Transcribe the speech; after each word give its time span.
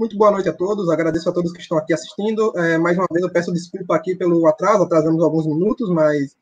Muito 0.00 0.16
boa 0.16 0.30
noite 0.30 0.48
a 0.48 0.52
todos, 0.54 0.88
agradeço 0.88 1.28
a 1.28 1.32
todos 1.32 1.52
que 1.52 1.60
estão 1.60 1.76
aqui 1.76 1.92
assistindo. 1.92 2.58
É, 2.58 2.78
mais 2.78 2.96
uma 2.96 3.06
vez 3.12 3.22
eu 3.22 3.30
peço 3.30 3.52
desculpa 3.52 3.94
aqui 3.94 4.14
pelo 4.16 4.46
atraso, 4.46 4.84
atrasamos 4.84 5.22
alguns 5.22 5.46
minutos, 5.46 5.90
mas 5.90 6.34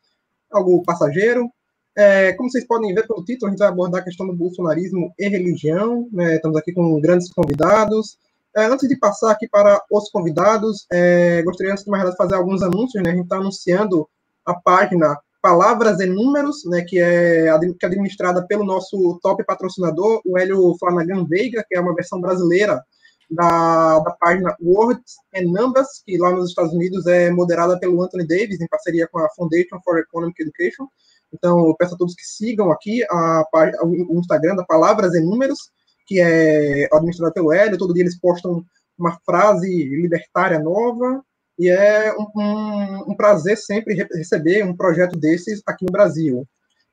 algo 0.49 0.81
passageiro. 0.83 1.45
É, 1.93 2.31
como 2.31 2.49
vocês 2.49 2.65
podem 2.65 2.93
ver 2.95 3.05
pelo 3.05 3.21
título, 3.21 3.47
a 3.47 3.49
gente 3.49 3.59
vai 3.59 3.67
abordar 3.67 3.99
a 3.99 4.03
questão 4.05 4.25
do 4.25 4.33
bolsonarismo 4.33 5.13
e 5.19 5.27
religião. 5.27 6.07
Né? 6.09 6.37
Estamos 6.37 6.55
aqui 6.55 6.71
com 6.71 7.01
grandes 7.01 7.33
convidados. 7.33 8.17
É, 8.55 8.63
antes 8.63 8.87
de 8.87 8.95
passar 8.95 9.31
aqui 9.31 9.45
para 9.45 9.83
os 9.91 10.09
convidados, 10.09 10.87
é, 10.89 11.43
gostaria, 11.43 11.73
antes 11.73 11.83
de 11.83 11.91
mais 11.91 12.05
nada, 12.05 12.15
fazer 12.15 12.35
alguns 12.35 12.63
anúncios. 12.63 13.03
Né? 13.03 13.09
A 13.09 13.13
gente 13.13 13.23
está 13.23 13.35
anunciando 13.35 14.07
a 14.45 14.53
página 14.53 15.19
Palavras 15.41 15.99
e 15.99 16.05
Números, 16.05 16.63
né, 16.63 16.81
que, 16.87 16.97
é, 16.97 17.53
que 17.77 17.85
é 17.85 17.87
administrada 17.87 18.41
pelo 18.47 18.63
nosso 18.63 19.19
top 19.21 19.43
patrocinador, 19.43 20.21
o 20.25 20.37
Hélio 20.37 20.77
Flanagan 20.79 21.25
Veiga, 21.25 21.61
que 21.67 21.75
é 21.75 21.81
uma 21.81 21.93
versão 21.93 22.21
brasileira 22.21 22.81
da, 23.29 23.99
da 23.99 24.11
página 24.19 24.55
Words 24.61 25.15
and 25.35 25.51
Numbers, 25.51 26.01
que 26.05 26.17
lá 26.17 26.31
nos 26.31 26.49
Estados 26.49 26.73
Unidos 26.73 27.05
é 27.05 27.29
moderada 27.29 27.79
pelo 27.79 28.01
Anthony 28.01 28.25
Davis, 28.25 28.59
em 28.59 28.67
parceria 28.67 29.07
com 29.07 29.19
a 29.19 29.29
Foundation 29.35 29.79
for 29.83 29.99
Economic 29.99 30.41
Education. 30.41 30.87
Então, 31.31 31.67
eu 31.67 31.75
peço 31.75 31.93
a 31.93 31.97
todos 31.97 32.15
que 32.15 32.23
sigam 32.23 32.71
aqui 32.71 33.03
a, 33.09 33.41
a, 33.41 33.85
o 33.85 34.19
Instagram 34.19 34.55
da 34.55 34.65
Palavras 34.65 35.13
e 35.13 35.21
Números, 35.21 35.71
que 36.07 36.19
é 36.19 36.87
administrado 36.91 37.33
pelo 37.33 37.53
Hélio. 37.53 37.77
Todo 37.77 37.93
dia 37.93 38.03
eles 38.03 38.19
postam 38.19 38.63
uma 38.97 39.17
frase 39.23 39.67
libertária 39.67 40.59
nova, 40.59 41.23
e 41.57 41.69
é 41.69 42.13
um, 42.17 42.41
um, 42.41 43.11
um 43.11 43.15
prazer 43.15 43.57
sempre 43.57 43.93
receber 43.93 44.63
um 44.63 44.75
projeto 44.75 45.17
desses 45.17 45.61
aqui 45.67 45.85
no 45.85 45.91
Brasil. 45.91 46.47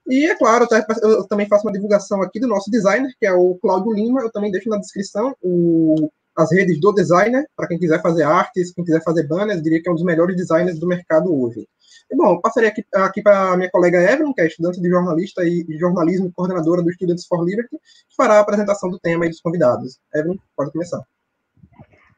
E, 0.09 0.26
é 0.26 0.37
claro, 0.37 0.68
eu 1.02 1.26
também 1.26 1.48
faço 1.48 1.66
uma 1.66 1.73
divulgação 1.73 2.23
aqui 2.23 2.38
do 2.38 2.46
nosso 2.46 2.70
designer, 2.70 3.12
que 3.18 3.26
é 3.26 3.32
o 3.32 3.56
Cláudio 3.56 3.92
Lima. 3.92 4.20
Eu 4.20 4.30
também 4.30 4.52
deixo 4.52 4.68
na 4.68 4.78
descrição 4.78 5.34
o, 5.42 6.10
as 6.36 6.52
redes 6.52 6.78
do 6.80 6.92
designer, 6.92 7.46
para 7.56 7.66
quem 7.66 7.78
quiser 7.78 8.00
fazer 8.02 8.24
artes, 8.24 8.72
quem 8.72 8.84
quiser 8.84 9.02
fazer 9.02 9.26
banners, 9.26 9.62
diria 9.62 9.82
que 9.82 9.88
é 9.88 9.92
um 9.92 9.95
dos 9.95 10.04
melhores 10.04 10.37
designers 10.37 10.79
do 10.79 10.87
mercado 10.87 11.34
hoje. 11.34 11.66
E, 12.10 12.16
bom, 12.16 12.40
passaria 12.40 12.68
aqui, 12.68 12.84
aqui 12.95 13.23
para 13.23 13.52
a 13.52 13.56
minha 13.56 13.70
colega 13.70 13.98
Evelyn, 13.98 14.32
que 14.32 14.40
é 14.40 14.46
estudante 14.46 14.80
de 14.80 14.88
jornalista 14.88 15.45
e 15.45 15.64
jornalismo, 15.79 16.30
coordenadora 16.32 16.82
do 16.82 16.92
Students 16.92 17.26
for 17.26 17.45
Liberty, 17.45 17.76
que 17.79 18.16
fará 18.16 18.34
a 18.34 18.40
apresentação 18.40 18.90
do 18.90 18.98
tema 18.98 19.26
e 19.26 19.30
dos 19.30 19.40
convidados. 19.40 19.98
Evelyn, 20.14 20.38
pode 20.57 20.70
começar. 20.73 21.02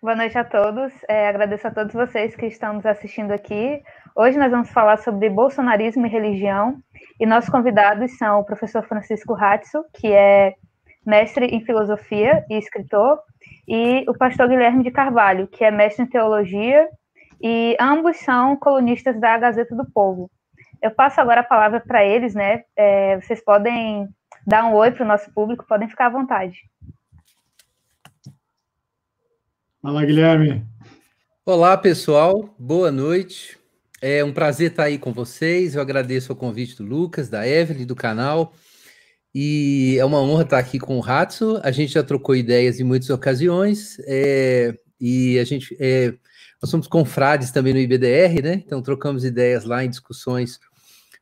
Boa 0.00 0.14
noite 0.14 0.38
a 0.38 0.44
todos. 0.44 0.92
É, 1.08 1.28
agradeço 1.28 1.66
a 1.66 1.70
todos 1.72 1.92
vocês 1.92 2.36
que 2.36 2.46
estão 2.46 2.74
nos 2.74 2.86
assistindo 2.86 3.32
aqui. 3.32 3.82
Hoje 4.14 4.38
nós 4.38 4.50
vamos 4.50 4.70
falar 4.70 4.98
sobre 4.98 5.28
bolsonarismo 5.28 6.06
e 6.06 6.08
religião. 6.08 6.76
E 7.18 7.26
nossos 7.26 7.50
convidados 7.50 8.16
são 8.16 8.40
o 8.40 8.44
professor 8.44 8.86
Francisco 8.86 9.34
Ratzo, 9.34 9.84
que 9.94 10.12
é 10.12 10.54
mestre 11.04 11.46
em 11.46 11.64
filosofia 11.64 12.44
e 12.48 12.58
escritor, 12.58 13.18
e 13.68 14.04
o 14.08 14.14
pastor 14.14 14.48
Guilherme 14.48 14.82
de 14.82 14.90
Carvalho, 14.90 15.46
que 15.46 15.62
é 15.62 15.70
mestre 15.70 16.04
em 16.04 16.08
teologia, 16.08 16.88
e 17.40 17.76
ambos 17.78 18.16
são 18.16 18.56
colunistas 18.56 19.20
da 19.20 19.36
Gazeta 19.36 19.76
do 19.76 19.84
Povo. 19.84 20.30
Eu 20.80 20.90
passo 20.90 21.20
agora 21.20 21.42
a 21.42 21.44
palavra 21.44 21.78
para 21.78 22.04
eles, 22.04 22.34
né? 22.34 22.64
É, 22.74 23.20
vocês 23.20 23.44
podem 23.44 24.08
dar 24.46 24.64
um 24.64 24.74
oi 24.74 24.90
para 24.90 25.04
o 25.04 25.06
nosso 25.06 25.30
público, 25.34 25.66
podem 25.68 25.88
ficar 25.88 26.06
à 26.06 26.10
vontade. 26.10 26.62
Fala, 29.82 30.04
Guilherme. 30.04 30.64
Olá, 31.44 31.76
pessoal. 31.76 32.54
Boa 32.58 32.90
noite. 32.90 33.58
É 34.00 34.24
um 34.24 34.32
prazer 34.32 34.70
estar 34.70 34.84
aí 34.84 34.98
com 34.98 35.12
vocês. 35.12 35.74
Eu 35.74 35.82
agradeço 35.82 36.32
o 36.32 36.36
convite 36.36 36.76
do 36.76 36.84
Lucas, 36.84 37.28
da 37.28 37.46
Evelyn, 37.46 37.86
do 37.86 37.94
canal. 37.94 38.54
E 39.34 39.96
é 39.98 40.04
uma 40.04 40.20
honra 40.20 40.42
estar 40.42 40.58
aqui 40.58 40.78
com 40.78 40.96
o 40.96 41.00
Ratso. 41.00 41.60
A 41.62 41.70
gente 41.70 41.92
já 41.92 42.02
trocou 42.02 42.34
ideias 42.34 42.80
em 42.80 42.84
muitas 42.84 43.10
ocasiões. 43.10 43.98
É, 44.06 44.74
e 45.00 45.38
a 45.38 45.44
gente. 45.44 45.76
É, 45.78 46.14
nós 46.60 46.70
somos 46.70 46.88
confrades 46.88 47.52
também 47.52 47.72
no 47.72 47.78
IBDR, 47.78 48.42
né? 48.42 48.62
Então 48.66 48.82
trocamos 48.82 49.24
ideias 49.24 49.64
lá 49.64 49.84
em 49.84 49.90
discussões 49.90 50.58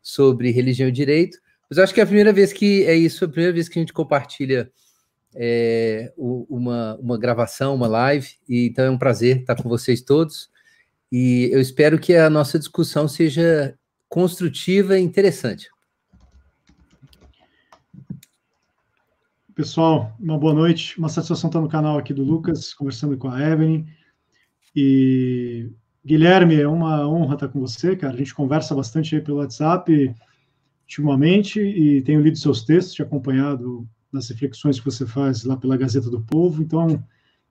sobre 0.02 0.50
religião 0.50 0.88
e 0.88 0.92
direito. 0.92 1.38
Mas 1.68 1.78
eu 1.78 1.84
acho 1.84 1.92
que 1.92 2.00
é 2.00 2.04
a 2.04 2.06
primeira 2.06 2.32
vez 2.32 2.52
que 2.52 2.84
é 2.84 2.94
isso, 2.94 3.24
a 3.24 3.28
primeira 3.28 3.52
vez 3.52 3.68
que 3.68 3.78
a 3.78 3.82
gente 3.82 3.92
compartilha 3.92 4.70
é, 5.34 6.12
uma, 6.16 6.96
uma 6.96 7.18
gravação, 7.18 7.74
uma 7.74 7.88
live. 7.88 8.28
E, 8.48 8.66
então 8.66 8.84
é 8.84 8.90
um 8.90 8.98
prazer 8.98 9.40
estar 9.40 9.60
com 9.60 9.68
vocês 9.68 10.00
todos. 10.00 10.48
E 11.12 11.50
eu 11.52 11.60
espero 11.60 11.98
que 11.98 12.14
a 12.14 12.30
nossa 12.30 12.58
discussão 12.58 13.06
seja 13.06 13.76
construtiva 14.08 14.98
e 14.98 15.02
interessante. 15.02 15.68
Pessoal, 19.56 20.14
uma 20.20 20.36
boa 20.36 20.52
noite. 20.52 20.98
Uma 20.98 21.08
satisfação 21.08 21.48
estar 21.48 21.62
no 21.62 21.68
canal 21.68 21.96
aqui 21.96 22.12
do 22.12 22.22
Lucas, 22.22 22.74
conversando 22.74 23.16
com 23.16 23.30
a 23.30 23.40
Evelyn. 23.40 23.86
E 24.76 25.70
Guilherme, 26.04 26.60
é 26.60 26.68
uma 26.68 27.08
honra 27.08 27.36
estar 27.36 27.48
com 27.48 27.58
você, 27.58 27.96
cara. 27.96 28.12
A 28.12 28.16
gente 28.18 28.34
conversa 28.34 28.74
bastante 28.74 29.14
aí 29.14 29.22
pelo 29.22 29.38
WhatsApp 29.38 30.14
ultimamente 30.82 31.58
e 31.58 32.02
tenho 32.02 32.20
lido 32.20 32.36
seus 32.36 32.64
textos, 32.64 32.92
te 32.92 33.00
acompanhado 33.00 33.88
nas 34.12 34.28
reflexões 34.28 34.78
que 34.78 34.84
você 34.84 35.06
faz 35.06 35.42
lá 35.44 35.56
pela 35.56 35.78
Gazeta 35.78 36.10
do 36.10 36.20
Povo. 36.20 36.62
Então, 36.62 37.02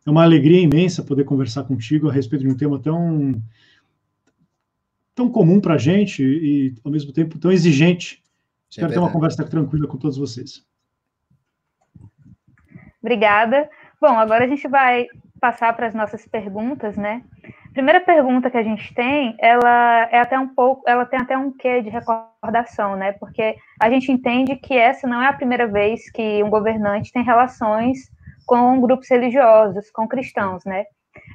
é 0.05 0.11
uma 0.11 0.21
alegria 0.21 0.61
imensa 0.61 1.01
poder 1.01 1.23
conversar 1.23 1.63
contigo 1.63 2.07
a 2.07 2.13
respeito 2.13 2.43
de 2.43 2.51
um 2.51 2.55
tema 2.55 2.77
tão 2.77 3.41
tão 5.15 5.27
comum 5.27 5.59
para 5.59 5.73
a 5.73 5.79
gente 5.79 6.21
e, 6.21 6.75
ao 6.83 6.91
mesmo 6.91 7.11
tempo, 7.11 7.39
tão 7.39 7.51
exigente. 7.51 8.21
Espero 8.69 8.91
é 8.91 8.93
ter 8.93 8.99
uma 8.99 9.11
conversa 9.11 9.43
tranquila 9.43 9.87
com 9.87 9.97
todos 9.97 10.17
vocês. 10.17 10.63
Obrigada. 13.05 13.69
Bom, 14.01 14.17
agora 14.17 14.45
a 14.45 14.47
gente 14.47 14.67
vai 14.67 15.05
passar 15.39 15.71
para 15.75 15.85
as 15.85 15.93
nossas 15.93 16.27
perguntas, 16.27 16.97
né? 16.97 17.21
Primeira 17.71 17.99
pergunta 17.99 18.49
que 18.49 18.57
a 18.57 18.63
gente 18.63 18.91
tem, 18.95 19.35
ela 19.39 20.09
é 20.11 20.17
até 20.17 20.39
um 20.39 20.47
pouco, 20.47 20.81
ela 20.87 21.05
tem 21.05 21.19
até 21.19 21.37
um 21.37 21.51
quê 21.51 21.83
de 21.83 21.89
recordação, 21.91 22.95
né? 22.95 23.11
Porque 23.11 23.57
a 23.79 23.91
gente 23.91 24.11
entende 24.11 24.55
que 24.55 24.75
essa 24.75 25.05
não 25.05 25.21
é 25.21 25.27
a 25.27 25.33
primeira 25.33 25.67
vez 25.67 26.09
que 26.09 26.41
um 26.41 26.49
governante 26.49 27.11
tem 27.11 27.21
relações 27.21 28.09
com 28.43 28.81
grupos 28.81 29.07
religiosos, 29.07 29.91
com 29.91 30.07
cristãos, 30.07 30.65
né? 30.65 30.85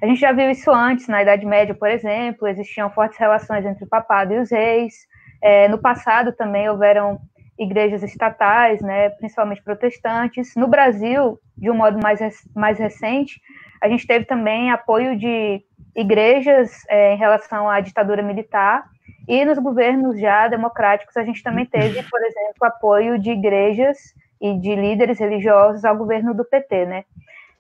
A 0.02 0.06
gente 0.06 0.20
já 0.20 0.32
viu 0.32 0.50
isso 0.50 0.72
antes, 0.72 1.06
na 1.06 1.22
Idade 1.22 1.46
Média, 1.46 1.72
por 1.72 1.88
exemplo, 1.88 2.48
existiam 2.48 2.90
fortes 2.90 3.16
relações 3.16 3.64
entre 3.64 3.84
o 3.84 3.88
papado 3.88 4.34
e 4.34 4.40
os 4.40 4.50
reis. 4.50 4.92
É, 5.40 5.68
no 5.68 5.78
passado 5.78 6.32
também 6.32 6.68
houveram 6.68 7.20
igrejas 7.60 8.02
estatais, 8.02 8.80
né, 8.80 9.10
principalmente 9.10 9.62
protestantes. 9.62 10.54
No 10.56 10.66
Brasil, 10.66 11.38
de 11.56 11.70
um 11.70 11.74
modo 11.74 12.00
mais, 12.02 12.18
mais 12.56 12.78
recente, 12.78 13.38
a 13.82 13.88
gente 13.88 14.06
teve 14.06 14.24
também 14.24 14.70
apoio 14.70 15.16
de 15.16 15.62
igrejas 15.94 16.70
é, 16.88 17.12
em 17.14 17.18
relação 17.18 17.68
à 17.68 17.80
ditadura 17.80 18.22
militar, 18.22 18.84
e 19.28 19.44
nos 19.44 19.58
governos 19.58 20.18
já 20.18 20.48
democráticos 20.48 21.16
a 21.16 21.22
gente 21.22 21.42
também 21.42 21.66
teve, 21.66 22.02
por 22.02 22.20
exemplo, 22.22 22.64
apoio 22.64 23.18
de 23.18 23.30
igrejas 23.30 23.98
e 24.40 24.58
de 24.58 24.74
líderes 24.74 25.18
religiosos 25.18 25.84
ao 25.84 25.96
governo 25.96 26.32
do 26.34 26.44
PT, 26.44 26.86
né? 26.86 27.04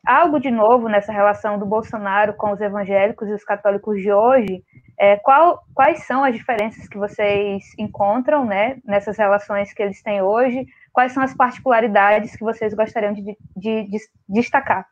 Algo 0.06 0.40
de 0.40 0.50
novo 0.50 0.88
nessa 0.88 1.12
relação 1.12 1.58
do 1.58 1.66
Bolsonaro 1.66 2.34
com 2.34 2.52
os 2.52 2.60
evangélicos 2.60 3.28
e 3.28 3.32
os 3.32 3.44
católicos 3.44 4.00
de 4.00 4.10
hoje, 4.10 4.64
é, 4.98 5.16
qual, 5.16 5.62
quais 5.74 6.06
são 6.06 6.24
as 6.24 6.34
diferenças 6.34 6.88
que 6.88 6.96
vocês 6.96 7.62
encontram 7.78 8.44
né, 8.44 8.78
nessas 8.84 9.18
relações 9.18 9.72
que 9.72 9.82
eles 9.82 10.02
têm 10.02 10.22
hoje? 10.22 10.66
Quais 10.92 11.12
são 11.12 11.22
as 11.22 11.34
particularidades 11.34 12.34
que 12.34 12.42
vocês 12.42 12.74
gostariam 12.74 13.12
de, 13.12 13.22
de, 13.22 13.36
de 13.56 13.98
destacar? 14.28 14.86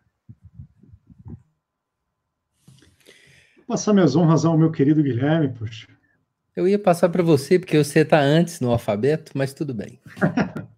Vou 3.57 3.67
passar 3.67 3.93
minhas 3.93 4.15
honras 4.15 4.45
ao 4.45 4.57
meu 4.57 4.71
querido 4.71 5.03
Guilherme, 5.03 5.49
poxa. 5.49 5.89
Eu 6.55 6.67
ia 6.67 6.79
passar 6.79 7.09
para 7.09 7.23
você, 7.23 7.59
porque 7.59 7.83
você 7.83 8.01
está 8.01 8.19
antes 8.19 8.61
no 8.61 8.71
alfabeto, 8.71 9.33
mas 9.35 9.53
tudo 9.53 9.75
bem. 9.75 10.01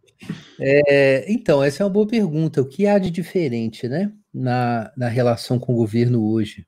É, 0.58 1.30
então, 1.30 1.62
essa 1.62 1.82
é 1.82 1.86
uma 1.86 1.92
boa 1.92 2.06
pergunta. 2.06 2.60
O 2.60 2.66
que 2.66 2.86
há 2.86 2.98
de 2.98 3.10
diferente, 3.10 3.88
né, 3.88 4.12
na, 4.32 4.92
na 4.96 5.08
relação 5.08 5.58
com 5.58 5.72
o 5.72 5.76
governo 5.76 6.24
hoje? 6.24 6.66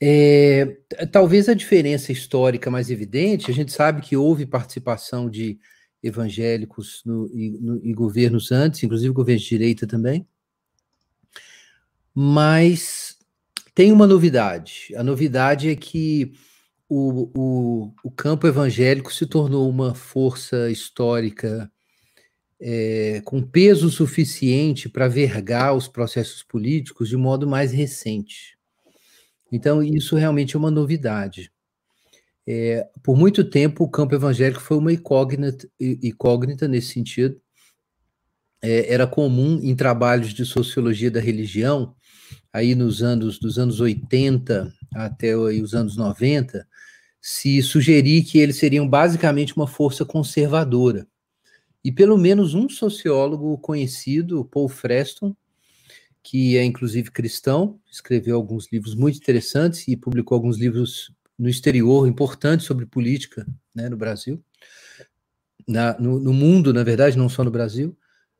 É, 0.00 0.78
talvez 1.12 1.48
a 1.48 1.54
diferença 1.54 2.10
histórica 2.10 2.70
mais 2.70 2.90
evidente, 2.90 3.50
a 3.50 3.54
gente 3.54 3.72
sabe 3.72 4.00
que 4.00 4.16
houve 4.16 4.44
participação 4.44 5.30
de 5.30 5.58
evangélicos 6.02 7.02
no, 7.06 7.28
no, 7.28 7.86
em 7.86 7.94
governos 7.94 8.50
antes, 8.50 8.82
inclusive 8.82 9.14
governos 9.14 9.44
de 9.44 9.48
direita 9.50 9.86
também, 9.86 10.26
mas 12.12 13.16
tem 13.74 13.92
uma 13.92 14.06
novidade. 14.06 14.92
A 14.96 15.04
novidade 15.04 15.68
é 15.68 15.76
que 15.76 16.32
o, 16.88 17.30
o, 17.34 17.94
o 18.02 18.10
campo 18.10 18.46
evangélico 18.46 19.12
se 19.12 19.24
tornou 19.24 19.70
uma 19.70 19.94
força 19.94 20.68
histórica 20.70 21.70
é, 22.64 23.20
com 23.24 23.42
peso 23.42 23.90
suficiente 23.90 24.88
para 24.88 25.08
vergar 25.08 25.74
os 25.74 25.88
processos 25.88 26.44
políticos 26.44 27.08
de 27.08 27.16
modo 27.16 27.44
mais 27.44 27.72
recente. 27.72 28.56
Então, 29.50 29.82
isso 29.82 30.14
realmente 30.14 30.54
é 30.54 30.58
uma 30.58 30.70
novidade. 30.70 31.50
É, 32.46 32.88
por 33.02 33.16
muito 33.16 33.42
tempo, 33.42 33.82
o 33.82 33.90
campo 33.90 34.14
evangélico 34.14 34.60
foi 34.60 34.76
uma 34.76 34.92
incógnita, 34.92 35.68
incógnita 35.80 36.68
nesse 36.68 36.92
sentido. 36.92 37.40
É, 38.62 38.94
era 38.94 39.08
comum 39.08 39.58
em 39.60 39.74
trabalhos 39.74 40.32
de 40.32 40.46
sociologia 40.46 41.10
da 41.10 41.20
religião 41.20 41.96
aí 42.52 42.76
nos 42.76 43.02
anos 43.02 43.40
dos 43.40 43.58
anos 43.58 43.80
80 43.80 44.72
até 44.94 45.36
os 45.36 45.74
anos 45.74 45.96
90, 45.96 46.66
se 47.20 47.60
sugerir 47.62 48.22
que 48.24 48.38
eles 48.38 48.56
seriam 48.56 48.88
basicamente 48.88 49.56
uma 49.56 49.66
força 49.66 50.04
conservadora. 50.04 51.06
E 51.84 51.90
pelo 51.90 52.16
menos 52.16 52.54
um 52.54 52.68
sociólogo 52.68 53.58
conhecido, 53.58 54.44
Paul 54.44 54.68
Freston, 54.68 55.34
que 56.22 56.56
é 56.56 56.64
inclusive 56.64 57.10
cristão, 57.10 57.80
escreveu 57.90 58.36
alguns 58.36 58.70
livros 58.70 58.94
muito 58.94 59.16
interessantes 59.16 59.88
e 59.88 59.96
publicou 59.96 60.36
alguns 60.36 60.56
livros 60.56 61.12
no 61.36 61.48
exterior 61.48 62.06
importantes 62.06 62.66
sobre 62.66 62.86
política 62.86 63.44
né, 63.74 63.88
no 63.88 63.96
Brasil, 63.96 64.42
na, 65.66 65.98
no, 65.98 66.20
no, 66.20 66.32
mundo, 66.32 66.72
na 66.72 66.84
verdade, 66.84 67.18
não 67.18 67.28
só 67.28 67.42
no 67.42 67.50
Brasil. 67.50 67.96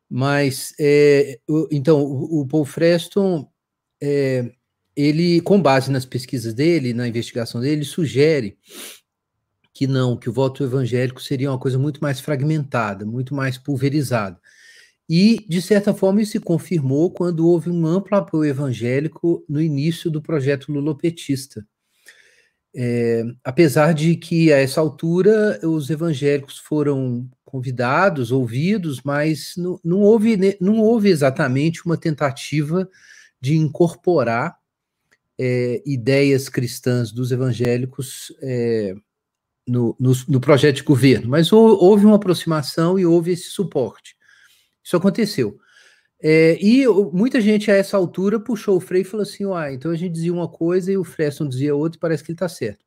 Mas, 0.09 0.75
é, 0.79 1.41
o, 1.49 1.67
então, 1.73 2.01
o, 2.03 2.43
o, 2.43 2.47
Paul 2.47 2.65
Freston, 2.65 3.51
é, 4.01 4.53
ele, 4.95 5.41
com 5.41 5.61
base 5.61 5.91
nas 5.91 6.05
pesquisas 6.05 6.55
dele, 6.55 6.93
na 6.93 7.09
investigação 7.09 7.61
dele, 7.61 7.85
sugere 7.85 8.59
que 9.73 9.87
não, 9.87 10.17
que 10.17 10.29
o 10.29 10.33
voto 10.33 10.63
evangélico 10.65 11.23
seria 11.23 11.51
uma 11.51 11.59
coisa 11.59 11.79
muito 11.79 12.01
mais 12.01 12.21
fragmentada, 12.21 13.07
muito 13.07 13.35
mais 13.35 13.57
pulverizada. 13.59 14.39
E, 15.09 15.45
de 15.49 15.61
certa 15.61 15.93
forma, 15.93 16.23
isso 16.23 16.33
se 16.33 16.41
confirmou 16.41 17.11
quando 17.11 17.47
houve 17.47 17.71
um 17.71 17.87
amplo 17.87 18.17
apoio 18.17 18.51
evangélico 18.51 19.45
no 19.49 19.61
início 19.61 20.11
do 20.11 20.23
projeto 20.23 20.73
lulopetista. 20.73 21.67
É, 22.75 23.23
apesar 23.45 23.93
de 23.93 24.17
que, 24.17 24.53
a 24.53 24.59
essa 24.59 24.81
altura, 24.81 25.61
os 25.63 25.91
evangélicos 25.91 26.59
foram 26.59 27.29
convidados, 27.45 28.33
ouvidos, 28.33 29.03
mas 29.05 29.55
não, 29.57 29.79
não, 29.85 30.01
houve, 30.01 30.57
não 30.61 30.79
houve 30.79 31.11
exatamente 31.11 31.85
uma 31.85 31.99
tentativa 31.99 32.89
de 33.41 33.57
incorporar 33.57 34.57
é, 35.39 35.83
ideias 35.85 36.49
cristãs 36.49 37.13
dos 37.13 37.33
evangélicos 37.33 38.33
é, 38.41 38.95
no, 39.67 39.97
no, 39.99 40.13
no, 40.29 40.41
projeto 40.41 40.77
de 40.77 40.83
governo, 40.83 41.29
mas 41.29 41.53
houve 41.53 42.05
uma 42.05 42.17
aproximação 42.17 42.99
e 42.99 43.07
houve 43.07 43.33
esse 43.33 43.51
suporte. 43.51 44.17
Isso 44.83 44.97
aconteceu. 44.97 45.59
É, 46.21 46.57
e 46.61 46.87
muita 47.13 47.41
gente 47.41 47.71
a 47.71 47.75
essa 47.75 47.97
altura 47.97 48.39
puxou 48.39 48.77
o 48.77 48.81
freio 48.81 49.03
e 49.03 49.05
falou 49.05 49.23
assim: 49.23 49.45
ah, 49.53 49.73
então 49.73 49.91
a 49.91 49.97
gente 49.97 50.13
dizia 50.13 50.33
uma 50.33 50.49
coisa 50.49 50.93
e 50.93 50.97
o 50.97 51.05
Freston 51.05 51.49
dizia 51.49 51.75
outra 51.75 51.97
e 51.97 52.01
parece 52.01 52.23
que 52.23 52.31
ele 52.31 52.37
está 52.37 52.49
certo. 52.49 52.85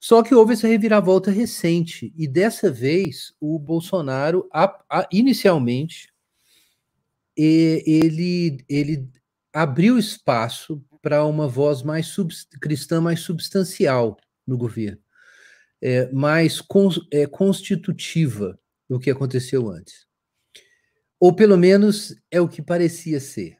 Só 0.00 0.22
que 0.22 0.34
houve 0.34 0.54
essa 0.54 0.66
reviravolta 0.66 1.30
recente, 1.30 2.12
e 2.16 2.26
dessa 2.26 2.70
vez 2.70 3.32
o 3.40 3.56
Bolsonaro, 3.56 4.48
a, 4.52 4.64
a, 4.90 5.08
inicialmente, 5.12 6.12
ele, 7.36 8.58
ele 8.68 9.08
abriu 9.52 9.96
espaço 9.96 10.84
para 11.00 11.24
uma 11.24 11.46
voz 11.46 11.82
mais 11.82 12.14
cristã, 12.60 13.00
mais 13.00 13.20
substancial 13.20 14.16
no 14.44 14.56
governo, 14.56 14.98
é, 15.82 16.10
mais 16.12 16.62
é, 17.10 17.26
constitutiva 17.26 18.58
do 18.88 19.00
que 19.00 19.10
aconteceu 19.10 19.68
antes. 19.68 20.06
Ou 21.18 21.34
pelo 21.34 21.56
menos 21.56 22.14
é 22.30 22.40
o 22.40 22.48
que 22.48 22.62
parecia 22.62 23.18
ser. 23.18 23.58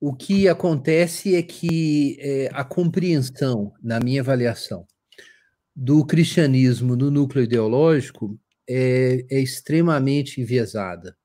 O 0.00 0.14
que 0.14 0.48
acontece 0.48 1.34
é 1.34 1.42
que 1.42 2.18
é, 2.20 2.50
a 2.52 2.62
compreensão, 2.62 3.72
na 3.82 3.98
minha 3.98 4.20
avaliação, 4.20 4.86
do 5.74 6.04
cristianismo 6.04 6.94
no 6.94 7.10
núcleo 7.10 7.44
ideológico 7.44 8.38
é, 8.68 9.26
é 9.30 9.40
extremamente 9.40 10.40
enviesada. 10.40 11.16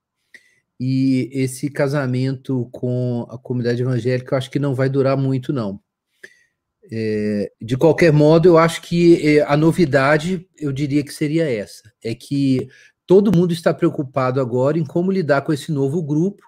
E 0.80 1.30
esse 1.34 1.70
casamento 1.70 2.70
com 2.72 3.28
a 3.30 3.38
comunidade 3.38 3.82
evangélica, 3.82 4.34
eu 4.34 4.38
acho 4.38 4.50
que 4.50 4.60
não 4.60 4.74
vai 4.74 4.90
durar 4.90 5.18
muito, 5.18 5.52
não. 5.52 5.80
É, 6.92 7.52
de 7.62 7.78
qualquer 7.78 8.12
modo, 8.12 8.48
eu 8.48 8.58
acho 8.58 8.82
que 8.82 9.38
é, 9.38 9.42
a 9.44 9.56
novidade, 9.56 10.48
eu 10.58 10.72
diria 10.72 11.04
que 11.04 11.14
seria 11.14 11.50
essa: 11.50 11.92
é 12.04 12.16
que 12.16 12.68
todo 13.06 13.36
mundo 13.36 13.54
está 13.54 13.74
preocupado 13.74 14.42
agora 14.42 14.78
em 14.78 14.86
como 14.86 15.12
lidar 15.12 15.42
com 15.42 15.54
esse 15.54 15.72
novo 15.72 16.02
grupo, 16.02 16.44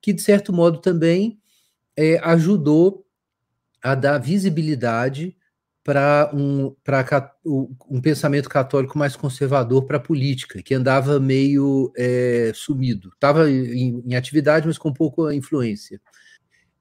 que, 0.00 0.12
de 0.12 0.22
certo 0.22 0.52
modo, 0.52 0.78
também 0.78 1.38
é, 1.96 2.18
ajudou 2.22 3.06
a 3.82 3.94
dar 3.94 4.18
visibilidade 4.18 5.36
para 5.86 6.32
um, 6.34 6.74
um 7.88 8.00
pensamento 8.00 8.48
católico 8.48 8.98
mais 8.98 9.14
conservador 9.14 9.84
para 9.84 9.98
a 9.98 10.00
política, 10.00 10.60
que 10.60 10.74
andava 10.74 11.20
meio 11.20 11.92
é, 11.96 12.50
sumido. 12.52 13.10
Estava 13.14 13.48
em, 13.48 14.02
em, 14.04 14.16
atividade, 14.16 14.66
mas 14.66 14.78
com 14.78 14.92
pouca 14.92 15.32
influência. 15.32 16.00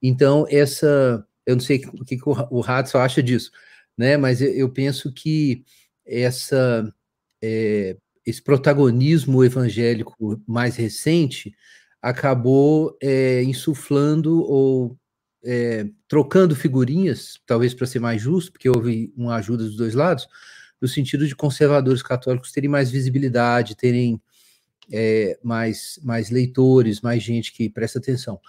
Então, 0.02 0.48
essa. 0.50 1.24
Eu 1.46 1.56
não 1.56 1.62
sei 1.62 1.84
o 1.86 2.04
que, 2.04 2.18
que 2.18 2.24
o, 2.28 2.60
Hudson 2.60 2.98
acha 2.98 3.22
disso, 3.22 3.52
né? 3.98 4.18
mas 4.18 4.42
eu, 4.42 4.52
eu 4.54 4.70
penso 4.70 5.12
que 5.12 5.64
essa. 6.06 6.92
É, 7.42 7.98
esse 8.26 8.42
protagonismo 8.42 9.44
evangélico 9.44 10.42
mais 10.48 10.76
recente 10.76 11.56
acabou 12.02 12.98
é, 13.02 13.44
insuflando 13.44 14.42
ou 14.42 14.98
é, 15.44 15.88
trocando 16.08 16.56
figurinhas, 16.56 17.40
talvez 17.46 17.76
para 17.76 17.86
ser 17.86 18.00
mais 18.00 18.20
justo, 18.20 18.52
porque 18.52 18.68
houve 18.68 19.14
uma 19.16 19.36
ajuda 19.36 19.64
dos 19.64 19.78
dois 19.78 19.94
lados, 19.94 20.28
no 20.82 20.88
sentido 20.88 21.28
de 21.28 21.36
conservadores 21.36 22.02
católicos 22.02 22.52
terem 22.52 22.70
mais 22.70 22.90
visibilidade, 22.90 23.76
terem 23.76 24.20
é, 24.92 25.38
mais, 25.44 26.00
mais 26.04 26.32
leitores, 26.32 27.02
mais 27.02 27.22
gente 27.22 27.54
que 27.54 27.70
presta 27.70 28.00
atenção 28.00 28.40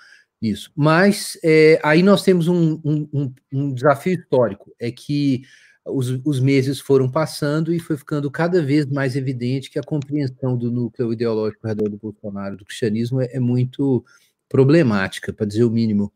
nisso. 0.46 0.72
Mas 0.74 1.38
é, 1.42 1.80
aí 1.82 2.02
nós 2.02 2.22
temos 2.22 2.48
um, 2.48 2.80
um, 2.84 3.34
um 3.52 3.72
desafio 3.72 4.14
histórico, 4.14 4.74
é 4.78 4.90
que 4.90 5.42
os, 5.84 6.10
os, 6.24 6.40
meses 6.40 6.80
foram 6.80 7.10
passando 7.10 7.72
e 7.72 7.78
foi 7.78 7.96
ficando 7.96 8.30
cada 8.30 8.60
vez 8.62 8.86
mais 8.86 9.14
evidente 9.14 9.70
que 9.70 9.78
a 9.78 9.84
compreensão 9.84 10.56
do 10.56 10.70
núcleo 10.70 11.12
ideológico 11.12 11.64
ao 11.64 11.68
redor 11.68 11.88
do 11.88 11.96
Bolsonaro, 11.96 12.56
do 12.56 12.64
cristianismo, 12.64 13.20
é, 13.20 13.28
é 13.32 13.40
muito 13.40 14.04
problemática, 14.48 15.32
para 15.32 15.46
dizer 15.46 15.64
o 15.64 15.70
mínimo. 15.70 16.12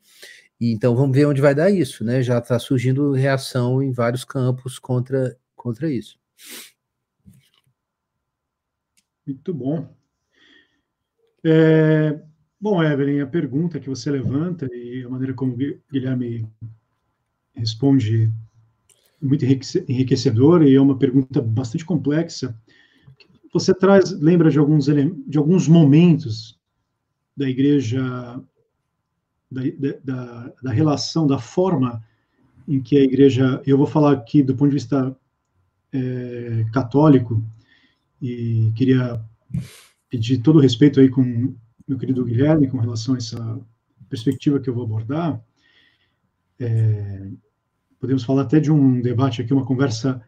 E, 0.60 0.72
então 0.72 0.94
vamos 0.94 1.16
ver 1.16 1.26
onde 1.26 1.40
vai 1.40 1.54
dar 1.54 1.70
isso, 1.70 2.04
né? 2.04 2.22
Já 2.22 2.38
está 2.38 2.58
surgindo 2.58 3.12
reação 3.12 3.82
em 3.82 3.92
vários 3.92 4.24
campos 4.24 4.78
contra, 4.78 5.36
contra 5.54 5.90
isso. 5.90 6.18
Muito 9.26 9.54
bom. 9.54 9.88
É, 11.44 12.20
bom, 12.60 12.82
Evelyn, 12.82 13.20
a 13.20 13.26
pergunta 13.26 13.80
que 13.80 13.88
você 13.88 14.10
levanta 14.10 14.66
e 14.72 15.02
a 15.02 15.08
maneira 15.08 15.32
como 15.32 15.54
o 15.54 15.56
Guilherme 15.90 16.46
responde 17.54 18.30
muito 19.20 19.44
enriquecedor 19.44 20.62
e 20.62 20.74
é 20.74 20.80
uma 20.80 20.96
pergunta 20.96 21.40
bastante 21.40 21.84
complexa. 21.84 22.56
Você 23.52 23.74
traz, 23.74 24.12
lembra 24.12 24.50
de 24.50 24.58
alguns 24.58 24.86
de 24.86 25.38
alguns 25.38 25.66
momentos 25.66 26.58
da 27.36 27.48
igreja, 27.48 28.02
da, 29.50 29.62
da, 30.04 30.52
da 30.62 30.70
relação, 30.70 31.26
da 31.26 31.38
forma 31.38 32.02
em 32.68 32.80
que 32.80 32.96
a 32.96 33.02
igreja, 33.02 33.62
eu 33.66 33.76
vou 33.76 33.86
falar 33.86 34.12
aqui 34.12 34.42
do 34.42 34.54
ponto 34.54 34.68
de 34.70 34.76
vista 34.76 35.16
é, 35.92 36.64
católico 36.72 37.42
e 38.22 38.72
queria 38.76 39.20
pedir 40.08 40.38
todo 40.38 40.56
o 40.56 40.60
respeito 40.60 41.00
aí 41.00 41.08
com 41.08 41.54
meu 41.90 41.98
querido 41.98 42.24
Guilherme 42.24 42.68
com 42.68 42.78
relação 42.78 43.14
a 43.14 43.18
essa 43.18 43.60
perspectiva 44.08 44.60
que 44.60 44.70
eu 44.70 44.74
vou 44.74 44.84
abordar. 44.84 45.42
É, 46.58 47.28
podemos 47.98 48.22
falar 48.22 48.42
até 48.42 48.60
de 48.60 48.70
um 48.70 49.00
debate 49.00 49.42
aqui, 49.42 49.52
uma 49.52 49.66
conversa 49.66 50.22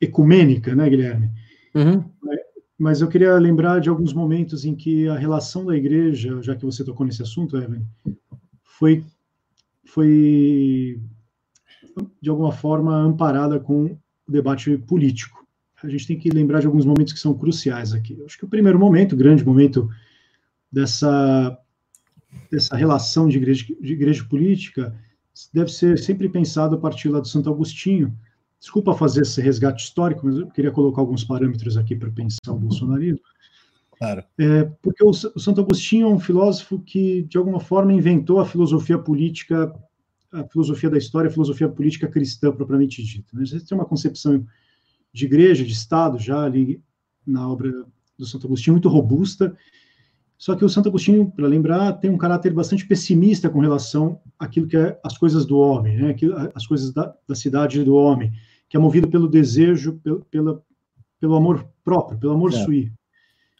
ecumênica, 0.00 0.74
né, 0.74 0.88
Guilherme? 0.88 1.30
Uhum. 1.74 2.04
Mas 2.78 3.02
eu 3.02 3.08
queria 3.08 3.34
lembrar 3.34 3.80
de 3.80 3.90
alguns 3.90 4.14
momentos 4.14 4.64
em 4.64 4.74
que 4.74 5.06
a 5.08 5.18
relação 5.18 5.66
da 5.66 5.76
igreja, 5.76 6.40
já 6.40 6.56
que 6.56 6.64
você 6.64 6.82
tocou 6.82 7.04
nesse 7.04 7.22
assunto, 7.22 7.58
Evan, 7.58 7.82
foi, 8.62 9.04
foi 9.84 10.98
de 12.22 12.30
alguma 12.30 12.52
forma 12.52 12.96
amparada 12.96 13.60
com 13.60 13.84
o 14.26 14.32
debate 14.32 14.78
político. 14.78 15.46
A 15.82 15.88
gente 15.88 16.06
tem 16.06 16.18
que 16.18 16.30
lembrar 16.30 16.60
de 16.60 16.66
alguns 16.66 16.86
momentos 16.86 17.12
que 17.12 17.18
são 17.18 17.34
cruciais 17.34 17.92
aqui. 17.92 18.16
Acho 18.24 18.38
que 18.38 18.44
o 18.44 18.48
primeiro 18.48 18.78
momento, 18.78 19.12
o 19.12 19.18
grande 19.18 19.44
momento 19.44 19.90
dessa, 20.70 21.58
dessa 22.50 22.76
relação 22.76 23.28
de 23.28 23.38
igreja, 23.38 23.66
de 23.80 23.92
igreja 23.92 24.24
política, 24.24 24.94
deve 25.52 25.70
ser 25.70 25.98
sempre 25.98 26.28
pensado 26.28 26.74
a 26.74 26.78
partir 26.78 27.08
lá 27.08 27.20
do 27.20 27.28
Santo 27.28 27.50
Agostinho. 27.50 28.16
Desculpa 28.58 28.94
fazer 28.94 29.22
esse 29.22 29.40
resgate 29.40 29.84
histórico, 29.84 30.26
mas 30.26 30.36
eu 30.36 30.48
queria 30.48 30.70
colocar 30.70 31.00
alguns 31.00 31.24
parâmetros 31.24 31.76
aqui 31.76 31.94
para 31.94 32.10
pensar 32.10 32.52
o 32.52 32.58
bolsonarismo. 32.58 33.20
Claro. 33.96 34.24
É, 34.38 34.64
porque 34.82 35.02
o, 35.02 35.10
o 35.10 35.40
Santo 35.40 35.60
Agostinho 35.60 36.06
é 36.06 36.10
um 36.10 36.20
filósofo 36.20 36.78
que, 36.80 37.22
de 37.22 37.36
alguma 37.36 37.60
forma, 37.60 37.92
inventou 37.92 38.40
a 38.40 38.46
filosofia 38.46 38.98
política, 38.98 39.72
a 40.32 40.44
filosofia 40.44 40.90
da 40.90 40.98
história, 40.98 41.28
a 41.28 41.32
filosofia 41.32 41.68
política 41.68 42.06
cristã, 42.06 42.52
propriamente 42.52 43.02
dita. 43.02 43.36
Né? 43.36 43.44
Você 43.44 43.60
tem 43.60 43.76
uma 43.76 43.84
concepção 43.84 44.44
de 45.12 45.24
igreja, 45.24 45.64
de 45.64 45.72
Estado, 45.72 46.18
já 46.18 46.42
ali 46.42 46.82
na 47.26 47.48
obra 47.48 47.72
do 48.16 48.26
Santo 48.26 48.46
Agostinho, 48.46 48.74
muito 48.74 48.88
robusta, 48.88 49.56
Só 50.38 50.54
que 50.54 50.64
o 50.64 50.68
Santo 50.68 50.88
Agostinho, 50.88 51.28
para 51.28 51.48
lembrar, 51.48 51.94
tem 51.94 52.08
um 52.08 52.16
caráter 52.16 52.54
bastante 52.54 52.86
pessimista 52.86 53.50
com 53.50 53.58
relação 53.58 54.20
àquilo 54.38 54.68
que 54.68 54.76
é 54.76 54.98
as 55.02 55.18
coisas 55.18 55.44
do 55.44 55.58
homem, 55.58 55.96
né? 55.96 56.16
as 56.54 56.64
coisas 56.64 56.92
da, 56.92 57.12
da 57.26 57.34
cidade 57.34 57.82
do 57.82 57.96
homem, 57.96 58.32
que 58.68 58.76
é 58.76 58.80
movido 58.80 59.08
pelo 59.08 59.26
desejo, 59.26 59.98
pelo, 59.98 60.24
pela, 60.26 60.62
pelo 61.18 61.34
amor 61.34 61.68
próprio, 61.82 62.20
pelo 62.20 62.34
amor 62.34 62.54
é. 62.54 62.64
sui. 62.64 62.92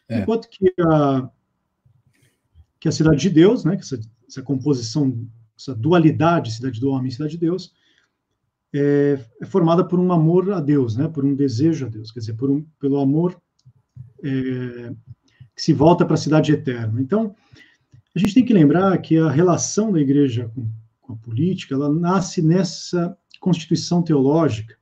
É. 0.07 0.21
Enquanto 0.21 0.47
que 0.49 0.73
a, 0.79 1.29
que 2.79 2.87
a 2.87 2.91
cidade 2.93 3.19
de 3.19 3.29
Deus, 3.29 3.65
né, 3.65 3.75
que 3.75 3.81
essa, 3.81 3.99
essa 4.25 4.41
composição, 4.41 5.27
essa 5.59 5.75
dualidade, 5.75 6.53
cidade 6.53 6.79
do 6.79 6.91
homem 6.91 7.09
e 7.09 7.11
cidade 7.11 7.31
de 7.31 7.39
Deus, 7.39 7.73
é, 8.73 9.19
é, 9.41 9.45
formada 9.45 9.83
por 9.83 9.99
um 9.99 10.13
amor 10.13 10.53
a 10.53 10.61
Deus, 10.61 10.95
né, 10.95 11.09
por 11.09 11.25
um 11.25 11.35
desejo 11.35 11.87
a 11.87 11.89
Deus, 11.89 12.09
quer 12.09 12.21
dizer, 12.21 12.35
por 12.35 12.49
um, 12.49 12.63
pelo 12.79 12.99
amor 12.99 13.37
é, 14.23 14.93
que 15.59 15.63
se 15.65 15.73
volta 15.73 16.05
para 16.05 16.13
a 16.13 16.17
cidade 16.17 16.53
eterna. 16.53 17.01
Então, 17.01 17.35
a 18.15 18.19
gente 18.19 18.33
tem 18.33 18.45
que 18.45 18.53
lembrar 18.53 18.97
que 18.99 19.17
a 19.17 19.29
relação 19.29 19.91
da 19.91 19.99
igreja 19.99 20.49
com, 20.55 20.65
com 21.01 21.11
a 21.11 21.17
política, 21.17 21.75
ela 21.75 21.91
nasce 21.91 22.41
nessa 22.41 23.17
constituição 23.41 24.01
teológica 24.01 24.77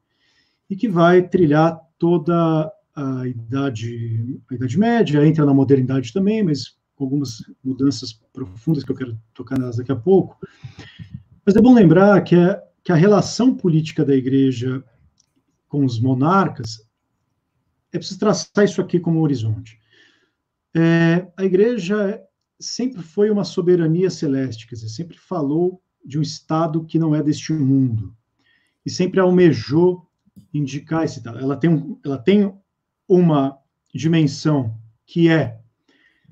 e 0.69 0.75
que 0.75 0.88
vai 0.88 1.27
trilhar 1.27 1.81
toda 1.98 2.72
a 2.96 3.27
idade, 3.27 4.39
a 4.51 4.53
idade 4.53 4.77
média, 4.77 5.25
entra 5.25 5.48
na 5.48 5.53
modernidade 5.53 6.13
também, 6.13 6.43
mas 6.43 6.77
com 6.96 7.05
algumas 7.05 7.43
mudanças 7.63 8.13
profundas 8.31 8.84
que 8.84 8.91
eu 8.91 8.96
quero 8.96 9.17
tocar 9.34 9.57
nelas 9.57 9.77
daqui 9.77 9.91
a 9.91 9.96
pouco. 9.96 10.38
Mas 11.43 11.55
é 11.55 11.62
bom 11.62 11.74
lembrar 11.74 12.22
que 12.24 12.36
a, 12.36 12.62
que 12.84 12.91
a 12.91 12.96
relação 12.96 13.55
política 13.55 14.05
da 14.05 14.15
igreja 14.15 14.84
com 15.67 15.84
os 15.84 16.00
monarcas 16.00 16.86
é 17.91 17.98
preciso 17.98 18.19
traçar 18.19 18.63
isso 18.63 18.79
aqui 18.79 19.00
como 19.00 19.22
horizonte. 19.22 19.79
É, 20.79 21.27
a 21.36 21.43
igreja 21.43 22.22
sempre 22.60 23.01
foi 23.01 23.31
uma 23.31 23.43
soberania 23.43 24.12
celeste, 24.12 24.67
quer 24.67 24.75
dizer, 24.75 24.89
sempre 24.89 25.17
falou 25.17 25.81
de 26.05 26.19
um 26.19 26.22
Estado 26.22 26.86
que 26.86 27.00
não 27.00 27.15
é 27.15 27.24
deste 27.24 27.51
mundo, 27.51 28.15
e 28.86 28.89
sempre 28.91 29.19
almejou 29.19 30.07
indicar 30.53 31.03
esse 31.03 31.17
Estado. 31.17 31.39
Ela 31.39 31.57
tem, 31.57 31.72
um, 31.72 32.00
ela 32.05 32.19
tem 32.19 32.53
uma 33.07 33.57
dimensão 33.91 34.77
que 35.03 35.27
é 35.27 35.60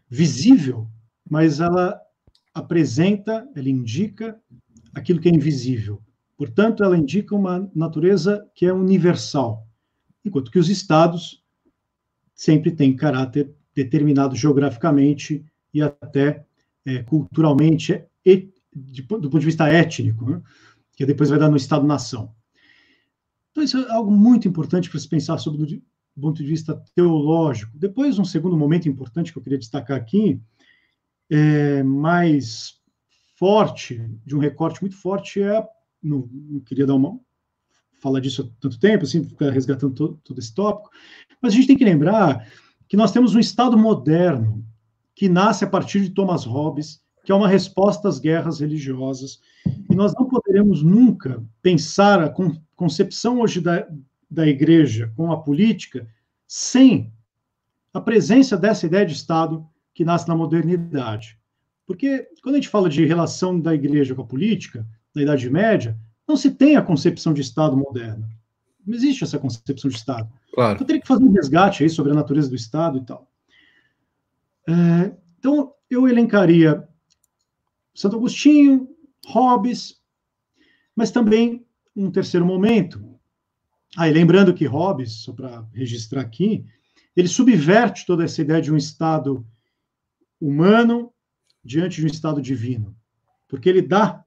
visível, 0.08 0.88
mas 1.28 1.60
ela 1.60 2.00
apresenta, 2.54 3.50
ela 3.56 3.68
indica 3.68 4.40
aquilo 4.94 5.20
que 5.20 5.28
é 5.28 5.34
invisível. 5.34 6.04
Portanto, 6.38 6.84
ela 6.84 6.96
indica 6.96 7.34
uma 7.36 7.68
natureza 7.74 8.48
que 8.54 8.68
é 8.68 8.72
universal, 8.72 9.68
enquanto 10.24 10.52
que 10.52 10.60
os 10.60 10.70
estados 10.70 11.44
sempre 12.36 12.70
têm 12.70 12.96
caráter 12.96 13.52
determinado 13.76 14.36
geograficamente 14.36 15.46
e 15.74 15.82
até 15.82 16.46
é, 16.86 17.04
culturalmente, 17.04 18.04
e, 18.26 18.50
de, 18.74 19.02
do 19.02 19.30
ponto 19.30 19.40
de 19.40 19.46
vista 19.46 19.68
étnico, 19.68 20.30
né? 20.30 20.42
que 20.96 21.06
depois 21.06 21.30
vai 21.30 21.38
dar 21.38 21.50
no 21.50 21.58
Estado-nação. 21.58 22.34
Então, 23.52 23.64
isso 23.64 23.78
é 23.78 23.92
algo 23.92 24.12
muito 24.12 24.48
importante 24.48 24.90
para 24.90 25.00
se 25.00 25.08
pensar 25.08 25.38
sobre 25.38 25.66
do 25.66 26.22
ponto 26.22 26.42
de 26.42 26.50
vista 26.50 26.82
teológico. 26.96 27.78
Depois, 27.78 28.18
um 28.18 28.26
segundo 28.26 28.58
momento 28.58 28.88
importante 28.88 29.32
que 29.32 29.38
eu 29.38 29.44
queria 29.44 29.60
destacar 29.60 29.98
aqui, 29.98 30.40
é, 31.30 31.84
mais 31.84 32.80
forte, 33.38 34.02
de 34.26 34.36
um 34.36 34.40
recorte 34.40 34.82
muito 34.82 34.96
forte, 34.96 35.42
é. 35.42 35.68
Não, 36.02 36.30
não 36.32 36.60
queria 36.60 36.86
dar 36.86 36.94
uma, 36.94 37.20
falar 38.00 38.20
disso 38.20 38.44
há 38.44 38.62
tanto 38.62 38.80
tempo, 38.80 39.04
assim, 39.04 39.24
ficar 39.24 39.50
resgatando 39.50 39.96
todo, 39.96 40.20
todo 40.24 40.40
esse 40.40 40.54
tópico, 40.54 40.92
mas 41.42 41.54
a 41.54 41.56
gente 41.56 41.68
tem 41.68 41.78
que 41.78 41.84
lembrar 41.84 42.48
que 42.88 42.98
nós 42.98 43.12
temos 43.12 43.36
um 43.36 43.40
Estado 43.40 43.78
moderno 43.78 44.64
que 45.14 45.30
nasce 45.30 45.64
a 45.64 45.68
partir 45.68 46.02
de 46.02 46.10
Thomas 46.10 46.44
Hobbes, 46.46 47.02
que 47.24 47.32
é 47.32 47.36
uma 47.36 47.48
resposta 47.48 48.08
às 48.08 48.20
guerras 48.20 48.60
religiosas, 48.60 49.40
e 49.90 49.96
nós 49.96 50.14
não 50.14 50.28
poderemos 50.28 50.84
nunca 50.84 51.44
pensar 51.62 52.22
a 52.22 52.34
concepção 52.76 53.40
hoje 53.40 53.62
da, 53.62 53.88
da 54.30 54.46
igreja 54.46 55.12
com 55.16 55.32
a 55.32 55.42
política 55.42 56.08
sem 56.48 57.12
a 57.94 58.02
presença 58.02 58.58
dessa 58.58 58.86
ideia 58.86 59.06
de 59.06 59.14
Estado 59.14 59.66
que 59.94 60.06
nasce 60.06 60.28
na 60.28 60.36
modernidade. 60.36 61.40
Porque 61.88 62.28
quando 62.44 62.56
a 62.56 62.58
gente 62.58 62.70
fala 62.70 62.90
de 62.90 63.06
relação 63.06 63.60
da 63.60 63.74
igreja 63.74 64.14
com 64.14 64.22
a 64.22 64.28
política, 64.28 64.86
na 65.16 65.22
Idade 65.22 65.50
Média, 65.50 65.98
não 66.28 66.36
se 66.36 66.52
tem 66.52 66.76
a 66.76 66.82
concepção 66.82 67.34
de 67.34 67.42
Estado 67.42 67.78
moderno. 67.78 68.28
Não 68.86 68.94
existe 68.94 69.24
essa 69.24 69.40
concepção 69.40 69.90
de 69.90 69.96
Estado. 69.96 70.30
Claro. 70.56 70.76
Então, 70.76 70.88
teria 70.88 71.02
que 71.02 71.08
fazer 71.08 71.26
um 71.26 71.34
resgate 71.34 71.84
aí 71.84 71.90
sobre 71.90 72.14
a 72.14 72.16
natureza 72.16 72.48
do 72.48 72.56
Estado 72.56 72.98
e 72.98 73.06
tal. 73.06 73.30
É, 74.68 75.14
então, 75.38 75.74
eu 75.90 76.08
elencaria 76.08 76.88
Santo 77.94 78.16
Agostinho, 78.16 78.88
Hobbes, 79.28 80.02
mas 80.96 81.12
também 81.12 81.66
um 81.94 82.10
terceiro 82.10 82.46
momento, 82.46 83.20
ah, 83.98 84.08
e 84.08 84.14
lembrando 84.14 84.54
que 84.54 84.66
Hobbes, 84.66 85.24
só 85.24 85.34
para 85.34 85.68
registrar 85.74 86.22
aqui, 86.22 86.66
ele 87.16 87.28
subverte 87.28 88.06
toda 88.06 88.24
essa 88.24 88.42
ideia 88.42 88.62
de 88.62 88.72
um 88.72 88.78
estado 88.78 89.46
humano 90.40 91.14
diante 91.64 91.98
de 91.98 92.06
um 92.06 92.10
estado 92.10 92.42
divino, 92.42 92.96
porque 93.48 93.68
ele 93.68 93.82
dá 93.82 94.24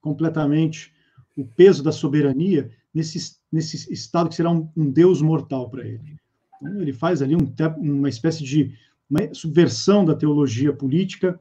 completamente 0.00 0.92
o 1.36 1.44
peso 1.44 1.82
da 1.82 1.90
soberania 1.90 2.70
nesse, 2.94 3.36
nesse 3.50 3.92
estado 3.92 4.28
que 4.28 4.34
será 4.34 4.50
um, 4.50 4.68
um 4.76 4.90
Deus 4.90 5.22
mortal 5.22 5.70
para 5.70 5.86
ele. 5.86 6.16
Então, 6.56 6.80
ele 6.80 6.92
faz 6.92 7.22
ali 7.22 7.34
um, 7.34 7.52
uma 7.78 8.08
espécie 8.08 8.44
de 8.44 8.74
uma 9.08 9.34
subversão 9.34 10.04
da 10.04 10.14
teologia 10.14 10.72
política, 10.72 11.38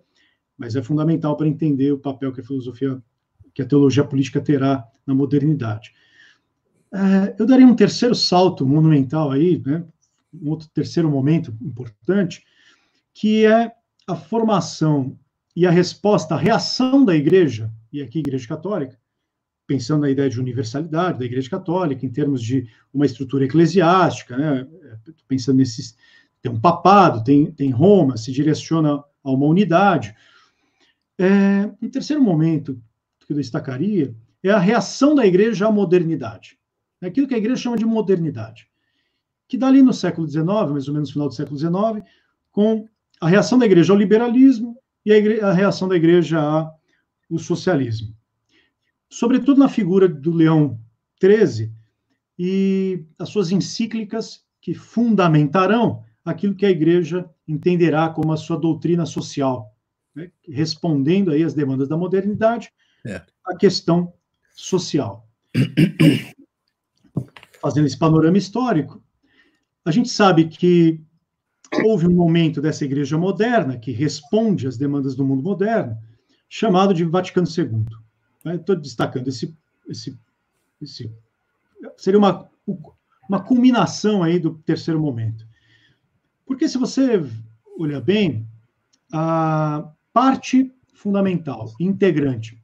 mas 0.58 0.75
é 0.75 0.81
fundamental 0.81 1.38
para 1.38 1.48
entender 1.48 1.91
o 1.91 2.00
papel 2.00 2.31
que 2.31 2.41
a 2.41 2.43
filosofia, 2.43 3.01
que 3.53 3.62
a 3.62 3.65
teologia 3.65 4.03
política 4.03 4.41
terá 4.41 4.86
na 5.05 5.13
modernidade. 5.13 5.93
É, 6.93 7.36
eu 7.39 7.46
daria 7.46 7.65
um 7.65 7.75
terceiro 7.75 8.13
salto 8.13 8.65
monumental 8.65 9.31
aí, 9.31 9.62
né, 9.65 9.84
um 10.34 10.50
outro 10.50 10.67
terceiro 10.74 11.10
momento 11.10 11.55
importante, 11.62 12.46
que 13.13 13.46
é 13.46 13.72
a 14.08 14.15
formação 14.15 15.17
e 15.55 15.65
a 15.65 15.72
resposta, 15.72 16.36
a 16.36 16.38
reação 16.38 17.03
da 17.03 17.15
igreja, 17.15 17.72
e 17.91 18.01
aqui 18.01 18.20
igreja 18.20 18.48
católica, 18.48 18.98
pensando 19.72 20.01
na 20.01 20.10
ideia 20.10 20.30
de 20.30 20.38
universalidade 20.38 21.18
da 21.18 21.24
igreja 21.24 21.50
católica, 21.50 22.06
em 22.06 22.10
termos 22.10 22.44
de 22.44 22.68
uma 22.94 23.06
estrutura 23.06 23.46
eclesiástica, 23.46 24.36
né, 24.36 24.68
pensando 25.30 25.60
nesses, 25.60 25.96
tem 26.42 26.51
um 26.51 26.60
papado, 26.60 27.24
tem, 27.24 27.50
tem 27.54 27.70
Roma, 27.70 28.18
se 28.18 28.34
direciona 28.34 29.01
a 29.24 29.32
uma 29.32 29.46
unidade. 29.46 30.13
É, 31.18 31.72
um 31.82 31.90
terceiro 31.90 32.22
momento 32.22 32.78
que 33.25 33.32
eu 33.32 33.38
destacaria 33.38 34.13
é 34.44 34.50
a 34.50 34.60
reação 34.60 35.16
da 35.16 35.25
igreja 35.25 35.68
à 35.68 35.72
modernidade. 35.72 36.60
É 37.00 37.08
aquilo 37.08 37.25
que 37.25 37.36
a 37.36 37.38
igreja 37.38 37.62
chama 37.62 37.78
de 37.78 37.86
modernidade, 37.86 38.68
que 39.48 39.58
dá 39.58 39.68
ali 39.68 39.82
no 39.82 39.94
século 39.94 40.28
XIX, 40.28 40.46
mais 40.70 40.90
ou 40.90 40.94
menos 40.94 41.10
no 41.10 41.13
final 41.13 41.30
do 41.30 41.34
século 41.34 41.58
XIX, 41.58 42.06
com 42.51 42.86
a 43.22 43.30
reação 43.30 43.58
da 43.58 43.66
igreja 43.66 43.94
ao 43.94 44.00
liberalismo 44.00 44.75
e 45.06 45.13
a, 45.13 45.48
a 45.48 45.54
reação 45.54 45.88
da 45.88 45.96
igreja 45.96 46.42
ao 46.42 47.40
socialismo. 47.40 48.13
Sobretudo 49.12 49.60
na 49.60 49.68
figura 49.68 50.08
do 50.08 50.32
Leão 50.32 50.80
XIII 51.22 51.72
e 52.39 53.06
as 53.20 53.30
suas 53.30 53.51
encíclicas 53.51 54.44
que 54.62 54.74
fundamentarão 54.74 56.03
aquilo 56.24 56.56
que 56.56 56.65
a 56.65 56.72
igreja 56.72 57.30
entenderá 57.48 58.10
como 58.10 58.32
a 58.32 58.38
sua 58.38 58.58
doutrina 58.58 59.06
social, 59.06 59.75
né? 60.15 60.32
respondendo 60.48 61.32
aí 61.32 61.44
às 61.44 61.53
demandas 61.53 61.88
da 61.88 61.98
modernidade, 61.98 62.72
é. 63.06 63.22
a 63.46 63.56
questão 63.56 64.13
social 64.56 65.27
fazendo 67.62 67.86
esse 67.86 67.98
panorama 67.98 68.38
histórico, 68.38 69.03
a 69.86 69.91
gente 69.91 70.10
sabe 70.10 70.48
que 70.48 71.00
houve 71.86 72.08
um 72.08 72.13
momento 72.13 72.62
dessa 72.62 72.84
igreja 72.84 73.18
moderna 73.18 73.77
que 73.77 73.91
responde 73.91 74.68
às 74.68 74.77
demandas 74.77 75.15
do 75.15 75.24
mundo 75.24 75.44
moderno, 75.44 75.96
chamado 76.50 76.94
de 76.94 77.06
Vaticano 77.06 77.48
II. 77.48 77.86
Estou 78.45 78.75
destacando 78.75 79.27
esse, 79.27 79.55
esse, 79.88 80.17
esse 80.81 81.12
seria 81.98 82.17
uma, 82.17 82.50
uma 83.29 83.43
culminação 83.43 84.24
aí 84.24 84.39
do 84.39 84.55
terceiro 84.60 85.00
momento. 85.00 85.45
Porque 86.45 86.67
se 86.67 86.77
você 86.77 87.24
olhar 87.77 88.01
bem, 88.01 88.48
a 89.13 89.91
parte 90.12 90.74
fundamental, 90.93 91.74
integrante 91.79 92.62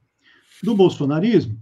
do 0.62 0.74
bolsonarismo 0.74 1.58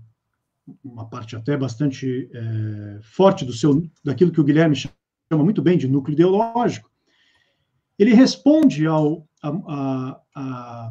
uma 0.82 1.06
parte 1.06 1.36
até 1.36 1.56
bastante 1.56 2.28
é, 2.32 2.98
forte 3.02 3.44
do 3.44 3.52
seu, 3.52 3.88
daquilo 4.04 4.32
que 4.32 4.40
o 4.40 4.44
Guilherme 4.44 4.76
chama 4.76 5.44
muito 5.44 5.62
bem 5.62 5.78
de 5.78 5.88
núcleo 5.88 6.14
ideológico, 6.14 6.90
ele 7.98 8.12
responde 8.14 8.86
ao, 8.86 9.26
a, 9.42 10.20
a, 10.34 10.90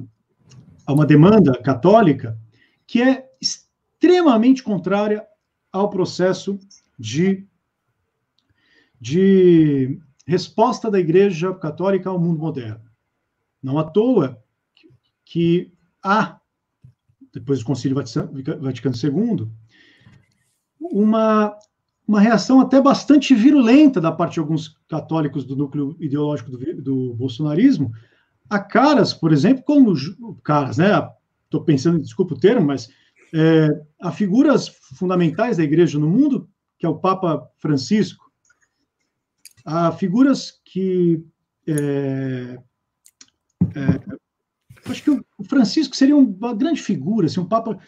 a 0.88 0.94
uma 0.94 1.06
demanda 1.06 1.60
católica 1.62 2.40
que 2.88 3.02
é 3.02 3.30
extremamente 3.42 4.64
contrária 4.64 5.26
ao 5.72 5.90
processo 5.90 6.60
de, 6.98 7.46
de 9.00 10.00
resposta 10.26 10.90
da 10.90 11.00
Igreja 11.00 11.54
Católica 11.54 12.10
ao 12.10 12.20
mundo 12.20 12.40
moderno. 12.40 12.86
Não 13.62 13.78
à 13.78 13.84
toa 13.84 14.42
que 15.24 15.74
há, 16.04 16.40
depois 17.34 17.60
do 17.60 17.66
Concílio 17.66 17.96
Vaticano 17.96 18.96
II, 18.96 19.50
uma, 20.80 21.58
uma 22.08 22.22
reação 22.22 22.62
até 22.62 22.80
bastante 22.80 23.34
virulenta 23.34 24.00
da 24.00 24.12
parte 24.12 24.36
de 24.36 24.40
alguns 24.40 24.78
católicos 24.88 25.44
do 25.44 25.56
núcleo 25.56 25.98
ideológico 26.00 26.52
do, 26.52 26.82
do 26.82 27.14
bolsonarismo 27.16 27.92
a 28.50 28.60
caras, 28.60 29.14
por 29.14 29.34
exemplo, 29.34 29.64
como 29.64 29.96
caras, 30.44 30.78
né? 30.78 30.92
Estou 31.56 31.64
pensando, 31.66 32.02
desculpa 32.02 32.34
o 32.34 32.40
termo, 32.40 32.68
mas 32.68 32.90
é, 33.34 33.70
a 34.02 34.12
figuras 34.12 34.68
fundamentais 34.98 35.56
da 35.56 35.64
igreja 35.64 35.98
no 35.98 36.10
mundo, 36.10 36.50
que 36.78 36.86
é 36.86 36.90
o 36.90 37.00
Papa 37.00 37.50
Francisco, 37.58 38.30
a 39.66 39.92
figuras 39.94 40.60
que 40.66 41.24
é, 41.66 42.60
é, 43.74 44.92
acho 44.92 45.04
que 45.04 45.12
o 45.12 45.44
Francisco 45.46 45.96
seria 45.96 46.16
uma 46.16 46.54
grande 46.54 46.82
figura, 46.82 47.28
assim, 47.28 47.40
um 47.40 47.48
Papa 47.48 47.80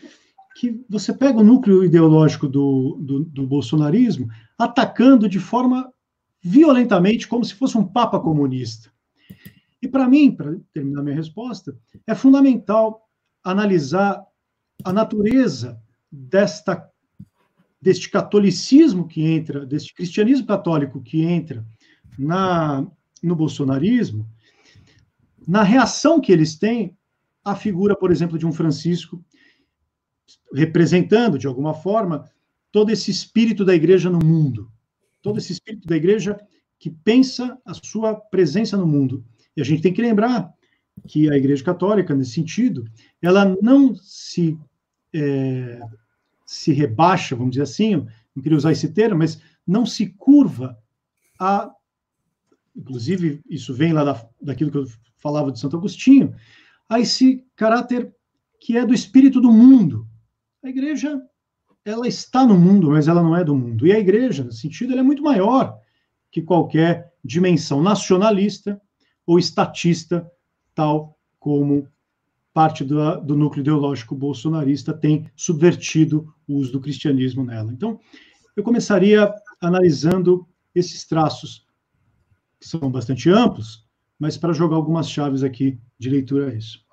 que 0.56 0.82
você 0.90 1.14
pega 1.14 1.38
o 1.38 1.44
núcleo 1.44 1.84
ideológico 1.84 2.48
do, 2.48 2.98
do, 3.02 3.24
do 3.26 3.46
bolsonarismo 3.46 4.28
atacando 4.58 5.28
de 5.30 5.40
forma 5.40 5.92
violentamente, 6.42 7.28
como 7.28 7.44
se 7.44 7.54
fosse 7.54 7.78
um 7.78 7.86
Papa 7.86 8.20
comunista. 8.20 8.90
E 9.82 9.88
para 9.88 10.08
mim, 10.08 10.32
para 10.32 10.56
terminar 10.74 11.04
minha 11.04 11.16
resposta, 11.16 11.78
é 12.08 12.16
fundamental 12.16 13.07
analisar 13.52 14.24
a 14.84 14.94
natureza 14.94 15.82
desta 16.12 16.90
deste 17.80 18.10
catolicismo 18.10 19.08
que 19.08 19.22
entra, 19.22 19.66
deste 19.66 19.94
cristianismo 19.94 20.48
católico 20.48 21.02
que 21.02 21.22
entra 21.22 21.66
na 22.18 22.86
no 23.24 23.36
bolsonarismo, 23.36 24.30
na 25.48 25.64
reação 25.64 26.20
que 26.20 26.32
eles 26.32 26.56
têm 26.56 26.96
à 27.44 27.56
figura, 27.56 27.96
por 27.96 28.12
exemplo, 28.12 28.38
de 28.38 28.46
um 28.46 28.52
Francisco 28.52 29.24
representando 30.54 31.38
de 31.38 31.48
alguma 31.48 31.74
forma 31.74 32.30
todo 32.72 32.92
esse 32.92 33.10
espírito 33.10 33.64
da 33.64 33.74
igreja 33.74 34.10
no 34.10 34.20
mundo, 34.20 34.72
todo 35.22 35.38
esse 35.38 35.54
espírito 35.54 35.88
da 35.88 35.96
igreja 35.96 36.38
que 36.78 36.90
pensa 36.90 37.58
a 37.66 37.74
sua 37.74 38.16
presença 38.16 38.78
no 38.78 38.86
mundo. 38.86 39.26
E 39.56 39.62
a 39.62 39.64
gente 39.64 39.82
tem 39.82 39.94
que 39.94 40.02
lembrar 40.02 40.54
que 41.08 41.30
a 41.30 41.38
Igreja 41.38 41.64
Católica, 41.64 42.16
nesse 42.16 42.32
sentido, 42.32 42.86
ela 43.22 43.56
não 43.62 43.96
se, 43.96 44.58
é, 45.14 45.80
se 46.46 46.72
rebaixa, 46.72 47.36
vamos 47.36 47.52
dizer 47.52 47.64
assim, 47.64 47.96
não 48.36 48.44
queria 48.44 48.58
usar 48.58 48.72
esse 48.72 48.94
termo, 48.94 49.20
mas 49.20 49.42
não 49.66 49.86
se 49.86 50.08
curva 50.08 50.78
a. 51.40 51.72
Inclusive, 52.76 53.42
isso 53.50 53.74
vem 53.74 53.92
lá 53.92 54.04
da, 54.04 54.30
daquilo 54.40 54.72
que 54.72 54.78
eu 54.78 54.86
falava 55.18 55.52
de 55.52 55.60
Santo 55.60 55.76
Agostinho, 55.76 56.36
a 56.88 57.00
esse 57.00 57.44
caráter 57.56 58.14
que 58.60 58.78
é 58.78 58.86
do 58.86 58.94
espírito 58.94 59.42
do 59.42 59.52
mundo. 59.52 60.08
A 60.64 60.70
igreja, 60.70 61.20
ela 61.84 62.08
está 62.08 62.46
no 62.46 62.58
mundo, 62.58 62.92
mas 62.92 63.08
ela 63.08 63.24
não 63.24 63.36
é 63.36 63.44
do 63.44 63.56
mundo. 63.56 63.88
E 63.88 63.92
a 63.92 64.00
igreja, 64.00 64.44
nesse 64.44 64.60
sentido, 64.60 64.92
ela 64.92 65.02
é 65.02 65.04
muito 65.04 65.24
maior 65.24 65.78
que 66.32 66.42
qualquer 66.42 67.12
dimensão 67.24 67.82
nacionalista 67.82 68.80
ou 69.26 69.40
estatista, 69.40 70.30
tal 70.78 71.18
como 71.40 71.88
parte 72.54 72.84
do, 72.84 73.20
do 73.22 73.36
núcleo 73.36 73.62
ideológico 73.62 74.14
bolsonarista 74.14 74.94
tem 74.94 75.28
subvertido 75.36 76.32
o 76.48 76.54
uso 76.54 76.72
do 76.72 76.80
cristianismo 76.80 77.44
nela. 77.44 77.74
Então, 77.74 78.00
eu 78.56 78.62
começaria 78.62 79.34
analisando 79.60 80.48
esses 80.76 81.04
traços, 81.04 81.66
que 82.60 82.68
são 82.68 82.92
bastante 82.92 83.28
amplos, 83.28 83.88
mas 84.20 84.38
para 84.38 84.54
jogar 84.54 84.76
algumas 84.76 85.10
chaves 85.10 85.42
aqui 85.42 85.80
de 85.98 86.12
leitura 86.12 86.52
a 86.52 86.54
isso. 86.54 86.86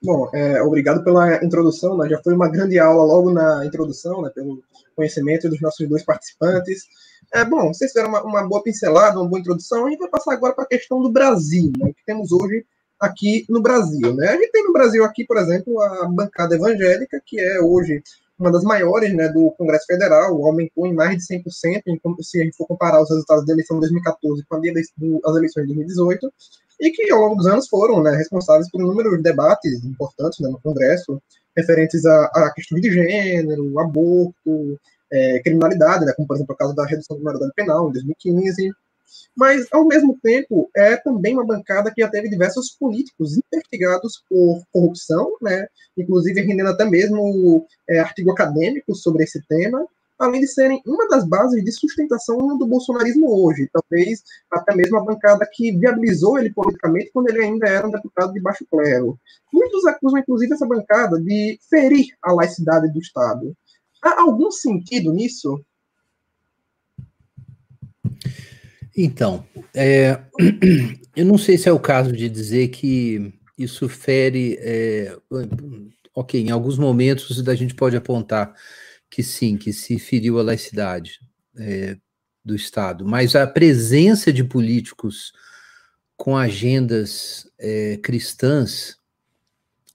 Bom, 0.00 0.30
é, 0.32 0.62
obrigado 0.62 1.02
pela 1.02 1.44
introdução, 1.44 1.96
né? 1.96 2.08
já 2.08 2.22
foi 2.22 2.32
uma 2.32 2.48
grande 2.48 2.78
aula 2.78 3.02
logo 3.02 3.32
na 3.32 3.66
introdução, 3.66 4.22
né, 4.22 4.30
pelo 4.30 4.62
conhecimento 4.94 5.48
dos 5.48 5.60
nossos 5.60 5.88
dois 5.88 6.04
participantes. 6.04 6.84
É, 7.32 7.44
bom, 7.44 7.72
vocês 7.72 7.92
fizeram 7.92 8.08
uma, 8.08 8.22
uma, 8.22 8.48
boa 8.48 8.62
pincelada, 8.62 9.18
uma 9.18 9.28
boa 9.28 9.40
introdução. 9.40 9.86
A 9.86 9.90
gente 9.90 9.98
vai 9.98 10.08
passar 10.08 10.32
agora 10.32 10.54
para 10.54 10.64
a 10.64 10.68
questão 10.68 11.02
do 11.02 11.10
Brasil, 11.10 11.72
né, 11.78 11.92
que 11.92 12.04
temos 12.04 12.32
hoje 12.32 12.64
aqui 12.98 13.44
no 13.48 13.60
Brasil. 13.60 14.14
Né? 14.14 14.28
A 14.28 14.36
gente 14.36 14.52
tem 14.52 14.64
no 14.64 14.72
Brasil 14.72 15.04
aqui, 15.04 15.24
por 15.24 15.36
exemplo, 15.36 15.80
a 15.80 16.06
bancada 16.08 16.54
evangélica, 16.54 17.20
que 17.24 17.38
é 17.38 17.60
hoje 17.60 18.02
uma 18.38 18.52
das 18.52 18.64
maiores 18.64 19.14
né, 19.14 19.28
do 19.28 19.50
Congresso 19.52 19.86
Federal, 19.86 20.44
aumentou 20.44 20.86
em 20.86 20.94
mais 20.94 21.16
de 21.16 21.24
100%, 21.24 21.82
se 22.20 22.40
a 22.40 22.44
gente 22.44 22.56
for 22.56 22.66
comparar 22.66 23.02
os 23.02 23.08
resultados 23.08 23.46
da 23.46 23.52
eleição 23.52 23.76
de 23.76 23.80
2014 23.80 24.44
com 24.46 24.56
as 24.56 25.36
eleições 25.36 25.66
de 25.66 25.74
2018, 25.74 26.32
e 26.80 26.90
que 26.90 27.10
ao 27.10 27.20
longo 27.20 27.36
dos 27.36 27.46
anos 27.46 27.66
foram 27.68 28.02
né, 28.02 28.14
responsáveis 28.14 28.70
por 28.70 28.82
número 28.82 29.16
de 29.16 29.22
debates 29.22 29.82
importantes 29.82 30.38
né, 30.40 30.50
no 30.50 30.60
Congresso, 30.60 31.20
referentes 31.56 32.04
à 32.04 32.52
questão 32.54 32.78
de 32.78 32.92
gênero, 32.92 33.78
aborto, 33.78 34.78
é, 35.12 35.40
criminalidade, 35.40 36.04
né, 36.04 36.12
como 36.14 36.26
por 36.26 36.34
exemplo 36.34 36.54
o 36.54 36.58
caso 36.58 36.74
da 36.74 36.86
redução 36.86 37.16
do 37.16 37.22
maioridade 37.22 37.52
penal 37.54 37.88
em 37.88 37.92
2015, 37.92 38.70
mas 39.36 39.66
ao 39.72 39.86
mesmo 39.86 40.18
tempo 40.22 40.68
é 40.74 40.96
também 40.96 41.34
uma 41.34 41.46
bancada 41.46 41.92
que 41.92 42.00
já 42.00 42.08
teve 42.08 42.28
diversos 42.28 42.70
políticos 42.70 43.38
investigados 43.38 44.22
por 44.28 44.62
corrupção, 44.72 45.36
né, 45.40 45.66
inclusive 45.96 46.40
rendendo 46.40 46.70
até 46.70 46.84
mesmo 46.84 47.66
é, 47.88 48.00
artigo 48.00 48.30
acadêmico 48.32 48.94
sobre 48.94 49.24
esse 49.24 49.40
tema, 49.46 49.86
além 50.18 50.40
de 50.40 50.46
serem 50.46 50.80
uma 50.86 51.08
das 51.08 51.26
bases 51.26 51.62
de 51.62 51.70
sustentação 51.72 52.56
do 52.56 52.66
bolsonarismo 52.66 53.28
hoje, 53.28 53.68
talvez 53.72 54.22
até 54.50 54.74
mesmo 54.74 54.98
a 54.98 55.04
bancada 55.04 55.46
que 55.52 55.76
viabilizou 55.76 56.38
ele 56.38 56.52
politicamente 56.52 57.10
quando 57.12 57.28
ele 57.28 57.42
ainda 57.42 57.68
era 57.68 57.86
um 57.86 57.90
deputado 57.90 58.32
de 58.32 58.40
baixo 58.40 58.66
clero. 58.70 59.18
Muitos 59.52 59.84
acusam, 59.86 60.18
inclusive, 60.18 60.54
essa 60.54 60.66
bancada 60.66 61.20
de 61.20 61.58
ferir 61.68 62.06
a 62.22 62.32
laicidade 62.32 62.90
do 62.92 62.98
Estado. 62.98 63.54
Há 64.06 64.20
algum 64.20 64.52
sentido 64.52 65.12
nisso? 65.12 65.60
Então, 68.96 69.44
é, 69.74 70.20
eu 71.16 71.26
não 71.26 71.36
sei 71.36 71.58
se 71.58 71.68
é 71.68 71.72
o 71.72 71.80
caso 71.80 72.12
de 72.12 72.28
dizer 72.28 72.68
que 72.68 73.34
isso 73.58 73.88
fere. 73.88 74.56
É, 74.60 75.16
ok, 76.14 76.40
em 76.40 76.50
alguns 76.50 76.78
momentos 76.78 77.46
a 77.48 77.54
gente 77.56 77.74
pode 77.74 77.96
apontar 77.96 78.54
que 79.10 79.24
sim, 79.24 79.56
que 79.56 79.72
se 79.72 79.98
feriu 79.98 80.38
a 80.38 80.42
laicidade 80.42 81.18
é, 81.58 81.96
do 82.44 82.54
Estado, 82.54 83.04
mas 83.04 83.34
a 83.34 83.44
presença 83.44 84.32
de 84.32 84.44
políticos 84.44 85.32
com 86.16 86.36
agendas 86.36 87.50
é, 87.58 87.98
cristãs 87.98 88.95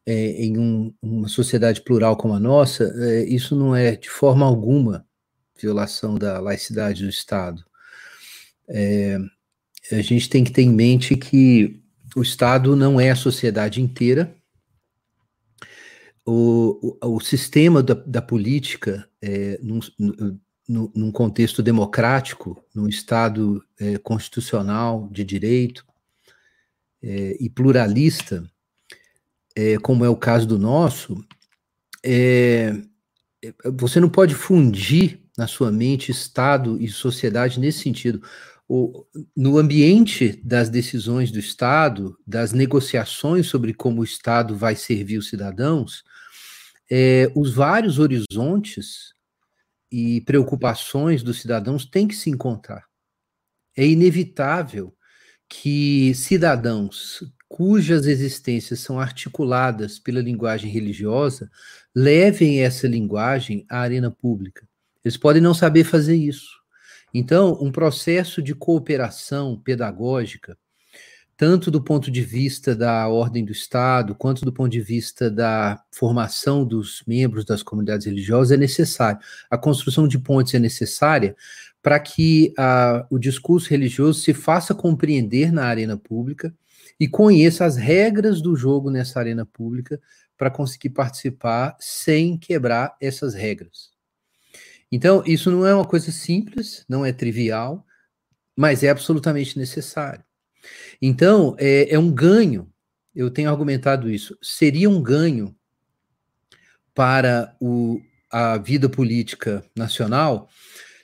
é, 0.05 0.13
em 0.43 0.57
um, 0.57 0.93
uma 1.01 1.27
sociedade 1.27 1.81
plural 1.81 2.17
como 2.17 2.33
a 2.33 2.39
nossa, 2.39 2.83
é, 2.97 3.23
isso 3.25 3.55
não 3.55 3.75
é 3.75 3.95
de 3.95 4.09
forma 4.09 4.45
alguma 4.45 5.05
violação 5.59 6.15
da 6.15 6.39
laicidade 6.39 7.03
do 7.03 7.09
Estado. 7.09 7.63
É, 8.67 9.17
a 9.91 10.01
gente 10.01 10.29
tem 10.29 10.43
que 10.43 10.51
ter 10.51 10.63
em 10.63 10.73
mente 10.73 11.15
que 11.15 11.81
o 12.15 12.21
Estado 12.21 12.75
não 12.75 12.99
é 12.99 13.11
a 13.11 13.15
sociedade 13.15 13.81
inteira. 13.81 14.35
O, 16.25 16.97
o, 17.01 17.15
o 17.15 17.19
sistema 17.19 17.81
da, 17.81 17.93
da 17.93 18.21
política, 18.21 19.07
é, 19.21 19.59
num, 19.61 19.79
num, 20.67 20.91
num, 20.95 21.11
contexto 21.11 21.63
democrático, 21.63 22.63
num 22.73 22.87
Estado 22.87 23.63
é, 23.79 23.97
constitucional 23.97 25.09
de 25.11 25.23
direito 25.23 25.85
é, 27.01 27.37
e 27.39 27.49
pluralista, 27.49 28.49
é, 29.55 29.77
como 29.77 30.05
é 30.05 30.09
o 30.09 30.15
caso 30.15 30.47
do 30.47 30.57
nosso, 30.57 31.23
é, 32.03 32.73
é, 33.43 33.53
você 33.73 33.99
não 33.99 34.09
pode 34.09 34.35
fundir 34.35 35.21
na 35.37 35.47
sua 35.47 35.71
mente 35.71 36.11
Estado 36.11 36.79
e 36.81 36.87
sociedade 36.87 37.59
nesse 37.59 37.79
sentido. 37.79 38.21
O, 38.67 39.05
no 39.35 39.57
ambiente 39.57 40.39
das 40.43 40.69
decisões 40.69 41.31
do 41.31 41.39
Estado, 41.39 42.17
das 42.25 42.53
negociações 42.53 43.47
sobre 43.47 43.73
como 43.73 44.01
o 44.01 44.03
Estado 44.05 44.55
vai 44.55 44.75
servir 44.75 45.17
os 45.17 45.27
cidadãos, 45.27 46.03
é, 46.89 47.31
os 47.35 47.53
vários 47.53 47.99
horizontes 47.99 49.13
e 49.91 50.21
preocupações 50.21 51.21
dos 51.21 51.41
cidadãos 51.41 51.85
têm 51.85 52.07
que 52.07 52.15
se 52.15 52.29
encontrar. 52.29 52.85
É 53.75 53.85
inevitável 53.85 54.95
que 55.49 56.13
cidadãos 56.15 57.23
cujas 57.51 58.05
existências 58.05 58.79
são 58.79 58.97
articuladas 58.97 59.99
pela 59.99 60.21
linguagem 60.21 60.71
religiosa, 60.71 61.51
levem 61.93 62.61
essa 62.61 62.87
linguagem 62.87 63.65
à 63.69 63.79
arena 63.79 64.09
pública. 64.09 64.65
Eles 65.03 65.17
podem 65.17 65.41
não 65.41 65.53
saber 65.53 65.83
fazer 65.83 66.15
isso. 66.15 66.47
Então, 67.13 67.57
um 67.61 67.69
processo 67.69 68.41
de 68.41 68.55
cooperação 68.55 69.59
pedagógica, 69.61 70.57
tanto 71.35 71.69
do 71.69 71.83
ponto 71.83 72.09
de 72.09 72.21
vista 72.21 72.73
da 72.73 73.09
ordem 73.09 73.43
do 73.43 73.51
Estado, 73.51 74.15
quanto 74.15 74.45
do 74.45 74.53
ponto 74.53 74.71
de 74.71 74.79
vista 74.79 75.29
da 75.29 75.83
formação 75.91 76.63
dos 76.63 77.03
membros 77.05 77.43
das 77.43 77.61
comunidades 77.61 78.05
religiosas, 78.05 78.53
é 78.53 78.57
necessário. 78.57 79.19
A 79.49 79.57
construção 79.57 80.07
de 80.07 80.17
pontes 80.17 80.53
é 80.53 80.59
necessária 80.59 81.35
para 81.83 81.99
que 81.99 82.53
a, 82.57 83.05
o 83.09 83.19
discurso 83.19 83.69
religioso 83.69 84.21
se 84.21 84.33
faça 84.33 84.73
compreender 84.73 85.51
na 85.51 85.65
arena 85.65 85.97
pública 85.97 86.53
e 87.01 87.07
conheça 87.07 87.65
as 87.65 87.77
regras 87.77 88.43
do 88.43 88.55
jogo 88.55 88.91
nessa 88.91 89.19
arena 89.19 89.43
pública 89.43 89.99
para 90.37 90.51
conseguir 90.51 90.91
participar 90.91 91.75
sem 91.79 92.37
quebrar 92.37 92.95
essas 93.01 93.33
regras. 93.33 93.89
Então, 94.91 95.23
isso 95.25 95.49
não 95.49 95.65
é 95.65 95.73
uma 95.73 95.83
coisa 95.83 96.11
simples, 96.11 96.85
não 96.87 97.03
é 97.03 97.11
trivial, 97.11 97.83
mas 98.55 98.83
é 98.83 98.89
absolutamente 98.89 99.57
necessário. 99.57 100.23
Então, 101.01 101.55
é, 101.57 101.91
é 101.91 101.97
um 101.97 102.11
ganho, 102.11 102.71
eu 103.15 103.31
tenho 103.31 103.49
argumentado 103.49 104.07
isso, 104.07 104.37
seria 104.39 104.87
um 104.87 105.01
ganho 105.01 105.55
para 106.93 107.57
o, 107.59 107.99
a 108.31 108.59
vida 108.59 108.87
política 108.87 109.65
nacional 109.75 110.47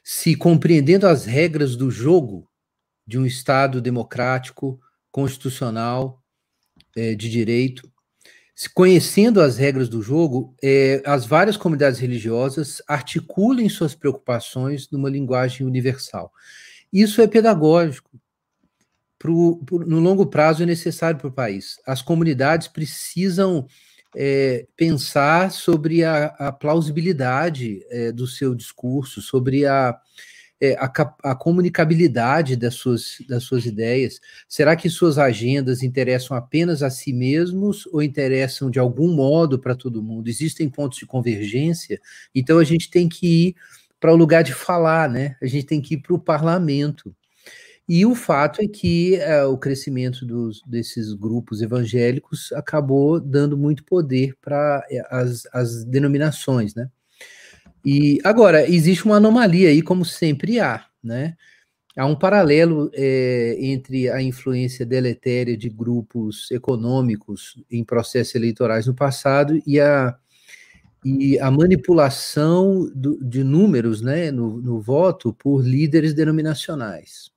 se, 0.04 0.36
compreendendo 0.36 1.08
as 1.08 1.26
regras 1.26 1.76
do 1.76 1.90
jogo 1.90 2.48
de 3.04 3.18
um 3.18 3.26
Estado 3.26 3.82
democrático, 3.82 4.80
constitucional, 5.18 6.22
é, 6.96 7.16
de 7.16 7.28
direito, 7.28 7.92
conhecendo 8.76 9.42
as 9.42 9.58
regras 9.58 9.90
do 9.90 10.00
jogo, 10.00 10.56
é, 10.64 11.02
as 11.04 11.26
várias 11.26 11.58
comunidades 11.58 12.00
religiosas 12.00 12.84
articulem 12.88 13.68
suas 13.68 13.96
preocupações 13.96 14.92
numa 14.92 15.10
linguagem 15.10 15.66
universal. 15.66 16.32
Isso 16.94 17.20
é 17.20 17.26
pedagógico. 17.26 18.12
Pro, 19.18 19.58
pro, 19.66 19.80
no 19.88 20.00
longo 20.00 20.28
prazo 20.28 20.62
é 20.62 20.68
necessário 20.68 21.18
para 21.18 21.30
o 21.30 21.34
país. 21.34 21.80
As 21.88 22.04
comunidades 22.04 22.68
precisam 22.68 23.66
é, 24.16 24.68
pensar 24.76 25.52
sobre 25.52 26.04
a, 26.04 26.26
a 26.26 26.52
plausibilidade 26.52 27.84
é, 27.90 28.12
do 28.12 28.28
seu 28.28 28.54
discurso, 28.54 29.20
sobre 29.20 29.66
a, 29.66 30.00
é, 30.62 30.76
a, 30.76 30.92
a, 31.24 31.36
comunicabilidade 31.36 32.56
das 32.56 32.76
suas, 32.76 33.18
das 33.28 33.44
suas 33.44 33.66
ideias? 33.66 34.20
Será 34.48 34.76
que 34.76 34.90
suas 34.90 35.18
agendas 35.18 35.84
interessam 35.84 36.36
apenas 36.36 36.82
a 36.82 36.90
si 36.90 37.14
mesmos 37.14 37.88
ou 37.88 38.02
interessam 38.02 38.70
de 38.70 38.80
algum 38.80 39.14
modo 39.14 39.60
para 39.60 39.76
todo 39.76 40.04
mundo? 40.04 40.30
Existem 40.30 40.70
pontos 40.70 40.98
de 40.98 41.06
convergência? 41.06 42.00
Então 42.34 42.60
a 42.60 42.64
gente 42.64 42.90
tem 42.90 43.08
que 43.08 43.48
ir 43.48 43.56
para 44.00 44.14
o 44.14 44.16
lugar 44.16 44.44
de 44.44 44.54
falar, 44.54 45.10
né? 45.10 45.36
A 45.42 45.48
gente 45.48 45.66
tem 45.66 45.82
que 45.82 45.96
ir 45.96 45.98
para 45.98 46.14
o 46.14 46.20
parlamento. 46.20 47.16
E 47.90 48.06
o 48.06 48.14
fato 48.14 48.62
é 48.62 48.68
que 48.68 49.16
é, 49.16 49.46
o 49.46 49.58
crescimento 49.58 50.26
dos, 50.26 50.62
desses 50.66 51.14
grupos 51.14 51.62
evangélicos 51.62 52.52
acabou 52.52 53.20
dando 53.20 53.58
muito 53.58 53.84
poder 53.86 54.36
para 54.42 54.86
é, 54.92 55.02
as, 55.10 55.48
as 55.54 55.86
denominações, 55.86 56.76
né? 56.76 56.90
E 57.86 58.20
agora, 58.24 58.70
existe 58.70 59.06
uma 59.06 59.18
anomalia 59.18 59.70
aí, 59.70 59.82
como 59.82 60.04
sempre 60.04 60.60
há, 60.60 60.86
né? 61.04 61.36
Há 61.98 62.06
um 62.06 62.16
paralelo 62.16 62.92
é, 62.94 63.58
entre 63.60 64.08
a 64.10 64.22
influência 64.22 64.86
deletéria 64.86 65.58
de 65.58 65.68
grupos 65.68 66.52
econômicos 66.52 67.56
em 67.72 67.84
processos 67.84 68.36
eleitorais 68.36 68.86
no 68.86 68.94
passado 68.94 69.60
e 69.66 69.80
a, 69.80 70.16
e 71.04 71.40
a 71.40 71.50
manipulação 71.50 72.88
do, 72.94 73.18
de 73.20 73.44
números 73.44 74.02
né, 74.02 74.30
no, 74.30 74.62
no 74.62 74.80
voto 74.80 75.34
por 75.34 75.66
líderes 75.66 76.14
denominacionais. 76.14 77.32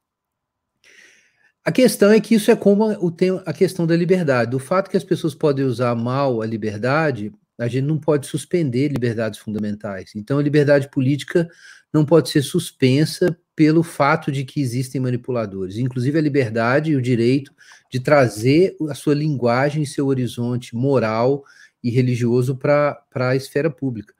A 1.64 1.72
questão 1.72 2.11
é 2.11 2.20
que 2.20 2.35
isso 2.35 2.50
é 2.50 2.57
como 2.57 2.85
o 2.85 3.11
tem 3.11 3.31
a 3.46 3.53
questão 3.55 3.87
da 3.87 3.96
liberdade. 3.96 4.57
O 4.57 4.59
fato 4.59 4.90
que 4.90 4.96
as 4.96 5.05
pessoas 5.05 5.35
podem 5.35 5.64
usar 5.64 5.94
mal 5.94 6.42
a 6.42 6.46
liberdade 6.46 7.33
a 7.61 7.68
gente 7.68 7.85
não 7.85 7.99
pode 7.99 8.27
suspender 8.27 8.88
liberdades 8.88 9.38
fundamentais. 9.38 10.12
Então, 10.16 10.38
a 10.38 10.42
liberdade 10.42 10.88
política 10.88 11.49
não 11.92 12.07
pode 12.07 12.31
ser 12.31 12.42
suspensa 12.42 13.37
pelo 13.55 13.83
fato 13.83 14.33
de 14.33 14.44
que 14.44 14.62
existem 14.62 15.01
manipuladores. 15.01 15.77
Inclusive, 15.77 16.18
a 16.18 16.23
liberdade 16.23 16.92
e 16.92 16.96
o 16.96 17.03
direito 17.03 17.53
de 17.90 18.01
trazer 18.01 18.75
a 18.88 18.94
sua 18.94 19.14
linguagem 19.14 19.85
seu 19.85 20.07
horizonte 20.07 20.75
moral 20.75 21.44
e 21.85 21.90
religioso 21.90 22.57
para 22.57 23.05
a 23.14 23.37
esfera 23.37 23.70
pública. 23.70 24.14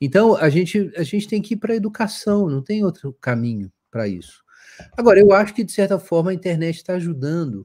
Então, 0.00 0.34
a 0.34 0.48
gente, 0.48 0.90
a 0.96 1.04
gente 1.04 1.28
tem 1.28 1.40
que 1.40 1.54
ir 1.54 1.58
para 1.58 1.74
a 1.74 1.76
educação, 1.76 2.48
não 2.48 2.60
tem 2.60 2.84
outro 2.84 3.16
caminho 3.20 3.70
para 3.90 4.08
isso. 4.08 4.42
Agora, 4.96 5.20
eu 5.20 5.32
acho 5.32 5.54
que, 5.54 5.62
de 5.62 5.70
certa 5.70 6.00
forma, 6.00 6.32
a 6.32 6.34
internet 6.34 6.76
está 6.76 6.94
ajudando 6.94 7.64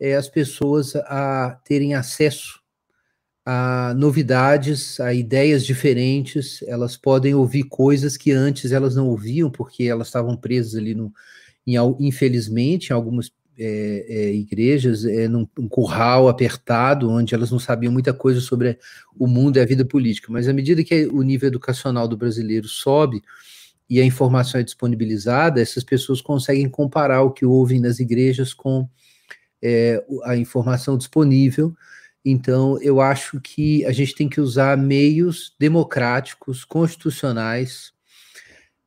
é, 0.00 0.14
as 0.14 0.28
pessoas 0.28 0.96
a 0.96 1.60
terem 1.64 1.94
acesso 1.94 2.64
a 3.48 3.94
novidades, 3.94 4.98
a 4.98 5.14
ideias 5.14 5.64
diferentes, 5.64 6.64
elas 6.66 6.96
podem 6.96 7.32
ouvir 7.32 7.62
coisas 7.62 8.16
que 8.16 8.32
antes 8.32 8.72
elas 8.72 8.96
não 8.96 9.06
ouviam, 9.06 9.48
porque 9.48 9.84
elas 9.84 10.08
estavam 10.08 10.36
presas 10.36 10.74
ali 10.74 10.96
no, 10.96 11.12
em, 11.64 11.76
infelizmente, 12.00 12.90
em 12.90 12.92
algumas 12.92 13.30
é, 13.56 14.04
é, 14.08 14.34
igrejas, 14.34 15.04
é, 15.04 15.28
num, 15.28 15.46
num 15.56 15.68
curral 15.68 16.28
apertado, 16.28 17.08
onde 17.08 17.36
elas 17.36 17.52
não 17.52 17.60
sabiam 17.60 17.92
muita 17.92 18.12
coisa 18.12 18.40
sobre 18.40 18.80
o 19.16 19.28
mundo 19.28 19.58
e 19.58 19.60
a 19.60 19.64
vida 19.64 19.84
política. 19.84 20.26
Mas 20.28 20.48
à 20.48 20.52
medida 20.52 20.82
que 20.82 21.06
o 21.06 21.22
nível 21.22 21.46
educacional 21.46 22.08
do 22.08 22.16
brasileiro 22.16 22.66
sobe 22.66 23.22
e 23.88 24.00
a 24.00 24.04
informação 24.04 24.60
é 24.60 24.64
disponibilizada, 24.64 25.60
essas 25.60 25.84
pessoas 25.84 26.20
conseguem 26.20 26.68
comparar 26.68 27.22
o 27.22 27.30
que 27.30 27.46
ouvem 27.46 27.78
nas 27.78 28.00
igrejas 28.00 28.52
com 28.52 28.88
é, 29.62 30.04
a 30.24 30.36
informação 30.36 30.98
disponível 30.98 31.72
então, 32.28 32.76
eu 32.82 33.00
acho 33.00 33.40
que 33.40 33.84
a 33.84 33.92
gente 33.92 34.12
tem 34.12 34.28
que 34.28 34.40
usar 34.40 34.76
meios 34.76 35.54
democráticos, 35.60 36.64
constitucionais, 36.64 37.92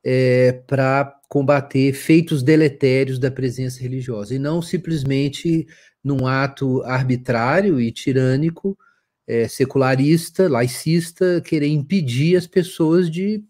é, 0.03 0.51
para 0.67 1.05
combater 1.29 1.87
efeitos 1.87 2.43
deletérios 2.43 3.17
da 3.17 3.31
presença 3.31 3.79
religiosa, 3.79 4.35
e 4.35 4.39
não 4.39 4.61
simplesmente 4.61 5.65
num 6.03 6.27
ato 6.27 6.83
arbitrário 6.83 7.79
e 7.79 7.93
tirânico, 7.93 8.77
é, 9.25 9.47
secularista, 9.47 10.49
laicista, 10.49 11.39
querer 11.39 11.67
impedir 11.67 12.35
as 12.35 12.45
pessoas 12.45 13.09
de, 13.09 13.41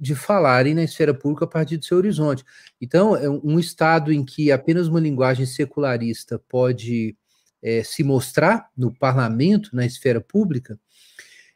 de 0.00 0.16
falarem 0.16 0.74
na 0.74 0.82
esfera 0.82 1.14
pública 1.14 1.44
a 1.44 1.48
partir 1.48 1.76
do 1.76 1.84
seu 1.84 1.96
horizonte. 1.96 2.44
Então, 2.80 3.16
é 3.16 3.30
um 3.30 3.60
Estado 3.60 4.12
em 4.12 4.24
que 4.24 4.50
apenas 4.50 4.88
uma 4.88 4.98
linguagem 4.98 5.46
secularista 5.46 6.40
pode 6.48 7.16
é, 7.62 7.82
se 7.84 8.02
mostrar 8.02 8.68
no 8.76 8.92
parlamento, 8.92 9.70
na 9.74 9.86
esfera 9.86 10.20
pública, 10.20 10.78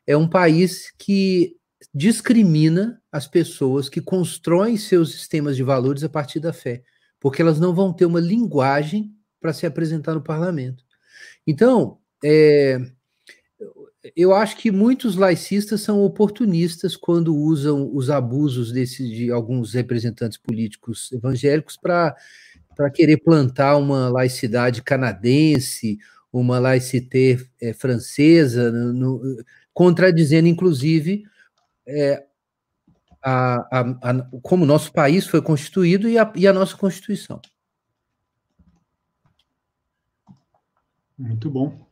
é 0.07 0.17
um 0.17 0.29
país 0.29 0.93
que 0.97 1.57
discrimina 1.93 3.01
as 3.11 3.27
pessoas 3.27 3.89
que 3.89 4.01
constroem 4.01 4.77
seus 4.77 5.13
sistemas 5.13 5.57
de 5.57 5.63
valores 5.63 6.05
a 6.05 6.09
partir 6.09 6.41
da 6.41 6.53
fé, 6.53 6.83
porque 7.19 7.43
elas 7.43 7.59
não 7.59 7.75
vão 7.75 7.93
ter 7.93 8.07
uma 8.07 8.21
linguagem 8.21 9.13
para 9.41 9.53
se 9.53 9.67
apresentar 9.67 10.15
no 10.15 10.23
parlamento. 10.23 10.85
Então, 11.47 11.99
é, 12.25 12.81
eu 14.15 14.35
acho 14.35 14.57
que 14.57 14.71
muitos 14.71 15.17
laicistas 15.17 15.81
são 15.81 16.03
oportunistas 16.03 16.97
quando 16.97 17.35
usam 17.35 17.91
os 17.95 18.11
abusos 18.11 18.71
desse, 18.71 19.09
de 19.09 19.31
alguns 19.31 19.75
representantes 19.75 20.39
políticos 20.39 21.11
evangélicos 21.13 21.77
para 21.77 22.15
para 22.77 22.91
querer 22.91 23.17
plantar 23.17 23.77
uma 23.77 24.09
laicidade 24.11 24.83
canadense, 24.83 25.99
uma 26.33 26.59
laicité 26.59 27.39
é, 27.61 27.73
francesa, 27.73 28.71
no, 28.71 28.93
no, 28.93 29.45
contradizendo, 29.73 30.47
inclusive, 30.47 31.25
é, 31.89 32.25
a, 33.23 33.57
a, 33.73 34.11
a, 34.11 34.23
como 34.43 34.65
o 34.65 34.67
nosso 34.67 34.93
país 34.93 35.27
foi 35.27 35.41
constituído 35.41 36.09
e 36.09 36.19
a, 36.19 36.31
e 36.37 36.47
a 36.47 36.53
nossa 36.53 36.77
Constituição. 36.77 37.41
Muito 41.19 41.51
bom. 41.51 41.87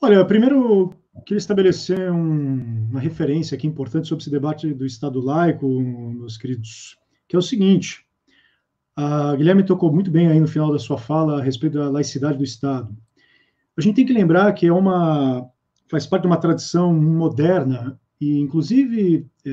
Olha, 0.00 0.24
primeiro 0.24 0.94
queria 1.24 1.38
estabelecer 1.38 2.10
um, 2.10 2.88
uma 2.90 3.00
referência 3.00 3.56
aqui 3.56 3.66
importante 3.66 4.08
sobre 4.08 4.22
esse 4.22 4.30
debate 4.30 4.72
do 4.72 4.86
Estado 4.86 5.20
laico, 5.20 5.66
meus 5.80 6.36
queridos, 6.36 6.98
que 7.28 7.36
é 7.36 7.38
o 7.38 7.42
seguinte: 7.42 8.03
a 8.96 9.34
Guilherme 9.36 9.64
tocou 9.64 9.92
muito 9.92 10.10
bem 10.10 10.28
aí 10.28 10.38
no 10.38 10.46
final 10.46 10.72
da 10.72 10.78
sua 10.78 10.98
fala 10.98 11.38
a 11.38 11.42
respeito 11.42 11.78
da 11.78 11.90
laicidade 11.90 12.38
do 12.38 12.44
Estado. 12.44 12.96
A 13.76 13.80
gente 13.80 13.96
tem 13.96 14.06
que 14.06 14.12
lembrar 14.12 14.52
que 14.52 14.66
é 14.66 14.72
uma 14.72 15.48
faz 15.90 16.06
parte 16.06 16.22
de 16.22 16.28
uma 16.28 16.36
tradição 16.36 16.94
moderna 16.94 17.98
e 18.20 18.38
inclusive 18.38 19.26
é, 19.44 19.50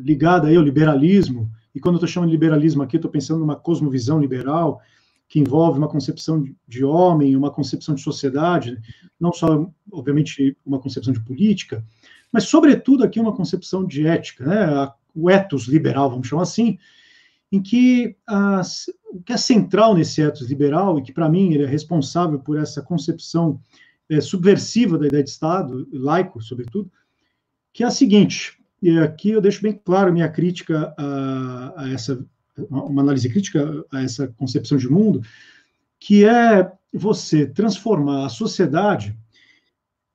ligada 0.00 0.48
aí 0.48 0.56
ao 0.56 0.62
liberalismo. 0.62 1.50
E 1.74 1.80
quando 1.80 1.94
eu 1.94 1.98
estou 1.98 2.08
chamando 2.08 2.30
de 2.30 2.36
liberalismo 2.36 2.82
aqui, 2.82 2.96
estou 2.96 3.10
pensando 3.10 3.40
numa 3.40 3.56
cosmovisão 3.56 4.20
liberal 4.20 4.80
que 5.28 5.40
envolve 5.40 5.78
uma 5.78 5.88
concepção 5.88 6.44
de 6.68 6.84
homem, 6.84 7.34
uma 7.34 7.50
concepção 7.50 7.94
de 7.94 8.00
sociedade, 8.00 8.78
não 9.18 9.32
só, 9.32 9.68
obviamente, 9.90 10.56
uma 10.64 10.78
concepção 10.78 11.12
de 11.12 11.20
política, 11.20 11.84
mas, 12.30 12.44
sobretudo, 12.44 13.04
aqui 13.04 13.18
uma 13.18 13.34
concepção 13.34 13.84
de 13.84 14.06
ética, 14.06 14.44
né? 14.44 14.90
o 15.14 15.30
ethos 15.30 15.66
liberal, 15.66 16.10
vamos 16.10 16.26
chamar 16.26 16.42
assim, 16.42 16.78
em 17.54 17.62
que 17.62 18.16
o 19.12 19.22
que 19.22 19.32
é 19.32 19.36
central 19.36 19.94
nesse 19.94 20.20
ethos 20.20 20.48
liberal, 20.48 20.98
e 20.98 21.02
que 21.02 21.12
para 21.12 21.28
mim 21.28 21.52
ele 21.52 21.62
é 21.62 21.66
responsável 21.66 22.40
por 22.40 22.58
essa 22.58 22.82
concepção 22.82 23.60
é, 24.10 24.20
subversiva 24.20 24.98
da 24.98 25.06
ideia 25.06 25.22
de 25.22 25.30
Estado, 25.30 25.88
laico, 25.92 26.42
sobretudo, 26.42 26.90
que 27.72 27.84
é 27.84 27.86
a 27.86 27.92
seguinte, 27.92 28.58
e 28.82 28.98
aqui 28.98 29.30
eu 29.30 29.40
deixo 29.40 29.62
bem 29.62 29.80
claro 29.84 30.12
minha 30.12 30.28
crítica 30.28 30.92
a, 30.98 31.84
a 31.84 31.90
essa, 31.90 32.24
uma 32.68 33.02
análise 33.02 33.28
crítica 33.28 33.84
a 33.92 34.02
essa 34.02 34.26
concepção 34.36 34.76
de 34.76 34.88
mundo, 34.88 35.22
que 36.00 36.24
é 36.24 36.70
você 36.92 37.46
transformar 37.46 38.26
a 38.26 38.28
sociedade 38.28 39.16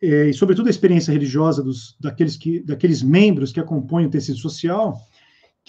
é, 0.01 0.29
e 0.29 0.33
sobretudo 0.33 0.67
a 0.67 0.69
experiência 0.69 1.11
religiosa 1.13 1.63
dos, 1.63 1.95
daqueles, 1.99 2.35
que, 2.35 2.59
daqueles 2.59 3.01
membros 3.01 3.53
que 3.53 3.59
acompanham 3.61 4.09
o 4.09 4.11
tecido 4.11 4.37
social, 4.37 4.99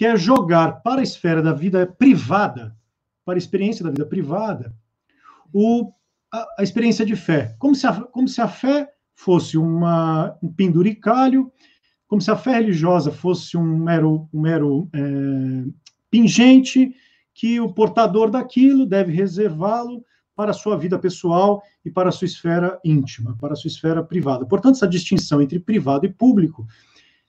que 0.01 0.07
é 0.07 0.17
jogar 0.17 0.81
para 0.81 1.03
a 1.03 1.05
esfera 1.05 1.43
da 1.43 1.53
vida 1.53 1.87
privada, 1.87 2.75
para 3.23 3.35
a 3.35 3.39
experiência 3.39 3.85
da 3.85 3.91
vida 3.91 4.07
privada, 4.07 4.75
o, 5.53 5.93
a, 6.33 6.47
a 6.61 6.63
experiência 6.63 7.05
de 7.05 7.15
fé, 7.15 7.55
como 7.59 7.75
se 7.75 7.87
a, 7.87 7.93
como 7.93 8.27
se 8.27 8.41
a 8.41 8.49
fé 8.49 8.89
fosse 9.15 9.59
uma, 9.59 10.35
um 10.43 10.51
penduricalho, 10.51 11.53
como 12.09 12.19
se 12.19 12.31
a 12.31 12.37
fé 12.37 12.53
religiosa 12.53 13.13
fosse 13.13 13.59
um 13.59 13.77
mero, 13.77 14.27
um 14.33 14.41
mero 14.41 14.89
é, 14.95 15.01
pingente, 16.11 16.95
que 17.35 17.61
o 17.61 17.71
portador 17.71 18.31
daquilo 18.31 18.87
deve 18.87 19.13
reservá-lo 19.13 20.03
para 20.35 20.53
a 20.53 20.55
sua 20.55 20.79
vida 20.79 20.99
pessoal 20.99 21.63
e 21.85 21.91
para 21.91 22.09
a 22.09 22.13
sua 22.13 22.25
esfera 22.25 22.81
íntima, 22.83 23.37
para 23.39 23.53
a 23.53 23.57
sua 23.57 23.69
esfera 23.69 24.03
privada. 24.03 24.47
Portanto, 24.47 24.77
essa 24.77 24.89
distinção 24.89 25.43
entre 25.43 25.61
privado 25.61 26.07
e 26.07 26.09
público 26.11 26.67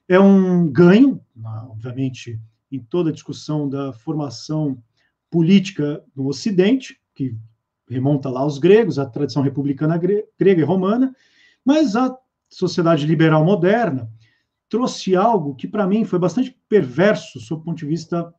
é 0.08 0.18
um 0.18 0.66
ganho, 0.72 1.20
obviamente, 1.68 2.40
em 2.72 2.80
toda 2.80 3.10
a 3.10 3.12
discussão 3.12 3.68
da 3.68 3.92
formação 3.92 4.82
política 5.30 6.02
no 6.16 6.26
Ocidente, 6.26 6.98
que 7.14 7.36
remonta 7.88 8.30
lá 8.30 8.40
aos 8.40 8.58
gregos, 8.58 8.98
a 8.98 9.06
tradição 9.06 9.42
republicana 9.42 9.98
grega 9.98 10.60
e 10.60 10.64
romana, 10.64 11.14
mas 11.64 11.94
a 11.94 12.16
sociedade 12.48 13.06
liberal 13.06 13.44
moderna 13.44 14.10
trouxe 14.68 15.14
algo 15.14 15.54
que, 15.54 15.68
para 15.68 15.86
mim, 15.86 16.04
foi 16.04 16.18
bastante 16.18 16.58
perverso, 16.68 17.38
sob 17.40 17.60
o 17.60 17.64
ponto 17.64 17.78
de 17.78 17.86
vista 17.86 18.32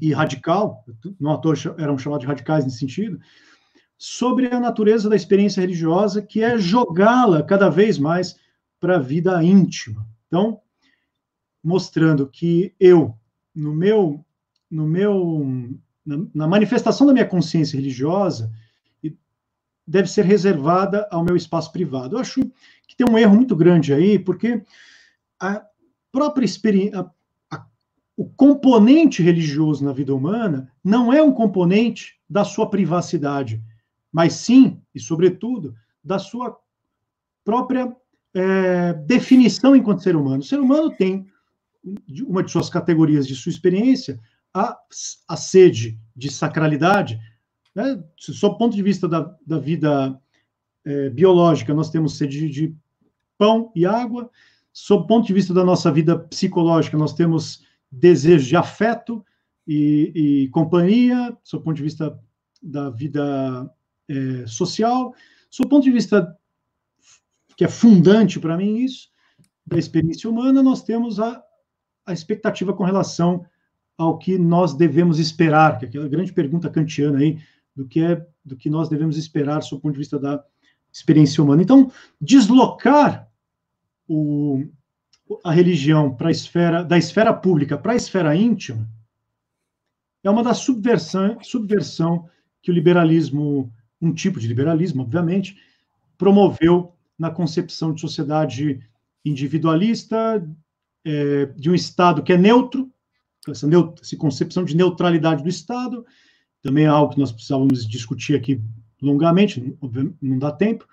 e 0.00 0.12
radical, 0.12 0.84
não 1.20 1.32
à 1.32 1.38
toa 1.38 1.54
eram 1.78 1.96
chamados 1.96 2.22
de 2.22 2.26
radicais 2.26 2.64
nesse 2.64 2.78
sentido, 2.78 3.20
sobre 3.96 4.48
a 4.48 4.58
natureza 4.58 5.08
da 5.08 5.14
experiência 5.14 5.60
religiosa, 5.60 6.20
que 6.20 6.42
é 6.42 6.58
jogá-la 6.58 7.42
cada 7.44 7.68
vez 7.68 7.98
mais 7.98 8.36
para 8.80 8.96
a 8.96 9.00
vida 9.00 9.42
íntima. 9.42 10.06
Então, 10.26 10.60
mostrando 11.62 12.28
que 12.28 12.74
eu, 12.78 13.16
no 13.54 13.74
meu, 13.74 14.24
no 14.70 14.86
meu, 14.86 15.46
na, 16.04 16.26
na 16.34 16.48
manifestação 16.48 17.06
da 17.06 17.12
minha 17.12 17.26
consciência 17.26 17.76
religiosa, 17.76 18.52
deve 19.86 20.08
ser 20.08 20.24
reservada 20.24 21.06
ao 21.10 21.22
meu 21.22 21.36
espaço 21.36 21.70
privado. 21.70 22.16
Eu 22.16 22.20
acho 22.20 22.40
que 22.88 22.96
tem 22.96 23.06
um 23.08 23.18
erro 23.18 23.36
muito 23.36 23.54
grande 23.54 23.92
aí, 23.92 24.18
porque 24.18 24.62
a 25.38 25.62
própria 26.10 26.44
experiência, 26.44 27.06
o 28.16 28.24
componente 28.24 29.22
religioso 29.22 29.84
na 29.84 29.92
vida 29.92 30.14
humana 30.14 30.70
não 30.82 31.12
é 31.12 31.22
um 31.22 31.32
componente 31.32 32.18
da 32.28 32.44
sua 32.44 32.70
privacidade 32.70 33.62
mas 34.14 34.34
sim, 34.34 34.80
e 34.94 35.00
sobretudo, 35.00 35.74
da 36.02 36.20
sua 36.20 36.56
própria 37.44 37.92
é, 38.32 38.92
definição 38.92 39.74
enquanto 39.74 40.04
ser 40.04 40.14
humano. 40.14 40.38
O 40.38 40.44
ser 40.44 40.60
humano 40.60 40.88
tem 40.96 41.26
uma 42.26 42.42
de 42.42 42.50
suas 42.50 42.70
categorias 42.70 43.26
de 43.26 43.34
sua 43.34 43.50
experiência 43.50 44.20
a, 44.54 44.78
a 45.28 45.36
sede 45.36 45.98
de 46.14 46.30
sacralidade. 46.30 47.18
Né? 47.74 48.02
Sob 48.16 48.54
o 48.54 48.58
ponto 48.58 48.76
de 48.76 48.82
vista 48.82 49.08
da, 49.08 49.36
da 49.44 49.58
vida 49.58 50.18
é, 50.84 51.10
biológica, 51.10 51.74
nós 51.74 51.90
temos 51.90 52.16
sede 52.16 52.48
de, 52.48 52.48
de 52.48 52.76
pão 53.36 53.72
e 53.74 53.84
água. 53.84 54.30
Sob 54.72 55.04
o 55.04 55.06
ponto 55.06 55.26
de 55.26 55.34
vista 55.34 55.52
da 55.52 55.64
nossa 55.64 55.90
vida 55.90 56.18
psicológica, 56.18 56.96
nós 56.96 57.12
temos 57.12 57.64
desejo 57.90 58.46
de 58.46 58.56
afeto 58.56 59.24
e, 59.66 60.12
e 60.14 60.48
companhia. 60.50 61.36
Sob 61.42 61.62
o 61.62 61.64
ponto 61.64 61.76
de 61.76 61.82
vista 61.82 62.18
da 62.62 62.90
vida 62.90 63.70
é, 64.08 64.46
social. 64.46 65.12
Do 65.60 65.68
ponto 65.68 65.84
de 65.84 65.90
vista 65.90 66.36
que 67.56 67.64
é 67.64 67.68
fundante 67.68 68.40
para 68.40 68.56
mim 68.56 68.78
isso, 68.78 69.08
da 69.64 69.78
experiência 69.78 70.28
humana, 70.28 70.62
nós 70.62 70.82
temos 70.82 71.20
a, 71.20 71.43
a 72.06 72.12
expectativa 72.12 72.72
com 72.72 72.84
relação 72.84 73.44
ao 73.96 74.18
que 74.18 74.38
nós 74.38 74.74
devemos 74.74 75.18
esperar, 75.18 75.78
que 75.78 75.84
é 75.84 75.88
aquela 75.88 76.08
grande 76.08 76.32
pergunta 76.32 76.68
kantiana 76.68 77.18
aí, 77.18 77.38
do 77.74 77.86
que 77.86 78.00
é 78.00 78.26
do 78.44 78.56
que 78.56 78.68
nós 78.68 78.88
devemos 78.88 79.16
esperar 79.16 79.60
do 79.60 79.80
ponto 79.80 79.92
de 79.92 79.98
vista 79.98 80.18
da 80.18 80.44
experiência 80.92 81.42
humana. 81.42 81.62
Então, 81.62 81.90
deslocar 82.20 83.28
o, 84.06 84.64
a 85.42 85.50
religião 85.50 86.14
para 86.14 86.30
esfera 86.30 86.84
da 86.84 86.98
esfera 86.98 87.32
pública 87.32 87.78
para 87.78 87.92
a 87.92 87.96
esfera 87.96 88.36
íntima 88.36 88.86
é 90.22 90.30
uma 90.30 90.42
das 90.42 90.58
subversão, 90.58 91.38
subversão 91.42 92.28
que 92.62 92.70
o 92.70 92.74
liberalismo 92.74 93.72
um 94.04 94.12
tipo 94.12 94.38
de 94.38 94.46
liberalismo, 94.46 95.02
obviamente, 95.02 95.56
promoveu 96.18 96.92
na 97.18 97.30
concepção 97.30 97.92
de 97.92 98.00
sociedade 98.00 98.80
individualista, 99.24 100.46
é, 101.04 101.46
de 101.56 101.70
um 101.70 101.74
Estado 101.74 102.22
que 102.22 102.32
é 102.32 102.36
neutro, 102.36 102.90
essa, 103.48 103.68
essa 104.00 104.16
concepção 104.16 104.64
de 104.64 104.76
neutralidade 104.76 105.42
do 105.42 105.48
Estado, 105.48 106.04
também 106.62 106.84
é 106.84 106.88
algo 106.88 107.12
que 107.12 107.20
nós 107.20 107.30
precisávamos 107.30 107.86
discutir 107.86 108.34
aqui 108.34 108.62
longamente, 109.02 109.76
não 110.20 110.38
dá 110.38 110.50
tempo, 110.50 110.86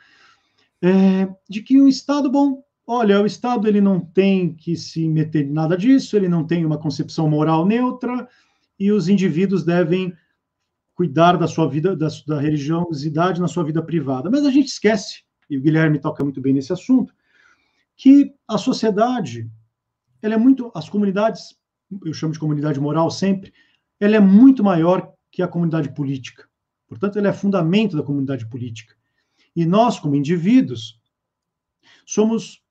é, 0.82 1.30
de 1.50 1.62
que 1.62 1.80
um 1.80 1.88
Estado, 1.88 2.30
bom, 2.30 2.62
olha, 2.86 3.22
o 3.22 3.26
Estado 3.26 3.68
ele 3.68 3.80
não 3.80 4.00
tem 4.00 4.54
que 4.54 4.76
se 4.76 5.08
meter 5.08 5.46
em 5.46 5.52
nada 5.52 5.78
disso, 5.78 6.18
ele 6.18 6.28
não 6.28 6.46
tem 6.46 6.66
uma 6.66 6.78
concepção 6.78 7.30
moral 7.30 7.66
neutra, 7.66 8.28
e 8.78 8.92
os 8.92 9.08
indivíduos 9.08 9.64
devem 9.64 10.14
cuidar 10.96 11.38
da 11.38 11.48
sua 11.48 11.70
vida, 11.70 11.96
da, 11.96 12.08
da 12.28 12.40
religiosidade 12.40 13.40
na 13.40 13.48
sua 13.48 13.64
vida 13.64 13.82
privada. 13.82 14.30
Mas 14.30 14.46
a 14.46 14.52
gente 14.52 14.68
esquece, 14.68 15.24
e 15.50 15.58
o 15.58 15.62
Guilherme 15.62 16.00
toca 16.00 16.24
muito 16.24 16.42
bem 16.42 16.54
nesse 16.54 16.74
assunto, 16.74 17.14
que 17.96 18.34
a 18.48 18.58
sociedade, 18.58 19.50
ela 20.22 20.36
é 20.36 20.38
muito, 20.38 20.72
as 20.76 20.90
comunidades, 20.90 21.58
eu 22.06 22.14
chamo 22.14 22.34
de 22.34 22.40
comunidade 22.40 22.80
moral 22.80 23.10
sempre, 23.10 23.54
ela 24.00 24.16
é 24.16 24.20
muito 24.20 24.64
maior 24.64 25.14
que 25.32 25.42
a 25.42 25.48
comunidade 25.48 25.94
política. 25.94 26.48
Portanto, 26.88 27.18
ela 27.18 27.30
é 27.30 27.34
fundamento 27.34 27.96
da 27.96 28.04
comunidade 28.04 28.48
política. 28.50 28.96
E 29.56 29.66
nós, 29.66 30.00
como 30.00 30.16
indivíduos, 30.16 31.00
somos, 32.06 32.62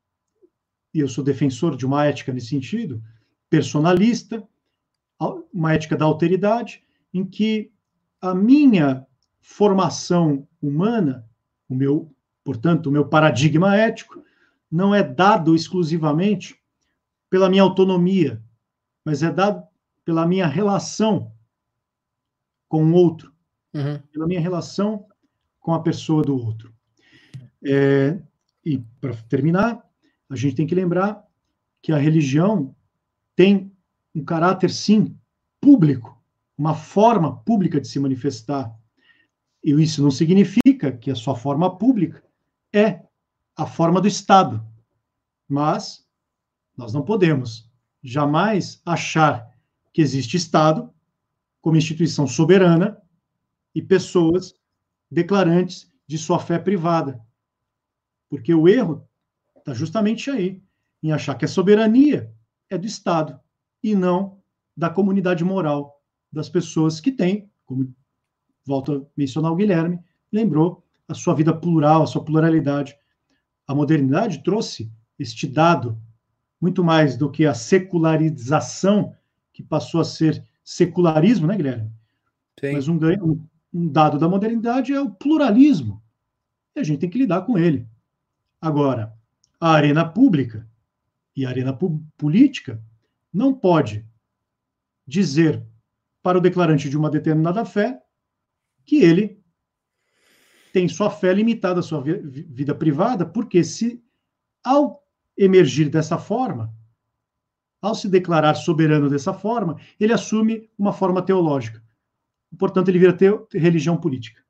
e 0.93 1.01
eu 1.01 1.09
sou 1.09 1.25
defensor 1.25 1.77
de 1.77 1.87
uma 1.87 2.05
ética 2.05 2.33
nesse 2.33 2.49
sentido, 2.49 3.03
personalista, 3.49 4.47
uma 5.53 5.73
ética 5.73 5.97
da 5.97 6.05
alteridade, 6.05 6.83
em 7.13 7.25
que 7.25 7.73
a 8.21 8.35
minha 8.35 9.07
formação 9.41 10.47
humana, 10.61 11.27
o 11.69 11.75
meu, 11.75 12.15
portanto, 12.45 12.87
o 12.87 12.93
meu 12.93 13.07
paradigma 13.09 13.77
ético, 13.77 14.23
não 14.71 14.95
é 14.95 15.03
dado 15.03 15.55
exclusivamente 15.55 16.60
pela 17.31 17.49
minha 17.49 17.63
autonomia, 17.63 18.43
mas 19.05 19.23
é 19.23 19.31
dado 19.31 19.67
pela 20.05 20.27
minha 20.27 20.47
relação 20.47 21.33
com 22.69 22.85
o 22.85 22.93
outro, 22.93 23.33
uhum. 23.73 23.99
pela 24.13 24.27
minha 24.27 24.41
relação 24.41 25.07
com 25.61 25.73
a 25.73 25.81
pessoa 25.81 26.23
do 26.23 26.37
outro. 26.37 26.75
É, 27.65 28.21
e, 28.65 28.79
para 29.01 29.15
terminar, 29.29 29.83
a 30.29 30.37
gente 30.37 30.57
tem 30.57 30.67
que 30.67 30.75
lembrar 30.75 31.25
que 31.81 31.93
a 31.93 31.97
religião 31.97 32.75
tem 33.35 33.73
um 34.15 34.25
caráter, 34.25 34.71
sim, 34.71 35.17
público 35.61 36.21
uma 36.61 36.75
forma 36.75 37.39
pública 37.39 37.81
de 37.81 37.89
se 37.89 37.99
manifestar. 37.99 38.71
E 39.65 39.73
isso 39.83 40.03
não 40.03 40.11
significa 40.11 40.93
que 40.93 41.11
a 41.11 41.15
sua 41.15 41.35
forma 41.35 41.79
pública 41.79 42.23
é 42.71 43.01
a 43.57 43.65
forma 43.65 43.99
do 43.99 44.07
Estado. 44.07 44.63
Mas 45.49 46.07
nós 46.81 46.95
não 46.95 47.03
podemos 47.03 47.71
jamais 48.03 48.81
achar 48.87 49.55
que 49.93 50.01
existe 50.01 50.39
Estado 50.39 50.91
como 51.61 51.77
instituição 51.77 52.27
soberana 52.27 52.99
e 53.75 53.83
pessoas 53.83 54.55
declarantes 55.11 55.93
de 56.07 56.17
sua 56.17 56.39
fé 56.39 56.59
privada. 56.59 57.21
Porque 58.31 58.55
o 58.55 58.67
erro 58.67 59.07
está 59.59 59.75
justamente 59.75 60.31
aí, 60.31 60.63
em 61.03 61.13
achar 61.13 61.35
que 61.35 61.45
a 61.45 61.49
soberania 61.49 62.35
é 62.71 62.79
do 62.79 62.87
Estado 62.87 63.39
e 63.83 63.95
não 63.95 64.41
da 64.75 64.89
comunidade 64.89 65.45
moral 65.45 66.03
das 66.33 66.49
pessoas 66.49 66.99
que 66.99 67.13
têm, 67.13 67.51
como 67.67 67.95
volto 68.65 68.93
a 68.95 69.07
mencionar 69.15 69.53
o 69.53 69.57
Guilherme, 69.57 70.01
lembrou 70.33 70.83
a 71.07 71.13
sua 71.13 71.35
vida 71.35 71.55
plural, 71.55 72.05
a 72.05 72.07
sua 72.07 72.25
pluralidade. 72.25 72.97
A 73.67 73.75
modernidade 73.75 74.43
trouxe 74.43 74.91
este 75.19 75.47
dado 75.47 76.01
muito 76.61 76.85
mais 76.85 77.17
do 77.17 77.31
que 77.31 77.47
a 77.47 77.55
secularização, 77.55 79.15
que 79.53 79.63
passou 79.63 80.01
a 80.01 80.05
ser 80.05 80.45
secularismo, 80.63 81.47
né, 81.47 81.57
Guilherme? 81.57 81.91
Sim. 82.61 82.73
Mas 82.73 82.89
um, 82.89 82.97
um, 82.97 83.47
um 83.73 83.89
dado 83.89 84.19
da 84.19 84.29
modernidade 84.29 84.93
é 84.93 85.01
o 85.01 85.11
pluralismo. 85.11 86.03
E 86.77 86.81
a 86.81 86.83
gente 86.83 87.01
tem 87.01 87.11
que 87.11 87.19
lidar 87.19 87.43
com 87.43 87.59
ele. 87.59 87.87
Agora, 88.61 89.13
a 89.59 89.71
arena 89.71 90.05
pública 90.05 90.69
e 91.35 91.47
a 91.47 91.49
arena 91.49 91.77
política 92.19 92.83
não 93.33 93.55
pode 93.55 94.07
dizer 95.07 95.65
para 96.23 96.39
o 96.39 96.41
declarante 96.41 96.91
de 96.91 96.97
uma 96.97 97.11
determinada 97.11 97.65
fé 97.65 98.01
que 98.85 98.97
ele 98.97 99.41
tem 100.73 100.89
sua 100.89 101.11
fé 101.11 101.33
limitada 101.33 101.81
à 101.81 101.83
sua 101.83 102.03
vida 102.03 102.75
privada, 102.75 103.27
porque 103.27 103.65
se 103.65 104.03
ao 104.63 105.03
emergir 105.37 105.89
dessa 105.89 106.19
forma, 106.19 106.73
ao 107.83 107.95
se 107.95 108.09
declarar 108.09 108.55
soberano 108.55 109.09
dessa 109.09 109.33
forma, 109.33 109.77
ele 109.99 110.13
assume 110.13 110.69
uma 110.79 110.93
forma 110.93 111.23
teológica. 111.23 111.83
Portanto, 112.59 112.89
ele 112.89 112.99
vira 112.99 113.13
ter 113.13 113.35
religião 113.55 113.97
política. 113.97 114.43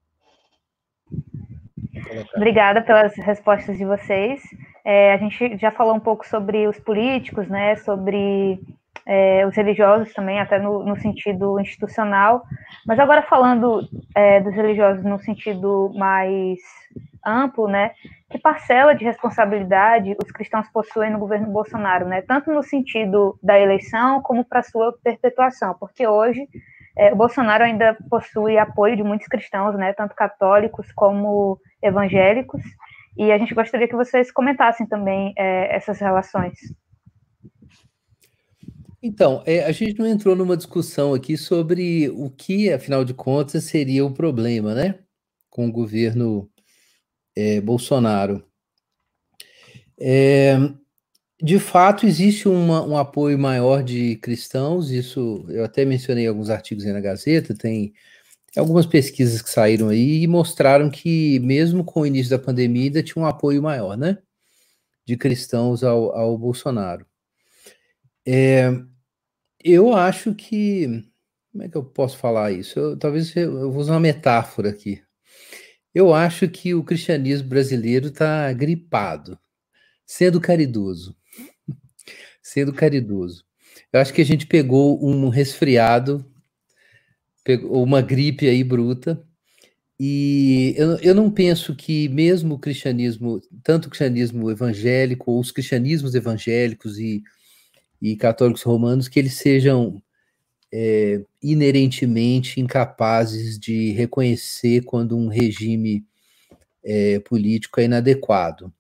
Obrigada 2.35 2.83
pelas 2.83 3.15
respostas 3.17 3.79
de 3.79 3.85
vocês. 3.85 4.43
É, 4.85 5.13
a 5.13 5.17
gente 5.19 5.59
já 5.59 5.71
falou 5.71 5.95
um 5.95 6.01
pouco 6.01 6.27
sobre 6.27 6.67
os 6.67 6.79
políticos, 6.81 7.47
né, 7.49 7.77
sobre 7.77 8.59
é, 9.07 9.47
os 9.47 9.55
religiosos 9.55 10.13
também, 10.13 10.41
até 10.41 10.59
no, 10.59 10.85
no, 10.85 10.99
sentido 10.99 11.61
institucional, 11.61 12.43
mas 12.87 12.99
agora 12.99 13.23
falando 13.23 13.87
é, 14.15 14.41
dos 14.41 14.55
religiosos 14.55 15.05
no 15.05 15.19
sentido 15.19 15.93
mais 15.95 16.59
amplo, 17.25 17.69
né, 17.69 17.93
que 18.31 18.39
parcela 18.39 18.95
de 18.95 19.05
responsabilidade 19.05 20.17
os 20.23 20.31
cristãos 20.31 20.69
possuem 20.73 21.11
no 21.11 21.19
governo 21.19 21.51
Bolsonaro, 21.51 22.07
né, 22.07 22.23
tanto 22.23 22.51
no 22.51 22.63
sentido 22.63 23.39
da 23.43 23.59
eleição 23.59 24.23
como 24.23 24.45
para 24.45 24.63
sua 24.63 24.97
perpetuação, 25.03 25.77
porque 25.79 26.07
hoje 26.07 26.49
é, 26.97 27.13
o 27.13 27.17
Bolsonaro 27.17 27.65
ainda 27.65 27.97
possui 28.09 28.59
apoio 28.59 28.97
de 28.97 29.03
muitos 29.03 29.27
cristãos, 29.27 29.75
né, 29.77 29.93
tanto 29.93 30.15
católicos 30.15 30.91
como 30.93 31.59
evangélicos, 31.83 32.63
e 33.17 33.31
a 33.33 33.39
gente 33.39 33.55
gostaria 33.55 33.89
que 33.89 33.97
vocês 33.97 34.31
comentassem 34.31 34.87
também 34.87 35.33
é, 35.37 35.75
essas 35.75 35.99
relações. 35.99 36.59
Então, 39.03 39.43
é, 39.47 39.65
a 39.65 39.73
gente 39.73 39.99
não 39.99 40.07
entrou 40.07 40.37
numa 40.37 40.57
discussão 40.57 41.15
aqui 41.15 41.37
sobre 41.37 42.11
o 42.11 42.31
que, 42.31 42.71
afinal 42.71 43.03
de 43.03 43.15
contas, 43.15 43.65
seria 43.65 44.05
o 44.05 44.13
problema, 44.13 44.75
né, 44.75 44.99
com 45.49 45.67
o 45.67 45.73
governo 45.73 46.51
é, 47.41 47.61
Bolsonaro. 47.61 48.45
É, 49.99 50.57
de 51.43 51.59
fato, 51.59 52.07
existe 52.07 52.49
uma, 52.49 52.83
um 52.85 52.97
apoio 52.97 53.39
maior 53.39 53.83
de 53.83 54.17
cristãos, 54.17 54.91
isso 54.91 55.45
eu 55.49 55.65
até 55.65 55.85
mencionei 55.85 56.27
alguns 56.27 56.51
artigos 56.51 56.85
aí 56.85 56.93
na 56.93 57.01
Gazeta, 57.01 57.55
tem 57.55 57.93
algumas 58.57 58.87
pesquisas 58.87 59.41
que 59.41 59.51
saíram 59.51 59.89
aí 59.89 60.23
e 60.23 60.27
mostraram 60.27 60.91
que, 60.91 61.39
mesmo 61.41 61.85
com 61.85 62.01
o 62.01 62.07
início 62.07 62.31
da 62.31 62.39
pandemia, 62.39 62.85
ainda 62.85 63.03
tinha 63.03 63.23
um 63.23 63.27
apoio 63.27 63.63
maior, 63.63 63.97
né? 63.97 64.19
De 65.07 65.17
cristãos 65.17 65.83
ao, 65.85 66.15
ao 66.15 66.37
Bolsonaro. 66.37 67.07
É, 68.27 68.71
eu 69.63 69.95
acho 69.95 70.35
que. 70.35 71.05
Como 71.53 71.65
é 71.65 71.69
que 71.69 71.77
eu 71.77 71.85
posso 71.85 72.17
falar 72.17 72.53
isso? 72.53 72.79
Eu, 72.79 72.97
talvez 72.97 73.35
eu 73.35 73.71
vou 73.73 73.81
usar 73.81 73.95
uma 73.95 74.01
metáfora 74.01 74.71
aqui. 74.71 75.03
Eu 75.95 76.15
acho 76.15 76.49
que 76.49 76.75
o 76.75 76.85
cristianismo 76.85 77.49
brasileiro 77.49 78.09
está 78.09 78.53
gripado, 78.53 79.39
sendo 80.07 80.41
caridoso. 80.41 81.17
sendo 82.43 82.73
caridoso. 82.73 83.45
Eu 83.93 84.01
acho 84.01 84.13
que 84.13 84.21
a 84.21 84.25
gente 84.25 84.47
pegou 84.47 85.05
um 85.05 85.29
resfriado 85.29 86.25
pegou 87.45 87.83
uma 87.83 88.01
gripe 88.01 88.49
aí 88.49 88.63
bruta. 88.63 89.23
E 89.99 90.75
eu, 90.79 90.97
eu 90.99 91.15
não 91.15 91.31
penso 91.31 91.75
que 91.77 92.09
mesmo 92.09 92.55
o 92.55 92.59
cristianismo, 92.59 93.41
tanto 93.63 93.87
o 93.87 93.91
cristianismo 93.91 94.51
evangélico, 94.51 95.31
ou 95.31 95.41
os 95.41 95.51
cristianismos 95.51 96.15
evangélicos 96.15 96.99
e, 96.99 97.23
e 98.01 98.17
católicos 98.17 98.63
romanos, 98.63 99.09
que 99.09 99.19
eles 99.19 99.35
sejam 99.35 100.03
é, 100.73 101.25
inerentemente 101.43 102.61
incapazes 102.61 103.59
de 103.59 103.93
reconhecer 103.93 104.83
quando 104.85 105.17
um 105.17 105.29
regime 105.29 106.05
é, 106.85 107.19
político 107.21 107.81
é 107.81 107.85
inadequado. 107.85 108.73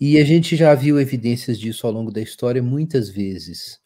E 0.00 0.18
a 0.18 0.24
gente 0.24 0.56
já 0.56 0.74
viu 0.74 1.00
evidências 1.00 1.58
disso 1.58 1.86
ao 1.86 1.92
longo 1.92 2.10
da 2.10 2.20
história 2.20 2.62
muitas 2.62 3.08
vezes 3.08 3.80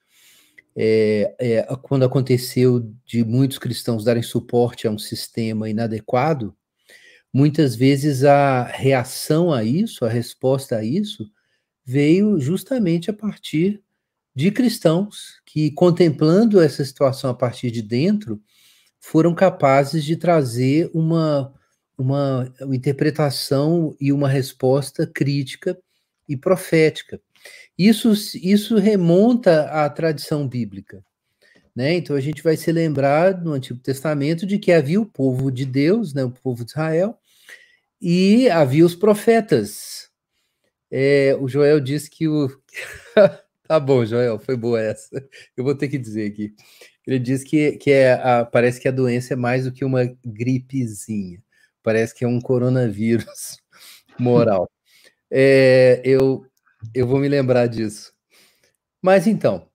é, 0.76 1.34
é, 1.38 1.76
quando 1.82 2.04
aconteceu 2.04 2.92
de 3.04 3.24
muitos 3.24 3.58
cristãos 3.58 4.04
darem 4.04 4.22
suporte 4.22 4.86
a 4.86 4.90
um 4.90 4.98
sistema 4.98 5.68
inadequado, 5.68 6.56
muitas 7.32 7.74
vezes 7.74 8.24
a 8.24 8.64
reação 8.64 9.52
a 9.52 9.64
isso, 9.64 10.04
a 10.04 10.08
resposta 10.08 10.76
a 10.76 10.84
isso, 10.84 11.30
veio 11.84 12.38
justamente 12.40 13.10
a 13.10 13.12
partir 13.12 13.82
de 14.34 14.50
cristãos 14.50 15.39
que, 15.52 15.72
contemplando 15.72 16.60
essa 16.60 16.84
situação 16.84 17.28
a 17.28 17.34
partir 17.34 17.72
de 17.72 17.82
dentro, 17.82 18.40
foram 19.00 19.34
capazes 19.34 20.04
de 20.04 20.14
trazer 20.16 20.88
uma, 20.94 21.52
uma 21.98 22.52
interpretação 22.72 23.96
e 24.00 24.12
uma 24.12 24.28
resposta 24.28 25.08
crítica 25.08 25.76
e 26.28 26.36
profética. 26.36 27.20
Isso, 27.76 28.12
isso 28.40 28.76
remonta 28.76 29.62
à 29.64 29.90
tradição 29.90 30.46
bíblica. 30.46 31.04
Né? 31.74 31.94
Então 31.94 32.14
a 32.14 32.20
gente 32.20 32.44
vai 32.44 32.56
se 32.56 32.70
lembrar 32.70 33.42
no 33.42 33.52
Antigo 33.52 33.80
Testamento 33.80 34.46
de 34.46 34.56
que 34.56 34.70
havia 34.70 35.00
o 35.00 35.06
povo 35.06 35.50
de 35.50 35.64
Deus, 35.64 36.14
né, 36.14 36.22
o 36.22 36.30
povo 36.30 36.64
de 36.64 36.70
Israel, 36.70 37.18
e 38.00 38.48
havia 38.50 38.86
os 38.86 38.94
profetas. 38.94 40.10
É, 40.88 41.36
o 41.40 41.48
Joel 41.48 41.80
disse 41.80 42.08
que 42.08 42.28
o. 42.28 42.48
tá 43.70 43.78
bom, 43.78 44.04
Joel, 44.04 44.36
foi 44.40 44.56
boa 44.56 44.80
essa. 44.80 45.08
Eu 45.56 45.62
vou 45.62 45.76
ter 45.76 45.86
que 45.86 45.96
dizer 45.96 46.28
aqui. 46.28 46.52
Ele 47.06 47.20
diz 47.20 47.44
que, 47.44 47.76
que 47.76 47.92
é 47.92 48.14
a, 48.14 48.44
parece 48.44 48.80
que 48.80 48.88
a 48.88 48.90
doença 48.90 49.34
é 49.34 49.36
mais 49.36 49.64
do 49.64 49.70
que 49.70 49.84
uma 49.84 50.04
gripezinha. 50.24 51.40
Parece 51.80 52.12
que 52.12 52.24
é 52.24 52.28
um 52.28 52.40
coronavírus 52.40 53.58
moral. 54.18 54.68
É, 55.30 56.02
eu, 56.04 56.44
eu 56.92 57.06
vou 57.06 57.20
me 57.20 57.28
lembrar 57.28 57.68
disso. 57.68 58.12
Mas 59.00 59.28
então, 59.28 59.68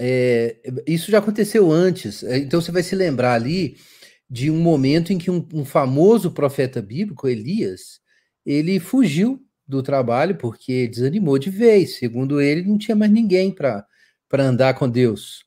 é, 0.00 0.56
isso 0.84 1.08
já 1.08 1.18
aconteceu 1.18 1.70
antes. 1.70 2.24
É, 2.24 2.38
então 2.38 2.60
você 2.60 2.72
vai 2.72 2.82
se 2.82 2.96
lembrar 2.96 3.34
ali 3.34 3.76
de 4.28 4.50
um 4.50 4.58
momento 4.58 5.12
em 5.12 5.18
que 5.18 5.30
um, 5.30 5.46
um 5.54 5.64
famoso 5.64 6.32
profeta 6.32 6.82
bíblico, 6.82 7.28
Elias, 7.28 8.00
ele 8.44 8.80
fugiu 8.80 9.45
do 9.66 9.82
trabalho 9.82 10.36
porque 10.36 10.88
desanimou 10.88 11.38
de 11.38 11.50
vez. 11.50 11.96
Segundo 11.96 12.40
ele, 12.40 12.62
não 12.62 12.78
tinha 12.78 12.96
mais 12.96 13.10
ninguém 13.10 13.50
para 13.50 13.86
andar 14.38 14.74
com 14.74 14.88
Deus. 14.88 15.44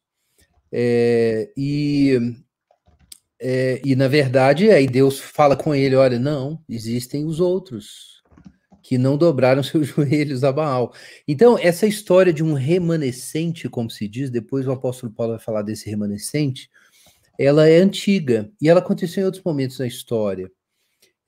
É, 0.72 1.52
e, 1.58 2.36
é, 3.40 3.82
e 3.84 3.96
na 3.96 4.08
verdade, 4.08 4.70
aí 4.70 4.88
Deus 4.88 5.20
fala 5.20 5.56
com 5.56 5.74
ele: 5.74 5.96
olha, 5.96 6.20
não, 6.20 6.62
existem 6.68 7.26
os 7.26 7.40
outros 7.40 8.20
que 8.82 8.98
não 8.98 9.18
dobraram 9.18 9.62
seus 9.64 9.88
joelhos 9.88 10.44
a 10.44 10.52
Baal. 10.52 10.94
Então, 11.28 11.58
essa 11.58 11.86
história 11.86 12.34
de 12.34 12.44
um 12.44 12.54
remanescente, 12.54 13.70
como 13.70 13.90
se 13.90 14.08
diz, 14.08 14.30
depois 14.30 14.68
o 14.68 14.72
apóstolo 14.72 15.14
Paulo 15.14 15.34
vai 15.34 15.42
falar 15.42 15.62
desse 15.62 15.90
remanescente, 15.90 16.70
ela 17.38 17.68
é 17.68 17.78
antiga 17.78 18.52
e 18.62 18.68
ela 18.68 18.80
aconteceu 18.80 19.22
em 19.22 19.26
outros 19.26 19.44
momentos 19.44 19.80
na 19.80 19.88
história. 19.88 20.52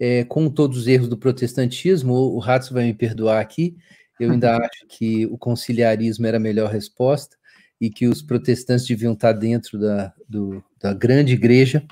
É, 0.04 0.24
com 0.24 0.50
todos 0.50 0.80
os 0.80 0.88
erros 0.88 1.08
do 1.08 1.16
protestantismo, 1.16 2.14
o 2.14 2.40
Ratz 2.40 2.70
vai 2.70 2.86
me 2.86 2.94
perdoar 2.94 3.40
aqui, 3.40 3.78
eu 4.20 4.32
ainda 4.32 4.58
acho 4.58 4.88
que 4.88 5.28
o 5.28 5.38
conciliarismo 5.38 6.26
era 6.26 6.38
a 6.38 6.40
melhor 6.40 6.72
resposta 6.72 7.38
e 7.80 7.88
que 7.90 8.08
os 8.08 8.20
protestantes 8.20 8.88
deviam 8.88 9.14
estar 9.14 9.34
dentro 9.34 9.80
da, 9.80 10.12
do, 10.28 10.64
da 10.82 10.92
grande 10.92 11.34
igreja, 11.34 11.86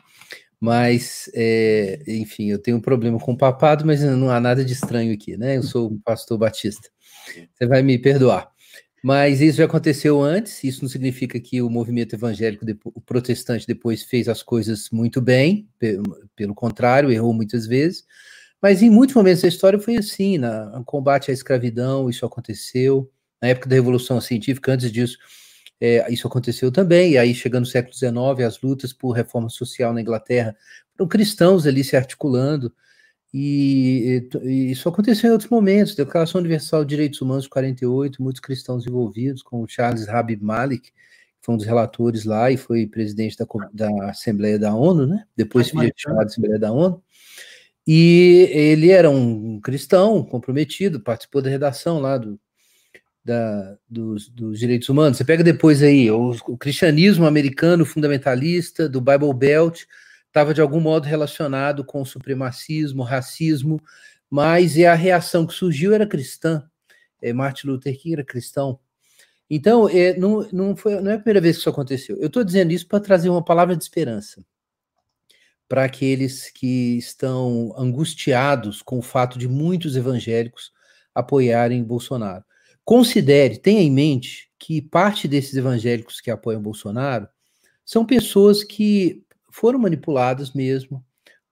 mas, 0.60 1.30
é, 1.36 2.02
enfim, 2.08 2.50
eu 2.50 2.58
tenho 2.58 2.78
um 2.78 2.82
problema 2.82 3.20
com 3.20 3.34
o 3.34 3.38
papado, 3.38 3.86
mas 3.86 4.02
não 4.02 4.30
há 4.32 4.40
nada 4.40 4.66
de 4.66 4.74
estranho 4.74 5.14
aqui, 5.14 5.38
né? 5.38 5.58
Eu 5.58 5.64
sou 5.64 5.90
um 5.90 6.00
pastor 6.00 6.38
batista. 6.38 6.90
Você 7.54 7.68
vai 7.68 7.82
me 7.82 7.98
perdoar. 7.98 8.52
Mas 9.04 9.40
isso 9.40 9.58
já 9.58 9.66
aconteceu 9.66 10.22
antes, 10.22 10.64
isso 10.64 10.82
não 10.82 10.90
significa 10.90 11.40
que 11.40 11.62
o 11.62 11.70
movimento 11.70 12.16
evangélico, 12.16 12.66
o 12.84 13.00
protestante, 13.00 13.66
depois 13.66 14.04
fez 14.04 14.28
as 14.28 14.44
coisas 14.44 14.90
muito 14.92 15.22
bem, 15.22 15.70
pelo 16.36 16.54
contrário, 16.54 17.12
errou 17.12 17.34
muitas 17.34 17.66
vezes. 17.66 18.04
Mas 18.62 18.82
em 18.82 18.90
muitos 18.90 19.16
momentos 19.16 19.42
da 19.42 19.48
história 19.48 19.80
foi 19.80 19.96
assim, 19.96 20.38
no 20.38 20.84
combate 20.84 21.32
à 21.32 21.34
escravidão, 21.34 22.10
isso 22.10 22.26
aconteceu. 22.26 23.10
Na 23.42 23.48
época 23.48 23.70
da 23.70 23.76
Revolução 23.76 24.20
Científica, 24.20 24.74
antes 24.74 24.92
disso, 24.92 25.18
é, 25.80 26.12
isso 26.12 26.28
aconteceu 26.28 26.70
também, 26.70 27.14
e 27.14 27.18
aí 27.18 27.34
chegando 27.34 27.62
no 27.62 27.72
século 27.72 27.94
XIX, 27.96 28.46
as 28.46 28.62
lutas 28.62 28.92
por 28.92 29.12
reforma 29.12 29.50
social 29.50 29.94
na 29.94 30.02
Inglaterra, 30.02 30.54
foram 30.98 31.08
cristãos 31.08 31.66
ali 31.66 31.86
se 31.86 31.96
articulando, 31.96 32.74
e, 33.34 34.28
e, 34.44 34.72
isso 34.72 34.90
aconteceu 34.90 35.30
em 35.30 35.34
outros 35.34 35.50
momentos, 35.50 35.96
Declaração 35.96 36.40
Universal 36.40 36.84
de 36.84 36.90
Direitos 36.90 37.22
Humanos 37.22 37.44
de 37.44 37.50
48, 37.50 38.22
muitos 38.22 38.42
cristãos 38.42 38.88
envolvidos, 38.88 39.44
como 39.44 39.70
Charles 39.70 40.10
Habib 40.10 40.42
Malik, 40.42 40.92
que 40.92 40.94
foi 41.42 41.56
um 41.56 41.58
dos 41.58 41.66
relatores 41.66 42.26
lá 42.26 42.52
e 42.52 42.58
foi 42.58 42.88
presidente 42.88 43.38
da, 43.38 43.46
da 43.74 44.10
Assembleia 44.10 44.58
da 44.58 44.74
ONU, 44.74 45.06
né? 45.06 45.24
Depois 45.36 45.70
foi 45.70 45.92
chamado 45.96 46.26
de 46.26 46.32
Assembleia 46.32 46.60
da 46.60 46.72
ONU. 46.72 47.02
E 47.88 48.50
ele 48.52 48.92
era 48.92 49.10
um 49.10 49.60
cristão 49.60 50.24
comprometido, 50.24 51.00
participou 51.00 51.42
da 51.42 51.50
redação 51.50 52.00
lá 52.00 52.18
do, 52.18 52.40
da, 53.24 53.78
dos, 53.90 54.30
dos, 54.30 54.60
direitos 54.60 54.90
humanos. 54.90 55.18
Você 55.18 55.24
pega 55.24 55.44
depois 55.44 55.82
aí 55.82 56.10
o, 56.12 56.36
o, 56.48 56.58
cristianismo 56.58 57.26
americano 57.26 57.86
fundamentalista, 57.86 58.88
do 58.88 59.02
Bible 59.02 59.34
Belt, 59.34 59.86
estava 60.30 60.54
de 60.54 60.62
algum 60.62 60.80
modo 60.80 61.06
relacionado 61.06 61.84
com 61.84 62.06
supremacismo, 62.06 63.04
racismo, 63.04 63.82
mas 64.30 64.78
é 64.78 64.88
a 64.88 64.96
reação 64.96 65.46
que 65.46 65.54
surgiu 65.54 65.94
era 65.94 66.08
cristã. 66.08 66.64
É, 67.22 67.34
Martin 67.34 67.68
Luther 67.68 67.98
King 67.98 68.14
era 68.14 68.24
cristão. 68.24 68.80
Então, 69.50 69.90
é, 69.90 70.16
não, 70.18 70.48
não, 70.54 70.76
foi, 70.76 71.02
não 71.02 71.12
é 71.12 71.16
a 71.16 71.18
primeira 71.18 71.42
vez 71.42 71.56
que 71.56 71.62
isso 71.62 71.70
aconteceu. 71.70 72.18
Eu 72.18 72.28
estou 72.28 72.44
dizendo 72.44 72.72
isso 72.72 72.88
para 72.88 73.00
trazer 73.00 73.30
uma 73.30 73.44
palavra 73.44 73.76
de 73.76 73.84
esperança 73.84 74.46
para 75.68 75.84
aqueles 75.84 76.50
que 76.50 76.98
estão 76.98 77.74
angustiados 77.78 78.82
com 78.82 78.98
o 78.98 79.04
fato 79.04 79.38
de 79.38 79.48
muitos 79.48 79.96
evangélicos 79.96 80.72
apoiarem 81.14 81.84
Bolsonaro. 81.84 82.44
Considere, 82.84 83.60
tenha 83.60 83.82
em 83.82 83.92
mente 83.92 84.50
que 84.58 84.82
parte 84.82 85.28
desses 85.28 85.56
evangélicos 85.56 86.20
que 86.20 86.32
apoiam 86.32 86.62
Bolsonaro 86.62 87.28
são 87.86 88.04
pessoas 88.04 88.64
que 88.64 89.24
foram 89.60 89.78
manipuladas 89.78 90.54
mesmo 90.54 91.04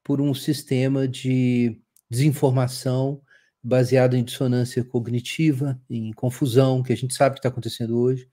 por 0.01 0.21
um 0.21 0.33
sistema 0.33 1.05
de 1.05 1.77
desinformação 2.09 3.21
baseado 3.61 4.15
em 4.15 4.23
dissonância 4.23 4.81
cognitiva, 4.81 5.77
em 5.89 6.13
confusão, 6.13 6.81
que 6.81 6.93
a 6.93 6.95
gente 6.95 7.13
sabe 7.13 7.35
que 7.35 7.39
está 7.39 7.49
acontecendo 7.49 7.99
hoje, 7.99 8.29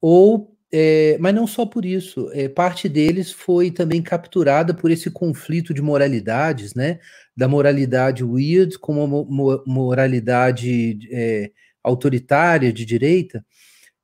ou 0.00 0.56
é, 0.72 1.16
mas 1.18 1.34
não 1.34 1.46
só 1.46 1.64
por 1.66 1.84
isso, 1.84 2.30
é, 2.32 2.48
parte 2.48 2.88
deles 2.88 3.32
foi 3.32 3.70
também 3.70 4.02
capturada 4.02 4.74
por 4.74 4.90
esse 4.90 5.10
conflito 5.10 5.72
de 5.72 5.80
moralidades, 5.80 6.74
né? 6.74 6.98
Da 7.36 7.48
moralidade 7.48 8.22
weird 8.24 8.78
com 8.78 9.04
uma 9.04 9.62
moralidade 9.66 10.98
é, 11.10 11.50
autoritária 11.82 12.72
de 12.72 12.84
direita, 12.84 13.44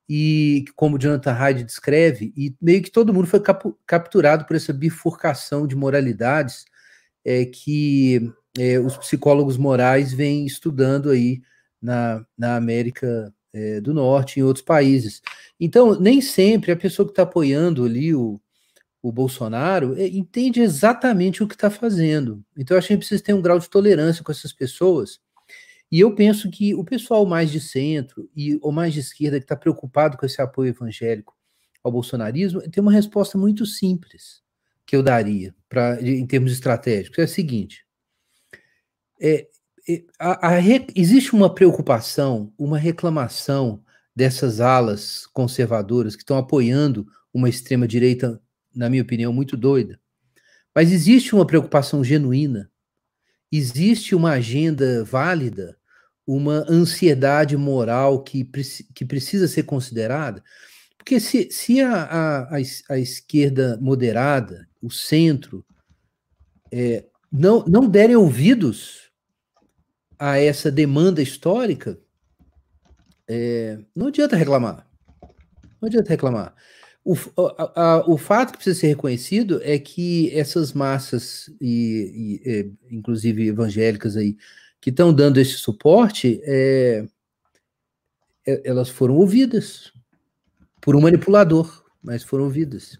e 0.07 0.65
como 0.75 0.97
Jonathan 0.97 1.31
Hyde 1.31 1.63
descreve, 1.63 2.33
e 2.35 2.55
meio 2.61 2.81
que 2.81 2.91
todo 2.91 3.13
mundo 3.13 3.27
foi 3.27 3.39
cap 3.39 3.73
capturado 3.85 4.45
por 4.45 4.55
essa 4.55 4.73
bifurcação 4.73 5.65
de 5.65 5.75
moralidades 5.75 6.65
é, 7.25 7.45
que 7.45 8.31
é, 8.57 8.79
os 8.79 8.97
psicólogos 8.97 9.57
morais 9.57 10.13
vêm 10.13 10.45
estudando 10.45 11.09
aí 11.09 11.41
na, 11.81 12.25
na 12.37 12.55
América 12.55 13.33
é, 13.53 13.79
do 13.79 13.93
Norte 13.93 14.39
em 14.39 14.43
outros 14.43 14.65
países. 14.65 15.21
Então, 15.59 15.99
nem 15.99 16.21
sempre 16.21 16.71
a 16.71 16.77
pessoa 16.77 17.05
que 17.05 17.11
está 17.11 17.23
apoiando 17.23 17.85
ali 17.85 18.13
o, 18.13 18.39
o 19.01 19.11
Bolsonaro 19.11 19.95
é, 19.97 20.07
entende 20.07 20.61
exatamente 20.61 21.43
o 21.43 21.47
que 21.47 21.55
está 21.55 21.69
fazendo. 21.69 22.43
Então, 22.57 22.77
acho 22.77 22.87
que 22.87 22.93
a 22.93 22.95
gente 22.95 23.01
precisa 23.01 23.23
ter 23.23 23.33
um 23.33 23.41
grau 23.41 23.59
de 23.59 23.69
tolerância 23.69 24.23
com 24.23 24.31
essas 24.31 24.53
pessoas. 24.53 25.19
E 25.93 25.99
eu 25.99 26.15
penso 26.15 26.49
que 26.49 26.73
o 26.73 26.83
pessoal 26.83 27.23
mais 27.23 27.51
de 27.51 27.59
centro 27.59 28.27
e 28.35 28.57
ou 28.63 28.71
mais 28.71 28.95
de 28.95 28.99
esquerda 28.99 29.37
que 29.37 29.45
está 29.45 29.55
preocupado 29.55 30.17
com 30.17 30.25
esse 30.25 30.41
apoio 30.41 30.69
evangélico 30.69 31.37
ao 31.83 31.91
bolsonarismo 31.91 32.63
tem 32.63 32.81
uma 32.81 32.91
resposta 32.91 33.37
muito 33.37 33.63
simples 33.63 34.41
que 34.87 34.95
eu 34.95 35.03
daria 35.03 35.53
para 35.69 36.01
em 36.01 36.25
termos 36.25 36.51
estratégicos. 36.51 37.19
É 37.19 37.21
a 37.21 37.27
seguinte: 37.27 37.85
é, 39.21 39.47
a, 40.17 40.55
a, 40.55 40.59
existe 40.95 41.35
uma 41.35 41.53
preocupação, 41.53 42.51
uma 42.57 42.79
reclamação 42.79 43.83
dessas 44.15 44.59
alas 44.59 45.27
conservadoras 45.27 46.15
que 46.15 46.23
estão 46.23 46.39
apoiando 46.39 47.05
uma 47.31 47.47
extrema-direita, 47.47 48.41
na 48.75 48.89
minha 48.89 49.03
opinião, 49.03 49.31
muito 49.31 49.55
doida. 49.55 49.99
Mas 50.73 50.91
existe 50.91 51.35
uma 51.35 51.45
preocupação 51.45 52.03
genuína, 52.03 52.67
existe 53.51 54.15
uma 54.15 54.31
agenda 54.31 55.03
válida, 55.03 55.77
uma 56.25 56.65
ansiedade 56.69 57.55
moral 57.57 58.23
que, 58.23 58.49
que 58.93 59.05
precisa 59.05 59.47
ser 59.47 59.63
considerada. 59.63 60.43
Porque 60.97 61.19
se, 61.19 61.49
se 61.51 61.81
a, 61.81 62.03
a, 62.03 62.49
a, 62.89 62.97
esquerda 62.97 63.77
moderada, 63.81 64.67
o 64.81 64.89
centro, 64.89 65.65
é, 66.71 67.05
não, 67.31 67.65
não 67.65 67.89
derem 67.89 68.15
ouvidos 68.15 69.11
a 70.17 70.37
essa 70.37 70.71
demanda 70.71 71.21
histórica, 71.21 71.99
é, 73.27 73.79
não 73.93 74.07
adianta 74.07 74.37
reclamar. 74.37 74.87
Não 75.81 75.87
adianta 75.87 76.09
reclamar. 76.09 76.55
O, 77.03 77.15
a, 77.57 77.81
a, 77.81 78.09
o 78.09 78.17
fato 78.17 78.51
que 78.51 78.57
precisa 78.59 78.79
ser 78.79 78.87
reconhecido 78.87 79.59
é 79.61 79.77
que 79.77 80.33
essas 80.33 80.71
massas, 80.71 81.49
e, 81.59 82.39
e 82.45 82.49
é, 82.49 82.65
inclusive 82.89 83.45
evangélicas 83.45 84.15
aí, 84.15 84.37
que 84.83 84.89
estão 84.89 85.13
dando 85.13 85.39
esse 85.39 85.53
suporte, 85.53 86.41
é, 86.43 87.05
é, 88.45 88.61
elas 88.65 88.89
foram 88.89 89.15
ouvidas 89.15 89.93
por 90.81 90.93
um 90.93 90.99
manipulador, 90.99 91.85
mas 92.03 92.21
foram 92.21 92.43
ouvidas. 92.43 92.99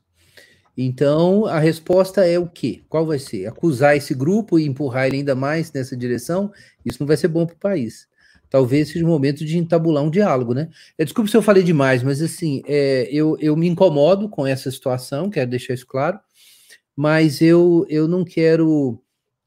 Então, 0.77 1.45
a 1.45 1.59
resposta 1.59 2.25
é 2.25 2.39
o 2.39 2.47
quê? 2.47 2.81
Qual 2.87 3.05
vai 3.05 3.19
ser? 3.19 3.47
Acusar 3.47 3.97
esse 3.97 4.13
grupo 4.13 4.57
e 4.57 4.65
empurrar 4.65 5.07
ele 5.07 5.17
ainda 5.17 5.35
mais 5.35 5.73
nessa 5.73 5.97
direção? 5.97 6.53
Isso 6.85 6.99
não 7.01 7.05
vai 7.07 7.17
ser 7.17 7.27
bom 7.27 7.45
para 7.45 7.55
o 7.55 7.59
país. 7.59 8.07
Talvez 8.49 8.87
seja 8.87 9.03
o 9.03 9.09
momento 9.09 9.43
de 9.43 9.57
entabular 9.57 10.05
um 10.05 10.09
diálogo, 10.09 10.53
né? 10.53 10.69
É, 10.97 11.03
desculpe 11.03 11.29
se 11.29 11.35
eu 11.35 11.41
falei 11.41 11.63
demais, 11.63 12.01
mas 12.01 12.21
assim, 12.21 12.63
é, 12.65 13.09
eu, 13.11 13.35
eu 13.41 13.57
me 13.57 13.67
incomodo 13.67 14.29
com 14.29 14.47
essa 14.47 14.71
situação, 14.71 15.29
quero 15.29 15.49
deixar 15.49 15.73
isso 15.73 15.85
claro, 15.85 16.17
mas 16.95 17.41
eu, 17.41 17.85
eu 17.89 18.07
não 18.07 18.23
quero, 18.23 19.03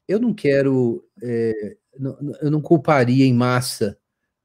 eu 0.07 0.19
não 0.19 0.35
quero, 0.35 1.03
é, 1.23 1.77
eu 2.41 2.51
não 2.51 2.61
culparia 2.61 3.25
em 3.25 3.33
massa 3.33 3.97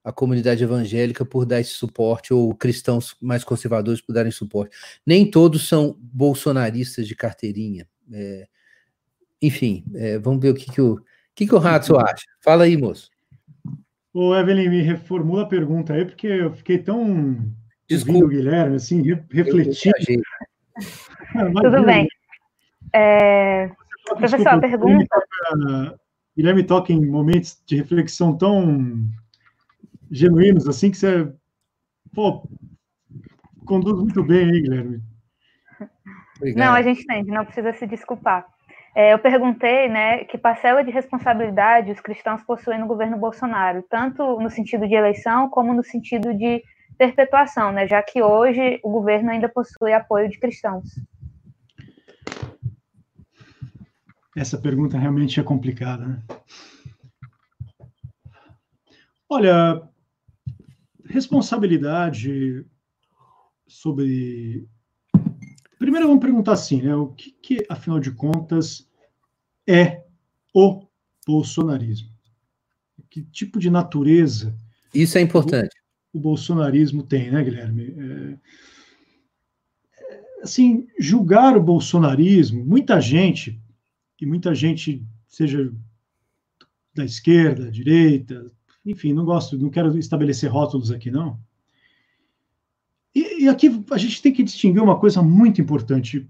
a 0.05 0.13
comunidade 0.13 0.65
evangélica 0.65 1.25
por 1.25 1.47
dar 1.47 1.61
esse 1.61 1.71
suporte, 1.71 2.35
ou 2.35 2.55
cristãos 2.55 3.17
mais 3.21 3.45
conservadores 3.45 4.01
por 4.01 4.13
darem 4.13 4.33
suporte. 4.33 4.77
Nem 5.07 5.31
todos 5.31 5.69
são 5.69 5.97
bolsonaristas 6.01 7.07
de 7.07 7.15
carteirinha. 7.15 7.87
É, 8.13 8.49
enfim, 9.41 9.85
é, 9.95 10.19
vamos 10.19 10.41
ver 10.41 10.51
o 10.51 10.55
que, 10.55 10.71
que 10.71 10.81
o, 10.81 11.01
que, 11.35 11.47
que 11.47 11.55
o 11.55 11.59
Ratso 11.59 11.97
acha. 11.97 12.25
Fala 12.41 12.65
aí, 12.65 12.77
moço. 12.77 13.11
Ô, 14.13 14.35
Evelyn, 14.35 14.69
me 14.69 14.83
reformula 14.83 15.43
a 15.43 15.47
pergunta 15.47 15.95
aí, 15.95 16.05
porque 16.05 16.27
eu 16.27 16.53
fiquei 16.53 16.79
tão. 16.79 17.39
Desculpa. 17.89 18.29
Guilherme, 18.29 18.77
assim, 18.77 19.03
refletindo. 19.31 19.95
Tudo 21.63 21.85
bem. 21.85 22.09
É... 22.93 23.71
Professor, 24.07 24.49
a 24.49 24.61
pergunta. 24.61 25.17
Guilherme 26.37 26.65
toca 26.65 26.93
em 26.93 27.05
momentos 27.05 27.63
de 27.67 27.77
reflexão 27.77 28.37
tão 28.37 28.97
genuínos, 30.11 30.69
assim, 30.69 30.91
que 30.91 30.97
você 30.97 31.31
pô, 32.15 32.49
conduz 33.65 33.99
muito 33.99 34.23
bem 34.23 34.51
aí, 34.51 34.61
Guilherme. 34.61 35.03
Obrigado. 36.37 36.59
Não, 36.59 36.75
a 36.75 36.83
gente 36.83 37.03
entende, 37.03 37.31
não 37.31 37.45
precisa 37.45 37.73
se 37.73 37.87
desculpar. 37.87 38.47
É, 38.95 39.15
eu 39.15 39.19
perguntei, 39.19 39.89
né, 39.89 40.25
que 40.25 40.37
parcela 40.37 40.85
de 40.85 40.91
responsabilidade 40.91 41.91
os 41.91 42.01
cristãos 42.01 42.43
possuem 42.43 42.79
no 42.79 42.87
governo 42.87 43.17
Bolsonaro, 43.17 43.83
tanto 43.89 44.39
no 44.39 44.51
sentido 44.51 44.87
de 44.87 44.95
eleição 44.95 45.49
como 45.49 45.73
no 45.73 45.83
sentido 45.83 46.35
de 46.35 46.63
perpetuação, 46.99 47.73
né, 47.73 47.87
já 47.87 48.03
que 48.03 48.23
hoje 48.23 48.81
o 48.83 48.91
governo 48.91 49.31
ainda 49.31 49.49
possui 49.49 49.95
apoio 49.95 50.29
de 50.29 50.39
cristãos. 50.39 50.85
Essa 54.35 54.57
pergunta 54.57 54.99
realmente 54.99 55.39
é 55.39 55.43
complicada, 55.43 56.07
né? 56.07 56.23
Olha, 59.29 59.83
responsabilidade 61.07 62.67
sobre. 63.67 64.67
Primeiro 65.79 66.07
vamos 66.07 66.23
perguntar 66.23 66.53
assim, 66.53 66.83
né? 66.83 66.95
O 66.95 67.09
que, 67.09 67.33
que, 67.33 67.67
afinal 67.69 68.01
de 68.01 68.11
contas, 68.11 68.89
é 69.67 70.05
o 70.55 70.87
bolsonarismo? 71.27 72.11
Que 73.11 73.23
tipo 73.23 73.59
de 73.59 73.71
natureza? 73.71 74.57
Isso 74.95 75.19
é 75.19 75.21
importante. 75.21 75.75
O, 76.13 76.19
o 76.19 76.21
bolsonarismo 76.21 77.03
tem, 77.03 77.31
né, 77.31 77.43
Guilherme? 77.43 77.95
É, 77.99 78.39
é, 79.99 80.23
assim, 80.43 80.87
julgar 80.99 81.57
o 81.57 81.63
bolsonarismo, 81.63 82.65
muita 82.65 83.01
gente, 83.01 83.62
e 84.23 84.27
muita 84.27 84.55
gente, 84.55 85.05
seja 85.27 85.75
da 86.95 87.05
esquerda, 87.05 87.73
direita, 87.73 88.47
enfim, 88.87 89.13
não 89.13 89.25
gosto, 89.25 89.59
não 89.59 89.69
quero 89.69 89.99
estabelecer 89.99 90.49
rótulos 90.49 90.93
aqui, 90.93 91.11
não. 91.11 91.41
E, 93.13 93.43
e, 93.43 93.49
aqui 93.49 93.85
a 93.91 93.99
gente 93.99 94.23
tem 94.23 94.33
que 94.33 94.45
distinguir 94.45 94.81
uma 94.81 94.97
coisa 94.97 95.21
muito 95.21 95.61
importante. 95.61 96.29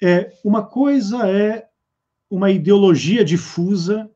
É, 0.00 0.32
uma 0.44 0.64
coisa 0.64 1.28
é 1.28 1.68
uma 2.30 2.52
ideologia 2.52 3.24
difusa 3.24 4.08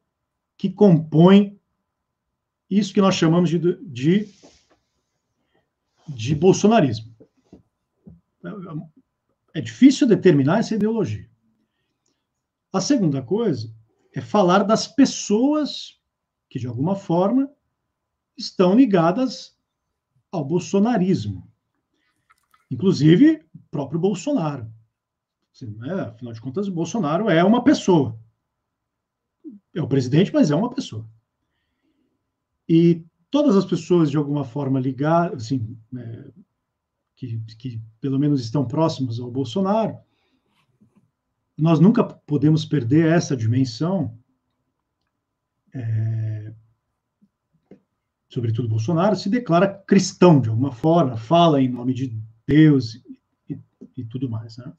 que 0.57 0.70
compõe 0.70 1.59
isso 2.70 2.94
que 2.94 3.00
nós 3.00 3.16
chamamos 3.16 3.50
de, 3.50 3.59
de, 3.82 4.28
de 6.07 6.36
bolsonarismo. 6.36 7.12
É 9.53 9.61
difícil 9.61 10.07
determinar 10.07 10.61
essa 10.61 10.76
ideologia. 10.76 11.32
A 12.73 12.81
segunda 12.81 13.20
coisa 13.20 13.75
é 14.14 14.20
falar 14.20 14.62
das 14.62 14.89
pessoas 14.89 16.01
que, 16.49 16.59
de 16.59 16.66
alguma 16.66 16.97
forma, 16.97 17.51
estão 18.37 18.75
ligadas 18.75 19.57
ao 20.31 20.45
bolsonarismo. 20.45 21.47
Inclusive, 22.70 23.45
o 23.55 23.59
próprio 23.70 24.01
Bolsonaro. 24.01 24.73
Assim, 25.55 25.77
é, 25.85 26.01
afinal 26.01 26.33
de 26.33 26.41
contas, 26.41 26.68
o 26.68 26.73
Bolsonaro 26.73 27.29
é 27.29 27.45
uma 27.45 27.62
pessoa. 27.62 28.18
É 29.75 29.83
o 29.83 29.89
presidente, 29.89 30.33
mas 30.33 30.51
é 30.51 30.55
uma 30.57 30.70
pessoa. 30.70 31.07
E 32.66 33.05
todas 33.31 33.55
as 33.55 33.66
pessoas, 33.66 34.11
de 34.11 34.16
alguma 34.16 34.45
forma, 34.45 34.81
ligadas, 34.81 35.45
assim, 35.45 35.77
é, 35.95 36.31
que, 37.16 37.39
que 37.59 37.83
pelo 38.01 38.18
menos 38.18 38.41
estão 38.41 38.66
próximas 38.66 39.20
ao 39.20 39.31
Bolsonaro, 39.31 39.99
nós 41.62 41.78
nunca 41.78 42.02
podemos 42.02 42.64
perder 42.64 43.06
essa 43.12 43.36
dimensão, 43.36 44.18
é, 45.72 46.52
sobretudo 48.28 48.68
Bolsonaro, 48.68 49.14
se 49.14 49.30
declara 49.30 49.68
cristão 49.68 50.40
de 50.40 50.48
alguma 50.48 50.72
forma, 50.72 51.16
fala 51.16 51.62
em 51.62 51.68
nome 51.68 51.94
de 51.94 52.20
Deus 52.44 52.96
e, 53.48 53.56
e 53.96 54.04
tudo 54.04 54.28
mais. 54.28 54.56
Né? 54.56 54.72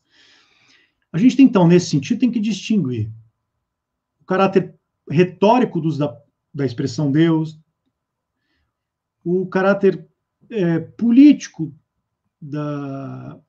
A 1.14 1.18
gente, 1.18 1.42
então, 1.42 1.66
nesse 1.66 1.90
sentido, 1.90 2.20
tem 2.20 2.30
que 2.30 2.42
distinguir 2.42 3.10
o 4.20 4.26
caráter 4.26 4.76
retórico 5.10 5.80
dos, 5.80 5.98
da, 5.98 6.14
da 6.54 6.66
expressão 6.66 7.10
Deus, 7.10 7.58
o 9.24 9.48
caráter 9.48 10.06
é, 10.50 10.80
político 10.82 11.74
da, 12.42 13.40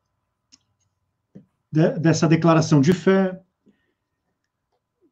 de, 1.75 1.99
dessa 1.99 2.29
declaração 2.29 2.81
de 2.81 2.93
fé, 2.93 3.43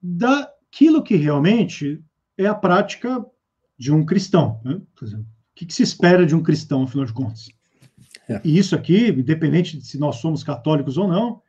daquilo 0.00 1.02
que 1.02 1.16
realmente 1.16 2.00
é 2.38 2.46
a 2.46 2.54
prática 2.54 3.24
de 3.76 3.92
um 3.92 4.06
cristão. 4.06 4.60
Né? 4.64 4.80
Exemplo, 5.02 5.26
o 5.26 5.54
que, 5.56 5.66
que, 5.66 5.74
se 5.74 5.82
espera 5.82 6.24
de 6.24 6.36
um 6.36 6.42
cristão, 6.42 6.84
afinal 6.84 7.04
de 7.04 7.12
contas? 7.12 7.50
É. 8.28 8.40
E 8.44 8.56
isso 8.56 8.76
aqui, 8.76 9.08
independente 9.08 9.76
de 9.76 9.84
se 9.84 9.98
nós 9.98 10.16
somos 10.16 10.44
católicos 10.44 10.96
ou 10.96 11.08
não, 11.08 11.42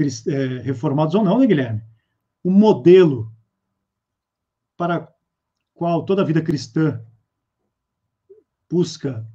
é, 0.00 0.62
reformados 0.62 1.14
ou 1.14 1.22
não, 1.22 1.38
né, 1.38 1.46
Guilherme? 1.46 1.82
O 2.42 2.50
modelo 2.50 3.30
para 4.76 5.08
qual 5.74 6.04
toda 6.04 6.22
a 6.22 6.24
vida 6.24 6.40
cristã 6.40 7.04
busca 8.70 9.26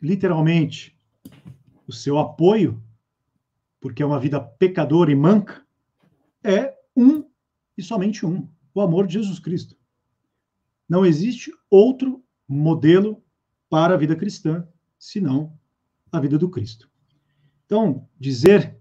literalmente 0.00 0.96
o 1.86 1.92
seu 1.92 2.18
apoio, 2.18 2.82
porque 3.80 4.02
é 4.02 4.06
uma 4.06 4.20
vida 4.20 4.40
pecadora 4.40 5.10
e 5.10 5.14
manca, 5.14 5.64
é 6.42 6.74
um 6.96 7.28
e 7.76 7.82
somente 7.82 8.24
um: 8.24 8.48
o 8.74 8.80
amor 8.80 9.06
de 9.06 9.14
Jesus 9.14 9.38
Cristo. 9.38 9.76
Não 10.88 11.04
existe 11.04 11.52
outro 11.68 12.24
modelo 12.48 13.22
para 13.68 13.94
a 13.94 13.96
vida 13.96 14.14
cristã 14.14 14.66
senão 14.98 15.58
a 16.10 16.20
vida 16.20 16.38
do 16.38 16.48
Cristo. 16.48 16.88
Então, 17.64 18.08
dizer 18.18 18.78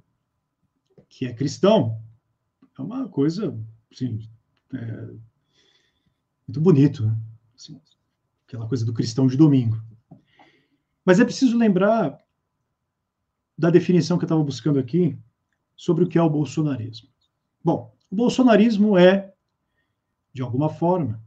que 1.09 1.25
é 1.25 1.33
cristão 1.33 2.01
é 2.77 2.81
uma 2.81 3.07
coisa, 3.09 3.57
assim, 3.91 4.29
é, 4.73 5.13
muito 6.47 6.61
bonito, 6.61 7.05
né? 7.05 7.17
Assim, 7.55 7.81
aquela 8.47 8.67
coisa 8.67 8.85
do 8.85 8.93
cristão 8.93 9.27
de 9.27 9.37
domingo. 9.37 9.81
Mas 11.03 11.19
é 11.19 11.25
preciso 11.25 11.57
lembrar 11.57 12.19
da 13.57 13.69
definição 13.69 14.17
que 14.17 14.23
eu 14.23 14.27
estava 14.27 14.43
buscando 14.43 14.79
aqui 14.79 15.17
sobre 15.75 16.03
o 16.03 16.07
que 16.07 16.17
é 16.17 16.21
o 16.21 16.29
bolsonarismo. 16.29 17.09
Bom, 17.63 17.93
o 18.09 18.15
bolsonarismo 18.15 18.97
é, 18.97 19.33
de 20.33 20.41
alguma 20.41 20.69
forma, 20.69 21.21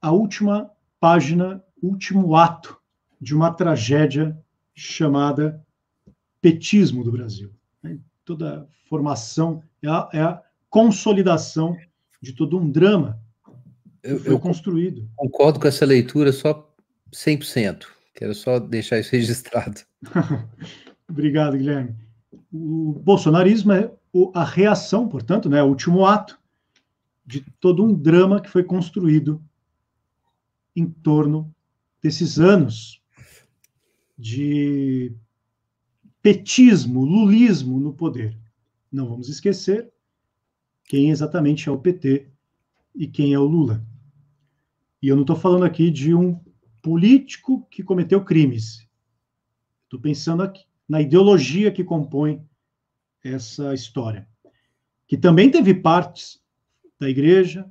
a 0.00 0.10
última 0.10 0.70
página, 1.00 1.62
último 1.82 2.36
ato 2.36 2.78
de 3.20 3.34
uma 3.34 3.52
tragédia 3.52 4.38
chamada 4.74 5.64
petismo 6.40 7.02
do 7.02 7.10
Brasil. 7.10 7.50
Né? 7.82 7.98
Toda 8.24 8.60
a 8.60 8.88
formação 8.88 9.62
é 9.82 9.88
a, 9.88 10.08
é 10.12 10.22
a 10.22 10.42
consolidação 10.68 11.76
de 12.20 12.32
todo 12.32 12.58
um 12.58 12.70
drama 12.70 13.20
eu, 14.02 14.20
foi 14.20 14.32
eu 14.32 14.38
construído. 14.38 15.08
Concordo 15.16 15.58
com 15.58 15.66
essa 15.66 15.84
leitura 15.84 16.32
só 16.32 16.72
100%. 17.12 17.86
Quero 18.14 18.34
só 18.34 18.58
deixar 18.58 18.98
isso 18.98 19.12
registrado. 19.12 19.80
Obrigado, 21.08 21.56
Guilherme. 21.56 21.96
O 22.52 23.00
bolsonarismo 23.02 23.72
é 23.72 23.92
a 24.34 24.44
reação, 24.44 25.08
portanto, 25.08 25.48
né, 25.48 25.62
o 25.62 25.68
último 25.68 26.04
ato 26.04 26.38
de 27.24 27.40
todo 27.60 27.84
um 27.84 27.94
drama 27.94 28.40
que 28.40 28.48
foi 28.48 28.64
construído 28.64 29.42
em 30.74 30.86
torno 30.86 31.54
desses 32.02 32.38
anos 32.38 33.02
de 34.16 35.14
petismo, 36.22 37.04
lulismo 37.04 37.78
no 37.78 37.92
poder. 37.92 38.38
Não 38.90 39.08
vamos 39.08 39.28
esquecer 39.28 39.92
quem 40.84 41.10
exatamente 41.10 41.68
é 41.68 41.72
o 41.72 41.78
PT 41.78 42.28
e 42.94 43.06
quem 43.06 43.34
é 43.34 43.38
o 43.38 43.44
Lula. 43.44 43.84
E 45.02 45.08
eu 45.08 45.16
não 45.16 45.22
estou 45.22 45.36
falando 45.36 45.64
aqui 45.64 45.90
de 45.90 46.14
um 46.14 46.40
político 46.82 47.66
que 47.70 47.82
cometeu 47.82 48.24
crimes. 48.24 48.88
Estou 49.84 50.00
pensando 50.00 50.42
aqui 50.42 50.64
na 50.88 51.00
ideologia 51.00 51.72
que 51.72 51.84
compõe 51.84 52.44
essa 53.22 53.74
história, 53.74 54.28
que 55.06 55.16
também 55.16 55.50
teve 55.50 55.74
partes 55.74 56.40
da 56.98 57.08
igreja, 57.08 57.70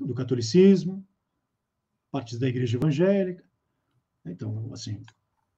do 0.00 0.14
catolicismo, 0.14 1.06
partes 2.10 2.38
da 2.38 2.48
igreja 2.48 2.76
evangélica. 2.76 3.44
Então, 4.26 4.70
assim, 4.72 5.02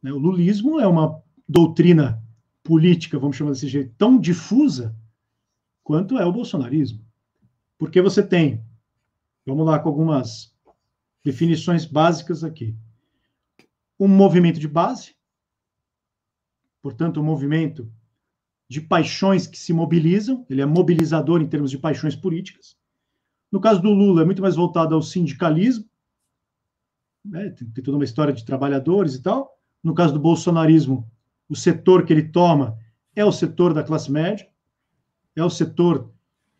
né, 0.02 0.12
o 0.12 0.18
lulismo 0.18 0.78
é 0.80 0.86
uma 0.86 1.22
doutrina 1.48 2.22
política, 2.62 3.18
vamos 3.18 3.36
chamar 3.36 3.50
desse 3.52 3.68
jeito, 3.68 3.94
tão 3.98 4.18
difusa 4.18 4.96
quanto 5.82 6.18
é 6.18 6.24
o 6.24 6.32
bolsonarismo. 6.32 7.04
Porque 7.76 8.00
você 8.00 8.22
tem, 8.22 8.64
vamos 9.44 9.66
lá 9.66 9.78
com 9.78 9.88
algumas 9.88 10.54
definições 11.24 11.84
básicas 11.84 12.44
aqui. 12.44 12.76
Um 13.98 14.08
movimento 14.08 14.60
de 14.60 14.68
base, 14.68 15.14
portanto, 16.82 17.20
um 17.20 17.24
movimento 17.24 17.90
de 18.68 18.80
paixões 18.80 19.46
que 19.46 19.58
se 19.58 19.72
mobilizam, 19.72 20.44
ele 20.50 20.60
é 20.60 20.66
mobilizador 20.66 21.40
em 21.40 21.46
termos 21.46 21.70
de 21.70 21.78
paixões 21.78 22.16
políticas. 22.16 22.76
No 23.50 23.60
caso 23.60 23.80
do 23.80 23.90
Lula, 23.90 24.22
é 24.22 24.24
muito 24.24 24.42
mais 24.42 24.56
voltado 24.56 24.94
ao 24.94 25.02
sindicalismo, 25.02 25.84
né? 27.24 27.50
tem, 27.50 27.68
tem 27.68 27.84
toda 27.84 27.96
uma 27.96 28.04
história 28.04 28.32
de 28.32 28.44
trabalhadores 28.44 29.14
e 29.14 29.22
tal. 29.22 29.58
No 29.82 29.94
caso 29.94 30.14
do 30.14 30.20
bolsonarismo, 30.20 31.08
o 31.48 31.54
setor 31.54 32.04
que 32.04 32.12
ele 32.12 32.28
toma 32.28 32.78
é 33.14 33.24
o 33.24 33.32
setor 33.32 33.74
da 33.74 33.84
classe 33.84 34.10
média, 34.10 34.48
é 35.36 35.44
o 35.44 35.50
setor 35.50 36.10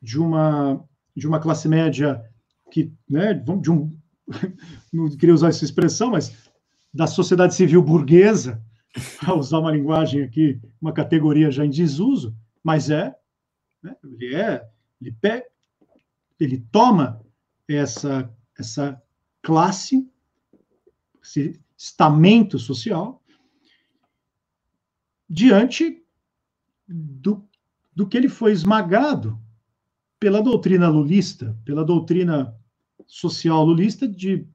de 0.00 0.20
uma, 0.20 0.84
de 1.16 1.26
uma 1.26 1.40
classe 1.40 1.68
média 1.68 2.22
que, 2.70 2.92
né, 3.08 3.32
de 3.34 3.70
um 3.70 3.96
não 4.92 5.08
queria 5.16 5.34
usar 5.34 5.48
essa 5.48 5.64
expressão, 5.64 6.10
mas 6.10 6.50
da 6.92 7.06
sociedade 7.06 7.54
civil 7.54 7.82
burguesa, 7.82 8.62
a 9.26 9.34
usar 9.34 9.58
uma 9.58 9.70
linguagem 9.70 10.22
aqui, 10.22 10.60
uma 10.80 10.92
categoria 10.92 11.50
já 11.50 11.64
em 11.64 11.70
desuso, 11.70 12.36
mas 12.62 12.90
é, 12.90 13.14
né, 13.82 13.96
ele 14.04 14.34
é, 14.34 14.68
ele, 15.00 15.12
pega, 15.12 15.44
ele 16.38 16.64
toma 16.70 17.20
essa, 17.68 18.32
essa 18.58 19.00
classe, 19.40 20.08
esse 21.22 21.60
estamento 21.76 22.58
social, 22.58 23.22
diante 25.28 26.04
do, 26.86 27.48
do 27.94 28.06
que 28.06 28.16
ele 28.16 28.28
foi 28.28 28.52
esmagado 28.52 29.40
pela 30.20 30.42
doutrina 30.42 30.88
lulista, 30.88 31.58
pela 31.64 31.84
doutrina 31.84 32.56
social 33.06 33.64
lulista 33.64 34.06
de, 34.06 34.46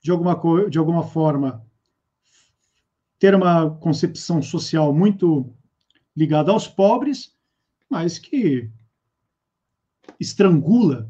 de, 0.00 0.10
alguma, 0.10 0.40
de 0.70 0.78
alguma 0.78 1.02
forma, 1.02 1.66
ter 3.22 3.36
uma 3.36 3.70
concepção 3.70 4.42
social 4.42 4.92
muito 4.92 5.54
ligada 6.16 6.50
aos 6.50 6.66
pobres, 6.66 7.32
mas 7.88 8.18
que 8.18 8.68
estrangula 10.18 11.08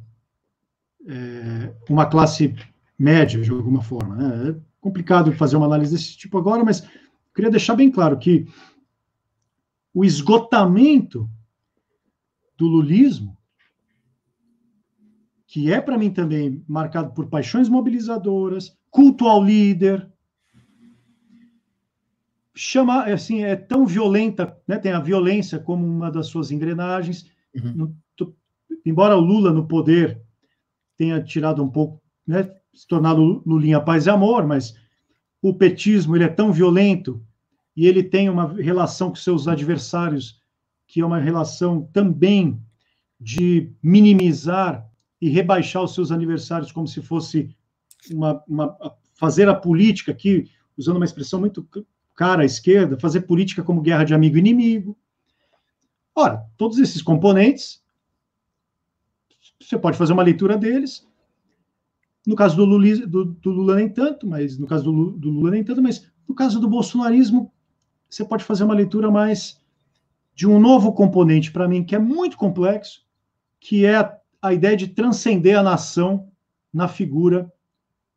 é, 1.07 1.75
uma 1.89 2.05
classe 2.05 2.55
média, 2.99 3.41
de 3.41 3.51
alguma 3.51 3.81
forma. 3.81 4.15
Né? 4.15 4.51
É 4.51 4.61
complicado 4.79 5.33
fazer 5.33 5.57
uma 5.57 5.65
análise 5.65 5.91
desse 5.91 6.15
tipo 6.19 6.37
agora, 6.37 6.63
mas 6.63 6.87
queria 7.35 7.51
deixar 7.51 7.77
bem 7.77 7.91
claro 7.91 8.19
que 8.19 8.47
o 9.95 10.05
esgotamento 10.05 11.27
do 12.59 12.67
lulismo 12.67 13.39
que 15.47 15.73
é 15.73 15.81
para 15.81 15.97
mim 15.97 16.11
também 16.11 16.63
marcado 16.69 17.15
por 17.15 17.27
paixões 17.29 17.71
mobilizadoras, 17.71 18.77
culto 18.91 19.27
ao 19.27 19.43
líder. 19.43 20.12
Chama, 22.55 23.05
assim, 23.05 23.43
é 23.45 23.57
tão 23.57 23.87
violenta, 23.87 24.57
né? 24.69 24.79
tem 24.79 24.93
a 24.93 25.01
violência 25.01 25.59
como 25.59 25.87
uma 25.87 26.11
das 26.11 26.27
suas 26.27 26.51
engrenagens. 26.51 27.31
Uhum. 27.55 27.95
embora 28.85 29.17
o 29.17 29.21
Lula 29.21 29.53
no 29.53 29.67
poder 29.67 30.23
tenha 30.97 31.23
tirado 31.23 31.63
um 31.63 31.69
pouco, 31.69 32.01
né, 32.27 32.51
se 32.73 32.87
tornado 32.87 33.43
Lulinha 33.45 33.81
paz 33.81 34.07
e 34.07 34.11
amor, 34.11 34.47
mas 34.47 34.75
o 35.43 35.53
petismo 35.53 36.17
ele 36.17 36.25
é 36.25 36.29
tão 36.29 36.53
violento 36.53 37.23
e 37.77 37.87
ele 37.87 38.03
tem 38.03 38.31
uma 38.31 38.55
relação 38.55 39.11
com 39.11 39.17
seus 39.17 39.49
adversários 39.49 40.41
que 40.87 41.01
é 41.01 41.07
uma 41.07 41.19
relação 41.19 41.89
também 41.93 42.61
de 43.19 43.73
minimizar 43.83 44.87
e 45.21 45.29
rebaixar 45.29 45.83
os 45.83 45.95
seus 45.95 46.11
aniversários 46.11 46.73
como 46.73 46.87
se 46.87 47.01
fosse 47.01 47.55
uma, 48.11 48.43
uma 48.47 48.77
fazer 49.15 49.49
a 49.49 49.55
política 49.55 50.13
aqui, 50.13 50.51
usando 50.77 50.97
uma 50.97 51.05
expressão 51.05 51.41
muito 51.41 51.67
cara 52.15 52.43
à 52.43 52.45
esquerda, 52.45 52.99
fazer 52.99 53.23
política 53.23 53.63
como 53.63 53.81
guerra 53.81 54.05
de 54.05 54.15
amigo 54.15 54.37
e 54.37 54.41
inimigo. 54.41 54.97
Ora, 56.15 56.45
todos 56.57 56.79
esses 56.79 57.01
componentes, 57.01 57.83
você 59.61 59.79
pode 59.79 59.97
fazer 59.97 60.13
uma 60.13 60.23
leitura 60.23 60.57
deles. 60.57 61.07
No 62.27 62.37
caso 62.37 62.57
do 62.57 62.65
Lula, 62.65 63.07
do, 63.07 63.25
do 63.25 63.51
Lula 63.51 63.77
nem 63.77 63.89
tanto, 63.89 64.27
mas 64.27 64.59
no 64.59 64.67
caso 64.67 64.85
do, 64.85 65.11
do 65.13 65.31
Lula 65.31 65.51
nem 65.51 65.65
tanto, 65.65 65.83
mas 65.83 66.11
no 66.29 66.35
caso 66.35 66.61
do 66.61 66.69
bolsonarismo, 66.69 67.53
você 68.09 68.25
pode 68.25 68.45
fazer 68.45 68.65
uma 68.65 68.75
leitura 68.75 69.11
mais 69.11 69.61
de 70.35 70.47
um 70.47 70.61
novo 70.61 70.93
componente 70.93 71.51
para 71.51 71.69
mim 71.69 71.85
que 71.85 71.95
é 71.95 71.99
muito 71.99 72.37
complexo, 72.37 73.03
que 73.61 73.85
é 73.87 74.21
a, 74.41 74.53
ideia 74.53 74.77
de 74.77 74.89
transcender 74.89 75.59
a 75.59 75.63
nação 75.63 76.31
na 76.73 76.89
figura 76.89 77.53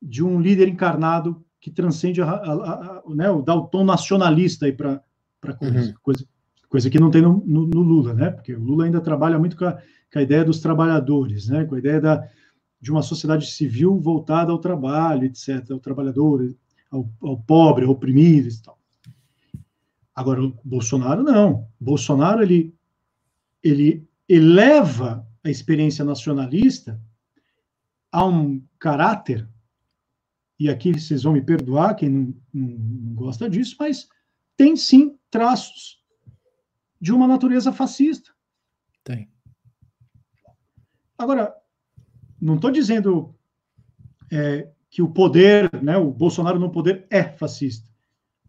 de 0.01 0.23
um 0.23 0.39
líder 0.39 0.67
encarnado 0.67 1.44
que 1.65 1.71
transcende 1.71 2.21
a, 2.21 2.29
a, 2.29 2.53
a, 2.53 3.03
né, 3.07 3.25
dá 3.43 3.55
o 3.55 3.65
tom 3.65 3.83
nacionalista 3.83 4.67
aí 4.67 4.71
para 4.71 5.01
a 5.41 5.53
coisa, 5.53 5.79
uhum. 5.79 5.93
coisa, 6.03 6.25
coisa 6.69 6.89
que 6.91 6.99
não 6.99 7.09
tem 7.09 7.23
no, 7.23 7.43
no, 7.43 7.65
no, 7.65 7.81
Lula, 7.81 8.13
né? 8.13 8.29
Porque 8.29 8.53
o 8.53 8.63
Lula 8.63 8.85
ainda 8.85 9.01
trabalha 9.01 9.39
muito 9.39 9.57
com 9.57 9.65
a, 9.65 9.75
com 10.13 10.19
ideia 10.19 10.45
dos 10.45 10.59
trabalhadores, 10.59 11.47
né? 11.47 11.65
Com 11.65 11.73
a 11.73 11.79
ideia 11.79 11.99
da, 11.99 12.29
de 12.79 12.91
uma 12.91 13.01
sociedade 13.01 13.47
civil 13.47 13.99
voltada 13.99 14.51
ao 14.51 14.59
trabalho, 14.59 15.23
etc., 15.23 15.71
ao 15.71 15.79
trabalhador, 15.79 16.55
ao, 16.91 17.09
ao 17.19 17.39
pobre, 17.39 17.83
ao 17.83 17.89
oprimido 17.93 18.47
e 18.47 18.61
tal. 18.61 18.77
Agora, 20.13 20.43
o 20.43 20.55
Bolsonaro 20.63 21.23
não. 21.23 21.67
O 21.81 21.83
Bolsonaro, 21.83 22.43
ele, 22.43 22.75
ele 23.63 24.07
eleva 24.29 25.27
a 25.43 25.49
experiência 25.49 26.05
nacionalista 26.05 27.01
a 28.11 28.23
um 28.23 28.61
caráter, 28.77 29.49
e 30.59 30.69
aqui 30.69 30.93
vocês 30.93 31.23
vão 31.23 31.33
me 31.33 31.41
perdoar, 31.41 31.95
quem 31.95 32.09
não, 32.09 32.33
não, 32.53 32.67
não 32.67 33.13
gosta 33.13 33.49
disso, 33.49 33.75
mas 33.79 34.07
tem 34.55 34.75
sim 34.75 35.17
traços 35.29 36.01
de 36.99 37.11
uma 37.11 37.27
natureza 37.27 37.73
fascista. 37.73 38.31
Tem. 39.03 39.29
Agora, 41.17 41.53
não 42.41 42.55
estou 42.55 42.71
dizendo 42.71 43.35
é, 44.31 44.69
que 44.89 45.01
o 45.01 45.09
poder, 45.09 45.69
né, 45.81 45.97
o 45.97 46.11
Bolsonaro 46.11 46.59
no 46.59 46.71
poder 46.71 47.05
é 47.09 47.23
fascista, 47.23 47.89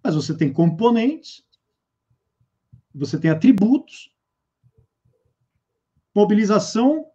mas 0.03 0.15
você 0.15 0.37
tem 0.37 0.53
componentes 0.53 1.47
você 2.97 3.19
tem 3.19 3.31
atributos, 3.31 4.11
mobilização, 6.15 7.07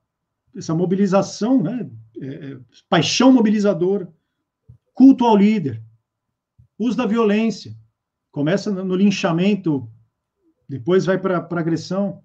essa 0.56 0.76
mobilização, 0.76 1.62
né, 1.62 1.90
é, 2.22 2.28
é, 2.28 2.60
paixão 2.88 3.32
mobilizadora, 3.32 4.08
culto 4.94 5.26
ao 5.26 5.36
líder, 5.36 5.82
uso 6.78 6.98
da 6.98 7.06
violência, 7.06 7.76
começa 8.32 8.72
no, 8.72 8.96
linchamento, 8.96 9.90
depois 10.68 11.06
vai 11.06 11.18
para 11.18 11.38
agressão. 11.38 12.24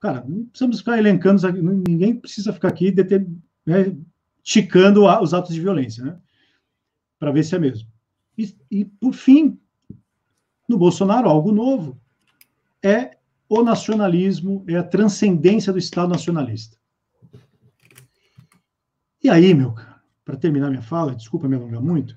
Cara, 0.00 0.24
não 0.26 0.46
precisamos 0.46 0.78
ficar 0.78 0.98
elencando, 0.98 1.40
ninguém 1.88 2.14
precisa 2.14 2.52
ficar 2.52 2.68
aqui 2.68 2.90
deter, 2.90 3.26
né, 3.64 3.96
ticando 4.42 5.06
os 5.06 5.32
atos 5.32 5.54
de 5.54 5.60
violência, 5.60 6.04
né, 6.04 6.20
para 7.18 7.32
ver 7.32 7.44
se 7.44 7.54
é 7.54 7.58
mesmo. 7.58 7.88
E, 8.36 8.54
e, 8.70 8.84
por 8.84 9.14
fim, 9.14 9.58
no 10.68 10.76
Bolsonaro, 10.76 11.28
algo 11.28 11.52
novo 11.52 12.00
é 12.82 13.16
o 13.48 13.62
nacionalismo, 13.62 14.64
é 14.68 14.76
a 14.76 14.82
transcendência 14.82 15.72
do 15.72 15.78
Estado 15.78 16.10
nacionalista. 16.10 16.76
E 19.22 19.30
aí, 19.30 19.54
meu 19.54 19.72
caro, 19.72 19.93
para 20.24 20.36
terminar 20.36 20.70
minha 20.70 20.82
fala, 20.82 21.14
desculpa 21.14 21.48
me 21.48 21.56
alongar 21.56 21.82
muito, 21.82 22.16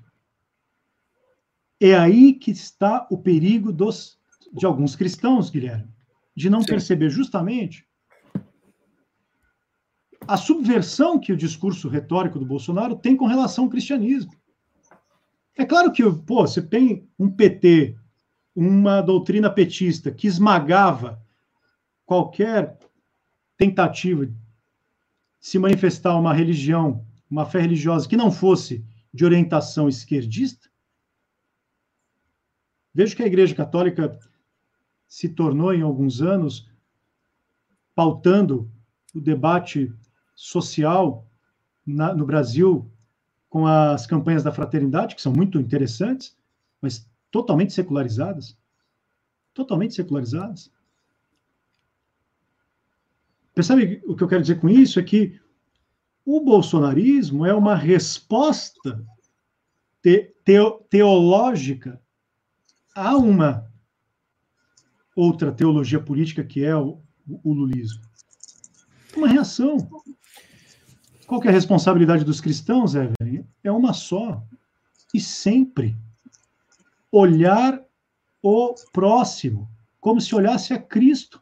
é 1.79 1.95
aí 1.95 2.33
que 2.33 2.51
está 2.51 3.07
o 3.11 3.17
perigo 3.17 3.71
dos, 3.71 4.19
de 4.53 4.65
alguns 4.65 4.95
cristãos, 4.95 5.49
Guilherme, 5.49 5.87
de 6.35 6.49
não 6.49 6.61
Sim. 6.61 6.67
perceber 6.67 7.09
justamente 7.09 7.85
a 10.27 10.35
subversão 10.35 11.19
que 11.19 11.31
o 11.31 11.37
discurso 11.37 11.87
retórico 11.87 12.37
do 12.37 12.45
Bolsonaro 12.45 12.95
tem 12.95 13.15
com 13.15 13.25
relação 13.25 13.65
ao 13.65 13.69
cristianismo. 13.69 14.31
É 15.55 15.65
claro 15.65 15.91
que, 15.91 16.03
pô, 16.03 16.45
você 16.45 16.61
tem 16.61 17.07
um 17.17 17.29
PT 17.29 17.95
uma 18.55 19.01
doutrina 19.01 19.51
petista 19.51 20.09
que 20.11 20.25
esmagava 20.25 21.21
qualquer 22.03 22.75
tentativa 23.55 24.25
de 24.25 24.33
se 25.39 25.59
manifestar 25.59 26.17
uma 26.17 26.33
religião, 26.33 27.05
uma 27.29 27.45
fé 27.45 27.59
religiosa 27.59 28.07
que 28.07 28.17
não 28.17 28.31
fosse 28.31 28.85
de 29.13 29.25
orientação 29.25 29.87
esquerdista. 29.87 30.69
Vejo 32.93 33.15
que 33.15 33.23
a 33.23 33.27
Igreja 33.27 33.53
Católica 33.53 34.17
se 35.07 35.29
tornou, 35.29 35.73
em 35.73 35.81
alguns 35.81 36.21
anos, 36.21 36.69
pautando 37.93 38.69
o 39.13 39.21
debate 39.21 39.93
social 40.35 41.27
na, 41.85 42.13
no 42.13 42.25
Brasil 42.25 42.91
com 43.49 43.65
as 43.65 44.05
campanhas 44.05 44.43
da 44.43 44.51
fraternidade, 44.51 45.15
que 45.15 45.21
são 45.21 45.31
muito 45.31 45.59
interessantes, 45.59 46.37
mas 46.81 47.09
totalmente 47.31 47.73
secularizadas. 47.73 48.57
Totalmente 49.53 49.95
secularizadas. 49.95 50.71
Percebe 53.55 54.03
o 54.05 54.15
que 54.15 54.23
eu 54.23 54.27
quero 54.27 54.41
dizer 54.41 54.59
com 54.59 54.69
isso? 54.69 54.99
É 54.99 55.03
que 55.03 55.39
o 56.27 56.41
bolsonarismo 56.41 57.45
é 57.45 57.53
uma 57.53 57.73
resposta 57.73 59.01
te, 60.01 60.35
teo, 60.43 60.85
teológica 60.89 62.01
a 62.93 63.15
uma 63.15 63.71
outra 65.15 65.53
teologia 65.53 66.01
política 66.01 66.43
que 66.43 66.65
é 66.65 66.75
o, 66.75 67.01
o 67.25 67.53
lulismo. 67.53 68.01
Uma 69.15 69.29
reação. 69.29 69.77
Qual 71.25 71.41
é 71.45 71.47
a 71.47 71.51
responsabilidade 71.51 72.25
dos 72.25 72.41
cristãos, 72.41 72.93
Evelyn? 72.93 73.45
É 73.63 73.71
uma 73.71 73.93
só. 73.93 74.43
E 75.13 75.21
sempre 75.21 75.95
olhar 77.09 77.81
o 78.43 78.75
próximo, 78.91 79.69
como 80.01 80.19
se 80.19 80.35
olhasse 80.35 80.73
a 80.73 80.77
Cristo. 80.77 81.41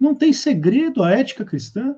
Não 0.00 0.14
tem 0.14 0.32
segredo 0.32 1.02
a 1.02 1.10
ética 1.10 1.44
cristã. 1.44 1.94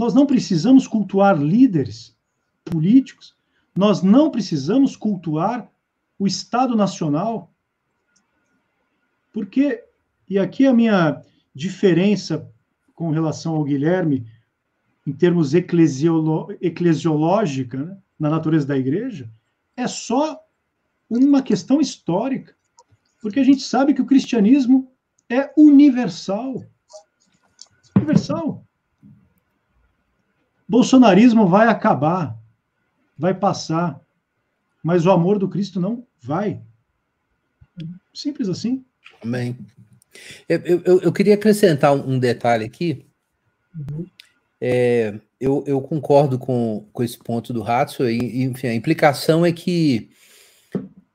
Nós 0.00 0.14
não 0.14 0.24
precisamos 0.24 0.88
cultuar 0.88 1.36
líderes 1.36 2.16
políticos, 2.64 3.36
nós 3.76 4.02
não 4.02 4.30
precisamos 4.30 4.96
cultuar 4.96 5.70
o 6.18 6.26
Estado 6.26 6.74
Nacional. 6.74 7.52
Porque, 9.30 9.84
e 10.26 10.38
aqui 10.38 10.66
a 10.66 10.72
minha 10.72 11.22
diferença 11.54 12.50
com 12.94 13.10
relação 13.10 13.54
ao 13.54 13.62
Guilherme, 13.62 14.26
em 15.06 15.12
termos 15.12 15.52
eclesiolo, 15.52 16.48
eclesiológica, 16.62 17.76
né, 17.76 17.98
na 18.18 18.30
natureza 18.30 18.68
da 18.68 18.78
igreja, 18.78 19.30
é 19.76 19.86
só 19.86 20.40
uma 21.10 21.42
questão 21.42 21.78
histórica, 21.78 22.56
porque 23.20 23.38
a 23.38 23.44
gente 23.44 23.60
sabe 23.60 23.92
que 23.92 24.00
o 24.00 24.06
cristianismo 24.06 24.90
é 25.28 25.52
universal. 25.58 26.64
Universal. 27.94 28.64
Bolsonarismo 30.70 31.48
vai 31.48 31.66
acabar, 31.66 32.38
vai 33.18 33.34
passar, 33.34 34.00
mas 34.84 35.04
o 35.04 35.10
amor 35.10 35.36
do 35.36 35.48
Cristo 35.48 35.80
não 35.80 36.06
vai. 36.20 36.60
Simples 38.14 38.48
assim. 38.48 38.84
Amém. 39.20 39.58
Eu, 40.48 40.60
eu, 40.84 41.00
eu 41.00 41.12
queria 41.12 41.34
acrescentar 41.34 41.92
um 41.92 42.20
detalhe 42.20 42.64
aqui. 42.64 43.04
Uhum. 43.74 44.06
É, 44.60 45.18
eu, 45.40 45.64
eu, 45.66 45.80
concordo 45.80 46.38
com, 46.38 46.86
com 46.92 47.02
esse 47.02 47.18
ponto 47.18 47.52
do 47.52 47.62
Ratso, 47.62 48.08
e, 48.08 48.44
enfim, 48.44 48.68
a 48.68 48.74
implicação 48.74 49.44
é 49.44 49.50
que 49.50 50.08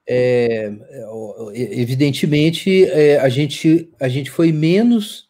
é, 0.06 0.70
evidentemente, 1.54 2.84
é, 2.90 3.20
a, 3.20 3.30
gente, 3.30 3.90
a 4.02 4.10
gente 4.10 4.30
foi 4.30 4.52
menos, 4.52 5.30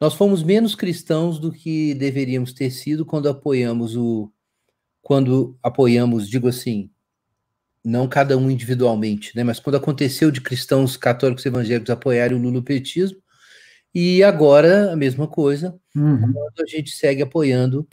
nós 0.00 0.14
fomos 0.14 0.42
menos 0.42 0.74
cristãos 0.74 1.38
do 1.38 1.50
que 1.50 1.94
deveríamos 1.94 2.52
ter 2.52 2.70
sido 2.70 3.04
quando 3.04 3.28
apoiamos 3.28 3.96
o, 3.96 4.30
quando 5.02 5.56
apoiamos, 5.62 6.28
digo 6.28 6.48
assim, 6.48 6.90
não 7.84 8.08
cada 8.08 8.36
um 8.36 8.50
individualmente, 8.50 9.34
né, 9.36 9.44
mas 9.44 9.60
quando 9.60 9.76
aconteceu 9.76 10.30
de 10.30 10.40
cristãos 10.40 10.96
católicos 10.96 11.46
evangélicos 11.46 11.90
apoiarem 11.90 12.36
o 12.36 12.42
lulopetismo, 12.42 13.18
e 13.94 14.22
agora 14.22 14.92
a 14.92 14.96
mesma 14.96 15.26
coisa, 15.26 15.74
uhum. 15.94 16.32
quando 16.32 16.60
a 16.62 16.66
gente 16.66 16.90
segue 16.90 17.22
apoiando 17.22 17.88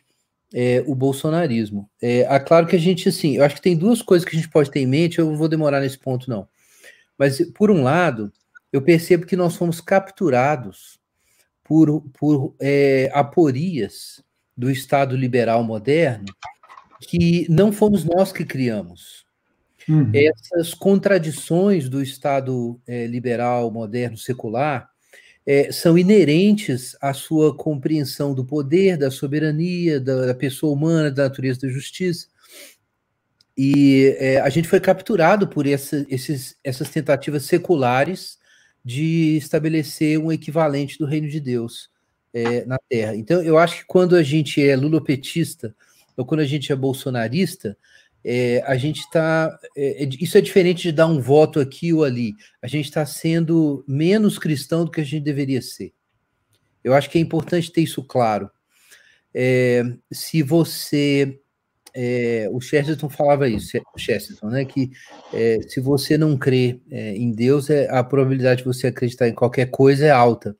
é, 0.53 0.83
o 0.85 0.93
bolsonarismo. 0.93 1.89
É, 2.01 2.19
é, 2.19 2.39
claro 2.39 2.67
que 2.67 2.75
a 2.75 2.79
gente, 2.79 3.07
assim, 3.07 3.37
eu 3.37 3.43
acho 3.43 3.55
que 3.55 3.61
tem 3.61 3.77
duas 3.77 4.01
coisas 4.01 4.27
que 4.27 4.35
a 4.35 4.39
gente 4.39 4.49
pode 4.49 4.69
ter 4.69 4.81
em 4.81 4.85
mente, 4.85 5.19
eu 5.19 5.25
não 5.25 5.37
vou 5.37 5.47
demorar 5.47 5.79
nesse 5.79 5.97
ponto, 5.97 6.29
não. 6.29 6.47
Mas, 7.17 7.39
por 7.53 7.71
um 7.71 7.83
lado, 7.83 8.31
eu 8.71 8.81
percebo 8.81 9.25
que 9.25 9.35
nós 9.35 9.55
fomos 9.55 9.79
capturados 9.79 10.99
por, 11.63 12.01
por 12.19 12.55
é, 12.59 13.09
aporias 13.13 14.23
do 14.55 14.69
Estado 14.69 15.15
liberal 15.15 15.63
moderno 15.63 16.25
que 16.99 17.45
não 17.49 17.71
fomos 17.71 18.03
nós 18.03 18.31
que 18.31 18.45
criamos. 18.45 19.25
Uhum. 19.87 20.09
Essas 20.13 20.73
contradições 20.73 21.89
do 21.89 22.01
Estado 22.01 22.79
é, 22.87 23.05
liberal 23.05 23.69
moderno 23.69 24.17
secular 24.17 24.89
é, 25.45 25.71
são 25.71 25.97
inerentes 25.97 26.95
à 27.01 27.13
sua 27.13 27.55
compreensão 27.55 28.33
do 28.33 28.45
poder, 28.45 28.97
da 28.97 29.11
soberania, 29.11 29.99
da, 29.99 30.27
da 30.27 30.35
pessoa 30.35 30.73
humana, 30.73 31.11
da 31.11 31.23
natureza 31.23 31.61
da 31.61 31.69
justiça. 31.69 32.27
E 33.57 34.15
é, 34.19 34.39
a 34.39 34.49
gente 34.49 34.67
foi 34.67 34.79
capturado 34.79 35.47
por 35.47 35.67
essa, 35.67 36.05
esses, 36.09 36.55
essas 36.63 36.89
tentativas 36.89 37.43
seculares 37.43 38.37
de 38.83 39.37
estabelecer 39.37 40.19
um 40.19 40.31
equivalente 40.31 40.97
do 40.97 41.05
reino 41.05 41.29
de 41.29 41.39
Deus 41.39 41.89
é, 42.33 42.65
na 42.65 42.77
Terra. 42.89 43.15
Então, 43.15 43.41
eu 43.41 43.57
acho 43.57 43.77
que 43.77 43.85
quando 43.85 44.15
a 44.15 44.23
gente 44.23 44.61
é 44.61 44.75
lulopetista 44.75 45.75
ou 46.17 46.25
quando 46.25 46.41
a 46.41 46.45
gente 46.45 46.71
é 46.71 46.75
bolsonarista, 46.75 47.77
é, 48.25 48.63
a 48.65 48.77
gente 48.77 49.01
está. 49.01 49.57
É, 49.75 50.03
é, 50.03 50.09
isso 50.19 50.37
é 50.37 50.41
diferente 50.41 50.83
de 50.83 50.91
dar 50.91 51.07
um 51.07 51.19
voto 51.19 51.59
aqui 51.59 51.91
ou 51.93 52.03
ali. 52.03 52.33
A 52.61 52.67
gente 52.67 52.85
está 52.85 53.05
sendo 53.05 53.83
menos 53.87 54.39
cristão 54.39 54.85
do 54.85 54.91
que 54.91 55.01
a 55.01 55.03
gente 55.03 55.23
deveria 55.23 55.61
ser. 55.61 55.93
Eu 56.83 56.93
acho 56.93 57.09
que 57.09 57.17
é 57.17 57.21
importante 57.21 57.71
ter 57.71 57.81
isso 57.81 58.03
claro. 58.03 58.49
É, 59.33 59.83
se 60.11 60.41
você 60.43 61.39
é, 61.95 62.49
o 62.51 62.59
Chesterton 62.59 63.09
falava 63.09 63.47
isso, 63.47 63.77
Chesterton, 63.97 64.47
né, 64.47 64.65
que 64.65 64.91
é, 65.33 65.59
se 65.67 65.79
você 65.79 66.17
não 66.17 66.37
crê 66.37 66.79
é, 66.89 67.15
em 67.15 67.31
Deus, 67.31 67.69
é, 67.69 67.89
a 67.89 68.03
probabilidade 68.03 68.59
de 68.59 68.65
você 68.65 68.87
acreditar 68.87 69.27
em 69.27 69.33
qualquer 69.33 69.67
coisa 69.67 70.05
é 70.05 70.09
alta. 70.09 70.55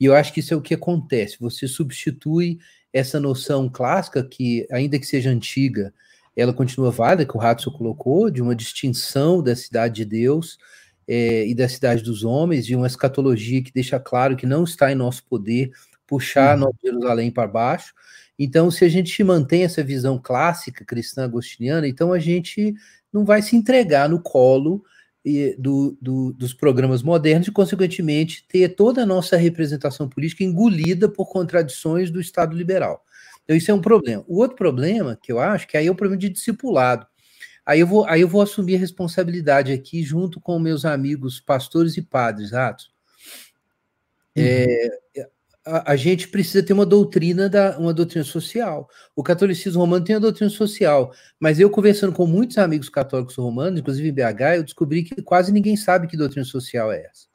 E 0.00 0.06
eu 0.06 0.14
acho 0.14 0.32
que 0.32 0.40
isso 0.40 0.52
é 0.52 0.56
o 0.56 0.62
que 0.62 0.74
acontece. 0.74 1.36
Você 1.38 1.68
substitui 1.68 2.58
essa 2.92 3.20
noção 3.20 3.68
clássica, 3.68 4.24
que 4.24 4.66
ainda 4.70 4.98
que 4.98 5.06
seja 5.06 5.30
antiga, 5.30 5.94
ela 6.36 6.52
continua 6.52 6.90
válida, 6.90 7.24
que 7.24 7.36
o 7.36 7.40
Ratso 7.40 7.70
colocou, 7.70 8.30
de 8.30 8.42
uma 8.42 8.56
distinção 8.56 9.42
da 9.42 9.54
cidade 9.54 9.96
de 9.96 10.04
Deus 10.04 10.58
é, 11.06 11.46
e 11.46 11.54
da 11.54 11.68
cidade 11.68 12.02
dos 12.02 12.24
homens, 12.24 12.66
de 12.66 12.74
uma 12.74 12.86
escatologia 12.86 13.62
que 13.62 13.72
deixa 13.72 14.00
claro 14.00 14.36
que 14.36 14.46
não 14.46 14.64
está 14.64 14.90
em 14.90 14.96
nosso 14.96 15.24
poder 15.24 15.70
puxar 16.06 16.54
uhum. 16.54 16.64
Nova 16.64 16.76
Jerusalém 16.82 17.30
para 17.30 17.48
baixo, 17.48 17.94
então, 18.44 18.72
se 18.72 18.84
a 18.84 18.88
gente 18.88 19.22
mantém 19.22 19.62
essa 19.62 19.84
visão 19.84 20.18
clássica 20.20 20.84
cristã 20.84 21.22
agostiniana, 21.22 21.86
então 21.86 22.12
a 22.12 22.18
gente 22.18 22.74
não 23.12 23.24
vai 23.24 23.40
se 23.40 23.54
entregar 23.54 24.08
no 24.08 24.20
colo 24.20 24.84
do, 25.56 25.96
do, 26.00 26.32
dos 26.32 26.52
programas 26.52 27.04
modernos 27.04 27.46
e, 27.46 27.52
consequentemente, 27.52 28.44
ter 28.48 28.70
toda 28.70 29.04
a 29.04 29.06
nossa 29.06 29.36
representação 29.36 30.08
política 30.08 30.42
engolida 30.42 31.08
por 31.08 31.26
contradições 31.26 32.10
do 32.10 32.20
Estado 32.20 32.56
liberal. 32.56 33.04
Então, 33.44 33.56
isso 33.56 33.70
é 33.70 33.74
um 33.74 33.80
problema. 33.80 34.24
O 34.26 34.38
outro 34.38 34.56
problema, 34.56 35.16
que 35.22 35.30
eu 35.30 35.38
acho, 35.38 35.68
que 35.68 35.76
aí 35.76 35.86
é 35.86 35.90
o 35.90 35.94
problema 35.94 36.18
de 36.18 36.28
discipulado. 36.28 37.06
Aí 37.64 37.78
eu 37.78 37.86
vou, 37.86 38.04
aí 38.06 38.22
eu 38.22 38.28
vou 38.28 38.42
assumir 38.42 38.74
a 38.74 38.80
responsabilidade 38.80 39.70
aqui, 39.70 40.02
junto 40.02 40.40
com 40.40 40.58
meus 40.58 40.84
amigos 40.84 41.40
pastores 41.40 41.96
e 41.96 42.02
padres, 42.02 42.52
Atos. 42.52 42.90
É, 44.34 44.88
uhum 45.16 45.32
a, 45.64 45.92
a, 45.92 45.96
gente 45.96 46.28
precisa 46.28 46.62
ter 46.62 46.72
uma 46.72 46.86
doutrina 46.86 47.48
da 47.48 47.78
uma 47.78 47.94
doutrina 47.94 48.24
social. 48.24 48.88
O 49.14 49.22
catolicismo 49.22 49.80
romano 49.80 50.04
tem 50.04 50.16
a 50.16 50.18
doutrina 50.18 50.50
social, 50.50 51.12
mas 51.38 51.60
eu 51.60 51.70
conversando 51.70 52.12
com 52.12 52.26
muitos 52.26 52.58
amigos 52.58 52.88
católicos 52.88 53.36
romanos, 53.36 53.80
inclusive 53.80 54.08
em 54.08 54.12
BH, 54.12 54.56
eu 54.56 54.64
descobri 54.64 55.02
que 55.04 55.22
quase 55.22 55.52
ninguém 55.52 55.76
sabe 55.76 56.06
que 56.06 56.16
doutrina 56.16 56.44
social 56.44 56.90
é 56.90 57.06
essa. 57.06 57.26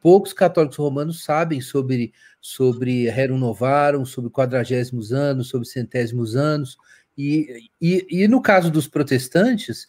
Poucos 0.00 0.32
católicos 0.32 0.78
romanos 0.78 1.24
sabem 1.24 1.60
sobre 1.60 2.12
sobre 2.40 3.10
Rerum 3.10 3.38
Novarum, 3.38 4.04
sobre 4.04 4.30
quadragésimos 4.30 5.12
anos, 5.12 5.48
sobre 5.48 5.68
centésimos 5.68 6.36
anos, 6.36 6.78
e, 7.16 7.68
e, 7.80 8.06
e 8.10 8.28
no 8.28 8.40
caso 8.40 8.70
dos 8.70 8.88
protestantes, 8.88 9.86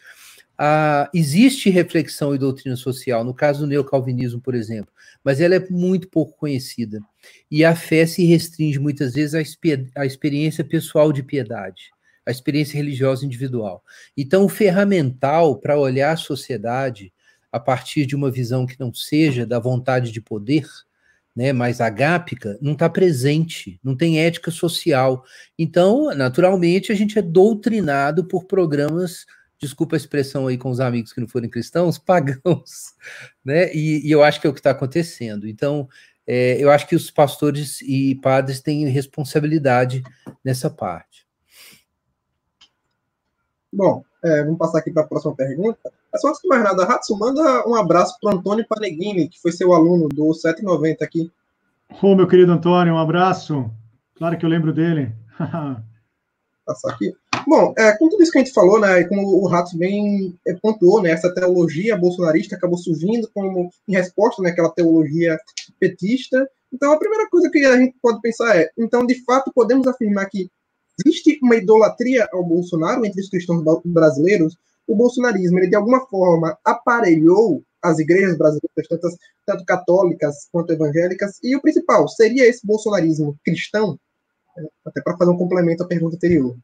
ah, 0.58 1.10
existe 1.14 1.70
reflexão 1.70 2.36
e 2.36 2.38
doutrina 2.38 2.76
social, 2.76 3.24
no 3.24 3.34
caso 3.34 3.62
do 3.62 3.68
neocalvinismo, 3.68 4.42
por 4.42 4.54
exemplo, 4.54 4.94
mas 5.24 5.39
ela 5.39 5.55
é 5.55 5.69
muito 5.69 6.09
pouco 6.09 6.38
conhecida. 6.38 6.99
E 7.49 7.63
a 7.63 7.76
fé 7.76 8.05
se 8.05 8.26
restringe 8.26 8.80
muitas 8.80 9.13
vezes 9.13 9.36
à, 9.36 10.01
à 10.01 10.05
experiência 10.05 10.63
pessoal 10.63 11.11
de 11.11 11.24
piedade, 11.24 11.91
à 12.26 12.32
experiência 12.32 12.78
religiosa 12.78 13.26
individual. 13.26 13.84
Então, 14.17 14.45
o 14.45 14.49
ferramental 14.49 15.57
para 15.57 15.80
olhar 15.80 16.11
a 16.11 16.17
sociedade 16.17 17.13
a 17.51 17.59
partir 17.59 18.05
de 18.05 18.15
uma 18.15 18.32
visão 18.32 18.65
que 18.65 18.80
não 18.80 18.93
seja 18.93 19.45
da 19.45 19.59
vontade 19.59 20.11
de 20.11 20.22
poder, 20.22 20.65
né, 21.36 21.53
mais 21.53 21.80
agápica, 21.80 22.57
não 22.61 22.74
está 22.74 22.89
presente, 22.89 23.80
não 23.84 23.95
tem 23.95 24.19
ética 24.19 24.51
social. 24.51 25.24
Então, 25.57 26.13
naturalmente, 26.15 26.91
a 26.91 26.95
gente 26.95 27.17
é 27.17 27.22
doutrinado 27.22 28.26
por 28.26 28.45
programas 28.45 29.26
desculpa 29.62 29.95
a 29.95 29.97
expressão 29.97 30.47
aí 30.47 30.57
com 30.57 30.70
os 30.70 30.80
amigos 30.80 31.14
que 31.14 31.22
não 31.22 31.28
forem 31.28 31.49
cristãos, 31.49 31.97
pagãos, 31.99 32.95
né? 33.45 33.72
E, 33.74 34.07
e 34.07 34.12
eu 34.12 34.24
acho 34.24 34.41
que 34.41 34.47
é 34.47 34.49
o 34.49 34.53
que 34.53 34.59
está 34.59 34.72
acontecendo. 34.72 35.47
Então, 35.47 35.88
é, 36.26 36.62
eu 36.62 36.72
acho 36.72 36.88
que 36.88 36.95
os 36.95 37.12
pastores 37.12 37.82
e 37.82 38.16
padres 38.16 38.62
têm 38.62 38.88
responsabilidade 38.88 40.03
nessa 40.43 40.70
parte. 40.70 41.28
Bom, 43.72 44.03
é, 44.24 44.43
vamos 44.43 44.57
passar 44.57 44.80
aqui 44.80 44.91
para 44.91 45.03
a 45.03 45.07
próxima 45.07 45.36
pergunta. 45.36 45.91
É 46.14 46.18
só 46.18 46.30
antes 46.30 46.41
de 46.41 46.47
mais 46.47 46.64
nada, 46.64 46.84
Ratsu, 46.84 47.18
manda 47.18 47.68
um 47.68 47.76
abraço 47.76 48.18
para 48.22 48.36
Antônio 48.36 48.68
Paneghini, 48.68 49.30
que 49.30 49.39
foi 49.39 49.51
seu 49.51 49.72
aluno 49.74 50.09
do 50.09 50.34
790 50.34 51.05
aqui. 51.05 51.32
Ô, 51.89 52.07
oh, 52.07 52.16
meu 52.16 52.28
querido 52.28 52.51
Antônio, 52.51 52.93
um 52.93 52.97
abraço. 52.97 53.72
Claro 54.16 54.38
que 54.38 54.45
eu 54.45 54.49
lembro 54.49 54.74
dele. 54.74 55.14
Passar 56.66 56.91
aqui. 56.91 57.12
Bom, 57.47 57.74
é, 57.78 57.97
com 57.97 58.07
tudo 58.07 58.22
isso 58.22 58.32
que 58.32 58.38
a 58.38 58.43
gente 58.43 58.53
falou, 58.53 58.80
né, 58.80 59.03
como 59.05 59.28
o 59.28 59.47
Rato 59.47 59.76
bem 59.78 60.38
é, 60.47 60.53
pontuou, 60.53 61.01
né, 61.01 61.12
essa 61.12 61.34
teologia 61.34 61.97
bolsonarista 61.97 62.55
acabou 62.55 62.78
surgindo 62.78 63.30
como 63.34 63.70
em 63.88 63.93
resposta 63.93 64.41
né, 64.41 64.53
teologia 64.76 65.39
petista. 65.80 66.47
Então, 66.72 66.91
a 66.91 66.99
primeira 66.99 67.28
coisa 67.30 67.49
que 67.49 67.66
a 67.66 67.78
gente 67.78 67.95
pode 68.01 68.22
pensar 68.22 68.55
é, 68.55 68.70
então, 68.78 69.05
de 69.05 69.24
fato, 69.24 69.51
podemos 69.53 69.88
afirmar 69.88 70.30
que 70.30 70.49
existe 71.03 71.39
uma 71.41 71.55
idolatria 71.55 72.28
ao 72.32 72.43
Bolsonaro 72.43 73.05
entre 73.05 73.22
os 73.22 73.30
cristãos 73.30 73.64
brasileiros? 73.86 74.55
O 74.88 74.95
bolsonarismo, 74.95 75.57
ele 75.59 75.68
de 75.68 75.76
alguma 75.76 76.05
forma 76.07 76.57
aparelhou 76.64 77.64
as 77.82 77.97
igrejas 77.97 78.38
brasileiras, 78.38 78.88
tanto, 78.88 79.07
tanto 79.45 79.66
católicas 79.66 80.47
quanto 80.51 80.72
evangélicas, 80.72 81.39
e 81.41 81.55
o 81.55 81.62
principal, 81.62 82.07
seria 82.07 82.45
esse 82.45 82.66
bolsonarismo 82.66 83.36
cristão? 83.43 83.97
Até 84.86 85.02
para 85.02 85.18
fazer 85.18 85.32
um 85.32 85.38
complemento 85.38 85.84
à 85.84 85.88
pergunta 85.88 86.16
anterior. 86.16 86.58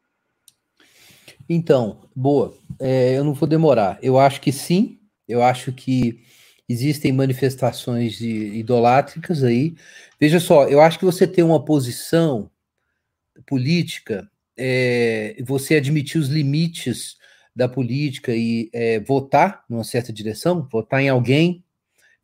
Então, 1.50 2.10
boa. 2.16 2.54
É, 2.80 3.18
eu 3.18 3.24
não 3.24 3.34
vou 3.34 3.48
demorar. 3.48 3.98
Eu 4.02 4.20
acho 4.20 4.42
que 4.42 4.52
sim. 4.52 5.00
Eu 5.28 5.42
acho 5.42 5.72
que 5.72 6.24
existem 6.68 7.14
manifestações 7.14 8.20
idolátricas 8.20 9.44
aí. 9.44 9.76
Veja 10.20 10.40
só, 10.40 10.68
eu 10.68 10.82
acho 10.82 11.00
que 11.00 11.06
você 11.06 11.26
tem 11.26 11.44
uma 11.44 11.64
posição 11.64 12.50
política, 13.46 14.30
é, 14.58 15.38
você 15.46 15.76
admitir 15.76 16.20
os 16.20 16.28
limites 16.28 17.18
da 17.56 17.70
política 17.70 18.36
e 18.36 18.70
é, 18.74 19.00
votar 19.00 19.64
numa 19.70 19.84
certa 19.84 20.12
direção, 20.12 20.68
votar 20.72 21.02
em 21.02 21.10
alguém, 21.10 21.64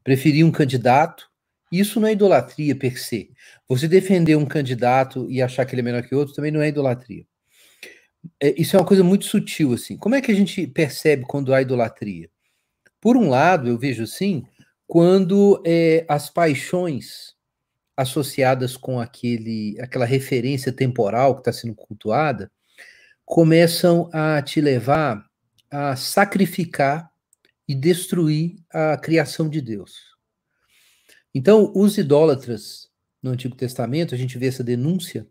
preferir 0.03 0.45
um 0.45 0.51
candidato, 0.51 1.29
isso 1.71 1.99
não 1.99 2.07
é 2.07 2.11
idolatria 2.11 2.75
per 2.75 2.99
se. 2.99 3.31
Você 3.67 3.87
defender 3.87 4.35
um 4.35 4.45
candidato 4.45 5.29
e 5.29 5.41
achar 5.41 5.65
que 5.65 5.73
ele 5.73 5.81
é 5.81 5.83
melhor 5.83 6.03
que 6.03 6.15
outro 6.15 6.33
também 6.33 6.51
não 6.51 6.61
é 6.61 6.67
idolatria 6.67 7.25
é, 8.39 8.53
isso 8.59 8.75
é 8.75 8.79
uma 8.79 8.85
coisa 8.85 9.03
muito 9.03 9.25
sutil, 9.25 9.73
assim. 9.73 9.97
Como 9.97 10.15
é 10.15 10.21
que 10.21 10.31
a 10.31 10.35
gente 10.35 10.65
percebe 10.67 11.23
quando 11.23 11.53
há 11.53 11.61
idolatria? 11.61 12.29
Por 13.01 13.17
um 13.17 13.29
lado, 13.29 13.67
eu 13.67 13.77
vejo 13.77 14.03
assim, 14.03 14.43
quando 14.87 15.61
é, 15.65 16.05
as 16.07 16.29
paixões 16.29 17.33
associadas 17.95 18.77
com 18.77 18.99
aquele, 18.99 19.77
aquela 19.79 20.05
referência 20.05 20.71
temporal 20.71 21.35
que 21.35 21.41
está 21.41 21.53
sendo 21.53 21.75
cultuada 21.75 22.51
começam 23.25 24.09
a 24.11 24.41
te 24.41 24.59
levar 24.59 25.23
a 25.69 25.95
sacrificar 25.95 27.11
e 27.67 27.73
destruir 27.73 28.55
a 28.71 28.97
criação 28.97 29.49
de 29.49 29.61
Deus. 29.61 29.95
Então, 31.33 31.71
os 31.75 31.97
idólatras 31.97 32.89
no 33.23 33.31
Antigo 33.31 33.55
Testamento, 33.55 34.13
a 34.13 34.17
gente 34.17 34.37
vê 34.37 34.47
essa 34.47 34.63
denúncia 34.63 35.25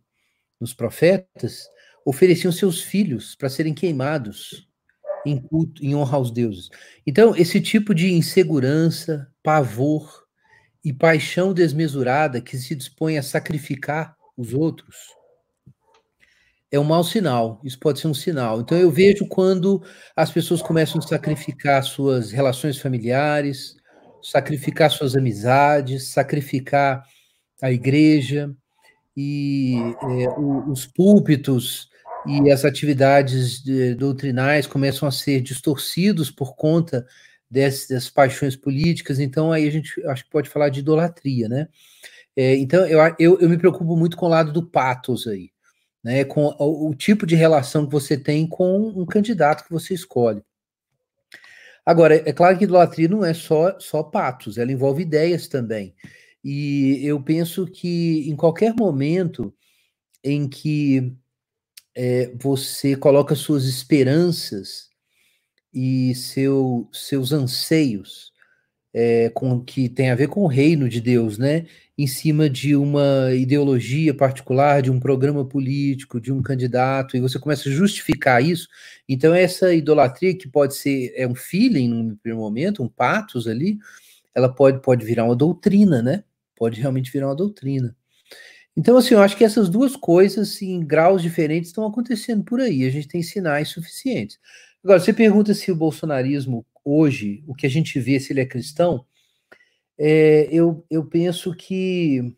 nos 0.58 0.72
profetas, 0.72 1.68
ofereciam 2.04 2.50
seus 2.50 2.80
filhos 2.80 3.36
para 3.36 3.50
serem 3.50 3.74
queimados 3.74 4.66
em 5.24 5.38
culto, 5.38 5.84
em 5.84 5.94
honra 5.94 6.16
aos 6.16 6.32
deuses. 6.32 6.70
Então, 7.06 7.36
esse 7.36 7.60
tipo 7.60 7.94
de 7.94 8.12
insegurança, 8.12 9.30
pavor 9.42 10.24
e 10.84 10.92
paixão 10.92 11.52
desmesurada 11.52 12.40
que 12.40 12.56
se 12.56 12.74
dispõe 12.74 13.18
a 13.18 13.22
sacrificar 13.22 14.16
os 14.36 14.52
outros 14.52 14.96
é 16.72 16.80
um 16.80 16.84
mau 16.84 17.04
sinal. 17.04 17.60
Isso 17.62 17.78
pode 17.78 18.00
ser 18.00 18.08
um 18.08 18.14
sinal. 18.14 18.62
Então, 18.62 18.78
eu 18.78 18.90
vejo 18.90 19.28
quando 19.28 19.82
as 20.16 20.30
pessoas 20.30 20.62
começam 20.62 20.98
a 20.98 21.06
sacrificar 21.06 21.84
suas 21.84 22.32
relações 22.32 22.78
familiares, 22.78 23.76
sacrificar 24.22 24.90
suas 24.90 25.14
amizades, 25.14 26.08
sacrificar 26.08 27.04
a 27.62 27.72
igreja 27.72 28.54
e 29.16 29.76
é, 29.76 30.28
o, 30.30 30.70
os 30.70 30.84
púlpitos 30.84 31.88
e 32.26 32.50
as 32.50 32.64
atividades 32.64 33.62
de, 33.62 33.94
doutrinais 33.94 34.66
começam 34.66 35.08
a 35.08 35.12
ser 35.12 35.40
distorcidos 35.40 36.30
por 36.30 36.54
conta 36.54 37.06
dessas 37.50 38.10
paixões 38.10 38.56
políticas. 38.56 39.18
Então 39.20 39.52
aí 39.52 39.66
a 39.66 39.72
gente 39.72 40.04
acho 40.06 40.24
que 40.24 40.30
pode 40.30 40.50
falar 40.50 40.68
de 40.68 40.80
idolatria, 40.80 41.48
né? 41.48 41.68
É, 42.36 42.56
então 42.56 42.86
eu, 42.86 42.98
eu, 43.18 43.40
eu 43.40 43.48
me 43.48 43.58
preocupo 43.58 43.96
muito 43.96 44.16
com 44.16 44.26
o 44.26 44.30
lado 44.30 44.52
do 44.52 44.66
patos 44.66 45.26
aí 45.26 45.52
né, 46.02 46.24
com 46.24 46.46
o, 46.58 46.88
o, 46.88 46.94
tipo 46.94 47.24
de 47.26 47.36
relação 47.36 47.86
que 47.86 47.92
você 47.92 48.16
tem 48.16 48.46
com 48.46 48.88
um 48.88 49.06
candidato 49.06 49.64
que 49.64 49.70
você 49.70 49.94
escolhe. 49.94 50.42
Agora, 51.84 52.16
é 52.28 52.32
claro 52.32 52.56
que 52.56 52.64
idolatria 52.64 53.08
não 53.08 53.24
é 53.24 53.34
só, 53.34 53.78
só 53.78 54.02
patos, 54.02 54.58
ela 54.58 54.72
envolve 54.72 55.02
ideias 55.02 55.48
também. 55.48 55.94
E 56.44 57.00
eu 57.04 57.22
penso 57.22 57.66
que 57.66 58.28
em 58.28 58.36
qualquer 58.36 58.74
momento 58.74 59.54
em 60.24 60.48
que 60.48 61.12
é, 61.94 62.32
você 62.40 62.96
coloca 62.96 63.34
suas 63.34 63.64
esperanças 63.64 64.88
e 65.72 66.14
seu, 66.14 66.88
seus 66.92 67.32
anseios 67.32 68.32
é, 68.94 69.30
com 69.30 69.60
que 69.64 69.88
tem 69.88 70.10
a 70.10 70.14
ver 70.14 70.28
com 70.28 70.42
o 70.42 70.46
reino 70.46 70.88
de 70.88 71.00
Deus, 71.00 71.38
né? 71.38 71.66
em 71.96 72.06
cima 72.06 72.48
de 72.48 72.74
uma 72.74 73.32
ideologia 73.34 74.14
particular, 74.14 74.82
de 74.82 74.90
um 74.90 74.98
programa 74.98 75.44
político, 75.44 76.20
de 76.20 76.32
um 76.32 76.42
candidato, 76.42 77.16
e 77.16 77.20
você 77.20 77.38
começa 77.38 77.68
a 77.68 77.72
justificar 77.72 78.42
isso. 78.42 78.66
Então, 79.08 79.34
essa 79.34 79.74
idolatria, 79.74 80.36
que 80.36 80.48
pode 80.48 80.74
ser 80.74 81.12
é 81.14 81.26
um 81.28 81.34
feeling 81.34 81.88
no 81.88 82.16
primeiro 82.16 82.42
momento, 82.42 82.82
um 82.82 82.88
patos 82.88 83.46
ali, 83.46 83.78
ela 84.34 84.48
pode, 84.48 84.80
pode 84.80 85.04
virar 85.04 85.24
uma 85.24 85.36
doutrina, 85.36 86.02
né? 86.02 86.24
Pode 86.62 86.80
realmente 86.80 87.10
virar 87.10 87.26
uma 87.26 87.34
doutrina. 87.34 87.96
Então, 88.76 88.96
assim, 88.96 89.14
eu 89.14 89.20
acho 89.20 89.36
que 89.36 89.42
essas 89.42 89.68
duas 89.68 89.96
coisas, 89.96 90.62
em 90.62 90.78
graus 90.86 91.20
diferentes, 91.20 91.70
estão 91.70 91.84
acontecendo 91.84 92.44
por 92.44 92.60
aí. 92.60 92.84
A 92.84 92.88
gente 92.88 93.08
tem 93.08 93.20
sinais 93.20 93.70
suficientes. 93.70 94.38
Agora, 94.84 95.00
você 95.00 95.12
pergunta 95.12 95.54
se 95.54 95.72
o 95.72 95.74
bolsonarismo 95.74 96.64
hoje, 96.84 97.42
o 97.48 97.52
que 97.52 97.66
a 97.66 97.68
gente 97.68 97.98
vê, 97.98 98.20
se 98.20 98.32
ele 98.32 98.42
é 98.42 98.46
cristão, 98.46 99.04
é, 99.98 100.46
eu, 100.52 100.86
eu 100.88 101.04
penso 101.04 101.52
que, 101.52 102.32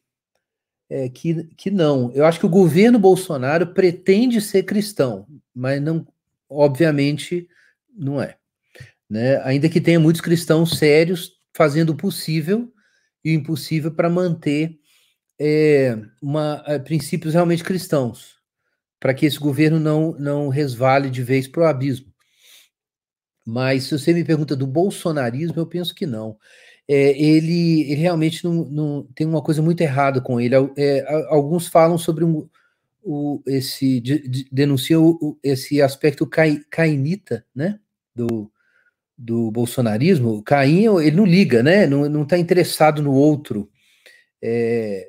é, 0.88 1.10
que, 1.10 1.44
que 1.54 1.70
não. 1.70 2.10
Eu 2.14 2.24
acho 2.24 2.40
que 2.40 2.46
o 2.46 2.48
governo 2.48 2.98
Bolsonaro 2.98 3.74
pretende 3.74 4.40
ser 4.40 4.62
cristão, 4.62 5.26
mas 5.54 5.82
não, 5.82 6.06
obviamente, 6.48 7.46
não 7.94 8.22
é. 8.22 8.38
Né? 9.06 9.36
Ainda 9.44 9.68
que 9.68 9.82
tenha 9.82 10.00
muitos 10.00 10.22
cristãos 10.22 10.78
sérios 10.78 11.32
fazendo 11.52 11.90
o 11.90 11.96
possível 11.96 12.72
e 13.24 13.30
o 13.30 13.34
impossível 13.34 13.90
para 13.92 14.10
manter 14.10 14.78
é, 15.40 15.98
uma, 16.22 16.62
é, 16.66 16.78
princípios 16.78 17.34
realmente 17.34 17.64
cristãos, 17.64 18.36
para 19.00 19.14
que 19.14 19.26
esse 19.26 19.38
governo 19.38 19.80
não, 19.80 20.12
não 20.18 20.48
resvale 20.48 21.10
de 21.10 21.22
vez 21.22 21.48
para 21.48 21.62
o 21.62 21.66
abismo. 21.66 22.12
Mas 23.46 23.84
se 23.84 23.98
você 23.98 24.12
me 24.12 24.24
pergunta 24.24 24.56
do 24.56 24.66
bolsonarismo, 24.66 25.60
eu 25.60 25.66
penso 25.66 25.94
que 25.94 26.06
não 26.06 26.38
é, 26.88 27.18
ele, 27.18 27.82
ele, 27.82 27.94
realmente 27.94 28.44
não, 28.44 28.64
não, 28.64 29.08
tem 29.14 29.26
uma 29.26 29.42
coisa 29.42 29.62
muito 29.62 29.80
errada 29.80 30.20
com 30.20 30.40
ele. 30.40 30.54
É, 30.76 31.04
alguns 31.28 31.66
falam 31.66 31.96
sobre 31.96 32.24
um, 32.24 32.48
o, 33.02 33.42
esse 33.46 34.00
de, 34.00 34.28
de, 34.28 34.48
denunciam 34.52 35.18
esse 35.42 35.80
aspecto 35.80 36.26
cai, 36.26 36.60
cainita, 36.70 37.44
né, 37.54 37.78
do, 38.14 38.50
do 39.16 39.50
bolsonarismo. 39.50 40.42
Caim 40.42 40.86
ele 41.00 41.16
não 41.16 41.24
liga, 41.24 41.62
né, 41.62 41.86
não 41.86 42.22
está 42.22 42.38
interessado 42.38 43.02
no 43.02 43.12
outro. 43.12 43.70
É, 44.42 45.08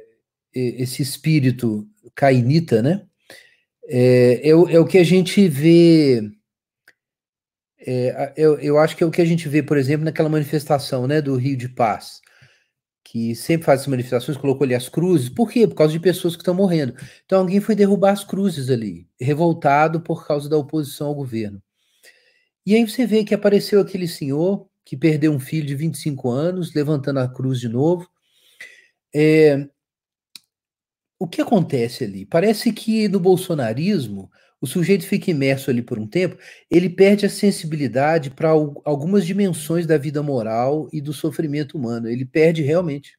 esse 0.54 1.02
espírito 1.02 1.88
cainita, 2.16 2.82
né, 2.82 3.06
é, 3.88 4.42
é, 4.44 4.50
é 4.50 4.80
o 4.80 4.86
que 4.86 4.98
a 4.98 5.04
gente 5.04 5.48
vê 5.48 6.32
é, 7.88 8.34
eu, 8.36 8.60
eu 8.60 8.80
acho 8.80 8.96
que 8.98 9.04
é 9.04 9.08
o 9.08 9.12
que 9.12 9.22
a 9.22 9.26
gente 9.26 9.48
vê, 9.48 9.62
por 9.62 9.78
exemplo, 9.78 10.06
naquela 10.06 10.28
manifestação 10.30 11.06
né, 11.06 11.22
do 11.22 11.36
Rio 11.36 11.56
de 11.56 11.70
Paz, 11.70 12.20
que 13.04 13.36
sempre 13.36 13.66
faz 13.66 13.82
essas 13.82 13.92
manifestações, 13.92 14.38
colocou 14.38 14.66
ali 14.66 14.74
as 14.74 14.90
cruzes. 14.90 15.30
Por 15.30 15.50
quê? 15.52 15.68
Por 15.68 15.76
causa 15.76 15.94
de 15.94 16.00
pessoas 16.00 16.36
que 16.36 16.42
estão 16.42 16.56
morrendo. 16.56 16.96
Então 17.26 17.40
alguém 17.42 17.62
foi 17.62 17.76
derrubar 17.76 18.14
as 18.14 18.24
cruzes 18.24 18.70
ali, 18.72 19.08
revoltado 19.20 20.02
por 20.02 20.26
causa 20.28 20.50
da 20.50 20.58
oposição 20.58 21.08
ao 21.08 21.16
governo. 21.16 21.62
E 22.66 22.76
aí 22.76 22.88
você 22.88 23.06
vê 23.06 23.24
que 23.24 23.34
apareceu 23.36 23.80
aquele 23.80 24.08
senhor 24.08 24.68
que 24.84 24.98
perdeu 24.98 25.32
um 25.32 25.40
filho 25.40 25.66
de 25.66 25.76
25 25.76 26.30
anos, 26.30 26.74
levantando 26.74 27.20
a 27.20 27.28
cruz 27.28 27.60
de 27.60 27.70
novo. 27.70 28.10
É, 29.14 29.68
o 31.20 31.28
que 31.28 31.42
acontece 31.42 32.04
ali? 32.04 32.26
Parece 32.26 32.72
que 32.72 33.08
no 33.08 33.20
bolsonarismo 33.20 34.30
o 34.60 34.68
sujeito 34.68 35.06
fica 35.06 35.32
imerso 35.32 35.70
ali 35.70 35.82
por 35.82 36.00
um 36.00 36.08
tempo, 36.08 36.38
ele 36.72 36.90
perde 36.90 37.26
a 37.26 37.30
sensibilidade 37.30 38.32
para 38.32 38.50
algumas 38.50 39.26
dimensões 39.26 39.86
da 39.86 39.98
vida 39.98 40.24
moral 40.24 40.90
e 40.92 41.02
do 41.02 41.14
sofrimento 41.14 41.78
humano. 41.78 42.10
Ele 42.10 42.26
perde 42.26 42.62
realmente. 42.62 43.18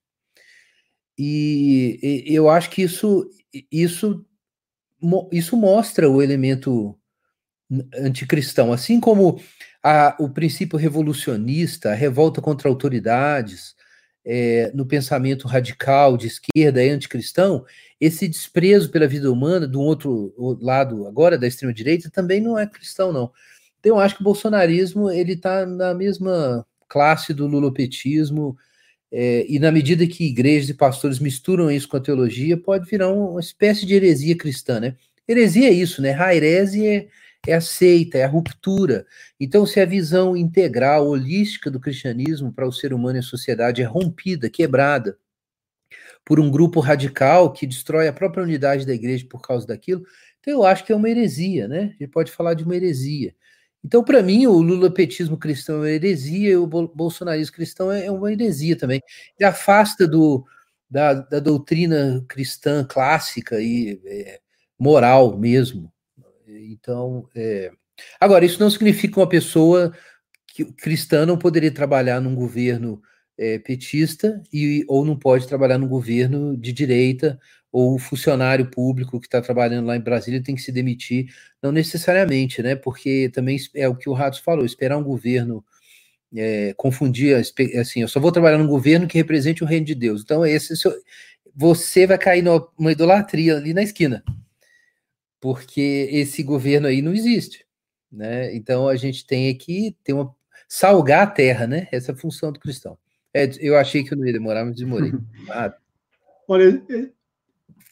E, 1.18 1.99
eu 2.26 2.49
acho 2.49 2.70
que 2.70 2.82
isso, 2.82 3.30
isso, 3.70 4.26
isso 5.32 5.57
mostra 5.57 6.11
o 6.11 6.20
elemento 6.20 6.99
anticristão, 7.95 8.73
assim 8.73 9.01
como 9.01 9.41
a, 9.83 10.17
o 10.19 10.29
princípio 10.29 10.79
revolucionista, 10.79 11.91
a 11.91 11.95
revolta 11.95 12.41
contra 12.41 12.69
autoridades, 12.69 13.75
é, 14.25 14.73
no 14.75 14.85
pensamento 14.85 15.47
radical 15.47 16.17
de 16.17 16.27
esquerda 16.27 16.83
e 16.85 16.91
anticristão, 16.91 17.64
esse 18.01 18.27
desprezo 18.27 18.91
pela 18.91 19.07
vida 19.07 19.31
humana, 19.31 19.67
do 19.67 19.81
outro 19.81 20.35
lado 20.61 21.07
agora, 21.07 21.39
da 21.39 21.47
extrema-direita, 21.47 22.11
também 22.11 22.41
não 22.41 22.59
é 22.59 22.67
cristão, 22.67 23.12
não. 23.12 23.31
Então, 23.79 23.97
eu 23.97 24.01
acho 24.01 24.17
que 24.17 24.23
o 24.23 24.25
bolsonarismo 24.25 25.11
ele 25.11 25.35
está 25.35 25.64
na 25.64 25.95
mesma 25.95 26.67
classe 26.89 27.33
do 27.33 27.47
lulopetismo, 27.47 28.57
é, 29.12 29.47
e 29.49 29.59
na 29.61 29.71
medida 29.71 30.07
que 30.07 30.25
igrejas 30.25 30.69
e 30.69 30.75
pastores 30.75 31.21
misturam 31.21 31.71
isso 31.71 31.89
com 31.89 31.97
a 31.97 32.01
teologia, 32.01 32.57
pode 32.57 32.89
virar 32.91 33.09
uma 33.09 33.41
espécie 33.41 33.87
de 33.87 33.95
heresia 33.95 34.37
cristã, 34.37 34.81
né? 34.81 34.97
Heresia 35.29 35.69
é 35.69 35.73
isso, 35.73 36.03
né? 36.03 36.12
Hairese 36.12 36.85
é 36.85 37.09
é 37.47 37.55
aceita, 37.55 38.18
é 38.18 38.24
a 38.24 38.28
ruptura. 38.28 39.07
Então, 39.38 39.64
se 39.66 39.80
a 39.80 39.84
visão 39.86 40.36
integral, 40.36 41.07
holística 41.07 41.70
do 41.70 41.80
cristianismo 41.80 42.53
para 42.53 42.66
o 42.66 42.72
ser 42.72 42.92
humano 42.92 43.18
e 43.18 43.20
a 43.20 43.22
sociedade 43.22 43.82
é 43.82 43.84
rompida, 43.84 44.51
quebrada, 44.51 45.18
por 46.24 46.40
um 46.40 46.51
grupo 46.51 46.80
radical 46.80 47.53
que 47.53 47.66
destrói 47.66 48.09
a 48.09 48.12
própria 48.12 48.42
unidade 48.42 48.84
da 48.84 48.92
igreja 48.92 49.24
por 49.30 49.40
causa 49.40 49.66
daquilo, 49.66 50.03
então 50.40 50.53
eu 50.53 50.64
acho 50.64 50.84
que 50.84 50.92
é 50.92 50.97
uma 50.97 51.11
heresia, 51.11 51.66
né? 51.66 51.94
A 51.99 52.03
gente 52.03 52.09
pode 52.09 52.30
falar 52.30 52.55
de 52.55 52.64
uma 52.64 52.76
heresia. 52.76 53.34
Então, 53.84 54.03
para 54.03 54.22
mim, 54.22 54.47
o 54.47 54.61
lulapetismo 54.61 55.36
cristão 55.36 55.76
é 55.76 55.78
uma 55.78 55.90
heresia 55.90 56.51
e 56.51 56.57
o 56.57 56.66
bolsonarismo 56.66 57.55
cristão 57.55 57.90
é, 57.92 58.07
é 58.07 58.11
uma 58.11 58.32
heresia 58.32 58.76
também. 58.76 59.01
Ele 59.38 59.49
afasta 59.49 60.09
do, 60.09 60.44
da, 60.90 61.14
da 61.14 61.40
doutrina 61.40 62.24
cristã 62.28 62.84
clássica 62.84 63.61
e 63.61 64.01
é, 64.05 64.40
moral 64.78 65.38
mesmo. 65.38 65.92
Então, 66.47 67.28
é... 67.34 67.72
agora, 68.20 68.44
isso 68.44 68.61
não 68.61 68.70
significa 68.70 69.14
que 69.14 69.20
uma 69.20 69.28
pessoa 69.28 69.92
cristã 70.78 71.26
não 71.26 71.36
poderia 71.38 71.70
trabalhar 71.70 72.20
num 72.20 72.34
governo 72.34 73.03
é, 73.38 73.59
petista 73.59 74.42
e, 74.53 74.84
ou 74.88 75.05
não 75.05 75.18
pode 75.18 75.47
trabalhar 75.47 75.78
num 75.78 75.88
governo 75.88 76.57
de 76.57 76.72
direita 76.72 77.38
ou 77.70 77.99
funcionário 77.99 78.70
público 78.70 79.20
que 79.20 79.26
está 79.26 79.42
trabalhando 79.42 79.86
lá 79.86 79.97
em 79.97 80.01
Brasília 80.01 80.42
tem 80.42 80.55
que 80.55 80.62
se 80.62 80.72
demitir, 80.72 81.26
não 81.62 81.70
necessariamente, 81.70 82.62
né? 82.62 82.74
Porque 82.74 83.30
também 83.34 83.59
é 83.74 83.86
o 83.88 83.94
que 83.94 84.09
o 84.09 84.14
Ratos 84.14 84.38
falou, 84.38 84.64
esperar 84.64 84.97
um 84.97 85.05
governo 85.05 85.62
é, 86.34 86.74
confundir, 86.76 87.36
assim, 87.78 88.01
eu 88.01 88.09
só 88.09 88.18
vou 88.18 88.32
trabalhar 88.32 88.59
num 88.59 88.66
governo 88.66 89.07
que 89.07 89.18
represente 89.18 89.62
o 89.62 89.66
reino 89.66 89.84
de 89.84 89.94
Deus. 89.94 90.22
Então, 90.22 90.44
esse, 90.47 90.74
você 91.55 92.07
vai 92.07 92.18
cair 92.18 92.42
numa 92.42 92.92
idolatria 92.92 93.57
ali 93.57 93.74
na 93.74 93.82
esquina, 93.82 94.24
porque 95.41 96.09
esse 96.11 96.43
governo 96.43 96.87
aí 96.87 97.03
não 97.03 97.12
existe, 97.12 97.66
né? 98.11 98.55
Então 98.55 98.89
a 98.89 98.97
gente 98.97 99.26
tem 99.26 99.57
que 99.57 99.97
ter 100.03 100.12
uma 100.12 100.34
salgar 100.68 101.22
a 101.22 101.30
terra, 101.30 101.66
né? 101.66 101.89
Essa 101.93 102.12
é 102.12 102.14
a 102.14 102.18
função 102.18 102.53
do 102.53 102.61
cristão. 102.61 102.99
É, 103.32 103.51
eu 103.61 103.76
achei 103.76 104.03
que 104.03 104.12
eu 104.12 104.18
não 104.18 104.26
ia 104.26 104.32
demorar, 104.32 104.64
mas 104.64 104.76
demorei. 104.76 105.12
Ah. 105.51 105.74
Olha, 106.49 106.82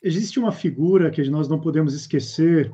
existe 0.03 0.39
uma 0.39 0.53
figura 0.53 1.11
que 1.11 1.23
nós 1.29 1.49
não 1.49 1.61
podemos 1.61 1.93
esquecer 1.93 2.73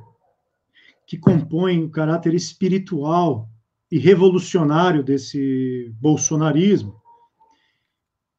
que 1.06 1.18
compõe 1.18 1.82
o 1.82 1.90
caráter 1.90 2.34
espiritual 2.34 3.48
e 3.90 3.98
revolucionário 3.98 5.02
desse 5.02 5.92
bolsonarismo, 5.98 7.00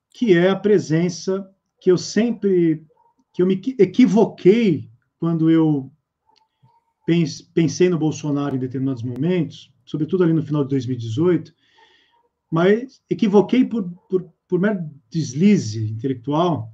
que 0.10 0.38
é 0.38 0.50
a 0.50 0.56
presença 0.56 1.50
que 1.80 1.92
eu 1.92 1.98
sempre 1.98 2.86
que 3.34 3.42
eu 3.42 3.46
me 3.46 3.62
equivoquei 3.80 4.90
quando 5.20 5.50
eu 5.50 5.92
pensei 7.54 7.90
no 7.90 7.98
Bolsonaro 7.98 8.56
em 8.56 8.60
determinados 8.60 9.04
momentos, 9.04 9.74
sobretudo 9.86 10.24
ali 10.24 10.34
no 10.34 10.44
final 10.44 10.64
de 10.64 10.70
2018, 10.70 11.54
mas 12.50 13.02
equivoquei 13.10 13.66
por, 13.66 13.90
por, 14.10 14.30
por 14.48 14.60
mero 14.60 14.90
deslize 15.10 15.90
intelectual, 15.90 16.72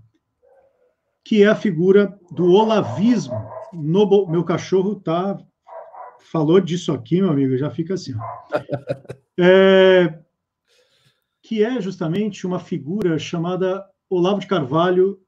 que 1.24 1.44
é 1.44 1.48
a 1.48 1.56
figura 1.56 2.18
do 2.32 2.52
olavismo. 2.52 3.36
No, 3.74 4.28
meu 4.28 4.44
cachorro 4.44 4.96
tá 4.96 5.38
falou 6.32 6.60
disso 6.60 6.92
aqui, 6.92 7.22
meu 7.22 7.30
amigo, 7.30 7.58
já 7.58 7.70
fica 7.70 7.94
assim. 7.94 8.14
É, 9.40 10.18
que 11.44 11.64
é 11.64 11.80
justamente 11.80 12.48
uma 12.48 12.60
figura 12.60 13.20
chamada 13.20 13.86
Olavo 14.10 14.40
de 14.40 14.48
Carvalho 14.48 15.22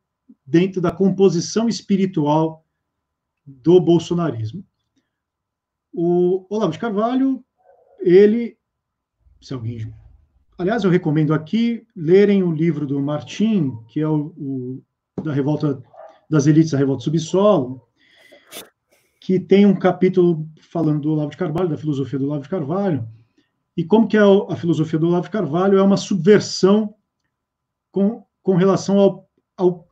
dentro 0.44 0.82
da 0.82 0.92
composição 0.92 1.70
espiritual 1.70 2.66
do 3.46 3.80
bolsonarismo. 3.80 4.66
O 5.94 6.46
Olavo 6.50 6.72
de 6.72 6.80
Carvalho, 6.80 7.44
ele, 8.00 8.58
se 9.42 9.54
alguém 9.54 9.94
Aliás, 10.60 10.84
eu 10.84 10.92
recomendo 10.92 11.34
aqui 11.34 11.88
lerem 11.96 12.44
o 12.44 12.52
livro 12.52 12.86
do 12.86 13.00
Martim, 13.00 13.78
que 13.88 14.02
é 14.02 14.08
o, 14.08 14.34
o 14.38 14.84
da 15.24 15.32
revolta 15.32 15.82
das 16.30 16.48
elites, 16.48 16.72
da 16.72 16.78
revolta 16.78 17.06
subsolo, 17.06 17.82
que 19.22 19.40
tem 19.40 19.66
um 19.66 19.74
capítulo 19.74 20.46
falando 20.70 21.00
do 21.00 21.14
Olavo 21.14 21.32
de 21.32 21.38
Carvalho, 21.38 21.70
da 21.70 21.78
filosofia 21.78 22.20
do 22.20 22.26
Olavo 22.26 22.44
de 22.44 22.50
Carvalho, 22.50 23.08
e 23.78 23.86
como 23.86 24.06
que 24.06 24.18
é 24.18 24.20
a 24.20 24.56
filosofia 24.58 25.00
do 25.00 25.08
Olavo 25.08 25.24
de 25.24 25.30
Carvalho 25.30 25.78
é 25.78 25.82
uma 25.82 25.96
subversão 25.96 26.94
com, 27.90 28.26
com 28.44 28.56
relação 28.58 29.00
ao, 29.00 29.30
ao 29.56 29.88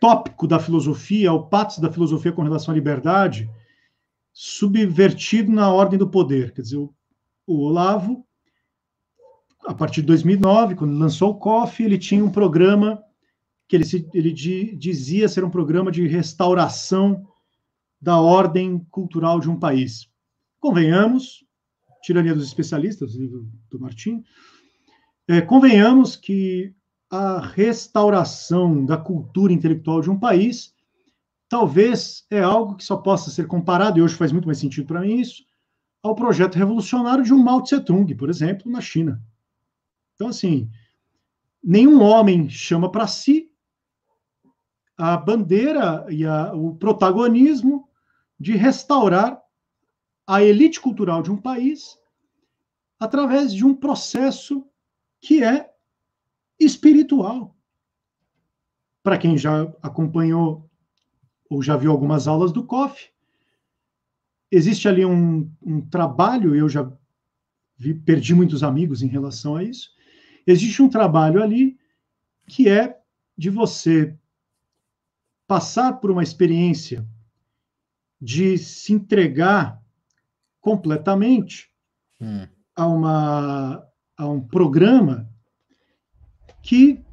tópico 0.00 0.48
da 0.48 0.58
filosofia, 0.58 1.30
ao 1.30 1.48
patos 1.48 1.78
da 1.78 1.92
filosofia 1.92 2.32
com 2.32 2.42
relação 2.42 2.72
à 2.72 2.74
liberdade, 2.74 3.48
subvertido 4.38 5.50
na 5.50 5.72
ordem 5.72 5.98
do 5.98 6.10
poder. 6.10 6.52
Quer 6.52 6.60
dizer, 6.60 6.76
o, 6.76 6.92
Olavo 7.46 8.22
a 9.66 9.72
partir 9.72 10.02
de 10.02 10.08
2009, 10.08 10.74
quando 10.74 10.98
lançou 10.98 11.30
o 11.30 11.38
COF, 11.38 11.82
ele 11.82 11.96
tinha 11.96 12.22
um 12.22 12.30
programa 12.30 13.02
que 13.66 13.74
ele, 13.74 13.84
se, 13.86 14.06
ele 14.12 14.30
dizia 14.30 15.26
ser 15.26 15.42
um 15.42 15.48
programa 15.48 15.90
de 15.90 16.06
restauração 16.06 17.26
da 17.98 18.20
ordem 18.20 18.86
cultural 18.90 19.40
de 19.40 19.48
um 19.48 19.58
país. 19.58 20.06
Convenhamos, 20.60 21.42
Tirania 22.02 22.34
dos 22.34 22.46
Especialistas, 22.46 23.14
livro 23.14 23.48
do 23.70 23.80
Martim, 23.80 24.22
é, 25.26 25.40
convenhamos 25.40 26.14
que 26.14 26.74
a 27.10 27.40
restauração 27.40 28.84
da 28.84 28.98
cultura 28.98 29.52
intelectual 29.52 30.02
de 30.02 30.10
um 30.10 30.18
país 30.18 30.75
talvez 31.48 32.26
é 32.30 32.40
algo 32.40 32.76
que 32.76 32.84
só 32.84 32.96
possa 32.96 33.30
ser 33.30 33.46
comparado, 33.46 33.98
e 33.98 34.02
hoje 34.02 34.14
faz 34.14 34.32
muito 34.32 34.46
mais 34.46 34.58
sentido 34.58 34.86
para 34.86 35.00
mim 35.00 35.20
isso, 35.20 35.44
ao 36.02 36.14
projeto 36.14 36.56
revolucionário 36.56 37.24
de 37.24 37.32
um 37.32 37.42
Mao 37.42 37.62
Tse-tung, 37.62 38.14
por 38.14 38.30
exemplo, 38.30 38.70
na 38.70 38.80
China. 38.80 39.22
Então, 40.14 40.28
assim, 40.28 40.70
nenhum 41.62 42.02
homem 42.02 42.48
chama 42.48 42.90
para 42.90 43.06
si 43.06 43.50
a 44.96 45.16
bandeira 45.16 46.06
e 46.08 46.24
a, 46.24 46.54
o 46.54 46.74
protagonismo 46.74 47.88
de 48.38 48.54
restaurar 48.56 49.42
a 50.26 50.42
elite 50.42 50.80
cultural 50.80 51.22
de 51.22 51.30
um 51.30 51.36
país 51.36 51.98
através 52.98 53.52
de 53.52 53.64
um 53.64 53.74
processo 53.74 54.66
que 55.20 55.42
é 55.42 55.70
espiritual. 56.58 57.54
Para 59.02 59.18
quem 59.18 59.36
já 59.36 59.62
acompanhou 59.82 60.65
ou 61.48 61.62
já 61.62 61.76
viu 61.76 61.90
algumas 61.90 62.26
aulas 62.26 62.52
do 62.52 62.64
COF, 62.64 63.10
existe 64.50 64.88
ali 64.88 65.04
um, 65.04 65.50
um 65.62 65.80
trabalho, 65.80 66.54
eu 66.54 66.68
já 66.68 66.90
vi, 67.76 67.94
perdi 67.94 68.34
muitos 68.34 68.62
amigos 68.62 69.02
em 69.02 69.06
relação 69.06 69.56
a 69.56 69.62
isso, 69.62 69.96
Existe 70.46 70.80
um 70.80 70.88
trabalho 70.88 71.42
ali 71.42 71.76
que 72.46 72.68
é 72.68 73.00
de 73.36 73.50
você 73.50 74.16
passar 75.46 75.94
por 75.94 76.10
uma 76.10 76.22
experiência 76.22 77.06
de 78.20 78.56
se 78.56 78.92
entregar 78.92 79.82
completamente 80.60 81.68
hum. 82.20 82.46
a, 82.74 82.86
uma, 82.86 83.88
a 84.16 84.28
um 84.28 84.40
programa 84.40 85.28
que 86.62 87.04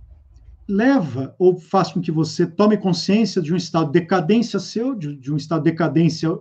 leva 0.68 1.36
ou 1.38 1.58
faz 1.58 1.92
com 1.92 2.02
que 2.02 2.12
você 2.12 2.48
tome 2.48 2.78
consciência 2.78 3.42
de 3.42 3.54
um 3.54 3.58
estado 3.58 3.92
de 3.92 4.00
decadência 4.00 4.60
seu, 4.60 4.96
de, 4.96 5.16
de 5.16 5.32
um 5.32 5.38
estado 5.38 5.64
de 5.64 5.72
decadência 5.72 6.38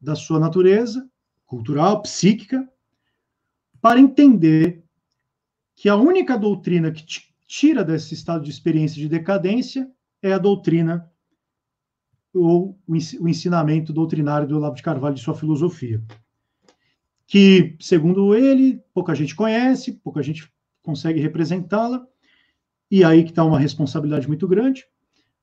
da 0.00 0.14
sua 0.14 0.38
natureza 0.38 1.08
cultural, 1.46 2.02
psíquica, 2.02 2.68
para 3.80 4.00
entender 4.00 4.84
que 5.74 5.88
a 5.88 5.96
única 5.96 6.36
doutrina 6.36 6.90
que 6.90 7.04
te 7.04 7.34
tira 7.46 7.84
desse 7.84 8.14
estado 8.14 8.42
de 8.42 8.50
experiência 8.50 9.00
de 9.00 9.08
decadência 9.08 9.88
é 10.20 10.32
a 10.32 10.38
doutrina 10.38 11.10
ou 12.34 12.78
o 12.86 13.28
ensinamento 13.28 13.92
doutrinário 13.92 14.46
do 14.46 14.56
Olavo 14.56 14.74
de 14.74 14.82
Carvalho 14.82 15.14
de 15.14 15.22
sua 15.22 15.34
filosofia. 15.34 16.02
Que, 17.26 17.76
segundo 17.80 18.34
ele, 18.34 18.82
pouca 18.92 19.14
gente 19.14 19.34
conhece, 19.34 19.92
pouca 19.92 20.22
gente 20.22 20.52
consegue 20.82 21.20
representá-la, 21.20 22.06
e 22.90 23.04
aí 23.04 23.24
que 23.24 23.30
está 23.30 23.44
uma 23.44 23.58
responsabilidade 23.58 24.28
muito 24.28 24.46
grande, 24.46 24.86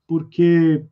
porque 0.06 0.84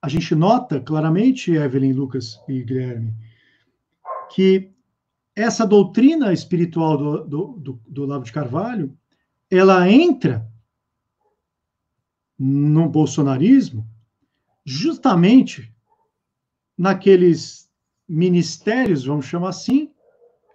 a 0.00 0.08
gente 0.08 0.34
nota 0.34 0.80
claramente, 0.80 1.52
Evelyn, 1.52 1.92
Lucas 1.92 2.40
e 2.48 2.62
Guilherme, 2.62 3.14
que 4.34 4.72
essa 5.34 5.66
doutrina 5.66 6.32
espiritual 6.32 6.96
do, 6.96 7.24
do, 7.24 7.80
do, 7.88 8.06
do 8.06 8.20
de 8.20 8.32
Carvalho, 8.32 8.96
ela 9.50 9.88
entra 9.88 10.46
no 12.38 12.88
bolsonarismo 12.88 13.86
justamente 14.64 15.72
naqueles 16.76 17.70
ministérios, 18.08 19.04
vamos 19.04 19.26
chamar 19.26 19.50
assim, 19.50 19.91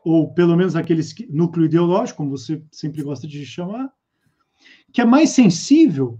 ou 0.07 0.33
pelo 0.33 0.55
menos 0.55 0.73
aqueles 0.73 1.13
núcleo 1.29 1.65
ideológico, 1.65 2.19
como 2.19 2.29
você 2.29 2.63
sempre 2.71 3.03
gosta 3.03 3.27
de 3.27 3.45
chamar, 3.45 3.91
que 4.93 5.01
é 5.01 5.05
mais 5.05 5.31
sensível 5.31 6.17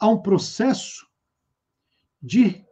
a 0.00 0.08
um 0.08 0.20
processo 0.20 1.06
de 2.20 2.64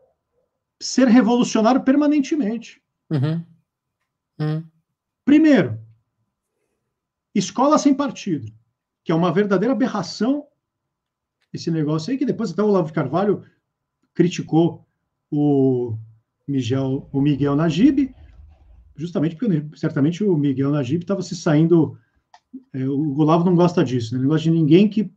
ser 0.80 1.06
revolucionário 1.06 1.84
permanentemente. 1.84 2.82
Uhum. 3.08 3.44
Uhum. 4.40 4.64
Primeiro, 5.24 5.78
escola 7.32 7.78
sem 7.78 7.94
partido, 7.94 8.52
que 9.04 9.12
é 9.12 9.14
uma 9.14 9.32
verdadeira 9.32 9.72
aberração 9.72 10.44
esse 11.52 11.70
negócio 11.70 12.10
aí, 12.10 12.18
que 12.18 12.26
depois 12.26 12.50
até 12.50 12.62
o 12.64 12.66
Olavo 12.66 12.92
Carvalho 12.92 13.44
criticou 14.12 14.84
o 15.30 15.96
Miguel, 16.48 17.08
o 17.12 17.20
Miguel 17.20 17.54
Najib, 17.54 18.12
justamente 18.98 19.36
porque 19.36 19.64
certamente 19.76 20.24
o 20.24 20.36
Miguel 20.36 20.72
Najib 20.72 21.02
estava 21.02 21.22
se 21.22 21.36
saindo. 21.36 21.96
É, 22.72 22.86
o 22.86 23.16
Olavo 23.16 23.44
não 23.44 23.54
gosta 23.54 23.84
disso, 23.84 24.14
né? 24.14 24.20
não 24.20 24.28
gosta 24.28 24.42
de 24.42 24.50
ninguém 24.50 24.88
que 24.88 25.10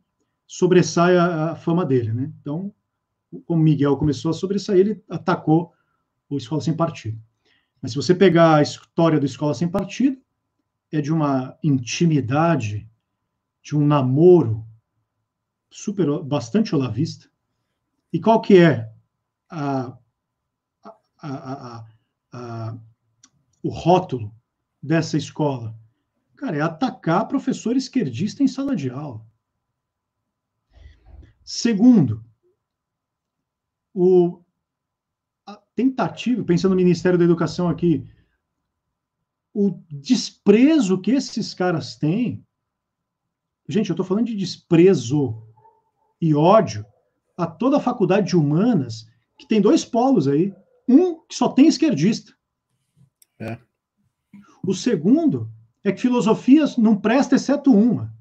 sobressaia 0.45 1.21
a 1.23 1.55
fama 1.55 1.85
dele. 1.85 2.13
Né? 2.13 2.31
Então, 2.39 2.73
como 3.45 3.63
Miguel 3.63 3.97
começou 3.97 4.29
a 4.29 4.33
sobressair, 4.33 4.79
ele 4.79 5.03
atacou 5.09 5.73
o 6.29 6.37
Escola 6.37 6.61
Sem 6.61 6.75
Partido. 6.75 7.19
Mas 7.81 7.91
se 7.91 7.97
você 7.97 8.13
pegar 8.13 8.57
a 8.57 8.61
história 8.61 9.19
do 9.19 9.25
Escola 9.25 9.53
Sem 9.53 9.67
Partido, 9.67 10.17
é 10.91 11.01
de 11.01 11.11
uma 11.11 11.57
intimidade, 11.63 12.87
de 13.63 13.75
um 13.75 13.85
namoro 13.85 14.65
super, 15.69 16.21
bastante 16.21 16.75
olavista. 16.75 17.29
E 18.13 18.19
qual 18.19 18.41
que 18.41 18.57
é 18.57 18.91
a, 19.49 19.97
a, 21.17 21.85
a, 22.31 22.77
o 23.63 23.69
rótulo 23.69 24.33
dessa 24.81 25.17
escola? 25.17 25.75
Cara, 26.35 26.57
é 26.57 26.61
atacar 26.61 27.27
professor 27.27 27.75
esquerdista 27.75 28.43
em 28.43 28.47
sala 28.47 28.75
de 28.75 28.89
aula. 28.89 29.25
Segundo, 31.43 32.23
o, 33.93 34.41
tentativa, 35.75 36.43
pensando 36.43 36.71
no 36.71 36.77
Ministério 36.77 37.17
da 37.17 37.25
Educação 37.25 37.69
aqui, 37.69 38.07
o 39.53 39.81
desprezo 39.89 40.99
que 40.99 41.11
esses 41.11 41.53
caras 41.53 41.95
têm. 41.95 42.45
Gente, 43.67 43.89
eu 43.89 43.93
estou 43.93 44.05
falando 44.05 44.27
de 44.27 44.35
desprezo 44.35 45.43
e 46.19 46.33
ódio 46.33 46.85
a 47.37 47.47
toda 47.47 47.77
a 47.77 47.81
faculdade 47.81 48.29
de 48.29 48.35
humanas, 48.35 49.07
que 49.37 49.47
tem 49.47 49.61
dois 49.61 49.83
polos 49.83 50.27
aí. 50.27 50.53
Um 50.87 51.25
que 51.25 51.35
só 51.35 51.49
tem 51.49 51.67
esquerdista. 51.67 52.33
É. 53.41 53.57
O 54.63 54.71
segundo 54.71 55.51
é 55.83 55.91
que 55.91 56.01
filosofias 56.01 56.77
não 56.77 56.95
presta 56.95 57.35
exceto 57.35 57.73
uma. 57.73 58.13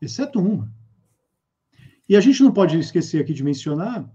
Exceto 0.00 0.38
uma. 0.38 0.72
E 2.08 2.16
a 2.16 2.20
gente 2.20 2.40
não 2.40 2.52
pode 2.52 2.78
esquecer 2.78 3.20
aqui 3.20 3.34
de 3.34 3.42
mencionar 3.42 4.08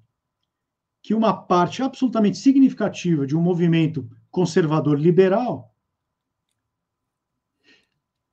que 1.02 1.14
uma 1.14 1.34
parte 1.34 1.84
absolutamente 1.84 2.38
significativa 2.38 3.28
de 3.28 3.36
um 3.36 3.41
movimento 3.41 4.10
conservador 4.32 4.98
liberal 4.98 5.76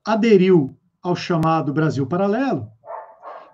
aderiu 0.05 0.79
ao 1.03 1.17
chamado 1.17 1.73
Brasil 1.73 2.07
Paralelo, 2.07 2.71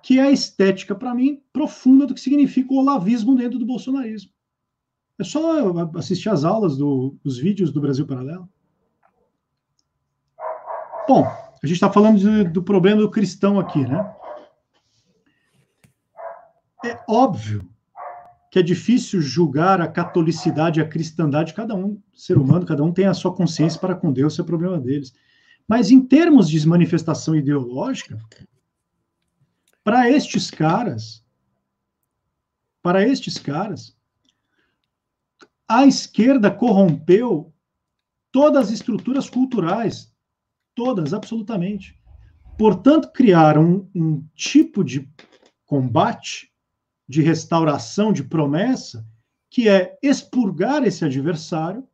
que 0.02 0.18
é 0.18 0.22
a 0.22 0.30
estética, 0.30 0.94
para 0.94 1.14
mim, 1.14 1.42
profunda 1.52 2.06
do 2.06 2.14
que 2.14 2.20
significa 2.20 2.72
o 2.72 2.78
olavismo 2.78 3.34
dentro 3.34 3.58
do 3.58 3.66
bolsonarismo. 3.66 4.32
É 5.20 5.24
só 5.24 5.70
assistir 5.98 6.30
às 6.30 6.44
aulas, 6.44 6.78
do, 6.78 7.14
dos 7.22 7.36
vídeos 7.36 7.70
do 7.70 7.78
Brasil 7.78 8.06
Paralelo. 8.06 8.48
Bom, 11.06 11.26
a 11.26 11.66
gente 11.66 11.74
está 11.74 11.92
falando 11.92 12.18
de, 12.18 12.44
do 12.44 12.62
problema 12.62 13.02
do 13.02 13.10
cristão 13.10 13.60
aqui, 13.60 13.80
né? 13.80 14.14
É 16.82 16.98
óbvio 17.06 17.68
que 18.50 18.58
é 18.58 18.62
difícil 18.62 19.20
julgar 19.20 19.82
a 19.82 19.86
catolicidade 19.86 20.80
e 20.80 20.82
a 20.82 20.88
cristandade, 20.88 21.52
cada 21.52 21.74
um, 21.74 22.00
ser 22.14 22.38
humano, 22.38 22.64
cada 22.64 22.82
um 22.82 22.90
tem 22.90 23.04
a 23.04 23.12
sua 23.12 23.34
consciência 23.34 23.78
para 23.78 23.94
com 23.94 24.10
Deus, 24.10 24.38
é 24.38 24.42
problema 24.42 24.80
deles. 24.80 25.12
Mas 25.68 25.90
em 25.90 26.00
termos 26.00 26.48
de 26.48 26.66
manifestação 26.66 27.36
ideológica, 27.36 28.16
para 29.84 30.10
estes 30.10 30.50
caras, 30.50 31.22
para 32.82 33.06
estes 33.06 33.36
caras, 33.36 33.99
a 35.70 35.86
esquerda 35.86 36.50
corrompeu 36.50 37.54
todas 38.32 38.66
as 38.66 38.70
estruturas 38.72 39.30
culturais, 39.30 40.12
todas, 40.74 41.14
absolutamente. 41.14 41.96
Portanto, 42.58 43.12
criaram 43.12 43.88
um, 43.94 44.02
um 44.02 44.28
tipo 44.34 44.82
de 44.82 45.08
combate, 45.64 46.52
de 47.08 47.22
restauração, 47.22 48.12
de 48.12 48.24
promessa, 48.24 49.06
que 49.48 49.68
é 49.68 49.96
expurgar 50.02 50.82
esse 50.82 51.04
adversário 51.04 51.86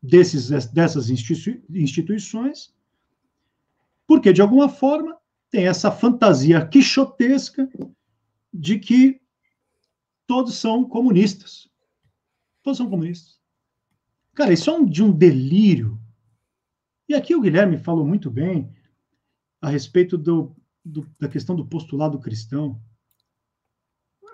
desses, 0.00 0.48
dessas 0.66 1.10
instituições, 1.10 2.72
porque, 4.06 4.32
de 4.32 4.40
alguma 4.40 4.68
forma, 4.68 5.18
tem 5.50 5.66
essa 5.66 5.90
fantasia 5.90 6.64
quixotesca 6.64 7.68
de 8.54 8.78
que 8.78 9.20
todos 10.24 10.54
são 10.54 10.84
comunistas. 10.84 11.68
Todos 12.68 12.76
são 12.76 12.90
comunistas. 12.90 13.40
Cara, 14.34 14.52
isso 14.52 14.68
é 14.68 14.72
um, 14.74 14.84
de 14.84 15.02
um 15.02 15.10
delírio. 15.10 15.98
E 17.08 17.14
aqui 17.14 17.34
o 17.34 17.40
Guilherme 17.40 17.78
falou 17.78 18.06
muito 18.06 18.30
bem 18.30 18.70
a 19.58 19.70
respeito 19.70 20.18
do, 20.18 20.54
do, 20.84 21.08
da 21.18 21.28
questão 21.28 21.56
do 21.56 21.64
postulado 21.64 22.18
cristão. 22.18 22.78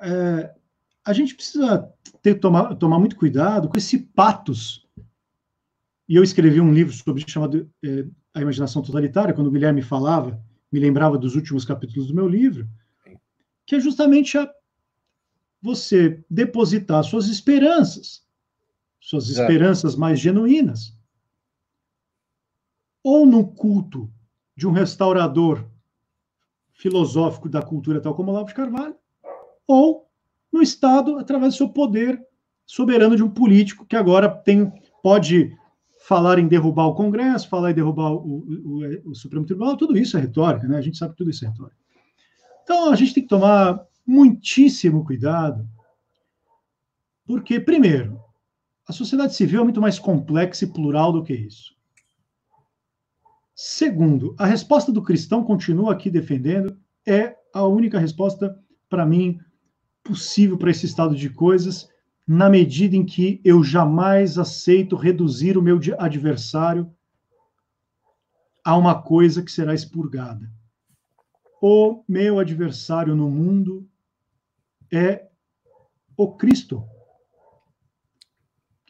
É, 0.03 0.53
a 1.05 1.13
gente 1.13 1.37
precisa 1.37 1.89
ter, 2.21 2.35
tomar, 2.35 2.75
tomar 2.75 2.99
muito 2.99 3.15
cuidado 3.15 3.69
com 3.69 3.79
esse 3.79 4.01
patos. 4.01 4.85
E 6.09 6.17
eu 6.17 6.25
escrevi 6.25 6.61
um 6.61 6.75
livro 6.75 6.93
sobre 6.93 7.25
chamado 7.31 7.71
é, 7.85 8.05
A 8.35 8.41
Imaginação 8.41 8.83
Totalitária, 8.83 9.33
quando 9.33 9.47
o 9.47 9.53
Guilherme 9.53 9.81
falava 9.81 10.43
me 10.73 10.81
lembrava 10.81 11.17
dos 11.17 11.37
últimos 11.37 11.65
capítulos 11.65 12.09
do 12.09 12.15
meu 12.17 12.27
livro, 12.27 12.69
que 13.65 13.77
é 13.77 13.81
justamente 13.81 14.37
a 14.37 14.53
você 15.63 16.23
depositar 16.29 17.03
suas 17.05 17.27
esperanças, 17.29 18.24
suas 19.05 19.29
Exato. 19.29 19.43
esperanças 19.43 19.95
mais 19.95 20.19
genuínas, 20.19 20.97
ou 23.03 23.27
no 23.27 23.47
culto 23.47 24.11
de 24.57 24.67
um 24.67 24.73
restaurador 24.73 25.63
filosófico 26.73 27.47
da 27.47 27.61
cultura 27.61 28.01
tal 28.01 28.15
como 28.15 28.31
Olavo 28.31 28.49
de 28.49 28.55
Carvalho, 28.55 28.97
ou 29.69 30.09
no 30.51 30.63
Estado 30.63 31.19
através 31.19 31.53
do 31.53 31.59
seu 31.59 31.69
poder 31.69 32.19
soberano 32.65 33.15
de 33.15 33.23
um 33.23 33.29
político 33.29 33.85
que 33.85 33.95
agora 33.95 34.27
tem 34.27 34.73
pode 35.03 35.55
falar 36.07 36.39
em 36.39 36.49
derrubar 36.49 36.87
o 36.87 36.95
Congresso, 36.95 37.49
falar 37.49 37.73
em 37.73 37.75
derrubar 37.75 38.11
o, 38.11 38.39
o, 38.39 39.11
o, 39.11 39.15
Supremo 39.15 39.45
Tribunal, 39.45 39.77
tudo 39.77 39.99
isso 39.99 40.17
é 40.17 40.21
retórica, 40.21 40.67
né? 40.67 40.79
A 40.79 40.83
gente 40.83 40.97
sabe 40.97 41.13
que 41.13 41.19
tudo 41.19 41.31
isso 41.31 41.45
é 41.45 41.49
retórica. 41.49 41.77
Então, 42.63 42.91
a 42.91 42.97
gente 42.97 43.13
tem 43.13 43.23
que 43.23 43.29
tomar 43.29 43.87
muitíssimo 44.07 45.05
cuidado, 45.05 45.69
porque, 47.27 47.61
primeiro, 47.61 48.24
a 48.87 48.93
sociedade 48.93 49.35
civil 49.35 49.61
é 49.61 49.65
muito 49.65 49.81
mais 49.81 49.99
complexa 49.99 50.65
e 50.65 50.73
plural 50.73 51.13
do 51.13 51.23
que 51.23 51.33
isso. 51.33 51.75
Segundo, 53.55 54.35
a 54.39 54.47
resposta 54.47 54.91
do 54.91 55.03
cristão 55.03 55.45
continua 55.45 55.93
aqui 55.93 56.11
defendendo, 56.11 56.77
é 57.07 57.37
a 57.53 57.65
única 57.65 57.99
resposta, 57.99 58.59
para 58.89 59.07
mim, 59.07 59.39
possível 60.03 60.59
para 60.59 60.71
esse 60.71 60.87
estado 60.87 61.15
de 61.15 61.31
coisas, 61.31 61.89
na 62.27 62.51
medida 62.51 62.97
em 62.97 63.05
que 63.05 63.41
eu 63.45 63.63
jamais 63.63 64.39
aceito 64.39 64.97
reduzir 64.97 65.57
o 65.57 65.63
meu 65.63 65.79
adversário 65.99 66.93
a 68.65 68.77
uma 68.77 69.01
coisa 69.01 69.43
que 69.43 69.53
será 69.53 69.75
expurgada. 69.75 70.51
O 71.61 72.03
meu 72.09 72.39
adversário 72.39 73.15
no 73.15 73.31
mundo 73.31 73.89
é 74.93 75.29
o 76.17 76.35
Cristo, 76.35 76.85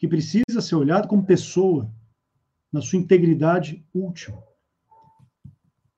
que 0.05 0.07
precisa 0.07 0.61
ser 0.61 0.75
olhado 0.75 1.07
como 1.07 1.25
pessoa, 1.25 1.91
na 2.71 2.79
sua 2.81 2.99
integridade 2.99 3.83
última. 3.93 4.41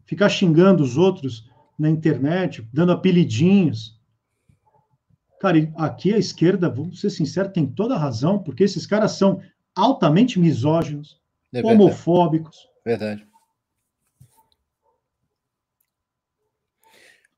Ficar 0.06 0.30
xingando 0.30 0.82
os 0.82 0.96
outros 0.96 1.50
na 1.78 1.90
internet, 1.90 2.68
dando 2.74 2.94
apelidinhos, 2.94 3.98
Cara, 5.40 5.72
aqui 5.76 6.12
a 6.12 6.18
esquerda, 6.18 6.68
vamos 6.68 7.00
ser 7.00 7.12
sinceros, 7.12 7.52
tem 7.54 7.68
toda 7.68 7.94
a 7.94 8.00
razão, 8.00 8.42
porque 8.42 8.64
esses 8.64 8.88
caras 8.88 9.12
são 9.12 9.40
altamente 9.76 10.40
misóginos, 10.40 11.22
é 11.54 11.62
verdade. 11.62 11.76
homofóbicos. 11.76 12.68
Verdade. 12.84 13.28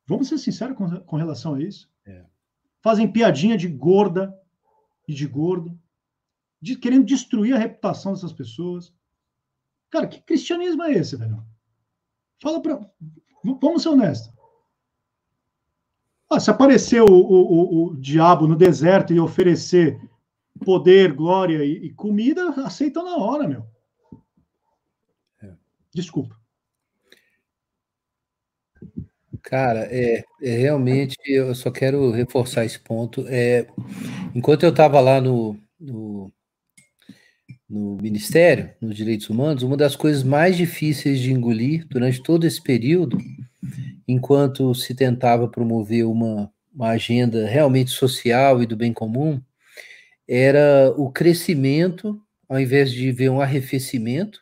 Vamos 0.07 0.29
ser 0.29 0.37
sinceros 0.37 0.77
com, 0.77 0.89
com 1.01 1.17
relação 1.17 1.55
a 1.55 1.61
isso. 1.61 1.91
É. 2.05 2.23
Fazem 2.81 3.11
piadinha 3.11 3.57
de 3.57 3.67
gorda 3.67 4.33
e 5.05 5.13
de 5.13 5.27
gordo, 5.27 5.77
de, 6.61 6.75
querendo 6.75 7.05
destruir 7.05 7.55
a 7.55 7.59
reputação 7.59 8.13
dessas 8.13 8.33
pessoas. 8.33 8.93
Cara, 9.89 10.07
que 10.07 10.21
cristianismo 10.21 10.83
é 10.83 10.93
esse, 10.93 11.15
velho? 11.15 11.43
Fala 12.41 12.61
para. 12.61 12.79
Vamos 13.43 13.83
ser 13.83 13.89
honestos. 13.89 14.33
Ah, 16.29 16.39
se 16.39 16.51
aparecer 16.51 17.01
o, 17.01 17.07
o, 17.11 17.85
o, 17.85 17.97
diabo 17.97 18.45
no 18.45 18.55
deserto 18.55 19.11
e 19.11 19.19
oferecer 19.19 19.99
poder, 20.63 21.13
glória 21.13 21.63
e, 21.63 21.87
e 21.87 21.93
comida, 21.93 22.49
aceita 22.63 23.01
na 23.01 23.17
hora, 23.17 23.47
meu. 23.47 23.65
É. 25.41 25.53
Desculpa. 25.91 26.39
Cara, 29.41 29.87
é, 29.89 30.23
é, 30.41 30.57
realmente 30.57 31.17
eu 31.25 31.55
só 31.55 31.71
quero 31.71 32.11
reforçar 32.11 32.65
esse 32.65 32.79
ponto. 32.79 33.25
É, 33.27 33.67
enquanto 34.35 34.63
eu 34.63 34.69
estava 34.69 34.99
lá 34.99 35.19
no, 35.19 35.57
no, 35.79 36.31
no 37.69 37.97
Ministério, 38.01 38.71
nos 38.81 38.95
Direitos 38.95 39.29
Humanos, 39.29 39.63
uma 39.63 39.77
das 39.77 39.95
coisas 39.95 40.23
mais 40.23 40.57
difíceis 40.57 41.19
de 41.19 41.31
engolir 41.31 41.85
durante 41.87 42.21
todo 42.23 42.47
esse 42.47 42.61
período 42.61 43.17
enquanto 44.07 44.73
se 44.73 44.95
tentava 44.95 45.47
promover 45.47 46.05
uma, 46.05 46.51
uma 46.73 46.89
agenda 46.89 47.45
realmente 47.47 47.91
social 47.91 48.61
e 48.61 48.65
do 48.65 48.75
bem 48.75 48.91
comum, 48.91 49.39
era 50.27 50.91
o 50.97 51.11
crescimento, 51.11 52.19
ao 52.47 52.59
invés 52.59 52.91
de 52.91 53.11
ver 53.11 53.29
um 53.29 53.39
arrefecimento, 53.39 54.41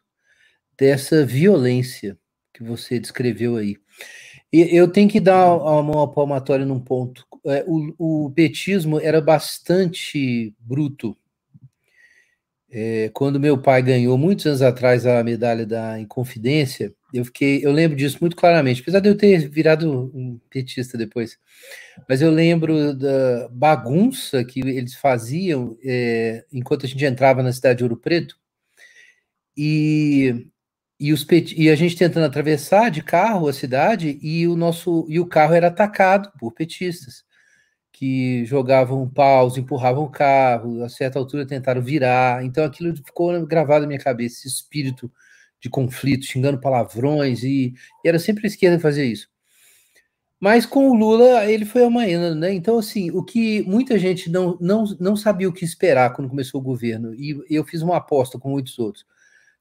dessa 0.77 1.25
violência 1.25 2.17
que 2.53 2.63
você 2.63 2.99
descreveu 2.99 3.57
aí. 3.57 3.75
E 4.53 4.61
eu 4.75 4.87
tenho 4.87 5.09
que 5.09 5.19
dar 5.19 5.53
uma 5.53 6.09
palmatória 6.09 6.65
num 6.65 6.79
ponto. 6.79 7.25
É, 7.45 7.65
o, 7.67 8.25
o 8.25 8.31
petismo 8.31 8.99
era 8.99 9.19
bastante 9.19 10.53
bruto. 10.59 11.17
É, 12.69 13.09
quando 13.13 13.39
meu 13.39 13.57
pai 13.57 13.81
ganhou, 13.81 14.17
muitos 14.17 14.45
anos 14.45 14.61
atrás, 14.61 15.05
a 15.05 15.23
medalha 15.23 15.65
da 15.65 15.99
Inconfidência, 15.99 16.93
eu 17.13 17.23
fiquei, 17.23 17.65
eu 17.65 17.71
lembro 17.71 17.95
disso 17.95 18.17
muito 18.19 18.35
claramente, 18.35 18.81
apesar 18.81 18.99
de 18.99 19.07
eu 19.09 19.17
ter 19.17 19.47
virado 19.49 20.11
um 20.13 20.39
petista 20.49 20.97
depois. 20.97 21.37
Mas 22.09 22.21
eu 22.21 22.29
lembro 22.29 22.93
da 22.93 23.47
bagunça 23.49 24.43
que 24.43 24.59
eles 24.59 24.95
faziam 24.95 25.77
é, 25.83 26.45
enquanto 26.51 26.85
a 26.85 26.89
gente 26.89 27.05
entrava 27.05 27.41
na 27.41 27.53
cidade 27.53 27.77
de 27.77 27.83
Ouro 27.83 27.97
Preto. 27.97 28.35
E, 29.55 30.47
e, 30.99 31.13
os 31.13 31.25
e 31.55 31.69
a 31.69 31.75
gente 31.75 31.95
tentando 31.95 32.25
atravessar 32.25 32.91
de 32.91 33.01
carro 33.01 33.47
a 33.47 33.53
cidade 33.53 34.19
e 34.21 34.47
o 34.47 34.55
nosso 34.55 35.05
e 35.09 35.19
o 35.19 35.25
carro 35.25 35.53
era 35.53 35.67
atacado 35.67 36.31
por 36.39 36.53
petistas 36.53 37.26
que 37.97 38.45
jogavam 38.45 39.09
paus, 39.09 39.57
empurravam 39.57 40.03
o 40.03 40.09
carro, 40.09 40.83
a 40.83 40.89
certa 40.89 41.17
altura 41.17 41.47
tentaram 41.47 41.81
virar. 41.81 42.45
Então 42.45 42.63
aquilo 42.63 42.95
ficou 42.95 43.43
gravado 43.43 43.81
na 43.81 43.87
minha 43.87 43.99
cabeça, 43.99 44.35
esse 44.37 44.47
espírito 44.47 45.11
de 45.59 45.67
conflito, 45.67 46.23
xingando 46.23 46.61
palavrões, 46.61 47.41
e, 47.43 47.73
e 48.05 48.07
era 48.07 48.19
sempre 48.19 48.45
a 48.45 48.47
esquerda 48.47 48.79
fazer 48.79 49.05
isso. 49.05 49.27
Mas 50.39 50.63
com 50.67 50.91
o 50.91 50.93
Lula, 50.93 51.45
ele 51.45 51.65
foi 51.65 51.83
amanhã, 51.83 52.35
né? 52.35 52.53
Então, 52.53 52.77
assim, 52.77 53.09
o 53.09 53.23
que 53.23 53.63
muita 53.63 53.97
gente 53.97 54.29
não, 54.29 54.55
não, 54.61 54.83
não 54.99 55.15
sabia 55.15 55.49
o 55.49 55.53
que 55.53 55.65
esperar 55.65 56.13
quando 56.13 56.29
começou 56.29 56.61
o 56.61 56.63
governo, 56.63 57.15
e 57.15 57.43
eu 57.49 57.65
fiz 57.65 57.81
uma 57.81 57.97
aposta 57.97 58.37
com 58.37 58.51
muitos 58.51 58.77
outros. 58.77 59.05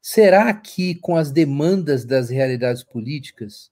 será 0.02 0.52
que 0.52 0.96
com 0.96 1.16
as 1.16 1.32
demandas 1.32 2.04
das 2.04 2.28
realidades 2.28 2.84
políticas 2.84 3.70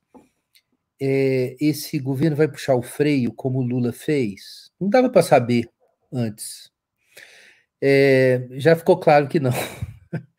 é, 1.01 1.57
esse 1.61 1.99
governo 1.99 2.37
vai 2.37 2.49
puxar 2.49 2.75
o 2.75 2.83
freio 2.83 3.33
como 3.33 3.61
o 3.61 3.63
Lula 3.63 3.93
fez? 3.93 4.71
Não 4.81 4.89
dava 4.89 5.09
para 5.11 5.23
saber 5.23 5.69
antes. 6.13 6.71
É, 7.83 8.47
já 8.53 8.75
ficou 8.77 8.99
claro 8.99 9.29
que 9.29 9.41
não. 9.41 9.53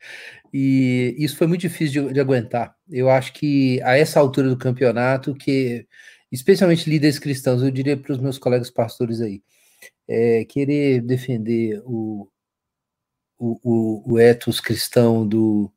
E 0.57 1.13
isso 1.17 1.35
foi 1.35 1.47
muito 1.47 1.59
difícil 1.59 2.07
de, 2.07 2.13
de, 2.13 2.19
aguentar. 2.21 2.73
Eu 2.89 3.09
acho 3.09 3.33
que 3.33 3.81
a 3.81 3.97
essa 3.97 4.21
altura 4.21 4.47
do 4.47 4.57
campeonato, 4.57 5.35
que 5.35 5.85
especialmente 6.31 6.89
líderes 6.89 7.19
cristãos, 7.19 7.61
eu 7.61 7.69
diria 7.69 7.97
para 7.97 8.13
os 8.13 8.19
meus 8.19 8.37
colegas 8.37 8.71
pastores 8.71 9.19
aí, 9.19 9.43
é, 10.07 10.45
querer 10.45 11.01
defender 11.01 11.81
o, 11.85 12.29
o, 13.37 13.59
o, 13.63 14.13
o 14.13 14.19
ethos 14.19 14.61
cristão 14.61 15.27
do, 15.27 15.69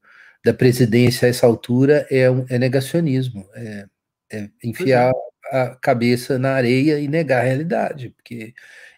da 0.45 0.55
presidência 0.55 1.27
a 1.27 1.29
essa 1.29 1.47
altura 1.47 2.07
é, 2.11 2.31
um, 2.31 2.47
é 2.49 2.59
negacionismo, 2.59 3.49
é, 3.55 3.87
é 4.31 4.49
enfiar 4.63 5.13
é. 5.53 5.61
a 5.63 5.75
cabeça 5.77 6.39
na 6.39 6.53
areia 6.53 6.99
e 7.01 7.09
negar 7.09 7.41
a 7.41 7.47
realidade, 7.47 8.11
porque 8.11 8.55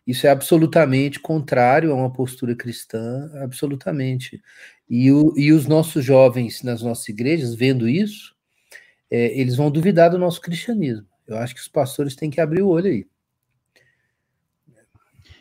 isso 0.07 0.27
é 0.27 0.31
absolutamente 0.31 1.21
contrário 1.21 1.93
a 1.93 1.95
uma 1.95 2.13
postura 2.13 2.55
cristã, 2.55 3.31
absolutamente. 3.43 4.43
E, 4.89 5.13
o, 5.13 5.33
e 5.37 5.53
os 5.53 5.67
nossos 5.67 6.05
jovens 6.05 6.63
nas 6.63 6.83
nossas 6.83 7.09
igrejas, 7.09 7.55
vendo 7.55 7.89
isso, 7.89 8.35
é, 9.11 9.39
eles 9.39 9.57
vão 9.57 9.71
duvidar 9.71 10.11
do 10.11 10.19
nosso 10.19 10.41
cristianismo. 10.41 11.07
Eu 11.27 11.37
acho 11.39 11.55
que 11.55 11.61
os 11.61 11.69
pastores 11.69 12.17
têm 12.17 12.31
que 12.31 12.41
abrir 12.41 12.63
o 12.63 12.69
olho 12.69 12.87
aí. 12.87 13.07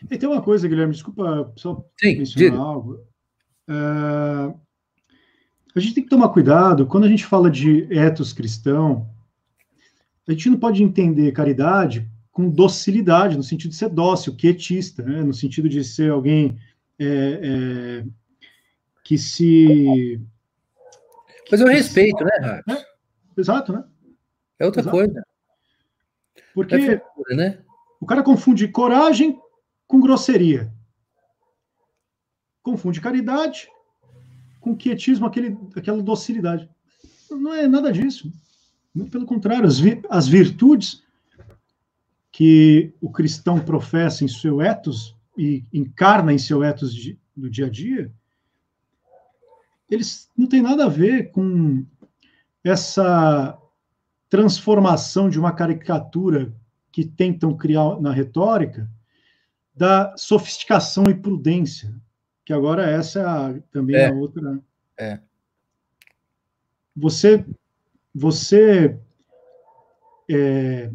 E 0.09 0.17
tem 0.17 0.29
uma 0.29 0.41
coisa, 0.41 0.67
Guilherme, 0.67 0.93
desculpa 0.93 1.51
só 1.55 1.83
Sim, 1.99 2.17
mencionar 2.19 2.51
diga. 2.51 2.57
algo. 2.57 2.99
É, 3.67 4.53
a 5.75 5.79
gente 5.79 5.95
tem 5.95 6.03
que 6.03 6.09
tomar 6.09 6.29
cuidado 6.29 6.85
quando 6.85 7.05
a 7.05 7.09
gente 7.09 7.25
fala 7.25 7.49
de 7.49 7.87
etos 7.91 8.33
cristão. 8.33 9.09
A 10.29 10.31
gente 10.31 10.51
não 10.51 10.59
pode 10.59 10.83
entender 10.83 11.31
caridade 11.31 12.07
com 12.31 12.47
docilidade, 12.47 13.35
no 13.35 13.41
sentido 13.41 13.71
de 13.71 13.77
ser 13.77 13.89
dócil, 13.89 14.35
quietista, 14.35 15.01
né? 15.01 15.23
no 15.23 15.33
sentido 15.33 15.67
de 15.67 15.83
ser 15.83 16.11
alguém 16.11 16.55
é, 16.99 17.05
é, 17.07 18.05
que 19.03 19.17
se. 19.17 20.21
Mas 21.49 21.59
eu 21.59 21.67
respeito, 21.67 22.23
né, 22.23 22.31
Rafa? 22.41 22.63
É, 22.73 22.85
exato, 23.41 23.73
né? 23.73 23.83
É 24.59 24.67
outra 24.67 24.81
exato. 24.81 24.95
coisa. 24.95 25.23
Porque 26.53 26.75
é 26.75 27.35
né? 27.35 27.63
o 27.99 28.05
cara 28.05 28.21
confunde 28.21 28.67
coragem 28.67 29.35
com 29.87 29.99
grosseria. 29.99 30.71
Confunde 32.61 33.01
caridade 33.01 33.67
com 34.61 34.77
quietismo, 34.77 35.25
aquele, 35.25 35.57
aquela 35.75 36.03
docilidade. 36.03 36.69
Não 37.31 37.51
é 37.51 37.67
nada 37.67 37.91
disso. 37.91 38.31
Muito 38.93 39.11
pelo 39.11 39.25
contrário, 39.25 39.67
as, 39.67 39.79
vi, 39.79 40.01
as 40.09 40.27
virtudes 40.27 41.03
que 42.31 42.93
o 43.01 43.11
cristão 43.11 43.59
professa 43.59 44.23
em 44.23 44.27
seu 44.27 44.61
ethos 44.61 45.15
e 45.37 45.63
encarna 45.73 46.33
em 46.33 46.37
seu 46.37 46.63
ethos 46.63 46.93
de, 46.93 47.17
do 47.35 47.49
dia 47.49 47.67
a 47.67 47.69
dia, 47.69 48.11
eles 49.89 50.29
não 50.37 50.47
têm 50.47 50.61
nada 50.61 50.85
a 50.85 50.89
ver 50.89 51.31
com 51.31 51.85
essa 52.63 53.57
transformação 54.29 55.29
de 55.29 55.39
uma 55.39 55.51
caricatura 55.51 56.53
que 56.91 57.03
tentam 57.03 57.55
criar 57.55 57.99
na 57.99 58.11
retórica 58.11 58.89
da 59.73 60.15
sofisticação 60.17 61.05
e 61.09 61.13
prudência, 61.13 61.95
que 62.45 62.51
agora 62.51 62.89
essa 62.89 63.19
é 63.19 63.23
a, 63.23 63.61
também 63.71 63.95
é. 63.95 64.07
a 64.07 64.13
outra. 64.13 64.59
É. 64.97 65.19
Você, 66.95 67.45
você 68.13 68.99
é, 70.29 70.91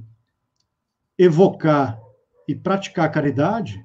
evocar 1.18 2.00
e 2.46 2.54
praticar 2.54 3.10
caridade 3.10 3.82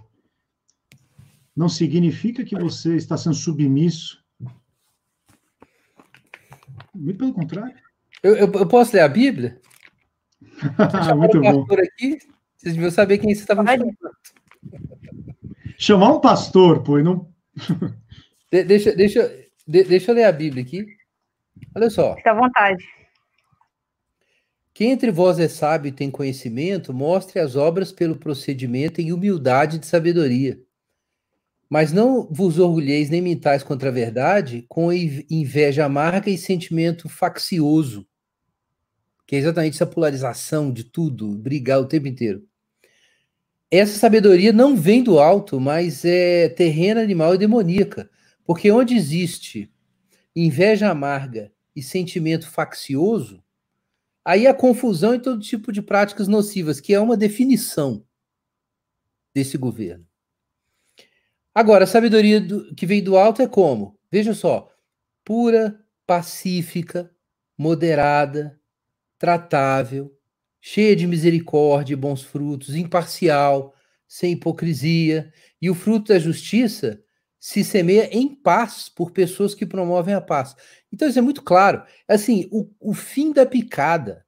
não 1.56 1.68
significa 1.68 2.44
que 2.44 2.58
você 2.58 2.96
está 2.96 3.18
sendo 3.18 3.36
submisso. 3.36 4.24
Muito 6.96 7.18
pelo 7.18 7.34
contrário. 7.34 7.76
Eu, 8.24 8.36
eu, 8.36 8.52
eu 8.52 8.68
posso 8.68 8.96
ler 8.96 9.02
a 9.02 9.08
Bíblia? 9.10 9.60
Muito 11.18 11.42
bom. 11.42 11.66
Aqui, 11.74 12.18
vocês 12.58 12.74
deviam 12.74 12.92
saber 12.92 13.18
quem 13.18 13.34
você 13.34 13.42
estava 13.42 13.66
chamando. 13.66 13.96
Chamar 15.78 16.14
um 16.14 16.22
pastor, 16.22 16.84
pô, 16.84 17.00
e 17.00 17.04
não. 17.04 17.30
De, 18.52 18.64
deixa, 18.64 18.96
deixa, 18.96 19.48
de, 19.68 19.84
deixa 19.84 20.12
eu 20.12 20.16
ler 20.16 20.26
a 20.26 20.32
Bíblia 20.32 20.64
aqui. 20.64 20.86
Olha 21.76 21.90
só. 21.90 22.16
Fica 22.16 22.32
à 22.32 22.36
vontade. 22.36 22.84
Quem 24.80 24.92
entre 24.92 25.12
vós 25.12 25.38
é 25.40 25.50
sábio 25.50 25.90
e 25.90 25.92
tem 25.92 26.10
conhecimento, 26.10 26.94
mostre 26.94 27.38
as 27.38 27.58
obras 27.58 27.92
pelo 27.92 28.16
procedimento 28.16 29.02
em 29.02 29.12
humildade 29.12 29.78
de 29.78 29.86
sabedoria. 29.86 30.58
Mas 31.70 31.92
não 31.92 32.26
vos 32.32 32.58
orgulheis 32.58 33.10
nem 33.10 33.22
mentais 33.22 33.62
contra 33.62 33.90
a 33.90 33.92
verdade, 33.92 34.64
com 34.70 34.90
inveja 34.94 35.84
amarga 35.84 36.30
e 36.30 36.38
sentimento 36.38 37.10
faccioso, 37.10 38.08
que 39.28 39.36
é 39.36 39.40
exatamente 39.40 39.74
essa 39.74 39.86
polarização 39.86 40.72
de 40.72 40.86
tudo, 40.86 41.28
brigar 41.38 41.82
o 41.82 41.86
tempo 41.86 42.08
inteiro. 42.08 42.48
Essa 43.70 44.00
sabedoria 44.00 44.54
não 44.54 44.78
vem 44.78 45.04
do 45.04 45.20
alto, 45.20 45.60
mas 45.60 46.06
é 46.06 46.48
terrena, 46.48 47.02
animal 47.02 47.36
e 47.36 47.38
demoníaca, 47.38 48.10
porque 48.46 48.72
onde 48.72 48.96
existe 48.96 49.70
inveja 50.34 50.90
amarga 50.90 51.52
e 51.76 51.84
sentimento 51.84 52.50
faccioso, 52.50 53.44
aí 54.30 54.46
a 54.46 54.54
confusão 54.54 55.16
e 55.16 55.20
todo 55.20 55.42
tipo 55.42 55.72
de 55.72 55.82
práticas 55.82 56.28
nocivas, 56.28 56.80
que 56.80 56.94
é 56.94 57.00
uma 57.00 57.18
definição 57.18 58.06
desse 59.34 59.58
governo. 59.58 60.06
Agora, 61.54 61.86
a 61.86 61.88
sabedoria 61.88 62.40
do, 62.40 62.76
que 62.76 62.86
vem 62.86 63.04
do 63.04 63.18
alto 63.18 63.42
é 63.42 63.48
como? 63.48 64.00
Veja 64.12 64.36
só: 64.36 64.72
pura, 65.26 65.84
pacífica, 66.06 67.10
moderada, 67.58 68.62
tratável, 69.18 70.16
cheia 70.62 70.96
de 70.96 71.08
misericórdia 71.08 71.94
e 71.94 71.98
bons 71.98 72.22
frutos, 72.22 72.76
imparcial, 72.76 73.74
sem 74.08 74.34
hipocrisia, 74.34 75.34
e 75.60 75.72
o 75.72 75.76
fruto 75.76 76.14
da 76.14 76.20
justiça 76.20 77.04
se 77.40 77.64
semeia 77.64 78.10
em 78.12 78.36
paz 78.36 78.90
por 78.90 79.12
pessoas 79.12 79.56
que 79.56 79.66
promovem 79.66 80.14
a 80.14 80.22
paz. 80.22 80.56
Então 80.92 81.08
isso 81.08 81.20
é 81.20 81.22
muito 81.22 81.42
claro. 81.42 81.84
Assim, 82.08 82.50
o, 82.52 82.70
o 82.80 82.94
fim 82.94 83.32
da 83.32 83.46
picada 83.46 84.26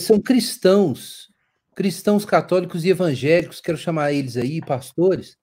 são 0.00 0.20
cristãos, 0.20 1.28
cristãos 1.74 2.24
católicos 2.24 2.84
e 2.84 2.90
evangélicos, 2.90 3.60
quero 3.60 3.78
chamar 3.78 4.12
eles 4.12 4.36
aí, 4.36 4.60
pastores, 4.60 5.38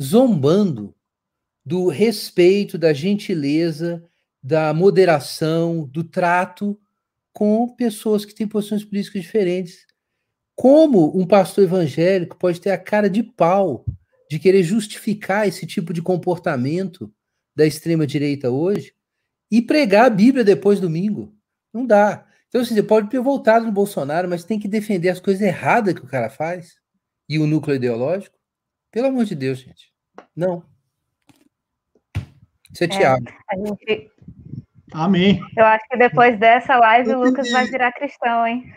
zombando 0.00 0.94
do 1.64 1.88
respeito, 1.88 2.76
da 2.76 2.92
gentileza, 2.92 4.04
da 4.42 4.72
moderação, 4.74 5.88
do 5.88 6.04
trato 6.04 6.78
com 7.32 7.66
pessoas 7.74 8.24
que 8.24 8.34
têm 8.34 8.46
posições 8.46 8.84
políticas 8.84 9.22
diferentes. 9.22 9.86
Como 10.54 11.18
um 11.18 11.26
pastor 11.26 11.64
evangélico 11.64 12.36
pode 12.36 12.60
ter 12.60 12.70
a 12.70 12.78
cara 12.78 13.10
de 13.10 13.22
pau 13.22 13.84
de 14.34 14.40
querer 14.40 14.64
justificar 14.64 15.46
esse 15.46 15.64
tipo 15.64 15.92
de 15.92 16.02
comportamento 16.02 17.08
da 17.54 17.64
extrema 17.64 18.04
direita 18.04 18.50
hoje 18.50 18.92
e 19.48 19.62
pregar 19.62 20.06
a 20.06 20.10
Bíblia 20.10 20.42
depois 20.42 20.80
do 20.80 20.88
domingo? 20.88 21.32
Não 21.72 21.86
dá. 21.86 22.26
Então, 22.48 22.60
assim, 22.60 22.74
você 22.74 22.82
pode 22.82 23.08
ter 23.08 23.20
voltado 23.20 23.64
no 23.64 23.70
Bolsonaro, 23.70 24.28
mas 24.28 24.42
tem 24.42 24.58
que 24.58 24.66
defender 24.66 25.08
as 25.08 25.20
coisas 25.20 25.40
erradas 25.40 25.94
que 25.94 26.04
o 26.04 26.08
cara 26.08 26.28
faz 26.28 26.74
e 27.28 27.38
o 27.38 27.46
núcleo 27.46 27.76
ideológico. 27.76 28.36
Pelo 28.90 29.06
amor 29.06 29.24
de 29.24 29.36
Deus, 29.36 29.60
gente. 29.60 29.92
Não. 30.34 30.64
Isso 32.72 32.82
é, 32.82 32.86
é 32.86 32.88
Tiago. 32.88 33.26
A 33.48 33.56
gente... 33.56 34.10
Amém. 34.94 35.40
Eu 35.56 35.64
acho 35.64 35.84
que 35.90 35.96
depois 35.96 36.38
dessa 36.38 36.76
live 36.76 37.14
o 37.14 37.24
Lucas 37.24 37.50
vai 37.50 37.66
virar 37.66 37.90
cristão, 37.92 38.46
hein? 38.46 38.72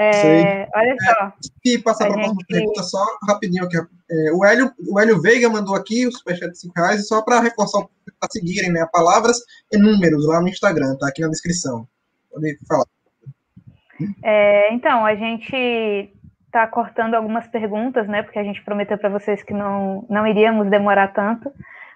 É, 0.00 0.66
olha 0.74 0.96
só. 1.04 1.32
E 1.64 1.76
passar 1.76 2.06
para 2.06 2.14
a 2.14 2.18
próxima 2.18 2.40
pergunta 2.48 2.82
só 2.84 3.04
rapidinho 3.28 3.64
aqui. 3.64 3.76
É, 3.76 4.32
o, 4.32 4.44
Hélio, 4.44 4.72
o 4.88 4.98
Hélio 4.98 5.20
Veiga 5.20 5.50
mandou 5.50 5.74
aqui 5.74 6.06
o 6.06 6.12
superchat 6.12 6.52
de 6.52 6.58
5 6.60 6.72
reais, 6.74 7.08
só 7.08 7.20
para 7.20 7.40
reforçar, 7.40 7.84
para 8.18 8.30
seguirem, 8.30 8.72
né? 8.72 8.88
Palavras 8.90 9.38
e 9.70 9.76
números 9.76 10.26
lá 10.26 10.40
no 10.40 10.48
Instagram, 10.48 10.96
tá 10.98 11.08
aqui 11.08 11.20
na 11.20 11.28
descrição. 11.28 11.86
Pode 12.32 12.56
falar. 12.66 12.86
É, 14.22 14.72
então, 14.72 15.04
a 15.04 15.14
gente 15.14 16.10
está 16.46 16.66
cortando 16.68 17.14
algumas 17.14 17.46
perguntas, 17.48 18.08
né? 18.08 18.22
Porque 18.22 18.38
a 18.38 18.44
gente 18.44 18.64
prometeu 18.64 18.96
para 18.96 19.10
vocês 19.10 19.42
que 19.42 19.52
não, 19.52 20.06
não 20.08 20.26
iríamos 20.26 20.70
demorar 20.70 21.08
tanto. 21.08 21.52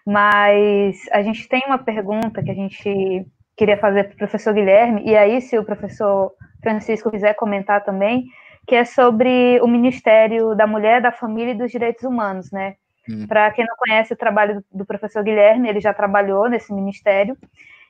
Mas 0.06 0.98
a 1.12 1.22
gente 1.22 1.48
tem 1.48 1.62
uma 1.66 1.78
pergunta 1.78 2.42
que 2.42 2.50
a 2.50 2.54
gente 2.54 3.26
queria 3.56 3.76
fazer 3.76 4.04
para 4.04 4.14
o 4.14 4.18
professor 4.18 4.52
Guilherme, 4.52 5.02
e 5.04 5.16
aí, 5.16 5.40
se 5.40 5.56
o 5.58 5.64
professor 5.64 6.32
Francisco 6.62 7.10
quiser 7.10 7.34
comentar 7.34 7.84
também, 7.84 8.24
que 8.66 8.74
é 8.74 8.84
sobre 8.84 9.60
o 9.60 9.66
Ministério 9.66 10.54
da 10.54 10.66
Mulher, 10.66 11.00
da 11.00 11.12
Família 11.12 11.52
e 11.52 11.58
dos 11.58 11.70
Direitos 11.70 12.04
Humanos, 12.04 12.50
né? 12.50 12.74
Hum. 13.08 13.26
Para 13.26 13.50
quem 13.50 13.64
não 13.66 13.76
conhece 13.76 14.12
o 14.12 14.16
trabalho 14.16 14.64
do 14.72 14.86
professor 14.86 15.22
Guilherme, 15.22 15.68
ele 15.68 15.80
já 15.80 15.92
trabalhou 15.92 16.48
nesse 16.48 16.72
ministério, 16.72 17.36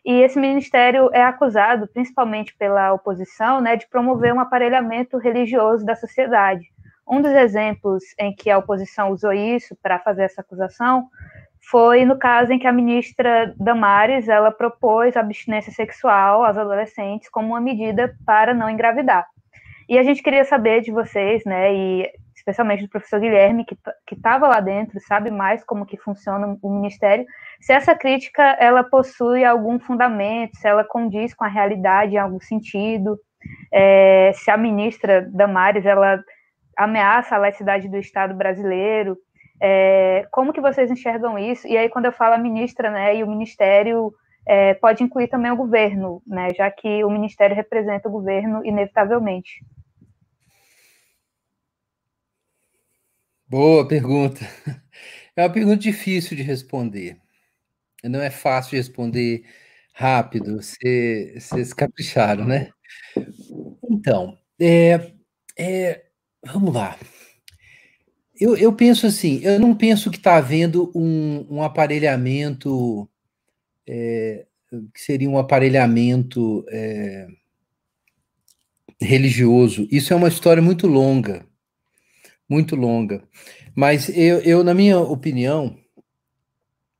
e 0.04 0.20
esse 0.20 0.38
ministério 0.38 1.10
é 1.12 1.22
acusado, 1.22 1.86
principalmente 1.86 2.56
pela 2.56 2.92
oposição, 2.92 3.60
né, 3.60 3.76
de 3.76 3.88
promover 3.88 4.34
um 4.34 4.40
aparelhamento 4.40 5.16
religioso 5.16 5.84
da 5.84 5.94
sociedade. 5.94 6.66
Um 7.08 7.20
dos 7.20 7.32
exemplos 7.32 8.02
em 8.18 8.34
que 8.34 8.50
a 8.50 8.58
oposição 8.58 9.10
usou 9.10 9.32
isso 9.32 9.76
para 9.80 10.00
fazer 10.00 10.24
essa 10.24 10.40
acusação 10.40 11.08
foi 11.72 12.04
no 12.04 12.18
caso 12.18 12.52
em 12.52 12.58
que 12.58 12.66
a 12.66 12.72
ministra 12.72 13.54
Damares 13.56 14.28
ela 14.28 14.52
propôs 14.52 15.16
abstinência 15.16 15.72
sexual 15.72 16.44
aos 16.44 16.58
adolescentes 16.58 17.30
como 17.30 17.48
uma 17.48 17.62
medida 17.62 18.14
para 18.26 18.52
não 18.52 18.68
engravidar. 18.68 19.26
E 19.88 19.98
a 19.98 20.02
gente 20.02 20.22
queria 20.22 20.44
saber 20.44 20.82
de 20.82 20.92
vocês, 20.92 21.42
né, 21.46 21.74
e 21.74 22.10
especialmente 22.36 22.82
do 22.82 22.90
professor 22.90 23.18
Guilherme, 23.18 23.64
que 23.64 24.14
estava 24.14 24.46
lá 24.48 24.60
dentro, 24.60 25.00
sabe 25.00 25.30
mais 25.30 25.64
como 25.64 25.86
que 25.86 25.96
funciona 25.96 26.58
o 26.60 26.70
ministério, 26.70 27.24
se 27.58 27.72
essa 27.72 27.94
crítica 27.94 28.42
ela 28.60 28.84
possui 28.84 29.42
algum 29.42 29.78
fundamento, 29.78 30.56
se 30.56 30.68
ela 30.68 30.84
condiz 30.84 31.32
com 31.32 31.44
a 31.44 31.48
realidade 31.48 32.14
em 32.14 32.18
algum 32.18 32.40
sentido, 32.40 33.18
é, 33.72 34.32
se 34.34 34.50
a 34.50 34.58
ministra 34.58 35.26
Damares 35.32 35.86
ela 35.86 36.22
ameaça 36.76 37.34
a 37.34 37.38
laicidade 37.38 37.88
do 37.88 37.96
Estado 37.96 38.34
brasileiro, 38.34 39.16
é, 39.64 40.26
como 40.32 40.52
que 40.52 40.60
vocês 40.60 40.90
enxergam 40.90 41.38
isso? 41.38 41.68
E 41.68 41.78
aí, 41.78 41.88
quando 41.88 42.06
eu 42.06 42.12
falo 42.12 42.34
a 42.34 42.38
ministra, 42.38 42.90
né, 42.90 43.16
e 43.16 43.22
o 43.22 43.28
ministério 43.28 44.12
é, 44.44 44.74
pode 44.74 45.04
incluir 45.04 45.28
também 45.28 45.52
o 45.52 45.56
governo, 45.56 46.20
né, 46.26 46.48
já 46.52 46.68
que 46.68 47.04
o 47.04 47.10
ministério 47.10 47.54
representa 47.54 48.08
o 48.08 48.12
governo 48.12 48.66
inevitavelmente. 48.66 49.64
Boa 53.46 53.86
pergunta. 53.86 54.40
É 55.34 55.44
uma 55.44 55.50
pergunta 55.50 55.78
difícil 55.78 56.36
de 56.36 56.42
responder. 56.42 57.16
Não 58.04 58.20
é 58.20 58.28
fácil 58.28 58.72
de 58.72 58.76
responder 58.76 59.46
rápido. 59.94 60.60
Vocês 60.60 61.72
capricharam, 61.72 62.44
né? 62.44 62.70
Então, 63.90 64.36
é, 64.60 65.12
é, 65.58 66.04
vamos 66.44 66.74
lá. 66.74 66.98
Eu, 68.42 68.56
eu 68.56 68.72
penso 68.72 69.06
assim, 69.06 69.38
eu 69.44 69.60
não 69.60 69.72
penso 69.72 70.10
que 70.10 70.16
está 70.16 70.34
havendo 70.36 70.90
um, 70.96 71.46
um 71.48 71.62
aparelhamento 71.62 73.08
é, 73.88 74.46
que 74.92 75.00
seria 75.00 75.30
um 75.30 75.38
aparelhamento 75.38 76.64
é, 76.68 77.28
religioso. 79.00 79.86
Isso 79.92 80.12
é 80.12 80.16
uma 80.16 80.26
história 80.26 80.60
muito 80.60 80.88
longa, 80.88 81.46
muito 82.48 82.74
longa. 82.74 83.22
Mas 83.76 84.08
eu, 84.08 84.40
eu 84.40 84.64
na 84.64 84.74
minha 84.74 84.98
opinião, 84.98 85.78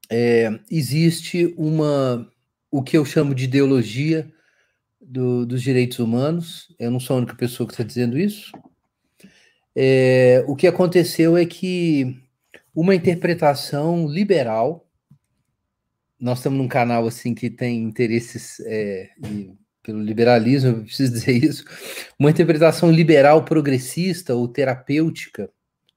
é, 0.08 0.48
existe 0.70 1.52
uma 1.58 2.30
o 2.70 2.84
que 2.84 2.96
eu 2.96 3.04
chamo 3.04 3.34
de 3.34 3.44
ideologia 3.46 4.32
do, 5.00 5.44
dos 5.44 5.60
direitos 5.60 5.98
humanos. 5.98 6.72
Eu 6.78 6.92
não 6.92 7.00
sou 7.00 7.16
a 7.16 7.18
única 7.18 7.34
pessoa 7.34 7.66
que 7.66 7.72
está 7.72 7.82
dizendo 7.82 8.16
isso. 8.16 8.52
É, 9.74 10.44
o 10.46 10.54
que 10.54 10.66
aconteceu 10.66 11.36
é 11.36 11.46
que 11.46 12.16
uma 12.74 12.94
interpretação 12.94 14.06
liberal, 14.06 14.86
nós 16.20 16.38
estamos 16.38 16.58
num 16.58 16.68
canal 16.68 17.06
assim 17.06 17.34
que 17.34 17.50
tem 17.50 17.82
interesses 17.82 18.60
é, 18.66 19.10
pelo 19.82 20.00
liberalismo, 20.02 20.70
eu 20.70 20.84
preciso 20.84 21.12
dizer 21.14 21.32
isso, 21.32 21.64
uma 22.18 22.30
interpretação 22.30 22.90
liberal 22.90 23.44
progressista 23.44 24.34
ou 24.34 24.48
terapêutica 24.48 25.50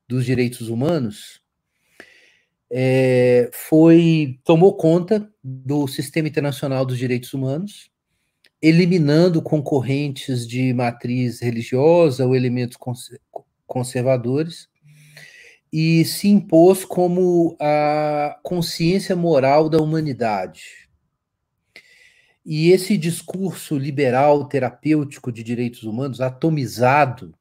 dos 0.07 0.25
direitos 0.25 0.69
humanos 0.69 1.43
é, 2.69 3.49
foi 3.53 4.39
tomou 4.43 4.75
conta 4.75 5.29
do 5.43 5.87
sistema 5.87 6.27
internacional 6.27 6.85
dos 6.85 6.97
direitos 6.97 7.33
humanos, 7.33 7.89
eliminando 8.61 9.41
concorrentes 9.41 10.47
de 10.47 10.73
matriz 10.73 11.39
religiosa 11.39 12.25
ou 12.25 12.35
elementos 12.35 12.77
conservadores 13.65 14.67
e 15.71 16.05
se 16.05 16.29
impôs 16.29 16.85
como 16.85 17.57
a 17.59 18.39
consciência 18.43 19.15
moral 19.15 19.67
da 19.69 19.77
humanidade. 19.79 20.87
E 22.45 22.69
esse 22.71 22.95
discurso 22.95 23.77
liberal 23.77 24.45
terapêutico 24.45 25.31
de 25.31 25.43
direitos 25.43 25.83
humanos 25.83 26.21
atomizado, 26.21 27.33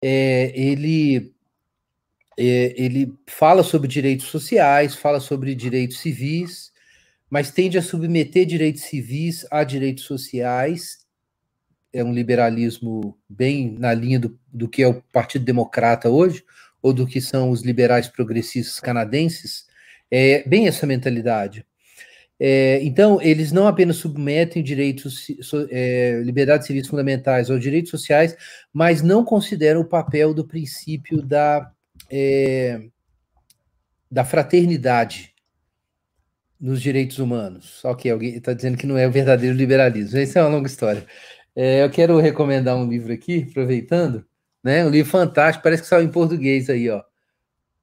é, 0.00 0.52
ele 0.54 1.32
é, 2.38 2.74
ele 2.76 3.12
fala 3.26 3.62
sobre 3.62 3.88
direitos 3.88 4.26
sociais, 4.26 4.94
fala 4.94 5.20
sobre 5.20 5.54
direitos 5.54 5.98
civis, 5.98 6.72
mas 7.28 7.50
tende 7.50 7.76
a 7.78 7.82
submeter 7.82 8.46
direitos 8.46 8.82
civis 8.82 9.46
a 9.50 9.64
direitos 9.64 10.04
sociais 10.04 11.01
é 11.92 12.02
um 12.02 12.12
liberalismo 12.12 13.18
bem 13.28 13.76
na 13.78 13.92
linha 13.92 14.18
do, 14.18 14.38
do 14.52 14.68
que 14.68 14.82
é 14.82 14.88
o 14.88 15.02
Partido 15.12 15.44
Democrata 15.44 16.08
hoje, 16.08 16.44
ou 16.80 16.92
do 16.92 17.06
que 17.06 17.20
são 17.20 17.50
os 17.50 17.62
liberais 17.62 18.08
progressistas 18.08 18.80
canadenses, 18.80 19.66
é 20.10 20.46
bem 20.48 20.66
essa 20.66 20.86
mentalidade. 20.86 21.64
É, 22.44 22.82
então, 22.82 23.22
eles 23.22 23.52
não 23.52 23.68
apenas 23.68 23.98
submetem 23.98 24.64
direitos, 24.64 25.28
é, 25.70 26.20
liberdades 26.24 26.66
civis 26.66 26.88
fundamentais 26.88 27.48
aos 27.50 27.60
direitos 27.60 27.90
sociais, 27.90 28.36
mas 28.72 29.00
não 29.00 29.24
consideram 29.24 29.80
o 29.80 29.88
papel 29.88 30.34
do 30.34 30.44
princípio 30.44 31.22
da, 31.22 31.70
é, 32.10 32.80
da 34.10 34.24
fraternidade 34.24 35.32
nos 36.60 36.82
direitos 36.82 37.18
humanos. 37.18 37.84
Ok, 37.84 38.10
alguém 38.10 38.34
está 38.34 38.52
dizendo 38.52 38.76
que 38.76 38.86
não 38.86 38.98
é 38.98 39.06
o 39.06 39.12
verdadeiro 39.12 39.56
liberalismo. 39.56 40.18
Isso 40.18 40.36
é 40.36 40.42
uma 40.42 40.50
longa 40.50 40.66
história. 40.66 41.06
É, 41.54 41.84
eu 41.84 41.90
quero 41.90 42.18
recomendar 42.18 42.76
um 42.76 42.88
livro 42.88 43.12
aqui, 43.12 43.46
aproveitando, 43.50 44.24
né? 44.64 44.84
Um 44.84 44.90
livro 44.90 45.10
fantástico, 45.10 45.62
parece 45.62 45.82
que 45.82 45.88
saiu 45.88 46.04
em 46.04 46.10
português 46.10 46.70
aí, 46.70 46.88
ó. 46.88 47.02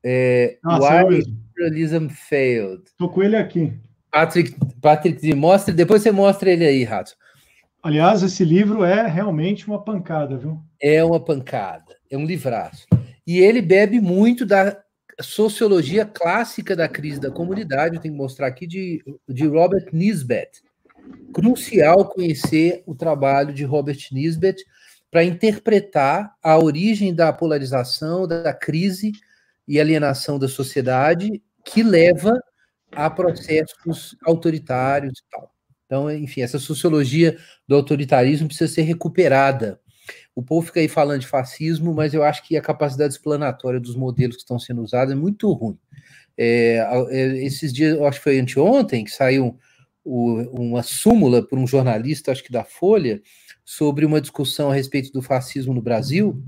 É, 0.04 0.58
Nossa, 0.64 1.06
Why 1.06 1.20
Liberalism 1.20 2.08
Failed. 2.08 2.84
Tô 2.98 3.10
com 3.10 3.22
ele 3.22 3.36
aqui. 3.36 3.74
Patrick, 4.12 4.56
Patrick, 4.82 5.36
mostra, 5.36 5.74
depois 5.74 6.02
você 6.02 6.12
mostra 6.12 6.50
ele 6.52 6.66
aí, 6.66 6.84
Rato. 6.84 7.16
Aliás, 7.84 8.24
esse 8.24 8.44
livro 8.44 8.84
é 8.84 9.08
realmente 9.08 9.68
uma 9.68 9.82
pancada, 9.82 10.38
viu? 10.38 10.60
É 10.82 11.04
uma 11.04 11.20
pancada, 11.20 11.96
é 12.10 12.18
um 12.18 12.26
livraço. 12.26 12.88
E 13.26 13.40
ele 13.40 13.62
bebe 13.62 14.02
muito 14.02 14.46
da 14.46 14.82
sociologia 15.22 16.06
clássica 16.06 16.76
da 16.76 16.88
crise 16.88 17.20
da 17.20 17.30
comunidade, 17.30 17.96
eu 17.96 18.02
tenho 18.02 18.14
que 18.14 18.20
mostrar 18.20 18.48
aqui, 18.48 18.66
de, 18.66 19.04
de 19.28 19.46
Robert 19.46 19.88
Nisbet 19.94 20.62
crucial 21.34 22.06
conhecer 22.10 22.84
o 22.86 22.96
trabalho 22.96 23.54
de 23.54 23.64
Robert 23.64 24.00
Nisbet 24.12 24.64
para 25.12 25.24
interpretar 25.24 26.36
a 26.42 26.58
origem 26.58 27.14
da 27.14 27.34
polarização, 27.34 28.28
da 28.28 28.54
crise 28.54 29.12
e 29.68 29.80
alienação 29.80 30.38
da 30.38 30.48
sociedade 30.48 31.42
que 31.64 31.84
leva 31.84 32.40
a 32.92 33.10
processos 33.10 34.16
autoritários 34.24 35.20
e 35.20 35.24
tal. 35.32 35.54
Então, 35.86 36.12
enfim, 36.12 36.42
essa 36.42 36.60
sociologia 36.60 37.38
do 37.68 37.76
autoritarismo 37.76 38.48
precisa 38.48 38.72
ser 38.72 38.84
recuperada. 38.84 39.80
O 40.36 40.44
povo 40.44 40.68
fica 40.68 40.80
aí 40.80 40.88
falando 40.88 41.22
de 41.22 41.28
fascismo, 41.28 41.94
mas 41.94 42.14
eu 42.14 42.24
acho 42.24 42.44
que 42.48 42.56
a 42.56 42.62
capacidade 42.62 43.14
explanatória 43.14 43.80
dos 43.80 43.96
modelos 43.96 44.36
que 44.36 44.42
estão 44.42 44.60
sendo 44.60 44.82
usados 44.84 45.14
é 45.14 45.16
muito 45.16 45.52
ruim. 45.52 45.78
É, 46.38 46.78
é 47.10 47.46
esses 47.46 47.74
dias, 47.74 47.98
eu 47.98 48.06
acho 48.06 48.20
que 48.20 48.24
foi 48.24 48.40
anteontem, 48.40 49.04
que 49.04 49.12
saiu 49.12 49.60
o, 50.04 50.42
uma 50.60 50.84
súmula 50.84 51.46
por 51.46 51.58
um 51.58 51.68
jornalista, 51.68 52.32
acho 52.32 52.44
que 52.44 52.52
da 52.52 52.64
Folha, 52.64 53.22
sobre 53.64 54.06
uma 54.06 54.22
discussão 54.22 54.72
a 54.72 54.74
respeito 54.74 55.12
do 55.12 55.22
fascismo 55.22 55.74
no 55.74 55.82
Brasil, 55.82 56.44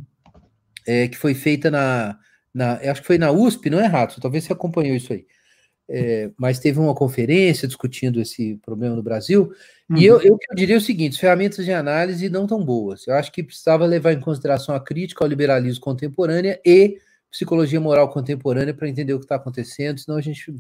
é, 0.88 1.08
que 1.08 1.18
foi 1.18 1.34
feita 1.34 1.70
na, 1.70 2.18
na. 2.54 2.74
Acho 2.74 3.02
que 3.02 3.08
foi 3.08 3.18
na 3.18 3.32
USP, 3.32 3.70
não 3.70 3.80
é, 3.80 3.86
Rato? 3.86 4.20
Talvez 4.20 4.44
você 4.44 4.54
acompanhou 4.54 4.96
isso 4.96 5.14
aí. 5.14 5.26
É, 5.94 6.32
mas 6.38 6.58
teve 6.58 6.80
uma 6.80 6.96
conferência 6.96 7.68
discutindo 7.68 8.22
esse 8.22 8.56
problema 8.64 8.96
no 8.96 9.04
Brasil, 9.04 9.52
uhum. 9.90 9.98
e 9.98 10.06
eu, 10.06 10.22
eu, 10.22 10.38
eu, 10.50 10.56
diria 10.56 10.78
o 10.78 10.82
seguinte: 10.82 11.20
ferramentas 11.20 11.66
de 11.66 11.74
análise 11.74 12.30
não 12.30 12.48
tão 12.48 12.64
boas. 12.64 13.06
Eu 13.08 13.14
acho 13.16 13.32
que 13.32 13.44
precisava 13.44 13.86
levar 13.86 14.14
em 14.14 14.20
consideração 14.22 14.74
a 14.74 14.80
crítica 14.80 15.24
ao 15.24 15.28
liberalismo 15.28 15.82
contemporânea 15.82 16.60
e 16.66 16.98
psicologia 17.30 17.80
moral 17.80 18.10
contemporânea 18.10 18.74
para 18.74 18.88
entender 18.88 19.14
o 19.14 19.20
que 19.20 19.26
está 19.26 19.36
acontecendo, 19.36 20.00
senão 20.00 20.18
a 20.18 20.22
gente 20.22 20.54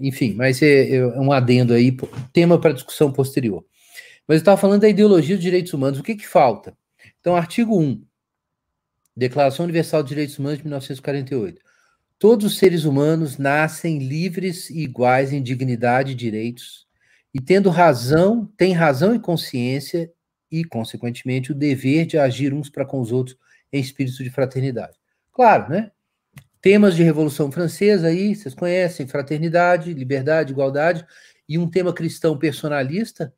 enfim, 0.00 0.34
mas 0.34 0.62
é, 0.62 0.96
é, 0.96 1.06
um 1.06 1.32
adendo 1.32 1.72
aí, 1.72 1.96
tema 2.32 2.60
para 2.60 2.72
discussão 2.72 3.12
posterior. 3.12 3.64
Mas 4.26 4.36
eu 4.36 4.42
estava 4.42 4.56
falando 4.56 4.82
da 4.82 4.88
ideologia 4.88 5.36
dos 5.36 5.44
direitos 5.44 5.72
humanos. 5.72 5.98
O 5.98 6.02
que, 6.02 6.14
que 6.14 6.26
falta? 6.26 6.76
Então, 7.20 7.36
artigo 7.36 7.78
1, 7.78 8.04
Declaração 9.16 9.64
Universal 9.64 10.02
de 10.02 10.08
Direitos 10.10 10.38
Humanos 10.38 10.58
de 10.58 10.64
1948. 10.64 11.60
Todos 12.18 12.46
os 12.46 12.58
seres 12.58 12.84
humanos 12.84 13.36
nascem 13.36 13.98
livres 13.98 14.70
e 14.70 14.80
iguais 14.80 15.32
em 15.32 15.42
dignidade 15.42 16.12
e 16.12 16.14
direitos, 16.14 16.86
e 17.34 17.40
tendo 17.40 17.70
razão, 17.70 18.46
têm 18.56 18.72
razão 18.72 19.14
e 19.14 19.18
consciência, 19.18 20.10
e, 20.50 20.64
consequentemente, 20.64 21.50
o 21.50 21.54
dever 21.54 22.06
de 22.06 22.18
agir 22.18 22.52
uns 22.52 22.68
para 22.68 22.84
com 22.84 23.00
os 23.00 23.10
outros 23.10 23.36
em 23.72 23.80
espírito 23.80 24.22
de 24.22 24.30
fraternidade. 24.30 24.98
Claro, 25.32 25.70
né? 25.70 25.90
Temas 26.62 26.94
de 26.94 27.02
Revolução 27.02 27.50
Francesa 27.50 28.06
aí, 28.06 28.36
vocês 28.36 28.54
conhecem, 28.54 29.08
fraternidade, 29.08 29.92
liberdade, 29.92 30.52
igualdade, 30.52 31.04
e 31.48 31.58
um 31.58 31.68
tema 31.68 31.92
cristão 31.92 32.38
personalista, 32.38 33.34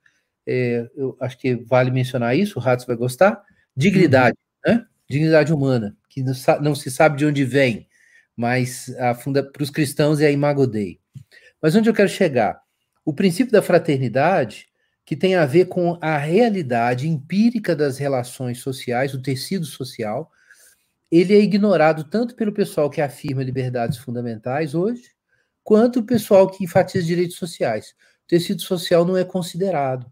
é, 0.47 0.87
eu 0.95 1.17
acho 1.19 1.39
que 1.39 1.55
vale 1.55 1.91
mencionar 1.91 2.37
isso, 2.37 2.59
o 2.59 2.63
Ratos 2.63 2.85
vai 2.85 2.95
gostar, 2.95 3.43
dignidade, 3.75 4.37
uhum. 4.67 4.75
né? 4.75 4.87
dignidade 5.09 5.55
humana, 5.55 5.97
que 6.11 6.23
não, 6.23 6.35
não, 6.61 6.75
se 6.75 6.91
sabe 6.91 7.17
de 7.17 7.25
onde 7.25 7.47
vem, 7.47 7.89
mas 8.37 8.95
para 9.53 9.63
os 9.63 9.71
cristãos 9.71 10.21
é 10.21 10.27
a 10.27 10.31
Imago 10.31 10.67
Dei. 10.67 11.01
Mas 11.63 11.75
onde 11.75 11.89
eu 11.89 11.95
quero 11.95 12.11
chegar? 12.11 12.61
O 13.07 13.15
princípio 13.15 13.53
da 13.53 13.63
fraternidade, 13.63 14.67
que 15.03 15.17
tem 15.17 15.35
a 15.35 15.47
ver 15.47 15.67
com 15.67 15.99
a 15.99 16.19
realidade 16.19 17.09
empírica 17.09 17.75
das 17.75 17.97
relações 17.97 18.59
sociais, 18.59 19.15
o 19.15 19.23
tecido 19.23 19.65
social, 19.65 20.31
ele 21.19 21.35
é 21.35 21.41
ignorado 21.41 22.03
tanto 22.03 22.35
pelo 22.35 22.53
pessoal 22.53 22.91
que 22.91 23.01
afirma 23.01 23.43
liberdades 23.43 23.99
fundamentais 23.99 24.75
hoje, 24.75 25.13
quanto 25.63 26.01
o 26.01 26.05
pessoal 26.05 26.51
que 26.51 26.65
enfatiza 26.65 27.07
direitos 27.07 27.37
sociais. 27.37 27.95
O 28.25 28.27
tecido 28.27 28.63
social 28.63 29.05
não 29.05 29.17
é 29.17 29.25
considerado. 29.25 30.11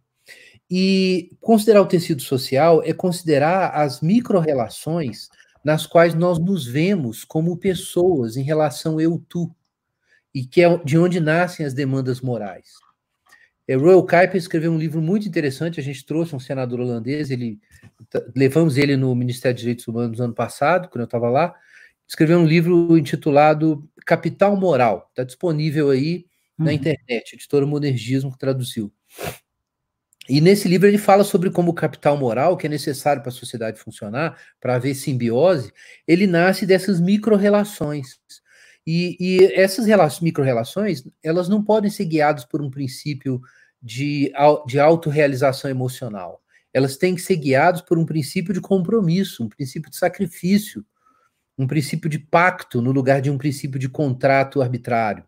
E 0.70 1.37
considerar 1.41 1.83
o 1.83 1.87
tecido 1.87 2.23
social 2.23 2.83
é 2.85 2.93
considerar 2.93 3.70
as 3.70 4.01
micro-relações 4.01 5.29
nas 5.65 5.87
quais 5.87 6.15
nós 6.15 6.39
nos 6.39 6.66
vemos 6.66 7.24
como 7.24 7.57
pessoas 7.57 8.37
em 8.37 8.43
relação 8.43 9.01
eu-tu, 9.01 9.53
e 10.33 10.47
que 10.47 10.62
é 10.62 10.77
de 10.85 10.97
onde 10.97 11.19
nascem 11.19 11.66
as 11.66 11.74
demandas 11.74 12.20
morais. 12.20 12.70
É, 13.66 13.74
Royal 13.74 14.07
Kuiper 14.07 14.37
escreveu 14.37 14.73
um 14.73 14.79
livro 14.79 15.03
muito 15.03 15.27
interessante, 15.27 15.81
a 15.81 15.83
gente 15.83 16.07
trouxe 16.07 16.35
um 16.35 16.41
senador 16.41 16.81
holandês, 16.81 17.31
ele 17.31 17.61
levamos 18.35 18.77
ele 18.77 18.97
no 18.97 19.15
Ministério 19.15 19.55
de 19.55 19.61
Direitos 19.63 19.89
Humanos 19.89 20.19
no 20.19 20.25
ano 20.25 20.35
passado, 20.35 20.89
quando 20.89 21.03
eu 21.03 21.07
estava 21.07 21.29
lá, 21.29 21.55
escreveu 22.07 22.39
um 22.39 22.47
livro 22.47 22.97
intitulado 22.97 23.89
Capital 24.05 24.57
Moral, 24.57 25.07
está 25.11 25.25
disponível 25.25 25.91
aí 25.91 26.27
uhum. 26.59 26.67
na 26.67 26.73
internet, 26.73 27.35
editora 27.35 27.67
Monergismo 27.67 28.33
que 28.33 28.39
traduziu. 28.39 28.93
E 30.29 30.41
nesse 30.41 30.69
livro 30.69 30.87
ele 30.87 30.99
fala 30.99 31.25
sobre 31.25 31.51
como 31.51 31.73
o 31.73 31.75
capital 31.75 32.17
moral, 32.17 32.57
que 32.57 32.67
é 32.67 32.71
necessário 32.71 33.23
para 33.23 33.31
a 33.31 33.35
sociedade 33.35 33.81
funcionar, 33.81 34.39
para 34.61 34.77
haver 34.77 34.95
simbiose, 34.95 35.73
ele 36.07 36.27
nasce 36.27 36.65
dessas 36.65 37.01
micro-relações. 37.01 38.21
E, 38.87 39.17
e 39.19 39.53
essas 39.55 39.87
micro-relações, 40.21 41.05
elas 41.23 41.49
não 41.49 41.63
podem 41.63 41.91
ser 41.91 42.05
guiadas 42.05 42.45
por 42.45 42.63
um 42.63 42.71
princípio 42.71 43.41
de, 43.83 44.33
de 44.67 44.79
autorrealização 44.79 45.71
emocional. 45.71 46.41
Elas 46.73 46.97
têm 46.97 47.15
que 47.15 47.20
ser 47.20 47.36
guiadas 47.36 47.81
por 47.81 47.99
um 47.99 48.07
princípio 48.07 48.55
de 48.55 48.61
compromisso, 48.61 49.44
um 49.44 49.49
princípio 49.49 49.90
de 49.90 49.97
sacrifício, 49.97 50.85
um 51.59 51.66
princípio 51.66 52.09
de 52.09 52.19
pacto 52.19 52.81
no 52.81 52.93
lugar 52.93 53.20
de 53.20 53.31
um 53.31 53.39
princípio 53.39 53.78
de 53.78 53.89
contrato 53.89 54.62
arbitrário. 54.62 55.24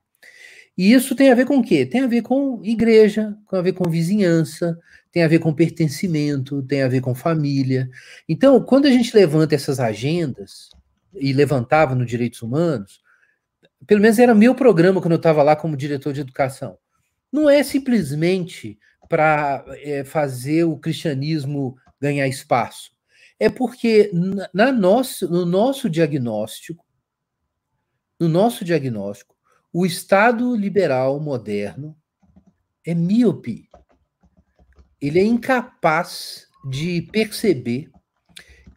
E 0.77 0.93
isso 0.93 1.15
tem 1.15 1.31
a 1.31 1.35
ver 1.35 1.47
com 1.47 1.59
o 1.59 1.63
quê? 1.63 1.87
Tem 1.87 2.01
a 2.01 2.07
ver 2.07 2.23
com 2.23 2.61
igreja, 2.65 3.37
tem 3.49 3.59
a 3.59 3.63
ver 3.63 3.73
com 3.73 3.89
vizinhança, 3.89 4.77
tem 5.13 5.23
a 5.23 5.29
ver 5.29 5.39
com 5.39 5.55
pertencimento, 5.55 6.63
tem 6.63 6.83
a 6.83 6.89
ver 6.89 7.01
com 7.01 7.15
família. 7.15 7.89
Então, 8.29 8.61
quando 8.61 8.87
a 8.87 8.91
gente 8.91 9.15
levanta 9.15 9.55
essas 9.55 9.79
agendas, 9.79 10.71
e 11.17 11.33
levantava 11.33 11.95
no 11.95 12.05
Direitos 12.05 12.43
Humanos, 12.43 13.01
pelo 13.87 14.01
menos 14.01 14.19
era 14.19 14.35
meu 14.35 14.55
programa 14.55 15.01
quando 15.01 15.13
eu 15.13 15.19
estava 15.19 15.43
lá 15.43 15.55
como 15.55 15.77
diretor 15.77 16.13
de 16.13 16.21
educação. 16.21 16.79
Não 17.31 17.49
é 17.49 17.63
simplesmente 17.63 18.79
para 19.09 19.65
é, 19.79 20.05
fazer 20.05 20.65
o 20.65 20.79
cristianismo 20.79 21.77
ganhar 22.01 22.27
espaço. 22.27 22.91
É 23.39 23.49
porque 23.49 24.11
na, 24.53 24.73
nosso, 24.73 25.29
no 25.29 25.45
nosso 25.45 25.91
diagnóstico, 25.91 26.85
no 28.19 28.29
nosso 28.29 28.65
diagnóstico, 28.65 29.35
o 29.73 29.85
Estado 29.85 30.55
liberal 30.55 31.19
moderno 31.19 31.97
é 32.87 32.95
míope. 32.95 33.69
Ele 35.01 35.19
é 35.19 35.25
incapaz 35.25 36.47
de 36.71 37.03
perceber 37.13 37.91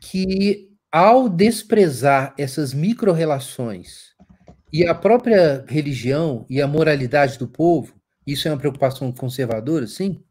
que, 0.01 0.69
ao 0.91 1.29
desprezar 1.29 2.33
essas 2.37 2.73
micro-relações 2.73 4.15
e 4.71 4.85
a 4.85 4.93
própria 4.95 5.63
religião 5.67 6.45
e 6.49 6.61
a 6.61 6.67
moralidade 6.67 7.37
do 7.37 7.47
povo, 7.47 7.96
isso 8.27 8.47
é 8.47 8.51
uma 8.51 8.57
preocupação 8.57 9.11
conservadora, 9.11 9.87
sim, 9.87 10.21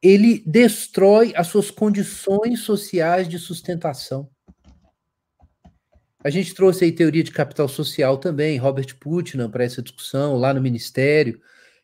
ele 0.00 0.42
destrói 0.46 1.32
as 1.36 1.48
suas 1.48 1.70
condições 1.70 2.60
sociais 2.60 3.28
de 3.28 3.38
sustentação. 3.38 4.30
A 6.22 6.30
gente 6.30 6.54
trouxe 6.54 6.84
aí 6.84 6.92
teoria 6.92 7.22
de 7.22 7.32
capital 7.32 7.68
social 7.68 8.16
também, 8.18 8.58
Robert 8.58 8.96
Putnam, 8.98 9.50
para 9.50 9.64
essa 9.64 9.82
discussão 9.82 10.36
lá 10.36 10.54
no 10.54 10.60
Ministério. 10.60 11.40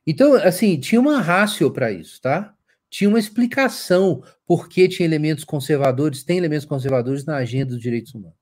Então, 0.06 0.34
assim, 0.34 0.78
tinha 0.78 1.00
uma 1.00 1.20
rácio 1.20 1.70
para 1.70 1.90
isso, 1.90 2.20
tá? 2.20 2.54
Tinha 2.88 3.08
uma 3.08 3.18
explicação 3.18 4.22
por 4.46 4.68
que 4.68 4.88
tinha 4.88 5.06
elementos 5.06 5.42
conservadores, 5.42 6.22
tem 6.22 6.38
elementos 6.38 6.66
conservadores 6.66 7.24
na 7.24 7.36
agenda 7.36 7.72
dos 7.72 7.80
direitos 7.80 8.14
humanos. 8.14 8.36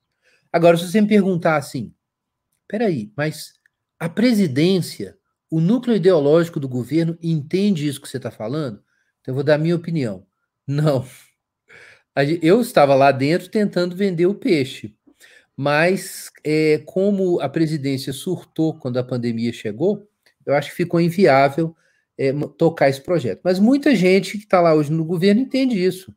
Agora, 0.53 0.77
se 0.77 0.89
você 0.89 1.01
me 1.01 1.09
perguntar 1.09 1.57
assim, 1.57 1.93
peraí, 2.69 3.11
mas 3.17 3.55
a 3.99 4.09
presidência, 4.09 5.17
o 5.57 5.61
núcleo 5.61 5.97
ideológico 5.97 6.59
do 6.59 6.69
governo 6.69 7.19
entende 7.23 7.87
isso 7.87 8.01
que 8.01 8.09
você 8.09 8.17
está 8.17 8.31
falando? 8.31 8.83
Então, 9.21 9.33
eu 9.33 9.35
vou 9.35 9.45
dar 9.45 9.55
a 9.55 9.59
minha 9.59 9.77
opinião. 9.77 10.27
Não. 10.67 11.07
Eu 12.41 12.61
estava 12.61 12.95
lá 12.95 13.11
dentro 13.11 13.49
tentando 13.49 13.97
vender 13.97 14.27
o 14.27 14.35
peixe 14.35 14.97
mas 15.57 16.31
é, 16.43 16.83
como 16.85 17.41
a 17.41 17.49
presidência 17.49 18.13
surtou 18.13 18.75
quando 18.75 18.99
a 18.99 19.05
pandemia 19.05 19.53
chegou, 19.53 20.07
eu 20.45 20.55
acho 20.55 20.71
que 20.71 20.77
ficou 20.77 21.01
inviável 21.01 21.75
é, 22.19 22.33
tocar 22.59 22.89
esse 22.89 23.01
projeto. 23.01 23.41
Mas 23.45 23.59
muita 23.59 23.95
gente 23.95 24.33
que 24.33 24.45
está 24.45 24.61
lá 24.61 24.75
hoje 24.75 24.93
no 24.93 25.05
governo 25.05 25.41
entende 25.41 25.83
isso. 25.83 26.15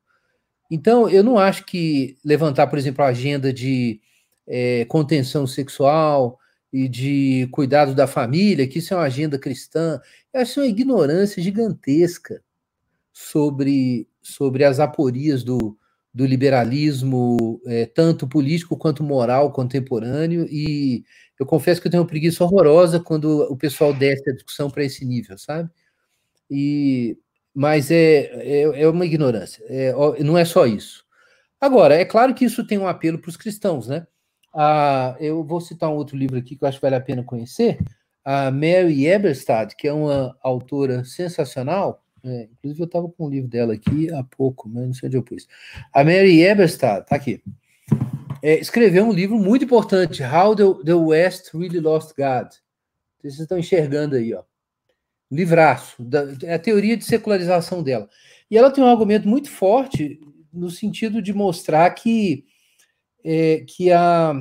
Então, 0.69 1.09
eu 1.09 1.23
não 1.23 1.37
acho 1.37 1.65
que 1.65 2.17
levantar, 2.25 2.67
por 2.67 2.77
exemplo, 2.77 3.03
a 3.03 3.07
agenda 3.07 3.53
de 3.53 4.01
é, 4.45 4.85
contenção 4.85 5.47
sexual 5.47 6.37
e 6.71 6.87
de 6.87 7.47
cuidado 7.51 7.95
da 7.95 8.07
família, 8.07 8.67
que 8.67 8.79
isso 8.79 8.93
é 8.93 8.97
uma 8.97 9.03
agenda 9.05 9.39
cristã, 9.39 9.99
eu 10.33 10.41
acho 10.41 10.59
uma 10.59 10.67
ignorância 10.67 11.41
gigantesca 11.41 12.43
sobre, 13.13 14.07
sobre 14.21 14.63
as 14.63 14.79
aporias 14.79 15.43
do, 15.43 15.77
do 16.13 16.25
liberalismo, 16.25 17.61
é, 17.65 17.85
tanto 17.85 18.27
político 18.27 18.77
quanto 18.77 19.03
moral 19.03 19.51
contemporâneo, 19.51 20.45
e 20.49 21.03
eu 21.39 21.45
confesso 21.45 21.79
que 21.79 21.87
eu 21.87 21.91
tenho 21.91 22.03
uma 22.03 22.09
preguiça 22.09 22.43
horrorosa 22.43 22.99
quando 22.99 23.41
o 23.51 23.55
pessoal 23.55 23.93
desce 23.93 24.29
a 24.29 24.33
discussão 24.33 24.69
para 24.69 24.83
esse 24.83 25.05
nível, 25.05 25.37
sabe? 25.37 25.69
E, 26.49 27.17
mas 27.53 27.91
é, 27.91 28.31
é, 28.43 28.81
é 28.81 28.87
uma 28.87 29.05
ignorância, 29.05 29.63
é, 29.67 29.93
não 30.23 30.37
é 30.37 30.45
só 30.45 30.65
isso. 30.65 31.05
Agora, 31.59 31.95
é 31.95 32.05
claro 32.05 32.35
que 32.35 32.45
isso 32.45 32.65
tem 32.65 32.77
um 32.77 32.87
apelo 32.87 33.19
para 33.19 33.29
os 33.29 33.37
cristãos, 33.37 33.87
né? 33.87 34.05
Ah, 34.59 35.15
eu 35.19 35.43
vou 35.43 35.61
citar 35.61 35.89
um 35.89 35.95
outro 35.95 36.17
livro 36.17 36.37
aqui 36.37 36.55
que 36.55 36.63
eu 36.63 36.67
acho 36.67 36.79
que 36.79 36.81
vale 36.81 36.95
a 36.95 37.01
pena 37.01 37.23
conhecer, 37.23 37.77
a 38.25 38.49
Mary 38.49 39.05
Eberstadt, 39.05 39.75
que 39.75 39.87
é 39.87 39.93
uma 39.93 40.35
autora 40.41 41.05
sensacional, 41.05 42.03
é, 42.23 42.49
inclusive, 42.51 42.81
eu 42.81 42.85
estava 42.85 43.07
com 43.07 43.25
um 43.25 43.29
livro 43.29 43.49
dela 43.49 43.73
aqui 43.73 44.11
há 44.13 44.23
pouco, 44.23 44.67
mas 44.67 44.85
não 44.85 44.93
sei 44.93 45.07
onde 45.07 45.17
eu 45.17 45.23
pus. 45.23 45.47
A 45.93 46.03
Mary 46.03 46.41
Eberstadt, 46.41 47.07
tá 47.07 47.15
aqui. 47.15 47.41
É, 48.41 48.59
escreveu 48.59 49.05
um 49.05 49.13
livro 49.13 49.37
muito 49.37 49.65
importante, 49.65 50.21
How 50.23 50.55
the, 50.55 50.83
the 50.85 50.93
West 50.93 51.53
Really 51.53 51.79
Lost 51.79 52.13
God. 52.17 52.49
Vocês 53.19 53.39
estão 53.39 53.57
enxergando 53.57 54.15
aí, 54.15 54.33
ó. 54.33 54.43
Livraço, 55.31 56.03
da, 56.03 56.25
é 56.43 56.53
a 56.53 56.59
teoria 56.59 56.95
de 56.95 57.03
secularização 57.03 57.83
dela. 57.83 58.09
E 58.49 58.57
ela 58.57 58.71
tem 58.71 58.83
um 58.83 58.87
argumento 58.87 59.27
muito 59.27 59.49
forte 59.49 60.19
no 60.53 60.69
sentido 60.69 61.21
de 61.21 61.33
mostrar 61.33 61.89
que, 61.91 62.45
é, 63.23 63.63
que 63.67 63.91
a, 63.91 64.33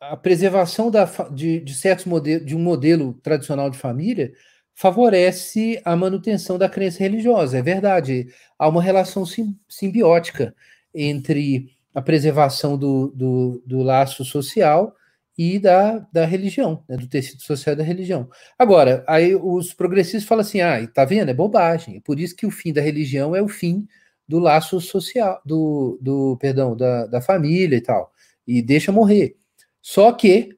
a 0.00 0.16
preservação 0.16 0.90
da, 0.90 1.04
de, 1.32 1.60
de 1.60 1.74
certos 1.74 2.04
modelos, 2.04 2.46
de 2.46 2.54
um 2.54 2.60
modelo 2.60 3.14
tradicional 3.22 3.70
de 3.70 3.78
família 3.78 4.32
favorece 4.74 5.80
a 5.84 5.94
manutenção 5.96 6.58
da 6.58 6.68
crença 6.68 6.98
religiosa. 6.98 7.58
É 7.58 7.62
verdade, 7.62 8.26
há 8.58 8.68
uma 8.68 8.82
relação 8.82 9.24
sim, 9.24 9.56
simbiótica 9.68 10.54
entre 10.92 11.70
a 11.94 12.02
preservação 12.02 12.76
do, 12.76 13.08
do, 13.14 13.62
do, 13.64 13.82
laço 13.82 14.24
social 14.24 14.94
e 15.38 15.58
da, 15.58 16.00
da 16.12 16.24
religião, 16.24 16.82
né, 16.88 16.96
do 16.96 17.08
tecido 17.08 17.42
social 17.42 17.76
da 17.76 17.84
religião. 17.84 18.28
Agora, 18.58 19.04
aí 19.06 19.34
os 19.34 19.72
progressistas 19.72 20.24
falam 20.24 20.42
assim: 20.42 20.60
ah, 20.60 20.86
tá 20.88 21.04
vendo? 21.04 21.30
É 21.30 21.34
bobagem. 21.34 21.96
É 21.96 22.00
por 22.00 22.18
isso 22.18 22.36
que 22.36 22.46
o 22.46 22.50
fim 22.50 22.72
da 22.72 22.80
religião 22.80 23.34
é 23.34 23.40
o 23.40 23.48
fim 23.48 23.86
do 24.26 24.38
laço 24.38 24.80
social, 24.80 25.40
do, 25.44 25.98
do 26.00 26.36
perdão, 26.38 26.76
da, 26.76 27.06
da 27.06 27.20
família 27.20 27.76
e 27.76 27.80
tal. 27.80 28.12
E 28.46 28.62
deixa 28.62 28.92
morrer. 28.92 29.36
Só 29.80 30.12
que 30.12 30.56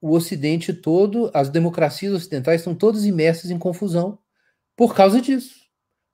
o 0.00 0.12
Ocidente 0.12 0.72
todo, 0.72 1.30
as 1.32 1.48
democracias 1.48 2.12
ocidentais 2.12 2.60
estão 2.60 2.74
todas 2.74 3.04
imersas 3.04 3.50
em 3.50 3.58
confusão 3.58 4.18
por 4.76 4.94
causa 4.94 5.20
disso. 5.20 5.64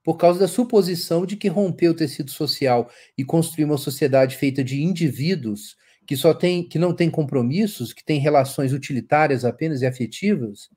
Por 0.03 0.17
causa 0.17 0.39
da 0.39 0.47
suposição 0.47 1.25
de 1.25 1.35
que 1.35 1.47
romper 1.47 1.89
o 1.89 1.93
tecido 1.93 2.31
social 2.31 2.89
e 3.17 3.23
construir 3.23 3.65
uma 3.65 3.77
sociedade 3.77 4.35
feita 4.35 4.63
de 4.63 4.81
indivíduos 4.81 5.75
que 6.07 6.17
só 6.17 6.33
tem, 6.33 6.67
que 6.67 6.79
não 6.79 6.95
tem 6.95 7.09
compromissos, 7.09 7.93
que 7.93 8.03
tem 8.03 8.19
relações 8.19 8.73
utilitárias 8.73 9.45
apenas 9.45 9.81
e 9.81 9.85
afetivas, 9.85 10.69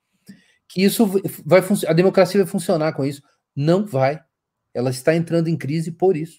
que 0.69 0.83
isso 0.83 1.07
vai 1.45 1.63
a 1.87 1.93
democracia 1.93 2.43
vai 2.43 2.51
funcionar 2.51 2.93
com 2.93 3.05
isso. 3.05 3.23
Não 3.55 3.87
vai. 3.87 4.21
Ela 4.75 4.91
está 4.91 5.15
entrando 5.15 5.49
em 5.49 5.57
crise 5.57 5.93
por 5.93 6.17
isso. 6.17 6.39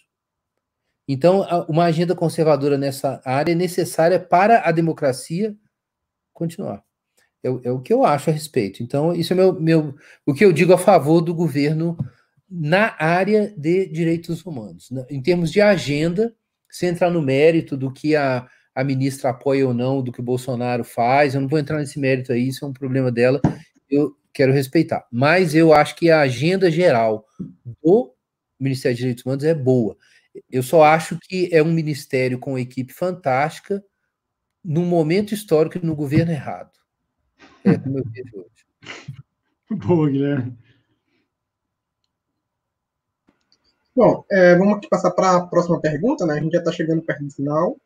Então, 1.08 1.46
uma 1.70 1.86
agenda 1.86 2.16
conservadora 2.16 2.78
nessa 2.78 3.22
área 3.24 3.52
é 3.52 3.56
necessária 3.56 4.20
para 4.20 4.68
a 4.68 4.72
democracia 4.72 5.56
continuar. 6.34 6.84
É, 7.44 7.48
é, 7.48 7.72
o 7.72 7.80
que 7.80 7.94
eu 7.94 8.04
acho 8.04 8.32
a 8.32 8.34
respeito. 8.34 8.82
Então, 8.82 9.14
isso 9.14 9.32
é 9.32 9.36
meu, 9.36 9.60
meu, 9.60 9.96
o 10.26 10.34
que 10.34 10.44
eu 10.44 10.52
digo 10.52 10.74
a 10.74 10.78
favor 10.78 11.22
do 11.22 11.34
governo 11.34 11.96
na 12.50 12.96
área 12.98 13.54
de 13.56 13.88
direitos 13.88 14.44
humanos. 14.44 14.90
Em 15.10 15.22
termos 15.22 15.52
de 15.52 15.62
agenda, 15.62 16.34
sem 16.70 16.90
entrar 16.90 17.12
no 17.12 17.22
mérito 17.22 17.78
do 17.78 17.92
que 17.92 18.16
a, 18.16 18.48
a 18.74 18.84
ministra 18.84 19.30
apoia 19.30 19.68
ou 19.68 19.74
não, 19.74 20.02
do 20.02 20.12
que 20.12 20.20
o 20.20 20.24
Bolsonaro 20.24 20.84
faz, 20.84 21.36
eu 21.36 21.42
não 21.42 21.48
vou 21.48 21.60
entrar 21.60 21.78
nesse 21.78 22.00
mérito 22.00 22.32
aí, 22.32 22.48
isso 22.48 22.66
é 22.66 22.68
um 22.68 22.74
problema 22.74 23.12
dela, 23.12 23.40
eu 23.90 24.16
quero 24.34 24.52
respeitar. 24.52 25.06
Mas 25.12 25.54
eu 25.54 25.72
acho 25.72 25.96
que 25.96 26.10
a 26.10 26.22
agenda 26.22 26.72
geral 26.72 27.26
do 27.84 28.15
Ministério 28.60 28.96
de 28.96 29.02
Direitos 29.02 29.26
Humanos 29.26 29.44
é 29.44 29.54
boa. 29.54 29.98
Eu 30.50 30.64
só 30.64 30.84
acho 30.84 31.18
que 31.20 31.50
é 31.52 31.62
um 31.64 31.72
ministério 31.72 32.40
com 32.40 32.52
uma 32.52 32.62
equipe 32.62 32.94
fantástica, 32.94 33.84
num 34.64 34.86
momento 34.86 35.34
histórico 35.34 35.78
e 35.78 35.86
no 35.86 35.96
governo 35.96 36.32
errado. 36.32 36.72
É 37.64 37.78
como 37.78 38.00
eu 38.00 38.04
vejo 38.06 38.38
hoje. 38.38 38.66
Boa, 39.86 40.10
Guilherme. 40.10 40.58
Bom, 43.96 44.26
é, 44.30 44.56
vamos 44.58 44.78
aqui 44.78 44.90
passar 44.90 45.12
para 45.12 45.38
a 45.38 45.48
próxima 45.48 45.80
pergunta, 45.80 46.26
né? 46.26 46.34
A 46.34 46.40
gente 46.42 46.52
já 46.52 46.60
está 46.60 46.72
chegando 46.72 47.02
perto 47.02 47.24
do 47.24 47.32
final. 47.32 47.78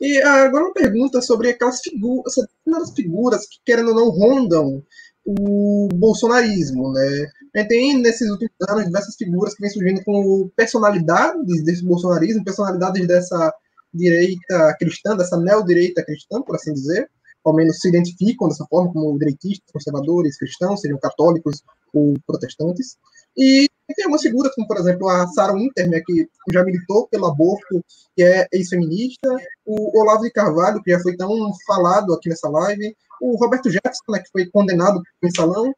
E 0.00 0.20
agora 0.22 0.64
uma 0.64 0.74
pergunta 0.74 1.20
sobre 1.20 1.50
aquelas 1.50 1.80
figuras, 1.80 2.34
essas 2.38 2.92
figuras 2.94 3.46
que, 3.46 3.58
querendo 3.64 3.90
ou 3.90 3.94
não, 3.94 4.10
rondam 4.10 4.84
o 5.28 5.88
bolsonarismo, 5.94 6.90
né? 6.92 7.26
A 7.54 7.58
gente 7.58 7.68
tem, 7.68 7.98
nesses 7.98 8.30
últimos 8.30 8.52
anos, 8.66 8.86
diversas 8.86 9.14
figuras 9.14 9.54
que 9.54 9.60
vêm 9.60 9.70
surgindo 9.70 10.04
com 10.04 10.50
personalidades 10.56 11.62
desse 11.64 11.84
bolsonarismo, 11.84 12.44
personalidades 12.44 13.06
dessa 13.06 13.52
direita 13.92 14.76
cristã, 14.78 15.16
dessa 15.16 15.36
neodireita 15.36 16.02
cristã, 16.02 16.40
por 16.40 16.56
assim 16.56 16.72
dizer, 16.72 17.10
ao 17.44 17.54
menos 17.54 17.78
se 17.78 17.88
identificam 17.88 18.48
dessa 18.48 18.66
forma 18.70 18.90
como 18.92 19.18
direitistas, 19.18 19.70
conservadores, 19.70 20.38
cristãos, 20.38 20.80
sejam 20.80 20.98
católicos 20.98 21.62
ou 21.92 22.14
protestantes. 22.26 22.96
E 23.36 23.68
tem 23.94 24.04
algumas 24.04 24.22
figuras, 24.22 24.54
como 24.54 24.66
por 24.66 24.78
exemplo 24.78 25.08
a 25.08 25.26
Sarah 25.28 25.54
Winter, 25.54 25.90
né, 25.90 26.00
que 26.06 26.26
já 26.52 26.64
militou 26.64 27.06
pelo 27.08 27.26
aborto, 27.26 27.84
que 28.16 28.22
é 28.22 28.46
ex-feminista, 28.52 29.28
o 29.66 30.00
Olavo 30.00 30.22
de 30.22 30.30
Carvalho, 30.30 30.82
que 30.82 30.90
já 30.90 31.00
foi 31.00 31.16
tão 31.16 31.30
falado 31.66 32.14
aqui 32.14 32.28
nessa 32.28 32.48
live, 32.48 32.96
o 33.20 33.36
Roberto 33.36 33.70
Jefferson, 33.70 34.12
né, 34.12 34.20
que 34.20 34.30
foi 34.30 34.46
condenado 34.50 34.94
por 34.94 35.04
mensalão, 35.22 35.72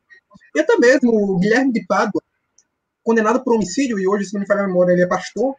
e 0.54 0.60
até 0.60 0.76
mesmo 0.76 1.10
o 1.12 1.38
Guilherme 1.38 1.72
de 1.72 1.84
Pádua, 1.86 2.22
condenado 3.02 3.42
por 3.42 3.54
homicídio, 3.54 3.98
e 3.98 4.06
hoje, 4.06 4.26
se 4.26 4.34
não 4.34 4.40
me 4.40 4.46
falha 4.46 4.62
a 4.62 4.66
memória, 4.66 4.92
ele 4.92 5.02
é 5.02 5.06
pastor, 5.06 5.54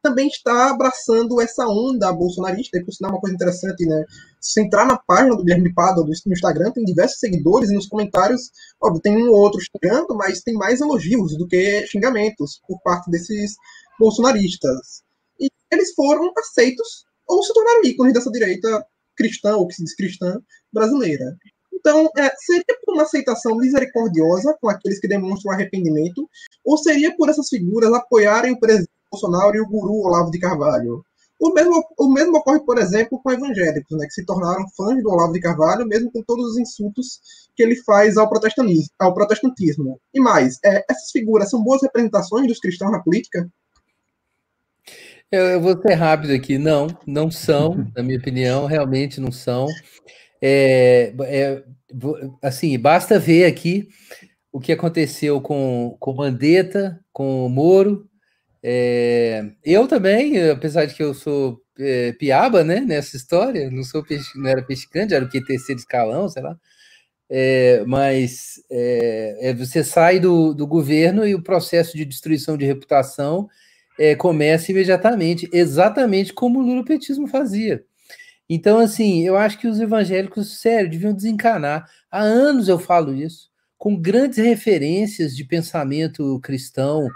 também 0.00 0.28
está 0.28 0.70
abraçando 0.70 1.40
essa 1.40 1.66
onda 1.66 2.12
bolsonarista, 2.12 2.78
e 2.78 2.84
por 2.84 2.92
sinal 2.92 3.12
uma 3.12 3.20
coisa 3.20 3.34
interessante, 3.34 3.84
né? 3.84 4.04
Se 4.40 4.60
entrar 4.60 4.86
na 4.86 4.96
página 4.96 5.36
do 5.36 5.42
Guilherme 5.42 5.74
Pádua 5.74 6.04
do 6.04 6.12
Instagram, 6.12 6.70
tem 6.70 6.84
diversos 6.84 7.18
seguidores, 7.18 7.70
e 7.70 7.74
nos 7.74 7.88
comentários, 7.88 8.50
óbvio, 8.80 9.02
tem 9.02 9.16
um 9.16 9.30
ou 9.30 9.40
outro 9.40 9.60
xingando, 9.60 10.14
mas 10.14 10.42
tem 10.42 10.54
mais 10.54 10.80
elogios 10.80 11.36
do 11.36 11.48
que 11.48 11.86
xingamentos 11.86 12.60
por 12.66 12.80
parte 12.82 13.10
desses 13.10 13.56
bolsonaristas. 13.98 15.02
E 15.40 15.50
eles 15.72 15.92
foram 15.94 16.32
aceitos 16.38 17.04
ou 17.26 17.42
se 17.42 17.52
tornaram 17.52 17.84
ícones 17.84 18.14
dessa 18.14 18.30
direita 18.30 18.86
cristã, 19.18 19.56
ou 19.56 19.66
que 19.66 19.74
se 19.74 19.84
diz 19.84 19.94
cristã, 19.94 20.40
brasileira. 20.72 21.36
Então, 21.74 22.08
é, 22.16 22.30
seria 22.38 22.64
por 22.84 22.94
uma 22.94 23.02
aceitação 23.02 23.56
misericordiosa 23.56 24.56
com 24.60 24.68
aqueles 24.68 25.00
que 25.00 25.08
demonstram 25.08 25.52
arrependimento, 25.52 26.28
ou 26.64 26.78
seria 26.78 27.14
por 27.16 27.28
essas 27.28 27.48
figuras 27.48 27.92
apoiarem 27.92 28.52
o 28.52 28.58
presidente 28.58 28.90
Bolsonaro 29.10 29.56
e 29.56 29.60
o 29.60 29.68
guru 29.68 29.94
Olavo 29.94 30.30
de 30.30 30.38
Carvalho? 30.38 31.02
O 31.40 31.52
mesmo, 31.52 31.84
o 31.96 32.12
mesmo 32.12 32.36
ocorre, 32.36 32.58
por 32.64 32.78
exemplo, 32.78 33.20
com 33.22 33.30
evangélicos, 33.30 33.96
né, 33.96 34.06
que 34.06 34.12
se 34.12 34.26
tornaram 34.26 34.64
fãs 34.76 35.00
do 35.00 35.10
Olavo 35.10 35.32
de 35.32 35.40
Carvalho, 35.40 35.86
mesmo 35.86 36.10
com 36.10 36.20
todos 36.22 36.52
os 36.52 36.58
insultos 36.58 37.20
que 37.54 37.62
ele 37.62 37.76
faz 37.76 38.16
ao 38.16 38.28
protestantismo. 38.28 38.90
Ao 38.98 39.14
protestantismo. 39.14 40.00
E 40.12 40.20
mais, 40.20 40.58
é, 40.64 40.84
essas 40.90 41.12
figuras 41.12 41.48
são 41.48 41.62
boas 41.62 41.80
representações 41.82 42.48
dos 42.48 42.58
cristãos 42.58 42.90
na 42.90 43.00
política? 43.00 43.48
Eu, 45.30 45.44
eu, 45.44 45.60
vou 45.60 45.80
ser 45.80 45.94
rápido 45.94 46.32
aqui. 46.32 46.56
Não, 46.56 46.86
não 47.06 47.30
são, 47.30 47.86
na 47.94 48.02
minha 48.02 48.18
opinião, 48.18 48.66
realmente 48.66 49.20
não 49.20 49.30
são. 49.30 49.66
É, 50.40 51.12
é, 51.22 51.62
assim, 52.42 52.78
basta 52.78 53.18
ver 53.18 53.44
aqui 53.44 53.88
o 54.50 54.58
que 54.58 54.72
aconteceu 54.72 55.40
com, 55.40 55.96
com 56.00 56.14
Mandetta, 56.14 56.98
com 57.12 57.44
o 57.44 57.48
Moro. 57.48 58.08
É, 58.62 59.44
eu 59.62 59.86
também, 59.86 60.50
apesar 60.50 60.86
de 60.86 60.94
que 60.94 61.02
eu 61.02 61.12
sou 61.12 61.60
é, 61.78 62.12
piaba, 62.12 62.64
né, 62.64 62.80
nessa 62.80 63.16
história, 63.16 63.70
não 63.70 63.84
sou 63.84 64.04
não 64.36 64.48
era 64.48 64.62
pescante, 64.62 65.14
era 65.14 65.24
o 65.24 65.28
que 65.28 65.44
terceiro 65.44 65.78
escalão, 65.78 66.28
sei 66.28 66.42
lá. 66.42 66.56
É, 67.30 67.84
mas 67.86 68.54
é, 68.70 69.50
é, 69.50 69.54
você 69.54 69.84
sai 69.84 70.18
do, 70.18 70.54
do 70.54 70.66
governo 70.66 71.26
e 71.26 71.34
o 71.34 71.42
processo 71.42 71.96
de 71.96 72.06
destruição 72.06 72.56
de 72.56 72.64
reputação 72.64 73.48
é, 73.98 74.14
começa 74.14 74.70
imediatamente, 74.70 75.48
exatamente 75.52 76.32
como 76.32 76.60
o 76.60 76.62
lulopetismo 76.62 77.26
fazia. 77.26 77.84
Então, 78.48 78.78
assim, 78.78 79.26
eu 79.26 79.36
acho 79.36 79.58
que 79.58 79.66
os 79.66 79.78
evangélicos, 79.80 80.60
sério, 80.60 80.90
deviam 80.90 81.12
desencanar. 81.12 81.86
Há 82.10 82.20
anos 82.20 82.68
eu 82.68 82.78
falo 82.78 83.14
isso, 83.14 83.50
com 83.76 83.96
grandes 84.00 84.38
referências 84.38 85.36
de 85.36 85.44
pensamento 85.44 86.40
cristão, 86.40 87.06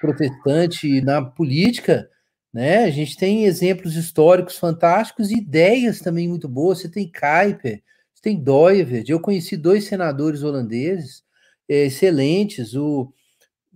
protestante 0.00 1.00
na 1.00 1.22
política, 1.22 2.08
né? 2.52 2.84
A 2.84 2.90
gente 2.90 3.16
tem 3.16 3.44
exemplos 3.44 3.96
históricos 3.96 4.56
fantásticos 4.56 5.30
e 5.30 5.38
ideias 5.38 6.00
também 6.00 6.28
muito 6.28 6.48
boas. 6.48 6.78
Você 6.78 6.88
tem 6.88 7.10
Kuyper, 7.10 7.82
você 8.14 8.22
tem 8.22 8.42
Doivert. 8.42 9.08
Eu 9.08 9.20
conheci 9.20 9.56
dois 9.56 9.84
senadores 9.84 10.42
holandeses 10.42 11.22
é, 11.68 11.86
excelentes. 11.86 12.74
O, 12.74 13.12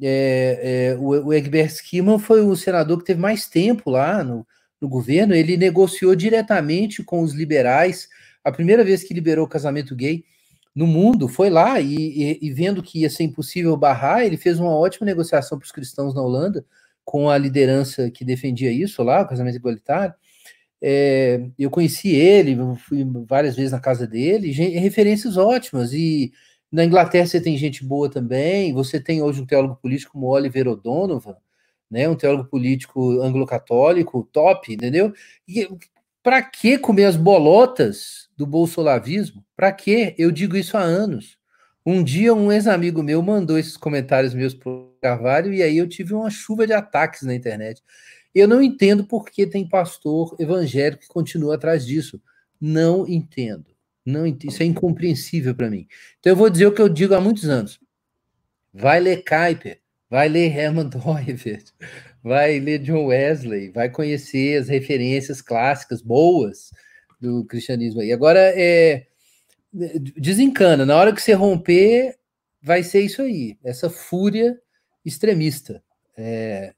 é, 0.03 0.93
é, 0.93 0.97
o, 0.99 1.27
o 1.27 1.33
Egbert 1.33 1.71
Schiemann 1.71 2.19
foi 2.19 2.41
o 2.41 2.57
senador 2.57 2.99
que 2.99 3.05
teve 3.05 3.21
mais 3.21 3.47
tempo 3.47 3.91
lá 3.91 4.25
no, 4.25 4.47
no 4.81 4.89
governo, 4.89 5.35
ele 5.35 5.57
negociou 5.57 6.15
diretamente 6.15 7.03
com 7.03 7.23
os 7.23 7.35
liberais. 7.35 8.09
A 8.43 8.51
primeira 8.51 8.83
vez 8.83 9.05
que 9.05 9.13
liberou 9.13 9.45
o 9.45 9.49
casamento 9.49 9.95
gay 9.95 10.25
no 10.75 10.87
mundo 10.87 11.29
foi 11.29 11.51
lá 11.51 11.81
e, 11.81 11.95
e, 11.95 12.39
e 12.41 12.51
vendo 12.51 12.83
que 12.83 13.01
ia 13.01 13.11
ser 13.11 13.25
impossível 13.25 13.77
barrar, 13.77 14.25
ele 14.25 14.37
fez 14.37 14.59
uma 14.59 14.75
ótima 14.75 15.05
negociação 15.05 15.59
para 15.59 15.67
os 15.67 15.73
cristãos 15.73 16.15
na 16.15 16.23
Holanda 16.23 16.65
com 17.05 17.29
a 17.29 17.37
liderança 17.37 18.11
que 18.11 18.25
defendia 18.25 18.71
isso 18.71 19.03
lá, 19.03 19.23
o 19.23 19.29
casamento 19.29 19.57
igualitário. 19.57 20.15
É, 20.83 21.45
eu 21.59 21.69
conheci 21.69 22.09
ele, 22.15 22.57
fui 22.89 23.05
várias 23.27 23.55
vezes 23.55 23.73
na 23.73 23.81
casa 23.81 24.07
dele, 24.07 24.51
referências 24.51 25.37
ótimas. 25.37 25.93
E 25.93 26.33
na 26.71 26.85
Inglaterra 26.85 27.27
você 27.27 27.41
tem 27.41 27.57
gente 27.57 27.85
boa 27.85 28.09
também. 28.09 28.73
Você 28.73 29.01
tem 29.01 29.23
hoje 29.23 29.41
um 29.41 29.47
teólogo 29.47 29.77
político 29.77 30.13
como 30.13 30.29
Oliver 30.29 30.69
O'Donovan, 30.69 31.37
né, 31.91 32.09
um 32.09 32.15
teólogo 32.15 32.49
político 32.49 33.21
anglo-católico, 33.21 34.29
top, 34.33 34.73
entendeu? 34.73 35.13
E 35.49 35.69
para 36.23 36.43
que 36.43 36.79
comer 36.79 37.07
as 37.07 37.17
bolotas 37.17 38.29
do 38.37 38.47
bolsolavismo? 38.47 39.45
Para 39.57 39.73
que? 39.73 40.15
Eu 40.19 40.31
digo 40.31 40.57
isso 40.57 40.77
há 40.77 40.81
anos. 40.81 41.39
Um 41.85 42.05
dia 42.05 42.35
um 42.35 42.53
ex-amigo 42.53 43.03
meu 43.03 43.23
mandou 43.23 43.59
esses 43.59 43.77
comentários 43.77 44.35
meus 44.35 44.55
para 44.55 44.71
o 44.71 44.95
Carvalho 45.01 45.53
e 45.53 45.63
aí 45.63 45.79
eu 45.79 45.89
tive 45.89 46.13
uma 46.13 46.31
chuva 46.31 46.67
de 46.67 46.75
ataques 46.75 47.23
na 47.23 47.35
internet. 47.35 47.83
Eu 48.35 48.47
não 48.47 48.63
entendo 48.63 49.05
por 49.05 49.25
que 49.29 49.47
tem 49.47 49.69
pastor 49.69 50.37
evangélico 50.39 51.03
que 51.03 51.09
continua 51.09 51.55
atrás 51.57 51.85
disso. 51.85 52.21
Não 52.61 53.09
entendo. 53.09 53.67
Não 54.11 54.27
Isso 54.27 54.63
é 54.63 54.67
incompreensível 54.67 55.55
para 55.55 55.71
mim. 55.71 55.87
Então 56.19 56.33
eu 56.33 56.37
vou 56.37 56.51
dizer 56.51 56.67
o 56.67 56.73
que 56.73 56.83
eu 56.83 56.89
digo 56.89 57.15
há 57.15 57.21
muitos 57.21 57.49
anos. 57.49 57.81
Vai 58.73 59.01
ler 59.01 59.25
Kuyper, 59.25 59.81
vai 60.09 60.29
ler 60.29 60.57
Herman 60.57 60.89
Doivert, 60.89 61.73
vai 62.23 62.59
ler 62.59 62.79
John 62.81 63.07
Wesley, 63.07 63.71
vai 63.71 63.89
conhecer 63.91 64.61
as 64.61 64.69
referências 64.69 65.41
clássicas 65.41 66.03
boas 66.03 66.71
do 67.21 67.45
cristianismo 67.45 68.01
aí. 68.01 68.13
Agora, 68.13 68.41
é, 68.41 69.07
desencana, 70.17 70.87
na 70.87 70.97
hora 70.97 71.13
que 71.13 71.23
você 71.23 71.33
romper, 71.33 72.17
vai 72.63 72.83
ser 72.83 73.01
isso 73.01 73.23
aí, 73.23 73.57
essa 73.65 73.89
fúria 73.91 74.59
extremista. 75.05 75.83
É, 76.17 76.75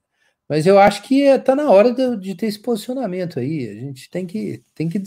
mas 0.52 0.66
eu 0.66 0.78
acho 0.78 1.02
que 1.04 1.22
está 1.22 1.56
na 1.56 1.70
hora 1.70 1.94
de, 1.94 2.14
de, 2.18 2.34
ter 2.34 2.44
esse 2.44 2.58
posicionamento 2.58 3.40
aí. 3.40 3.70
A 3.70 3.72
gente 3.72 4.10
tem 4.10 4.26
que. 4.26 4.62
Tem 4.74 4.86
que 4.86 5.02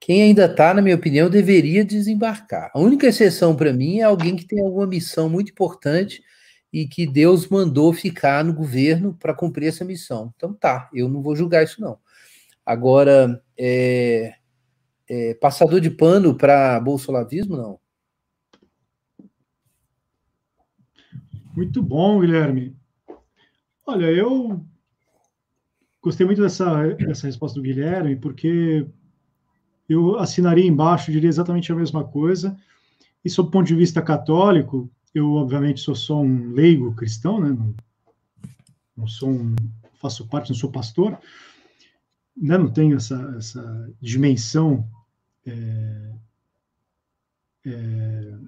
quem 0.00 0.22
ainda 0.22 0.46
está, 0.46 0.74
na 0.74 0.82
minha 0.82 0.96
opinião, 0.96 1.30
deveria 1.30 1.84
desembarcar. 1.84 2.72
A 2.74 2.80
única 2.80 3.06
exceção 3.06 3.54
para 3.54 3.72
mim 3.72 4.00
é 4.00 4.02
alguém 4.02 4.34
que 4.34 4.44
tem 4.44 4.60
alguma 4.60 4.88
missão 4.88 5.30
muito 5.30 5.52
importante 5.52 6.20
e 6.72 6.88
que 6.88 7.06
Deus 7.06 7.46
mandou 7.46 7.92
ficar 7.92 8.44
no 8.44 8.52
governo 8.52 9.14
para 9.14 9.32
cumprir 9.32 9.68
essa 9.68 9.84
missão. 9.84 10.32
Então 10.34 10.52
tá, 10.52 10.90
eu 10.92 11.08
não 11.08 11.22
vou 11.22 11.36
julgar 11.36 11.62
isso 11.62 11.80
não. 11.80 11.96
Agora, 12.66 13.40
é, 13.56 14.34
é, 15.08 15.34
passador 15.34 15.80
de 15.80 15.90
pano 15.90 16.36
para 16.36 16.80
bolsolavismo, 16.80 17.56
não. 17.56 17.78
Muito 21.54 21.80
bom, 21.80 22.18
Guilherme. 22.18 22.76
Olha, 23.86 24.06
eu 24.06 24.68
gostei 26.02 26.26
muito 26.26 26.42
dessa, 26.42 26.88
dessa 26.94 27.26
resposta 27.26 27.58
do 27.58 27.62
Guilherme, 27.62 28.16
porque 28.16 28.86
eu 29.88 30.18
assinaria 30.18 30.66
embaixo, 30.66 31.12
diria 31.12 31.28
exatamente 31.28 31.70
a 31.72 31.76
mesma 31.76 32.04
coisa. 32.04 32.56
E, 33.24 33.28
sob 33.28 33.48
o 33.48 33.52
ponto 33.52 33.66
de 33.66 33.74
vista 33.74 34.00
católico, 34.00 34.90
eu, 35.14 35.32
obviamente, 35.32 35.80
sou 35.80 35.94
só 35.94 36.20
um 36.20 36.52
leigo 36.52 36.94
cristão, 36.94 37.40
né? 37.40 37.50
Não, 37.50 37.74
não 38.96 39.06
sou 39.06 39.30
um, 39.30 39.54
faço 40.00 40.26
parte, 40.26 40.50
não 40.50 40.56
sou 40.56 40.70
pastor, 40.70 41.18
né? 42.36 42.56
não 42.56 42.70
tenho 42.72 42.96
essa, 42.96 43.34
essa 43.36 43.92
dimensão 44.00 44.88
é, 45.46 46.12
é, 47.66 48.38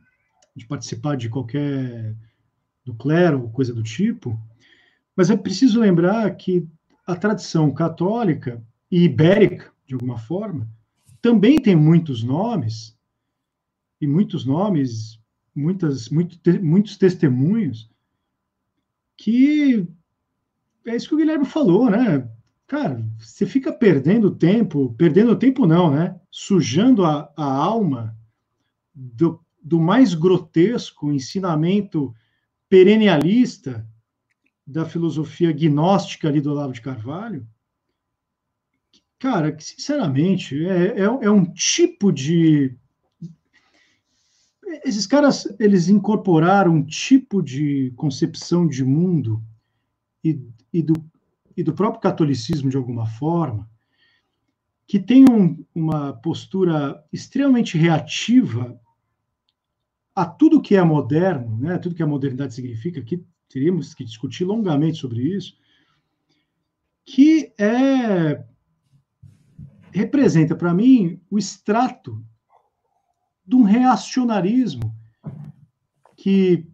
de 0.56 0.66
participar 0.66 1.16
de 1.16 1.28
qualquer 1.28 2.16
do 2.84 2.94
clero 2.94 3.48
coisa 3.50 3.72
do 3.72 3.82
tipo, 3.82 4.38
mas 5.14 5.30
é 5.30 5.36
preciso 5.36 5.80
lembrar 5.80 6.28
que 6.36 6.66
a 7.06 7.16
tradição 7.16 7.72
católica 7.72 8.62
e 8.90 9.04
ibérica, 9.04 9.72
de 9.86 9.94
alguma 9.94 10.18
forma, 10.18 10.68
também 11.20 11.60
tem 11.60 11.76
muitos 11.76 12.22
nomes, 12.22 12.96
e 14.00 14.06
muitos 14.06 14.44
nomes, 14.44 15.20
muitas, 15.54 16.08
muito, 16.08 16.38
muitos 16.62 16.96
testemunhos, 16.96 17.90
que 19.16 19.86
é 20.84 20.96
isso 20.96 21.08
que 21.08 21.14
o 21.14 21.18
Guilherme 21.18 21.44
falou, 21.44 21.88
né? 21.88 22.28
Cara, 22.66 23.04
você 23.18 23.46
fica 23.46 23.72
perdendo 23.72 24.34
tempo, 24.34 24.94
perdendo 24.94 25.36
tempo 25.36 25.66
não, 25.66 25.92
né? 25.92 26.18
Sujando 26.30 27.04
a, 27.04 27.32
a 27.36 27.44
alma 27.44 28.16
do, 28.92 29.40
do 29.62 29.78
mais 29.78 30.14
grotesco 30.14 31.12
ensinamento 31.12 32.12
perennialista 32.68 33.86
da 34.72 34.86
filosofia 34.86 35.52
gnóstica 35.52 36.26
ali 36.26 36.40
do 36.40 36.50
Olavo 36.50 36.72
de 36.72 36.80
Carvalho, 36.80 37.46
cara, 39.18 39.52
que 39.52 39.62
sinceramente 39.62 40.66
é, 40.66 41.00
é, 41.00 41.02
é, 41.02 41.30
um 41.30 41.44
tipo 41.44 42.10
de. 42.10 42.74
Esses 44.84 45.06
caras 45.06 45.46
eles 45.60 45.88
incorporaram 45.88 46.72
um 46.72 46.84
tipo 46.84 47.42
de 47.42 47.92
concepção 47.96 48.66
de 48.66 48.82
mundo 48.82 49.42
e, 50.24 50.40
e, 50.72 50.82
do, 50.82 50.94
e 51.54 51.62
do 51.62 51.74
próprio 51.74 52.00
catolicismo 52.00 52.70
de 52.70 52.76
alguma 52.76 53.04
forma 53.06 53.70
que 54.86 54.98
tem 54.98 55.24
um, 55.30 55.64
uma 55.74 56.14
postura 56.14 57.02
extremamente 57.12 57.78
reativa 57.78 58.78
a 60.14 60.26
tudo 60.26 60.60
que 60.60 60.74
é 60.74 60.82
moderno, 60.82 61.56
né, 61.58 61.78
tudo 61.78 61.94
que 61.94 62.02
a 62.02 62.06
modernidade 62.06 62.54
significa, 62.54 63.00
que 63.00 63.24
teríamos 63.52 63.94
que 63.94 64.04
discutir 64.04 64.44
longamente 64.44 64.98
sobre 64.98 65.22
isso, 65.22 65.56
que 67.04 67.52
é 67.58 68.44
representa 69.92 70.56
para 70.56 70.72
mim 70.72 71.20
o 71.30 71.38
extrato 71.38 72.24
de 73.46 73.54
um 73.54 73.62
reacionarismo 73.62 74.96
que 76.16 76.66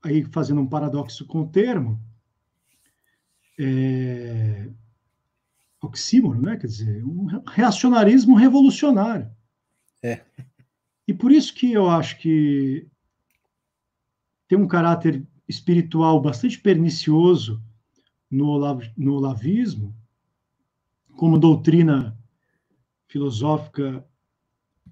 aí 0.00 0.22
fazendo 0.26 0.60
um 0.60 0.68
paradoxo 0.68 1.26
com 1.26 1.40
o 1.40 1.48
termo 1.48 2.00
é, 3.58 4.70
oxímoron, 5.82 6.40
né? 6.40 6.56
Quer 6.56 6.66
dizer, 6.68 7.04
um 7.04 7.26
reacionarismo 7.48 8.36
revolucionário. 8.36 9.28
É. 10.04 10.20
E 11.08 11.12
por 11.12 11.32
isso 11.32 11.52
que 11.52 11.72
eu 11.72 11.88
acho 11.90 12.18
que 12.18 12.86
tem 14.48 14.58
um 14.58 14.66
caráter 14.66 15.26
espiritual 15.48 16.20
bastante 16.20 16.58
pernicioso 16.58 17.62
no, 18.30 18.46
olav, 18.46 18.82
no 18.96 19.14
olavismo, 19.14 19.94
como 21.16 21.38
doutrina 21.38 22.16
filosófica 23.06 24.04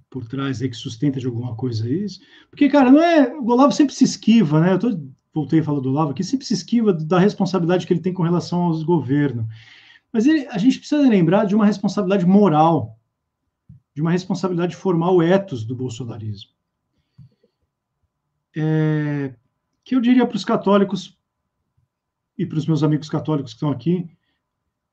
por 0.08 0.26
trás 0.26 0.62
aí 0.62 0.68
que 0.68 0.76
sustenta 0.76 1.18
de 1.18 1.26
alguma 1.26 1.56
coisa 1.56 1.90
isso. 1.90 2.20
Porque, 2.48 2.68
cara, 2.68 2.90
não 2.90 3.02
é. 3.02 3.34
O 3.36 3.50
Olavo 3.50 3.72
sempre 3.72 3.94
se 3.94 4.04
esquiva, 4.04 4.60
né? 4.60 4.72
Eu 4.72 4.78
tô, 4.78 4.98
voltei 5.32 5.58
a 5.58 5.64
falar 5.64 5.80
do 5.80 5.90
Olavo 5.90 6.12
aqui, 6.12 6.22
sempre 6.22 6.46
se 6.46 6.54
esquiva 6.54 6.92
da 6.92 7.18
responsabilidade 7.18 7.84
que 7.84 7.92
ele 7.92 8.00
tem 8.00 8.14
com 8.14 8.22
relação 8.22 8.62
aos 8.62 8.84
governos. 8.84 9.44
Mas 10.12 10.26
ele, 10.26 10.46
a 10.46 10.58
gente 10.58 10.78
precisa 10.78 11.02
lembrar 11.02 11.44
de 11.44 11.56
uma 11.56 11.66
responsabilidade 11.66 12.24
moral 12.24 12.96
de 13.94 14.02
uma 14.02 14.10
responsabilidade 14.10 14.74
formal 14.74 15.22
etos 15.22 15.64
do 15.64 15.74
bolsonarismo. 15.74 16.50
É, 18.56 19.34
que 19.84 19.94
eu 19.94 20.00
diria 20.00 20.26
para 20.26 20.36
os 20.36 20.44
católicos 20.44 21.16
e 22.36 22.46
para 22.46 22.58
os 22.58 22.66
meus 22.66 22.82
amigos 22.82 23.08
católicos 23.08 23.52
que 23.52 23.56
estão 23.56 23.70
aqui, 23.70 24.08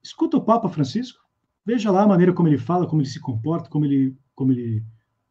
escuta 0.03 0.38
o 0.38 0.43
Papa 0.43 0.69
Francisco, 0.69 1.19
veja 1.65 1.89
lá 1.89 2.03
a 2.03 2.07
maneira 2.07 2.34
como 2.34 2.47
ele 2.47 2.57
fala, 2.57 2.85
como 2.85 3.01
ele 3.01 3.09
se 3.09 3.19
comporta, 3.19 3.69
como 3.69 3.85
ele, 3.85 4.15
como 4.35 4.51
ele 4.51 4.84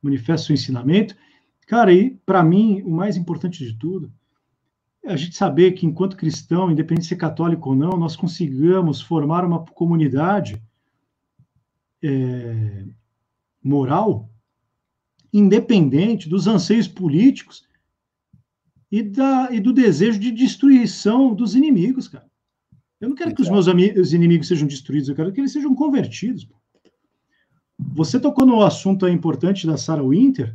manifesta 0.03 0.47
seu 0.47 0.55
ensinamento. 0.55 1.15
Cara, 1.66 1.93
e 1.93 2.11
para 2.11 2.43
mim, 2.43 2.82
o 2.82 2.91
mais 2.91 3.16
importante 3.16 3.65
de 3.65 3.74
tudo 3.74 4.12
é 5.05 5.12
a 5.12 5.16
gente 5.16 5.37
saber 5.37 5.73
que, 5.73 5.87
enquanto 5.87 6.16
cristão, 6.16 6.70
independente 6.70 7.03
de 7.03 7.09
ser 7.09 7.16
católico 7.16 7.70
ou 7.70 7.77
não, 7.77 7.91
nós 7.91 8.16
consigamos 8.16 9.01
formar 9.01 9.45
uma 9.45 9.65
comunidade 9.65 10.61
é, 12.03 12.87
moral, 13.62 14.28
independente 15.32 16.28
dos 16.28 16.47
anseios 16.47 16.89
políticos 16.89 17.69
e, 18.91 19.03
da, 19.03 19.49
e 19.53 19.61
do 19.61 19.73
desejo 19.73 20.19
de 20.19 20.31
destruição 20.31 21.35
dos 21.35 21.55
inimigos, 21.55 22.09
cara. 22.09 22.29
Eu 23.01 23.09
não 23.09 23.17
quero 23.17 23.35
que 23.35 23.41
os 23.41 23.49
meus 23.49 23.67
os 23.67 24.12
inimigos 24.12 24.49
sejam 24.49 24.69
destruídos, 24.69 25.09
eu 25.09 25.15
quero 25.15 25.33
que 25.33 25.41
eles 25.41 25.53
sejam 25.53 25.75
convertidos. 25.75 26.47
Você 27.79 28.21
tocou 28.21 28.45
no 28.45 28.62
assunto 28.62 29.09
importante 29.09 29.67
da 29.67 29.79
Sarah 29.79 30.03
Winter. 30.03 30.55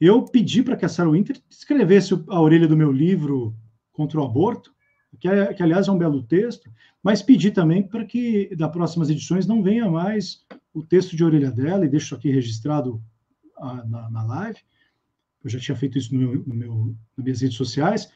Eu 0.00 0.22
pedi 0.22 0.62
para 0.62 0.76
que 0.76 0.84
a 0.84 0.88
Sarah 0.88 1.10
Winter 1.10 1.40
escrevesse 1.50 2.14
a 2.28 2.40
orelha 2.40 2.68
do 2.68 2.76
meu 2.76 2.92
livro 2.92 3.52
contra 3.92 4.20
o 4.20 4.24
aborto, 4.24 4.72
que, 5.18 5.26
é, 5.26 5.52
que 5.52 5.62
aliás 5.62 5.88
é 5.88 5.92
um 5.92 5.98
belo 5.98 6.22
texto, 6.22 6.70
mas 7.02 7.20
pedi 7.20 7.50
também 7.50 7.82
para 7.82 8.04
que 8.04 8.54
das 8.54 8.70
próximas 8.70 9.10
edições 9.10 9.46
não 9.46 9.60
venha 9.60 9.90
mais 9.90 10.44
o 10.72 10.84
texto 10.84 11.16
de 11.16 11.24
orelha 11.24 11.50
dela, 11.50 11.84
e 11.84 11.88
deixo 11.88 12.14
aqui 12.14 12.30
registrado 12.30 13.02
a, 13.56 13.84
na, 13.84 14.10
na, 14.10 14.24
live, 14.24 14.60
eu 15.42 15.50
já 15.50 15.58
tinha 15.58 15.76
feito 15.76 15.98
isso 15.98 16.14
no 16.14 16.20
meu, 16.20 16.44
no 16.46 16.54
meu, 16.54 16.96
nas 17.16 17.24
minhas 17.24 17.40
redes 17.40 17.56
sociais, 17.56 18.12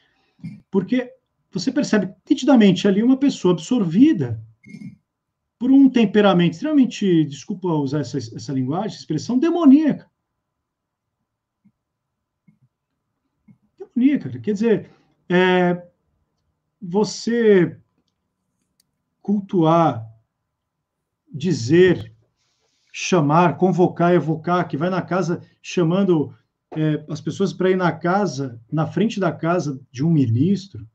porque 0.69 1.13
você 1.51 1.71
percebe 1.71 2.13
nitidamente 2.29 2.87
ali 2.87 3.01
uma 3.01 3.17
pessoa 3.17 3.53
absorvida 3.53 4.41
por 5.57 5.71
um 5.71 5.89
temperamento 5.89 6.53
extremamente, 6.53 7.23
desculpa 7.25 7.67
usar 7.67 7.99
essa, 7.99 8.17
essa 8.17 8.51
linguagem, 8.51 8.97
expressão 8.97 9.39
demoníaca. 9.39 10.11
Demoníaca, 13.77 14.39
quer 14.39 14.53
dizer, 14.53 14.89
é, 15.29 15.87
você 16.81 17.79
cultuar, 19.21 20.05
dizer 21.31 22.13
chamar, 22.91 23.57
convocar, 23.57 24.13
evocar, 24.13 24.67
que 24.67 24.77
vai 24.77 24.89
na 24.89 25.01
casa 25.01 25.41
chamando 25.61 26.35
é, 26.75 27.05
as 27.09 27.21
pessoas 27.21 27.53
para 27.53 27.69
ir 27.69 27.75
na 27.75 27.91
casa, 27.91 28.59
na 28.71 28.87
frente 28.87 29.19
da 29.19 29.31
casa 29.31 29.79
de 29.91 30.03
um 30.03 30.09
ministro, 30.09 30.87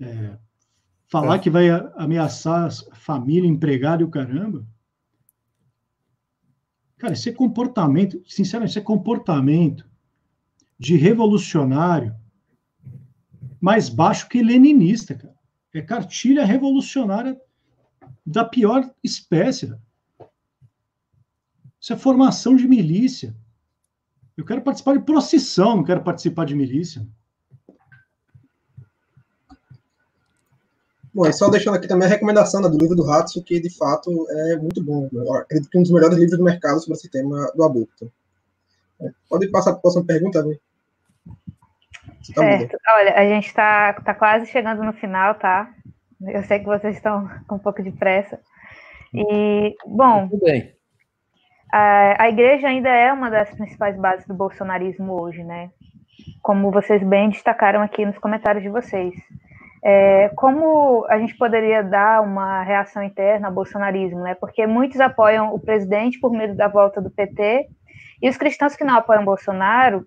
é, 0.00 0.36
falar 1.06 1.36
é. 1.36 1.38
que 1.38 1.50
vai 1.50 1.68
ameaçar 1.96 2.66
a 2.66 2.94
família, 2.96 3.48
empregado 3.48 4.02
e 4.02 4.04
o 4.04 4.10
caramba. 4.10 4.66
Cara, 6.98 7.14
é 7.14 7.32
comportamento, 7.32 8.22
sinceramente, 8.26 8.78
é 8.78 8.82
comportamento 8.82 9.88
de 10.78 10.96
revolucionário 10.96 12.14
mais 13.60 13.88
baixo 13.88 14.28
que 14.28 14.42
leninista, 14.42 15.14
cara. 15.14 15.34
É 15.72 15.82
cartilha 15.82 16.44
revolucionária 16.44 17.40
da 18.24 18.44
pior 18.44 18.88
espécie. 19.02 19.66
Cara. 19.68 19.82
Isso 21.80 21.92
é 21.92 21.96
formação 21.96 22.54
de 22.56 22.68
milícia. 22.68 23.36
Eu 24.36 24.44
quero 24.44 24.62
participar 24.62 24.94
de 24.94 25.04
procissão, 25.04 25.76
não 25.76 25.84
quero 25.84 26.02
participar 26.02 26.44
de 26.44 26.56
milícia. 26.56 27.06
Bom, 31.12 31.26
e 31.26 31.32
só 31.32 31.48
deixando 31.48 31.76
aqui 31.76 31.86
também 31.86 32.08
a 32.08 32.10
recomendação 32.10 32.60
do 32.60 32.76
livro 32.76 32.96
do 32.96 33.04
Ratso, 33.04 33.44
que 33.44 33.60
de 33.60 33.70
fato 33.70 34.10
é 34.30 34.56
muito 34.56 34.82
bom. 34.82 35.08
Eu 35.12 35.32
acredito 35.34 35.70
que 35.70 35.78
um 35.78 35.82
dos 35.82 35.92
melhores 35.92 36.18
livros 36.18 36.36
do 36.36 36.44
mercado 36.44 36.80
sobre 36.80 36.94
esse 36.94 37.08
tema 37.08 37.52
do 37.54 37.62
aborto. 37.62 38.10
É, 39.00 39.10
pode 39.28 39.46
passar 39.48 39.70
para 39.70 39.78
a 39.78 39.82
próxima 39.82 40.04
pergunta, 40.04 40.42
Tá 42.34 42.40
certo. 42.40 42.76
Olha, 42.88 43.14
a 43.14 43.28
gente 43.28 43.46
está 43.46 43.92
tá 43.92 44.14
quase 44.14 44.46
chegando 44.46 44.82
no 44.82 44.94
final, 44.94 45.34
tá? 45.34 45.72
Eu 46.26 46.42
sei 46.44 46.58
que 46.58 46.64
vocês 46.64 46.96
estão 46.96 47.28
com 47.46 47.56
um 47.56 47.58
pouco 47.58 47.82
de 47.82 47.92
pressa. 47.92 48.40
E, 49.12 49.76
bom. 49.86 50.26
Tudo 50.28 50.44
bem 50.44 50.74
a, 51.72 52.28
igreja 52.28 52.68
ainda 52.68 52.88
é 52.88 53.12
uma 53.12 53.30
das 53.30 53.50
principais 53.50 53.96
bases 53.96 54.26
do 54.26 54.34
bolsonarismo 54.34 55.20
hoje, 55.20 55.42
né? 55.42 55.70
como 56.44 56.70
vocês 56.70 57.02
bem 57.02 57.30
destacaram 57.30 57.80
aqui 57.80 58.04
nos 58.04 58.18
comentários 58.18 58.62
de 58.62 58.68
vocês. 58.68 59.14
É, 59.82 60.30
como 60.36 61.06
a 61.08 61.18
gente 61.18 61.36
poderia 61.36 61.82
dar 61.82 62.22
uma 62.22 62.62
reação 62.62 63.02
interna 63.02 63.48
ao 63.48 63.54
bolsonarismo, 63.54 64.20
né? 64.20 64.34
Porque 64.34 64.66
muitos 64.66 65.00
apoiam 65.00 65.54
o 65.54 65.58
presidente 65.58 66.20
por 66.20 66.32
medo 66.32 66.54
da 66.54 66.68
volta 66.68 67.00
do 67.00 67.10
PT, 67.10 67.66
e 68.22 68.28
os 68.28 68.36
cristãos 68.36 68.76
que 68.76 68.84
não 68.84 68.96
apoiam 68.96 69.24
Bolsonaro, 69.24 70.06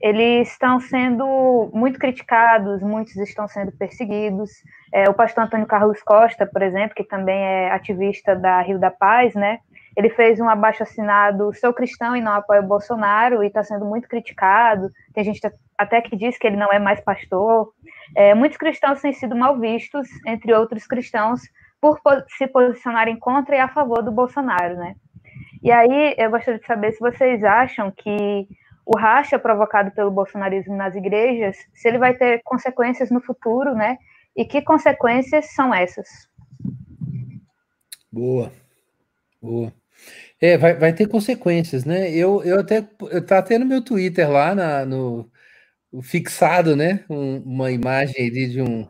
eles 0.00 0.48
estão 0.50 0.80
sendo 0.80 1.70
muito 1.72 1.98
criticados, 1.98 2.82
muitos 2.82 3.16
estão 3.16 3.48
sendo 3.48 3.72
perseguidos. 3.72 4.50
É, 4.92 5.08
o 5.08 5.14
pastor 5.14 5.44
Antônio 5.44 5.66
Carlos 5.66 6.02
Costa, 6.02 6.46
por 6.46 6.62
exemplo, 6.62 6.94
que 6.94 7.04
também 7.04 7.38
é 7.38 7.70
ativista 7.70 8.34
da 8.34 8.60
Rio 8.60 8.78
da 8.78 8.90
Paz, 8.90 9.34
né? 9.34 9.58
Ele 9.96 10.10
fez 10.10 10.40
um 10.40 10.48
abaixo 10.48 10.82
assinado 10.82 11.52
Sou 11.54 11.72
cristão 11.72 12.16
e 12.16 12.20
não 12.20 12.32
apoio 12.32 12.62
Bolsonaro 12.62 13.42
e 13.42 13.46
está 13.46 13.62
sendo 13.62 13.84
muito 13.84 14.08
criticado. 14.08 14.90
Tem 15.12 15.24
gente 15.24 15.40
até 15.78 16.00
que 16.00 16.16
diz 16.16 16.36
que 16.38 16.46
ele 16.46 16.56
não 16.56 16.72
é 16.72 16.78
mais 16.78 17.00
pastor. 17.00 17.72
É, 18.16 18.34
muitos 18.34 18.58
cristãos 18.58 19.00
têm 19.00 19.12
sido 19.12 19.36
mal 19.36 19.58
vistos, 19.58 20.08
entre 20.26 20.52
outros 20.52 20.86
cristãos, 20.86 21.40
por 21.80 22.00
se 22.36 22.46
posicionarem 22.46 23.18
contra 23.18 23.56
e 23.56 23.60
a 23.60 23.68
favor 23.68 24.02
do 24.02 24.10
Bolsonaro, 24.10 24.76
né? 24.76 24.94
E 25.62 25.70
aí 25.70 26.14
eu 26.18 26.30
gostaria 26.30 26.60
de 26.60 26.66
saber 26.66 26.92
se 26.92 27.00
vocês 27.00 27.42
acham 27.42 27.90
que 27.90 28.46
o 28.86 28.98
racha 28.98 29.38
provocado 29.38 29.90
pelo 29.92 30.10
bolsonarismo 30.10 30.76
nas 30.76 30.94
igrejas, 30.94 31.56
se 31.72 31.88
ele 31.88 31.98
vai 31.98 32.14
ter 32.14 32.42
consequências 32.44 33.10
no 33.10 33.20
futuro, 33.20 33.74
né? 33.74 33.96
E 34.36 34.44
que 34.44 34.60
consequências 34.60 35.54
são 35.54 35.74
essas? 35.74 36.28
Boa, 38.12 38.52
boa. 39.40 39.72
É, 40.40 40.58
vai, 40.58 40.74
vai 40.74 40.92
ter 40.92 41.08
consequências, 41.08 41.84
né? 41.84 42.10
Eu, 42.12 42.42
eu 42.44 42.60
até 42.60 42.86
eu 43.10 43.24
tá 43.24 43.38
até 43.38 43.58
no 43.58 43.66
meu 43.66 43.82
Twitter 43.82 44.30
lá 44.30 44.54
na, 44.54 44.84
no 44.84 45.30
fixado, 46.02 46.76
né? 46.76 47.04
Um, 47.08 47.38
uma 47.38 47.70
imagem 47.72 48.26
ali 48.26 48.48
de 48.48 48.60
um, 48.62 48.88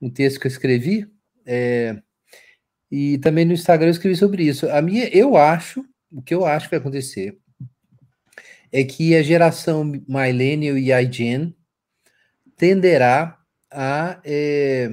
um 0.00 0.10
texto 0.10 0.40
que 0.40 0.46
eu 0.46 0.50
escrevi. 0.50 1.06
É, 1.46 1.96
e 2.90 3.18
também 3.18 3.44
no 3.44 3.52
Instagram 3.52 3.88
eu 3.88 3.92
escrevi 3.92 4.16
sobre 4.16 4.44
isso. 4.44 4.68
A 4.70 4.82
minha, 4.82 5.08
eu 5.08 5.36
acho, 5.36 5.84
o 6.10 6.22
que 6.22 6.34
eu 6.34 6.44
acho 6.44 6.66
que 6.66 6.72
vai 6.72 6.80
acontecer 6.80 7.38
é 8.72 8.84
que 8.84 9.16
a 9.16 9.22
geração 9.22 9.84
Millennial 9.84 10.78
e 10.78 10.92
iGen 10.92 11.54
tenderá 12.56 13.38
a 13.70 14.20
é, 14.24 14.90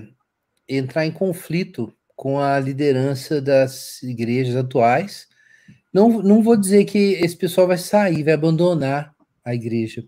entrar 0.67 1.05
em 1.05 1.11
conflito 1.11 1.93
com 2.15 2.39
a 2.39 2.59
liderança 2.59 3.41
das 3.41 4.01
igrejas 4.03 4.55
atuais. 4.55 5.27
Não, 5.97 6.21
não 6.21 6.43
vou 6.43 6.55
dizer 6.55 6.85
que 6.85 7.13
esse 7.13 7.35
pessoal 7.35 7.65
vai 7.65 7.79
sair, 7.79 8.23
vai 8.23 8.35
abandonar 8.35 9.15
a 9.43 9.55
igreja, 9.55 10.05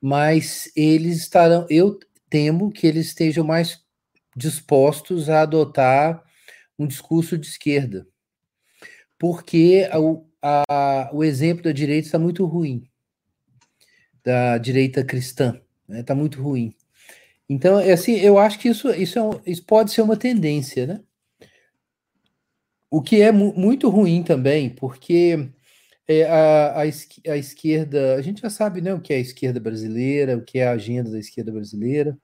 mas 0.00 0.68
eles 0.74 1.18
estarão, 1.18 1.64
eu 1.70 1.96
temo 2.28 2.72
que 2.72 2.88
eles 2.88 3.06
estejam 3.06 3.44
mais 3.44 3.84
dispostos 4.34 5.30
a 5.30 5.42
adotar 5.42 6.24
um 6.76 6.88
discurso 6.88 7.38
de 7.38 7.46
esquerda, 7.46 8.04
porque 9.16 9.88
o, 9.94 10.26
a, 10.42 11.08
o 11.12 11.22
exemplo 11.22 11.62
da 11.62 11.70
direita 11.70 12.08
está 12.08 12.18
muito 12.18 12.44
ruim 12.44 12.82
da 14.24 14.58
direita 14.58 15.04
cristã. 15.04 15.60
Está 15.88 16.16
né? 16.16 16.20
Muito 16.20 16.42
ruim. 16.42 16.74
Então, 17.48 17.78
é 17.78 17.92
assim, 17.92 18.14
eu 18.14 18.38
acho 18.38 18.58
que 18.58 18.68
isso, 18.68 18.90
isso, 18.90 19.20
é 19.20 19.22
um, 19.22 19.40
isso 19.46 19.64
pode 19.64 19.92
ser 19.92 20.02
uma 20.02 20.16
tendência, 20.16 20.84
né? 20.84 21.00
O 22.92 23.00
que 23.00 23.22
é 23.22 23.32
mu 23.32 23.54
muito 23.56 23.88
ruim 23.88 24.22
também, 24.22 24.68
porque 24.68 25.48
é, 26.06 26.24
a, 26.24 26.72
a, 26.72 26.80
a, 26.82 27.36
esquerda, 27.38 28.16
a 28.16 28.20
gente 28.20 28.42
já 28.42 28.50
sabe 28.50 28.82
né, 28.82 28.92
o 28.92 29.00
que 29.00 29.14
é 29.14 29.16
a 29.16 29.20
esquerda 29.20 29.58
brasileira, 29.58 30.36
o 30.36 30.44
que 30.44 30.58
é 30.58 30.68
a 30.68 30.72
agenda 30.72 31.10
da 31.10 31.18
esquerda 31.18 31.50
brasileira, 31.50 32.18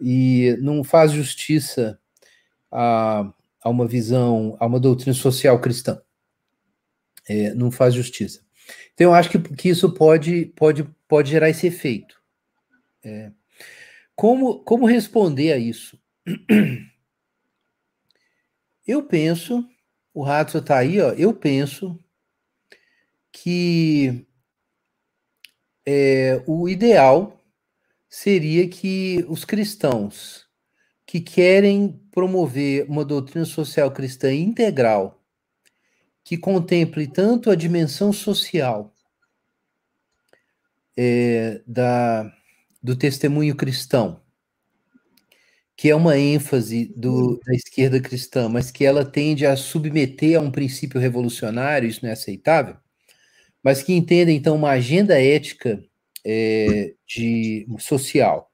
e 0.00 0.56
não 0.60 0.84
faz 0.84 1.10
justiça 1.10 1.98
a, 2.70 3.28
a 3.60 3.68
uma 3.68 3.84
visão, 3.84 4.56
a 4.60 4.66
uma 4.66 4.78
doutrina 4.78 5.14
social 5.14 5.60
cristã. 5.60 6.00
É, 7.28 7.52
não 7.52 7.72
faz 7.72 7.92
justiça. 7.92 8.40
Então, 8.94 9.08
eu 9.08 9.14
acho 9.14 9.30
que, 9.30 9.38
que 9.40 9.68
isso 9.68 9.92
pode, 9.92 10.46
pode, 10.54 10.88
pode 11.08 11.28
gerar 11.28 11.50
esse 11.50 11.66
efeito. 11.66 12.22
É. 13.02 13.32
Como, 14.14 14.60
como 14.60 14.86
responder 14.86 15.52
a 15.52 15.58
isso? 15.58 15.98
Eu 18.86 19.02
penso, 19.02 19.64
o 20.12 20.22
Ratso 20.22 20.58
está 20.58 20.78
aí, 20.78 21.00
ó, 21.00 21.10
eu 21.12 21.32
penso 21.34 21.98
que 23.30 24.26
é, 25.86 26.42
o 26.46 26.68
ideal 26.68 27.40
seria 28.08 28.68
que 28.68 29.24
os 29.28 29.44
cristãos 29.44 30.46
que 31.06 31.20
querem 31.20 32.00
promover 32.10 32.88
uma 32.88 33.04
doutrina 33.04 33.44
social 33.44 33.90
cristã 33.90 34.32
integral 34.32 35.22
que 36.24 36.38
contemple 36.38 37.06
tanto 37.06 37.50
a 37.50 37.54
dimensão 37.54 38.12
social 38.12 38.94
é, 40.96 41.60
da, 41.66 42.32
do 42.82 42.96
testemunho 42.96 43.56
cristão, 43.56 44.21
que 45.82 45.90
é 45.90 45.96
uma 45.96 46.16
ênfase 46.16 46.92
do, 46.96 47.40
da 47.44 47.52
esquerda 47.52 48.00
cristã, 48.00 48.48
mas 48.48 48.70
que 48.70 48.84
ela 48.84 49.04
tende 49.04 49.44
a 49.44 49.56
submeter 49.56 50.38
a 50.38 50.40
um 50.40 50.48
princípio 50.48 51.00
revolucionário, 51.00 51.88
isso 51.88 52.04
não 52.04 52.10
é 52.10 52.12
aceitável, 52.12 52.76
mas 53.64 53.82
que 53.82 53.92
entenda, 53.92 54.30
então, 54.30 54.54
uma 54.54 54.70
agenda 54.70 55.20
ética 55.20 55.82
é, 56.24 56.94
de, 57.04 57.66
social 57.80 58.48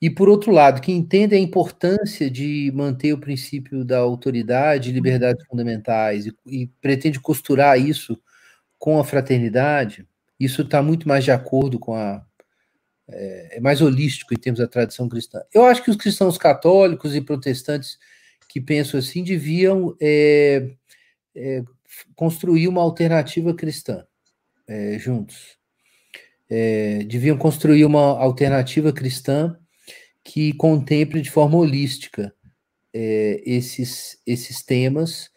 e, 0.00 0.08
por 0.08 0.30
outro 0.30 0.50
lado, 0.50 0.80
que 0.80 0.90
entende 0.90 1.34
a 1.34 1.38
importância 1.38 2.30
de 2.30 2.72
manter 2.74 3.12
o 3.12 3.20
princípio 3.20 3.84
da 3.84 3.98
autoridade 3.98 4.88
e 4.88 4.94
liberdades 4.94 5.44
fundamentais 5.46 6.24
e, 6.24 6.34
e 6.46 6.68
pretende 6.80 7.20
costurar 7.20 7.78
isso 7.78 8.18
com 8.78 8.98
a 8.98 9.04
fraternidade, 9.04 10.08
isso 10.40 10.62
está 10.62 10.82
muito 10.82 11.06
mais 11.06 11.22
de 11.22 11.30
acordo 11.30 11.78
com 11.78 11.94
a. 11.94 12.24
É, 13.08 13.58
é, 13.58 13.60
mais 13.60 13.80
holístico 13.80 14.34
em 14.34 14.36
termos 14.36 14.58
da 14.58 14.66
tradição 14.66 15.08
cristã. 15.08 15.40
Eu 15.54 15.64
acho 15.64 15.82
que 15.82 15.90
os 15.90 15.96
cristãos 15.96 16.36
católicos 16.36 17.14
e 17.14 17.20
protestantes 17.20 17.98
que 18.48 18.60
pensam 18.60 18.98
assim 18.98 19.22
deviam 19.22 19.96
é, 20.00 20.72
é, 21.32 21.62
construir 22.16 22.66
uma 22.66 22.82
alternativa 22.82 23.54
cristã 23.54 24.04
é, 24.66 24.98
juntos. 24.98 25.56
É, 26.50 27.04
deviam 27.04 27.38
construir 27.38 27.84
uma 27.84 28.18
alternativa 28.18 28.92
cristã 28.92 29.56
que 30.24 30.52
contemple 30.54 31.20
de 31.20 31.30
forma 31.30 31.56
holística 31.56 32.34
esses, 32.92 34.18
esses 34.26 34.62
temas 34.62 35.30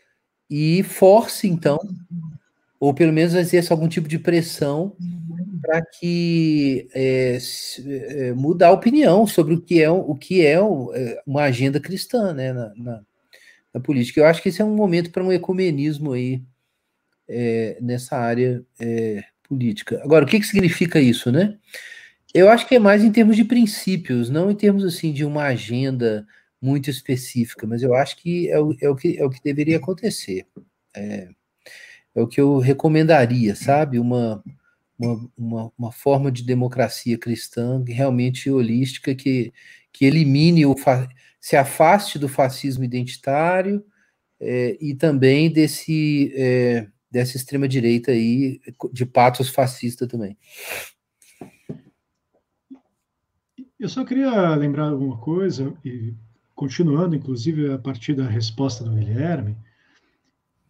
e 0.50 0.82
force, 0.82 1.46
então, 1.46 1.78
ou 2.80 2.94
pelo 2.94 3.12
menos 3.12 3.34
exerça 3.34 3.74
algum 3.74 3.88
tipo 3.88 4.08
de 4.08 4.18
pressão 4.18 4.96
para 5.62 5.82
que 5.82 6.88
é, 6.94 7.38
é, 7.86 8.34
mudar 8.34 8.70
a 8.70 8.74
opinião 8.74 9.28
sobre 9.28 9.54
o 9.54 9.62
que 9.62 9.82
é, 9.82 9.90
o 9.90 10.16
que 10.16 10.46
é, 10.46 10.54
é 10.54 11.22
uma 11.26 11.44
agenda 11.44 11.80
cristã 11.80 12.34
né, 12.34 12.54
na, 12.54 12.74
na, 12.76 13.02
na, 13.74 13.80
política. 13.82 14.22
Eu 14.22 14.26
acho 14.26 14.42
que 14.42 14.50
esse 14.50 14.62
é 14.62 14.66
um 14.66 14.76
momento 14.76 15.12
para 15.12 15.24
um 15.24 15.32
ecumenismo 15.32 16.14
aí 16.14 16.42
é, 17.28 17.78
nessa 17.82 18.18
área 18.18 18.64
é, 18.80 19.24
política. 19.44 20.02
Agora, 20.04 20.24
o 20.24 20.28
que, 20.28 20.40
que 20.40 20.48
significa 20.48 21.00
isso, 21.00 21.32
né? 21.32 21.58
Eu 22.34 22.50
acho 22.50 22.68
que 22.68 22.76
é 22.76 22.80
mais 22.80 23.04
em 23.04 23.12
termos 23.12 23.36
de 23.36 23.44
princípios, 23.44 24.30
não 24.30 24.50
em 24.50 24.56
termos 24.56 24.86
assim 24.86 25.12
de 25.12 25.26
uma 25.26 25.44
agenda 25.44 26.26
muito 26.62 26.90
específica, 26.90 27.66
mas 27.66 27.82
eu 27.82 27.94
acho 27.96 28.18
que 28.18 28.50
é 28.50 28.60
o, 28.60 28.76
é 28.82 28.90
o, 28.90 28.96
que, 28.96 29.18
é 29.18 29.26
o 29.26 29.30
que 29.30 29.42
deveria 29.44 29.78
acontecer. 29.78 30.46
É, 30.96 31.30
é 32.16 32.22
o 32.22 32.28
que 32.28 32.40
eu 32.42 32.60
recomendaria, 32.60 33.56
sabe? 33.56 34.00
Uma, 34.00 34.44
uma, 34.98 35.30
uma, 35.38 35.72
uma, 35.78 35.92
forma 35.92 36.32
de 36.32 36.44
democracia 36.44 37.18
cristã 37.18 37.84
realmente 37.88 38.50
holística 38.50 39.16
que, 39.16 39.54
que 39.92 40.06
elimine 40.06 40.66
o 40.66 40.76
se 41.40 41.56
afaste 41.56 42.20
do 42.20 42.28
fascismo 42.28 42.84
identitário 42.84 43.84
é, 44.40 44.78
e 44.82 44.94
também 44.94 45.52
desse 45.52 46.34
é, 46.36 46.88
dessa 47.12 47.38
extrema 47.38 47.68
direita 47.68 48.12
aí 48.12 48.60
de 48.94 49.06
patos 49.06 49.50
fascista 49.50 50.08
também. 50.08 50.38
Eu 53.80 53.90
só 53.90 54.04
queria 54.04 54.56
lembrar 54.56 54.90
alguma 54.90 55.18
coisa, 55.18 55.74
e 55.84 56.14
continuando, 56.54 57.16
inclusive, 57.16 57.72
a 57.72 57.78
partir 57.78 58.14
da 58.14 58.28
resposta 58.28 58.84
do 58.84 58.92
Guilherme, 58.92 59.56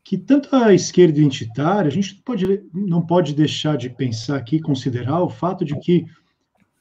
que 0.10 0.18
tanto 0.18 0.56
a 0.56 0.74
esquerda 0.74 1.20
identitária, 1.20 1.88
a 1.88 1.92
gente 1.92 2.16
não 2.16 2.24
pode, 2.24 2.70
não 2.74 3.06
pode 3.06 3.32
deixar 3.32 3.78
de 3.78 3.92
pensar 3.92 4.38
aqui, 4.38 4.60
considerar 4.60 5.22
o 5.22 5.30
fato 5.30 5.64
de 5.64 5.80
que 5.80 6.08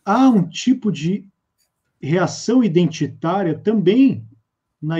há 0.02 0.30
um 0.30 0.48
tipo 0.48 0.90
de 0.90 1.28
reação 2.00 2.64
identitária 2.64 3.54
também 3.54 4.26
na, 4.80 4.96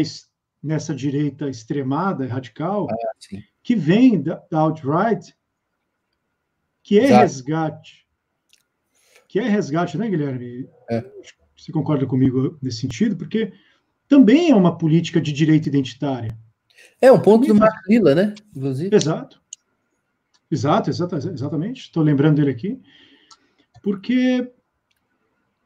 nessa 0.63 0.95
direita 0.95 1.49
extremada, 1.49 2.27
radical, 2.27 2.87
ah, 2.91 3.39
que 3.63 3.75
vem 3.75 4.21
da, 4.21 4.43
da 4.51 4.59
alt-right, 4.59 5.35
que 6.83 6.99
é 6.99 7.05
Exato. 7.05 7.23
resgate 7.23 8.07
que 9.27 9.39
é 9.39 9.49
resgate, 9.49 9.97
né, 9.97 10.07
Guilherme? 10.07 10.69
É. 10.91 11.03
Você 11.57 11.73
concorda 11.73 12.07
comigo 12.07 12.59
nesse 12.61 12.83
sentido? 12.83 13.17
Porque 13.17 13.55
também 14.07 14.51
é 14.51 14.55
uma 14.55 14.77
política 14.77 15.19
de 15.19 15.33
direito 15.33 15.67
identitária. 15.67 16.37
É 17.01 17.13
um 17.13 17.21
ponto 17.21 17.47
do 17.47 17.55
Marco 17.55 17.81
Lila, 17.89 18.15
né? 18.15 18.35
Inclusive. 18.55 18.95
Exato. 18.95 19.41
Exato, 20.51 20.91
exato 20.91 21.17
exatamente. 21.17 21.83
Estou 21.83 22.03
lembrando 22.03 22.37
dele 22.37 22.51
aqui. 22.51 22.81
Porque 23.83 24.51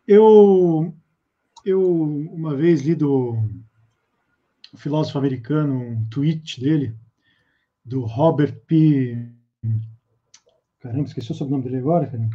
eu, 0.07 0.95
eu 1.65 2.03
uma 2.33 2.55
vez 2.57 2.83
li 2.83 2.95
do 2.95 3.37
filósofo 4.77 5.19
americano 5.19 5.75
um 5.75 6.05
tweet 6.09 6.61
dele, 6.61 6.95
do 7.85 8.05
Robert 8.05 8.55
P. 8.67 9.29
Caramba, 10.81 11.05
esqueci 11.05 11.33
o 11.33 11.35
sobrenome 11.35 11.65
dele 11.65 11.79
agora, 11.79 12.07
cara. 12.07 12.29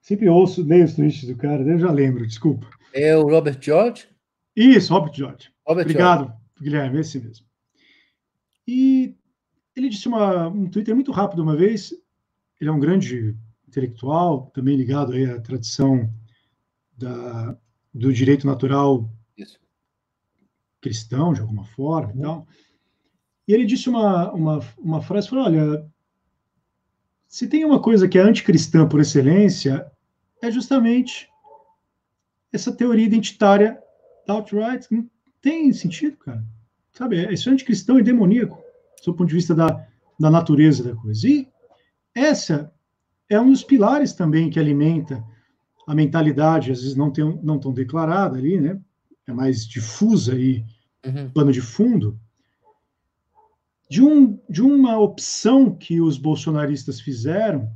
Sempre 0.00 0.28
ouço, 0.28 0.62
leio 0.62 0.84
os 0.84 0.94
tweets 0.94 1.24
do 1.24 1.36
cara, 1.36 1.62
eu 1.62 1.78
já 1.78 1.90
lembro, 1.90 2.26
desculpa. 2.26 2.68
É 2.92 3.16
o 3.16 3.26
Robert 3.26 3.58
George? 3.60 4.06
Isso, 4.54 4.92
Robert 4.92 5.14
George. 5.14 5.50
Robert 5.66 5.84
Obrigado, 5.84 6.24
George. 6.24 6.43
Guilherme, 6.64 7.00
esse 7.00 7.20
mesmo. 7.20 7.46
E 8.66 9.14
ele 9.76 9.90
disse 9.90 10.08
uma, 10.08 10.48
um 10.48 10.68
Twitter 10.68 10.94
muito 10.94 11.12
rápido 11.12 11.42
uma 11.42 11.54
vez. 11.54 11.92
Ele 12.58 12.70
é 12.70 12.72
um 12.72 12.80
grande 12.80 13.36
intelectual, 13.68 14.50
também 14.54 14.74
ligado 14.74 15.12
aí 15.12 15.26
à 15.26 15.38
tradição 15.38 16.10
da, 16.96 17.58
do 17.92 18.12
direito 18.12 18.46
natural 18.46 19.10
Isso. 19.36 19.60
cristão, 20.80 21.34
de 21.34 21.42
alguma 21.42 21.64
forma 21.64 22.12
uhum. 22.12 22.18
e 22.18 22.22
tal. 22.22 22.48
E 23.46 23.52
ele 23.52 23.66
disse 23.66 23.90
uma, 23.90 24.32
uma, 24.32 24.60
uma 24.78 25.02
frase, 25.02 25.28
falou, 25.28 25.44
olha, 25.44 25.86
se 27.28 27.46
tem 27.46 27.62
uma 27.62 27.82
coisa 27.82 28.08
que 28.08 28.16
é 28.16 28.22
anticristã 28.22 28.88
por 28.88 29.00
excelência, 29.00 29.90
é 30.40 30.50
justamente 30.50 31.28
essa 32.50 32.72
teoria 32.72 33.04
identitária 33.04 33.78
da 34.26 34.32
alt-right. 34.32 34.88
Tem 35.44 35.70
sentido, 35.74 36.16
cara. 36.16 36.42
Sabe, 36.94 37.30
isso 37.30 37.50
é 37.50 37.52
anticristão 37.52 37.98
e 37.98 38.02
demoníaco, 38.02 38.58
do 39.04 39.14
ponto 39.14 39.28
de 39.28 39.34
vista 39.34 39.54
da, 39.54 39.86
da 40.18 40.30
natureza 40.30 40.82
da 40.82 40.96
coisa. 40.96 41.28
E 41.28 41.46
essa 42.14 42.72
é 43.28 43.38
um 43.38 43.50
dos 43.50 43.62
pilares 43.62 44.14
também 44.14 44.48
que 44.48 44.58
alimenta 44.58 45.22
a 45.86 45.94
mentalidade, 45.94 46.72
às 46.72 46.80
vezes 46.80 46.96
não, 46.96 47.10
tem, 47.10 47.38
não 47.42 47.58
tão 47.58 47.74
declarada 47.74 48.38
ali, 48.38 48.58
né? 48.58 48.80
É 49.26 49.34
mais 49.34 49.66
difusa 49.66 50.34
e 50.34 50.64
uhum. 51.04 51.28
pano 51.30 51.52
de 51.52 51.60
fundo, 51.60 52.18
de, 53.90 54.02
um, 54.02 54.40
de 54.48 54.62
uma 54.62 54.98
opção 54.98 55.74
que 55.74 56.00
os 56.00 56.16
bolsonaristas 56.16 57.02
fizeram 57.02 57.70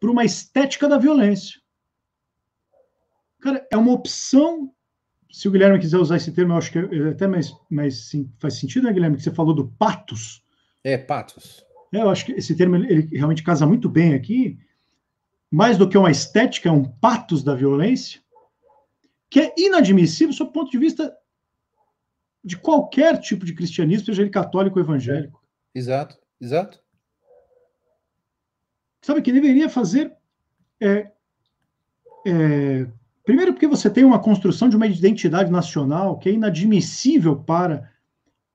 para 0.00 0.10
uma 0.10 0.24
estética 0.24 0.88
da 0.88 0.98
violência. 0.98 1.60
Cara, 3.40 3.64
é 3.70 3.76
uma 3.76 3.92
opção. 3.92 4.74
Se 5.32 5.48
o 5.48 5.50
Guilherme 5.50 5.78
quiser 5.78 5.96
usar 5.96 6.16
esse 6.16 6.30
termo, 6.30 6.52
eu 6.52 6.58
acho 6.58 6.70
que 6.70 6.78
é 6.78 7.08
até 7.08 7.26
mais, 7.26 7.56
mais 7.70 8.04
sim, 8.04 8.30
faz 8.38 8.54
sentido, 8.58 8.84
né, 8.84 8.92
Guilherme? 8.92 9.16
Que 9.16 9.22
você 9.22 9.30
falou 9.30 9.54
do 9.54 9.66
patos. 9.66 10.44
É, 10.84 10.98
patos. 10.98 11.64
É, 11.90 12.02
eu 12.02 12.10
acho 12.10 12.26
que 12.26 12.32
esse 12.32 12.54
termo 12.54 12.76
ele 12.76 13.08
realmente 13.16 13.42
casa 13.42 13.66
muito 13.66 13.88
bem 13.88 14.14
aqui. 14.14 14.58
Mais 15.50 15.78
do 15.78 15.88
que 15.88 15.96
uma 15.96 16.10
estética, 16.10 16.68
é 16.68 16.72
um 16.72 16.84
patos 16.84 17.42
da 17.42 17.54
violência, 17.54 18.20
que 19.30 19.40
é 19.40 19.54
inadmissível 19.56 20.34
sob 20.34 20.50
o 20.50 20.52
ponto 20.52 20.70
de 20.70 20.78
vista 20.78 21.16
de 22.44 22.56
qualquer 22.56 23.18
tipo 23.18 23.46
de 23.46 23.54
cristianismo, 23.54 24.04
seja 24.04 24.20
ele 24.20 24.30
católico 24.30 24.78
ou 24.78 24.84
evangélico. 24.84 25.42
Exato, 25.74 26.18
exato. 26.38 26.82
Sabe 29.00 29.22
que 29.22 29.32
deveria 29.32 29.70
fazer. 29.70 30.14
É, 30.80 31.10
é, 32.26 32.86
primeiro, 33.24 33.52
porque 33.52 33.66
você 33.66 33.88
tem 33.88 34.04
uma 34.04 34.20
construção 34.20 34.68
de 34.68 34.76
uma 34.76 34.86
identidade 34.86 35.50
nacional 35.50 36.18
que 36.18 36.28
é 36.28 36.32
inadmissível 36.32 37.36
para 37.36 37.90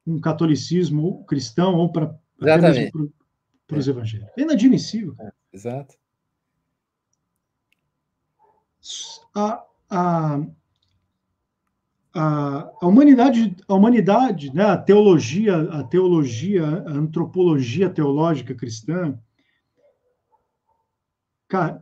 um 0.06 0.20
catolicismo 0.20 1.26
cristão 1.26 1.76
ou 1.76 1.92
para, 1.92 2.08
para 2.38 2.60
os 3.78 3.88
é. 3.88 3.92
evangélicos. 3.92 4.34
É 4.38 4.42
inadmissível. 4.42 5.16
É, 5.20 5.32
exato. 5.52 5.96
A, 9.36 9.66
a, 9.90 10.42
a, 12.14 12.72
a, 12.82 12.88
humanidade, 12.88 13.56
a 13.68 13.74
humanidade, 13.74 14.54
né, 14.54 14.64
a 14.64 14.78
teologia, 14.78 15.62
a 15.72 15.84
teologia, 15.84 16.66
a 16.66 16.92
antropologia 16.92 17.90
teológica 17.90 18.56
cristã 18.56 19.20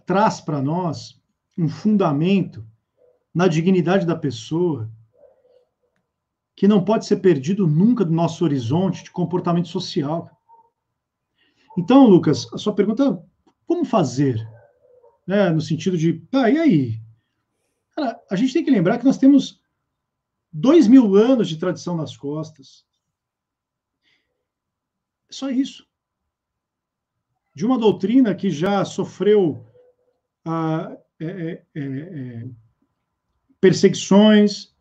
traz 0.05 0.41
para 0.41 0.61
nós 0.61 1.21
um 1.57 1.67
fundamento 1.67 2.65
na 3.35 3.47
dignidade 3.47 4.05
da 4.05 4.15
pessoa 4.15 4.89
que 6.55 6.67
não 6.67 6.83
pode 6.83 7.05
ser 7.05 7.17
perdido 7.17 7.67
nunca 7.67 8.03
do 8.03 8.13
nosso 8.13 8.43
horizonte 8.45 9.03
de 9.03 9.11
comportamento 9.11 9.67
social. 9.67 10.31
Então, 11.77 12.07
Lucas, 12.07 12.47
a 12.53 12.57
sua 12.57 12.73
pergunta, 12.73 13.21
como 13.67 13.83
fazer? 13.83 14.39
Né, 15.27 15.49
no 15.49 15.59
sentido 15.59 15.97
de, 15.97 16.25
ah, 16.31 16.49
e 16.49 16.57
aí? 16.57 17.01
Cara, 17.91 18.19
a 18.31 18.35
gente 18.35 18.53
tem 18.53 18.63
que 18.63 18.71
lembrar 18.71 18.97
que 18.97 19.05
nós 19.05 19.17
temos 19.17 19.59
Dois 20.57 20.87
mil 20.87 21.17
anos 21.17 21.49
de 21.49 21.57
tradição 21.57 21.97
nas 21.97 22.15
costas. 22.15 22.85
É 25.29 25.33
só 25.33 25.49
isso. 25.49 25.85
De 27.53 27.65
uma 27.65 27.77
doutrina 27.77 28.33
que 28.33 28.49
já 28.49 28.85
sofreu 28.85 29.67
ah, 30.45 30.95
é, 31.19 31.25
é, 31.25 31.65
é, 31.75 31.83
é, 31.83 32.49
perseguições, 33.65 34.71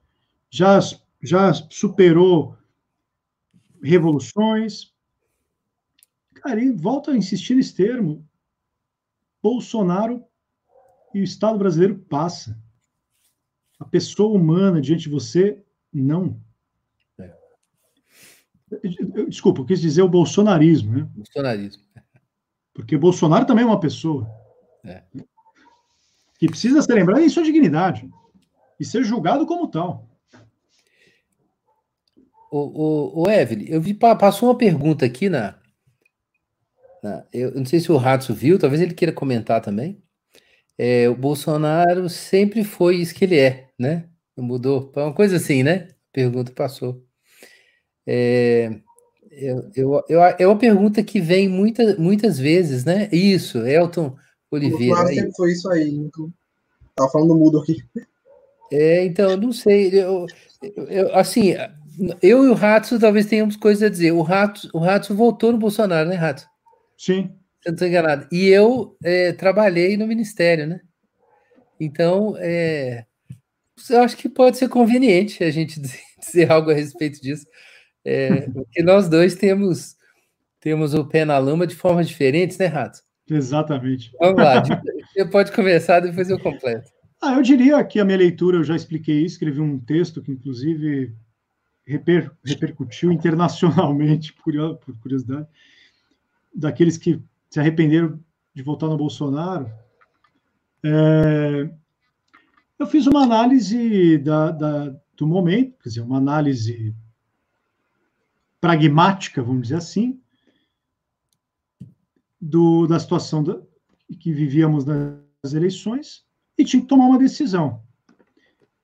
já, 0.50 0.78
já 1.22 1.54
superou 1.70 2.54
revoluções. 3.82 4.92
Cara, 6.34 6.62
e 6.62 6.70
volta 6.70 7.10
a 7.10 7.16
insistir 7.16 7.54
nesse 7.54 7.74
termo. 7.74 8.28
Bolsonaro 9.42 10.22
e 11.14 11.20
o 11.20 11.24
Estado 11.24 11.58
brasileiro 11.58 11.98
passa. 11.98 12.60
A 13.80 13.86
pessoa 13.86 14.36
humana 14.36 14.82
diante 14.82 15.04
de 15.04 15.08
você 15.08 15.64
não. 15.90 16.38
É. 17.18 17.34
Desculpa, 19.26 19.62
eu 19.62 19.64
quis 19.64 19.80
dizer 19.80 20.02
o 20.02 20.10
bolsonarismo, 20.10 20.92
né? 20.92 21.08
Bolsonarismo. 21.14 21.82
Porque 22.74 22.98
Bolsonaro 22.98 23.46
também 23.46 23.64
é 23.64 23.66
uma 23.66 23.80
pessoa. 23.80 24.28
É. 24.84 25.02
Que 26.38 26.48
precisa 26.48 26.82
ser 26.82 26.92
lembrado 26.92 27.22
em 27.22 27.30
sua 27.30 27.44
dignidade 27.44 28.06
e 28.78 28.84
ser 28.84 29.04
julgado 29.04 29.46
como 29.46 29.68
tal. 29.68 30.08
O, 32.50 32.58
o, 32.58 33.22
o 33.22 33.30
Evelyn, 33.30 33.66
eu 33.68 33.80
vi, 33.80 33.94
passou 33.94 34.48
uma 34.48 34.56
pergunta 34.56 35.04
aqui 35.04 35.28
na, 35.28 35.58
na. 37.02 37.26
eu 37.32 37.52
não 37.52 37.66
sei 37.66 37.80
se 37.80 37.90
o 37.90 37.96
Ratso 37.96 38.32
viu, 38.32 38.58
talvez 38.58 38.80
ele 38.80 38.94
queira 38.94 39.12
comentar 39.12 39.60
também. 39.60 40.00
É, 40.78 41.08
o 41.08 41.16
Bolsonaro 41.16 42.08
sempre 42.08 42.64
foi 42.64 42.96
isso 42.96 43.14
que 43.14 43.24
ele 43.24 43.38
é, 43.38 43.70
né? 43.78 44.08
Mudou? 44.36 44.92
Uma 44.96 45.12
coisa 45.12 45.36
assim, 45.36 45.62
né? 45.62 45.88
Pergunta 46.12 46.52
passou. 46.52 47.04
É, 48.06 48.80
eu, 49.30 49.70
eu, 49.74 50.04
eu, 50.08 50.22
é 50.22 50.46
uma 50.46 50.58
pergunta 50.58 51.02
que 51.02 51.20
vem 51.20 51.48
muita, 51.48 51.96
muitas 51.96 52.38
vezes, 52.38 52.84
né? 52.84 53.08
Isso, 53.12 53.66
Elton 53.66 54.16
Oliveira. 54.50 54.94
Quase 54.94 55.14
sempre 55.14 55.32
foi 55.36 55.52
isso 55.52 55.68
aí. 55.70 55.90
Então, 55.90 56.32
tava 56.94 57.10
falando 57.10 57.36
mudo 57.36 57.60
aqui. 57.60 57.82
É, 58.74 59.04
então, 59.04 59.36
não 59.36 59.52
sei. 59.52 59.90
Eu, 59.94 60.26
eu, 60.88 61.14
assim, 61.14 61.54
eu 62.20 62.44
e 62.44 62.48
o 62.48 62.54
Rato 62.54 62.98
talvez 62.98 63.26
tenhamos 63.26 63.56
coisas 63.56 63.82
a 63.84 63.88
dizer. 63.88 64.10
O 64.12 64.22
Rato, 64.22 64.68
o 64.72 64.78
Rato 64.78 65.14
voltou 65.14 65.52
no 65.52 65.58
Bolsonaro, 65.58 66.08
né, 66.08 66.16
Rato? 66.16 66.44
Sim. 66.98 67.32
Eu 67.64 67.70
não 67.70 67.74
estou 67.74 67.88
enganado. 67.88 68.26
E 68.32 68.48
eu 68.48 68.96
é, 69.02 69.32
trabalhei 69.32 69.96
no 69.96 70.06
Ministério, 70.06 70.66
né? 70.66 70.80
Então, 71.78 72.34
é, 72.38 73.04
eu 73.90 74.02
acho 74.02 74.16
que 74.16 74.28
pode 74.28 74.56
ser 74.56 74.68
conveniente 74.68 75.44
a 75.44 75.50
gente 75.50 75.80
dizer 76.18 76.50
algo 76.50 76.70
a 76.70 76.74
respeito 76.74 77.20
disso, 77.20 77.46
é, 78.04 78.42
porque 78.50 78.82
nós 78.82 79.08
dois 79.08 79.34
temos 79.34 79.96
temos 80.60 80.94
o 80.94 81.04
pé 81.04 81.26
na 81.26 81.36
lama 81.36 81.66
de 81.66 81.76
formas 81.76 82.08
diferentes, 82.08 82.56
né, 82.56 82.66
Rato? 82.66 83.00
Exatamente. 83.28 84.10
Vamos 84.18 84.42
lá, 84.42 84.62
você 85.12 85.24
pode 85.26 85.52
começar, 85.52 86.00
depois 86.00 86.30
eu 86.30 86.38
completo. 86.38 86.93
Ah, 87.26 87.32
eu 87.32 87.42
diria 87.42 87.82
que 87.82 87.98
a 87.98 88.04
minha 88.04 88.18
leitura, 88.18 88.58
eu 88.58 88.64
já 88.64 88.76
expliquei 88.76 89.20
isso, 89.20 89.36
escrevi 89.36 89.58
um 89.58 89.80
texto 89.80 90.20
que, 90.20 90.30
inclusive, 90.30 91.16
reper, 91.86 92.30
repercutiu 92.44 93.10
internacionalmente, 93.10 94.34
por, 94.44 94.52
por 94.76 94.98
curiosidade, 94.98 95.48
daqueles 96.54 96.98
que 96.98 97.18
se 97.48 97.58
arrependeram 97.58 98.22
de 98.54 98.62
votar 98.62 98.90
no 98.90 98.98
Bolsonaro. 98.98 99.72
É, 100.84 101.70
eu 102.78 102.86
fiz 102.86 103.06
uma 103.06 103.22
análise 103.22 104.18
da, 104.18 104.50
da, 104.50 104.94
do 105.16 105.26
momento, 105.26 105.78
quer 105.82 105.88
dizer, 105.88 106.00
uma 106.02 106.18
análise 106.18 106.94
pragmática, 108.60 109.42
vamos 109.42 109.62
dizer 109.62 109.76
assim, 109.76 110.20
do, 112.38 112.86
da 112.86 113.00
situação 113.00 113.42
da, 113.42 113.58
que 114.20 114.30
vivíamos 114.30 114.84
na 114.84 115.18
eleições 115.54 116.22
e 116.56 116.64
tinha 116.64 116.82
que 116.82 116.88
tomar 116.88 117.06
uma 117.06 117.18
decisão. 117.18 117.82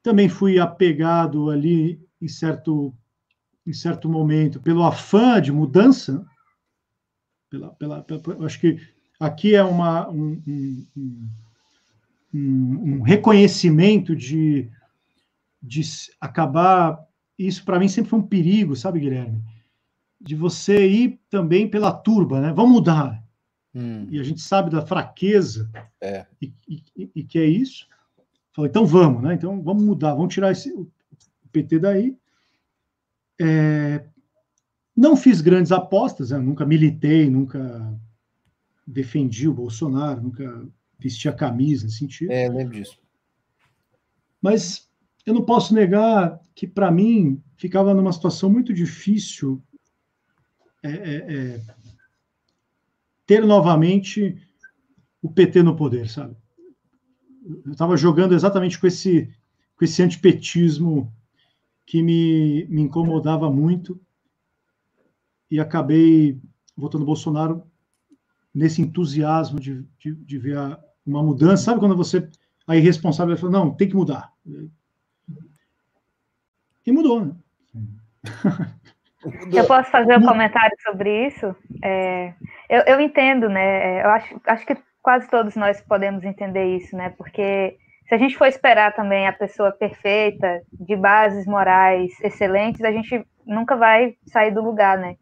Também 0.03 0.29
fui 0.29 0.59
apegado 0.59 1.51
ali 1.51 2.01
em 2.21 2.29
certo, 2.29 2.95
em 3.67 3.73
certo 3.73 4.09
momento 4.09 4.61
pelo 4.61 4.85
afã 4.85 5.41
de 5.41 5.53
mudança. 5.53 6.25
Pela, 7.51 7.71
pela, 7.75 8.03
pela 8.03 8.47
acho 8.47 8.61
que 8.61 8.79
aqui 9.19 9.55
é 9.55 9.63
uma, 9.63 10.09
um, 10.09 10.43
um, 10.47 10.87
um, 12.33 12.95
um 12.95 13.03
reconhecimento 13.03 14.15
de, 14.17 14.71
de 15.63 15.83
acabar. 16.21 16.99
Isso 17.39 17.65
para 17.65 17.79
mim 17.79 17.89
sempre 17.89 18.11
foi 18.11 18.19
um 18.19 18.27
perigo, 18.27 18.77
sabe, 18.77 19.01
Guilherme? 19.01 19.43
De 20.21 20.35
você 20.35 20.87
ir 20.87 21.21
também 21.31 21.69
pela 21.69 21.93
turba, 21.93 22.41
né? 22.41 22.53
Vamos 22.53 22.73
mudar. 22.73 23.20
Hum. 23.75 24.09
E 24.11 24.19
a 24.19 24.23
gente 24.23 24.41
sabe 24.41 24.71
da 24.71 24.85
fraqueza 24.85 25.71
é. 26.01 26.27
e, 26.41 26.53
e, 26.69 27.11
e, 27.15 27.25
que 27.25 27.39
é 27.39 27.45
isso. 27.45 27.87
Falei, 28.53 28.69
então 28.69 28.85
vamos, 28.85 29.23
né? 29.23 29.35
Então 29.35 29.63
vamos 29.63 29.85
mudar, 29.85 30.15
vamos 30.15 30.35
tirar 30.35 30.51
esse, 30.51 30.73
o 30.73 30.91
PT 31.53 31.79
daí. 31.79 32.17
É, 33.41 34.05
não 34.95 35.17
fiz 35.17 35.41
grandes 35.41 35.73
apostas, 35.73 36.31
né? 36.31 36.39
nunca 36.39 36.67
militei, 36.67 37.31
nunca 37.31 37.99
defendi 38.87 39.49
o 39.49 39.55
Bolsonaro, 39.55 40.21
nunca 40.21 40.69
vesti 40.99 41.29
a 41.29 41.33
camisa 41.33 41.85
nesse 41.85 41.99
sentido. 41.99 42.33
É, 42.33 42.49
lembro 42.49 42.75
disso. 42.75 42.99
Mas 44.43 44.91
eu 45.25 45.33
não 45.33 45.45
posso 45.45 45.73
negar 45.75 46.41
que, 46.55 46.67
para 46.67 46.91
mim, 46.91 47.43
ficava 47.57 47.95
numa 47.95 48.13
situação 48.13 48.51
muito 48.51 48.75
difícil 48.75 49.63
é, 50.83 50.91
é, 50.91 51.35
é 51.35 51.61
ter 53.31 53.47
novamente 53.47 54.37
o 55.23 55.31
PT 55.31 55.63
no 55.63 55.77
poder, 55.77 56.11
sabe? 56.11 56.35
Eu 57.65 57.71
estava 57.71 57.97
jogando 57.97 58.35
exatamente 58.35 58.77
com 58.77 58.89
esse, 58.89 59.33
com 59.77 59.85
esse 59.85 60.03
antipetismo 60.03 61.15
que 61.87 62.03
me, 62.03 62.65
me 62.65 62.81
incomodava 62.83 63.49
muito 63.49 64.01
e 65.49 65.61
acabei 65.61 66.43
votando 66.77 67.05
Bolsonaro 67.05 67.63
nesse 68.53 68.83
entusiasmo 68.83 69.61
de, 69.61 69.87
de, 69.97 70.13
de 70.13 70.39
ver 70.39 70.59
a, 70.59 70.85
uma 71.07 71.23
mudança. 71.23 71.63
Sabe 71.63 71.79
quando 71.79 71.97
você, 71.97 72.29
a 72.67 72.77
irresponsável, 72.77 73.37
fala, 73.37 73.53
não, 73.53 73.73
tem 73.73 73.89
que 73.89 73.95
mudar. 73.95 74.35
E 76.85 76.91
mudou, 76.91 77.27
né? 77.27 77.37
Eu 79.53 79.67
posso 79.67 79.91
fazer 79.91 80.17
um 80.17 80.27
comentário 80.27 80.77
sobre 80.83 81.27
isso? 81.27 81.55
É, 81.83 82.33
eu, 82.69 82.83
eu, 82.87 83.01
entendo, 83.01 83.49
né? 83.49 84.03
Eu 84.03 84.11
acho, 84.11 84.41
acho 84.47 84.67
que 84.67 84.77
quase 85.03 85.29
todos 85.29 85.57
nós 85.57 85.81
podemos 85.83 86.25
entender 86.25 86.77
isso, 86.77 86.97
né? 86.97 87.13
Porque 87.17 87.77
se 88.09 88.15
a 88.15 88.19
gente 88.19 88.37
for 88.37 88.47
esperar 88.47 88.95
também 88.95 89.29
a 89.29 89.33
pessoa 89.33 89.73
perfeita, 89.73 90.63
de 90.73 90.97
bases 90.97 91.47
morais 91.47 92.13
excelentes, 92.23 92.83
a 92.83 92.91
gente 92.91 93.25
nunca 93.47 93.77
vai 93.77 94.15
sair 94.27 94.51
do 94.51 94.63
lugar, 94.63 94.97
né? 94.97 95.17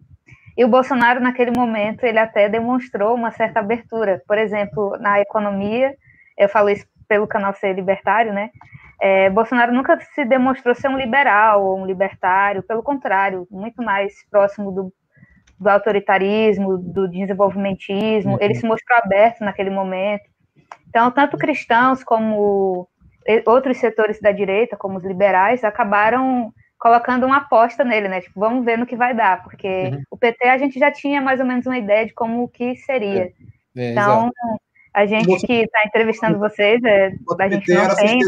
E 0.56 0.64
o 0.64 0.68
Bolsonaro, 0.68 1.20
naquele 1.20 1.52
momento, 1.56 2.04
ele 2.04 2.18
até 2.18 2.48
demonstrou 2.48 3.14
uma 3.14 3.30
certa 3.30 3.60
abertura. 3.60 4.22
Por 4.26 4.38
exemplo, 4.38 4.96
na 4.98 5.20
economia, 5.20 5.94
eu 6.36 6.48
falo 6.48 6.68
isso 6.68 6.86
pelo 7.08 7.26
canal 7.26 7.54
Ser 7.54 7.74
Libertário, 7.74 8.32
né? 8.32 8.50
É, 9.00 9.30
Bolsonaro 9.30 9.72
nunca 9.72 9.98
se 10.14 10.24
demonstrou 10.24 10.74
ser 10.74 10.88
um 10.88 10.96
liberal 10.96 11.64
ou 11.64 11.78
um 11.78 11.86
libertário, 11.86 12.62
pelo 12.62 12.82
contrário, 12.82 13.46
muito 13.50 13.82
mais 13.82 14.12
próximo 14.28 14.72
do, 14.72 14.92
do 15.58 15.68
autoritarismo, 15.68 16.76
do 16.78 17.08
desenvolvimentismo. 17.08 18.32
Uhum. 18.32 18.38
Ele 18.40 18.54
se 18.54 18.66
mostrou 18.66 18.98
aberto 18.98 19.40
naquele 19.40 19.70
momento. 19.70 20.24
Então, 20.88 21.10
tanto 21.10 21.36
cristãos 21.36 22.02
como 22.02 22.88
outros 23.46 23.76
setores 23.76 24.20
da 24.20 24.32
direita, 24.32 24.76
como 24.76 24.98
os 24.98 25.04
liberais, 25.04 25.62
acabaram 25.62 26.52
colocando 26.78 27.26
uma 27.26 27.38
aposta 27.38 27.84
nele, 27.84 28.08
né? 28.08 28.20
Tipo, 28.20 28.40
vamos 28.40 28.64
ver 28.64 28.78
no 28.78 28.86
que 28.86 28.96
vai 28.96 29.14
dar, 29.14 29.42
porque 29.42 29.90
uhum. 29.92 30.02
o 30.12 30.16
PT 30.16 30.48
a 30.48 30.58
gente 30.58 30.78
já 30.78 30.90
tinha 30.90 31.20
mais 31.20 31.40
ou 31.40 31.46
menos 31.46 31.66
uma 31.66 31.76
ideia 31.76 32.06
de 32.06 32.14
como 32.14 32.48
que 32.48 32.76
seria. 32.76 33.24
É. 33.24 33.32
É, 33.76 33.92
então, 33.92 34.30
exato. 34.30 34.60
A 34.98 35.06
gente 35.06 35.46
que 35.46 35.52
está 35.52 35.84
entrevistando 35.86 36.40
vocês, 36.40 36.82
é, 36.82 37.12
a 37.38 37.48
gente 37.48 37.72
não 37.72 37.94
tem. 37.94 38.20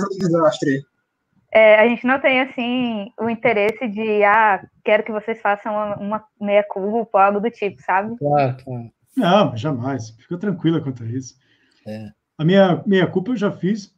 É, 1.53 1.81
a 1.81 1.89
gente 1.89 2.07
não 2.07 2.21
tem 2.21 2.41
assim 2.43 3.13
o 3.19 3.29
interesse 3.29 3.89
de 3.89 4.23
ah, 4.23 4.65
quero 4.85 5.03
que 5.03 5.11
vocês 5.11 5.41
façam 5.41 5.73
uma, 5.73 5.97
uma 5.97 6.25
meia 6.41 6.63
culpa 6.63 7.19
ou 7.19 7.21
algo 7.21 7.41
do 7.41 7.51
tipo, 7.51 7.83
sabe? 7.83 8.17
Claro, 8.17 8.57
claro. 8.63 8.91
Não, 9.17 9.57
jamais. 9.57 10.11
Fica 10.11 10.39
tranquila 10.39 10.81
quanto 10.81 11.03
a 11.03 11.07
isso. 11.07 11.35
É. 11.85 12.07
A 12.39 12.45
minha 12.45 12.81
meia 12.87 13.09
culpa 13.09 13.33
eu 13.33 13.37
já 13.37 13.51
fiz. 13.51 13.93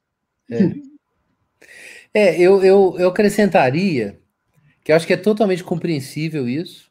É, 0.50 0.72
é 2.14 2.40
eu, 2.40 2.64
eu, 2.64 2.96
eu 2.98 3.08
acrescentaria 3.10 4.18
que 4.82 4.92
eu 4.92 4.96
acho 4.96 5.06
que 5.06 5.12
é 5.12 5.18
totalmente 5.18 5.62
compreensível 5.62 6.48
isso 6.48 6.90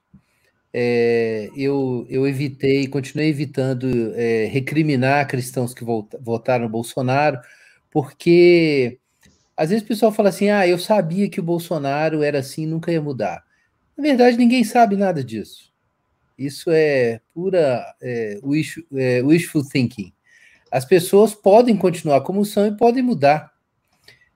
é, 0.73 1.49
eu, 1.55 2.05
eu 2.09 2.27
evitei, 2.27 2.87
continuei 2.87 3.29
evitando 3.29 4.13
é, 4.15 4.45
recriminar 4.45 5.27
cristãos 5.27 5.73
que 5.73 5.83
votaram 6.19 6.65
no 6.65 6.69
Bolsonaro, 6.69 7.39
porque 7.91 8.97
às 9.55 9.69
vezes 9.69 9.83
o 9.83 9.87
pessoal 9.87 10.11
fala 10.11 10.29
assim: 10.29 10.49
ah, 10.49 10.67
eu 10.67 10.79
sabia 10.79 11.29
que 11.29 11.39
o 11.39 11.43
Bolsonaro 11.43 12.23
era 12.23 12.39
assim, 12.39 12.65
nunca 12.65 12.91
ia 12.91 13.01
mudar. 13.01 13.43
Na 13.97 14.01
verdade, 14.03 14.37
ninguém 14.37 14.63
sabe 14.63 14.95
nada 14.95 15.23
disso. 15.23 15.71
Isso 16.37 16.71
é 16.71 17.19
pura 17.33 17.85
é, 18.01 18.39
wish, 18.41 18.83
é, 18.95 19.21
wishful 19.21 19.63
thinking. 19.63 20.11
As 20.71 20.85
pessoas 20.85 21.35
podem 21.35 21.75
continuar 21.75 22.21
como 22.21 22.45
são 22.45 22.65
e 22.65 22.75
podem 22.75 23.03
mudar. 23.03 23.51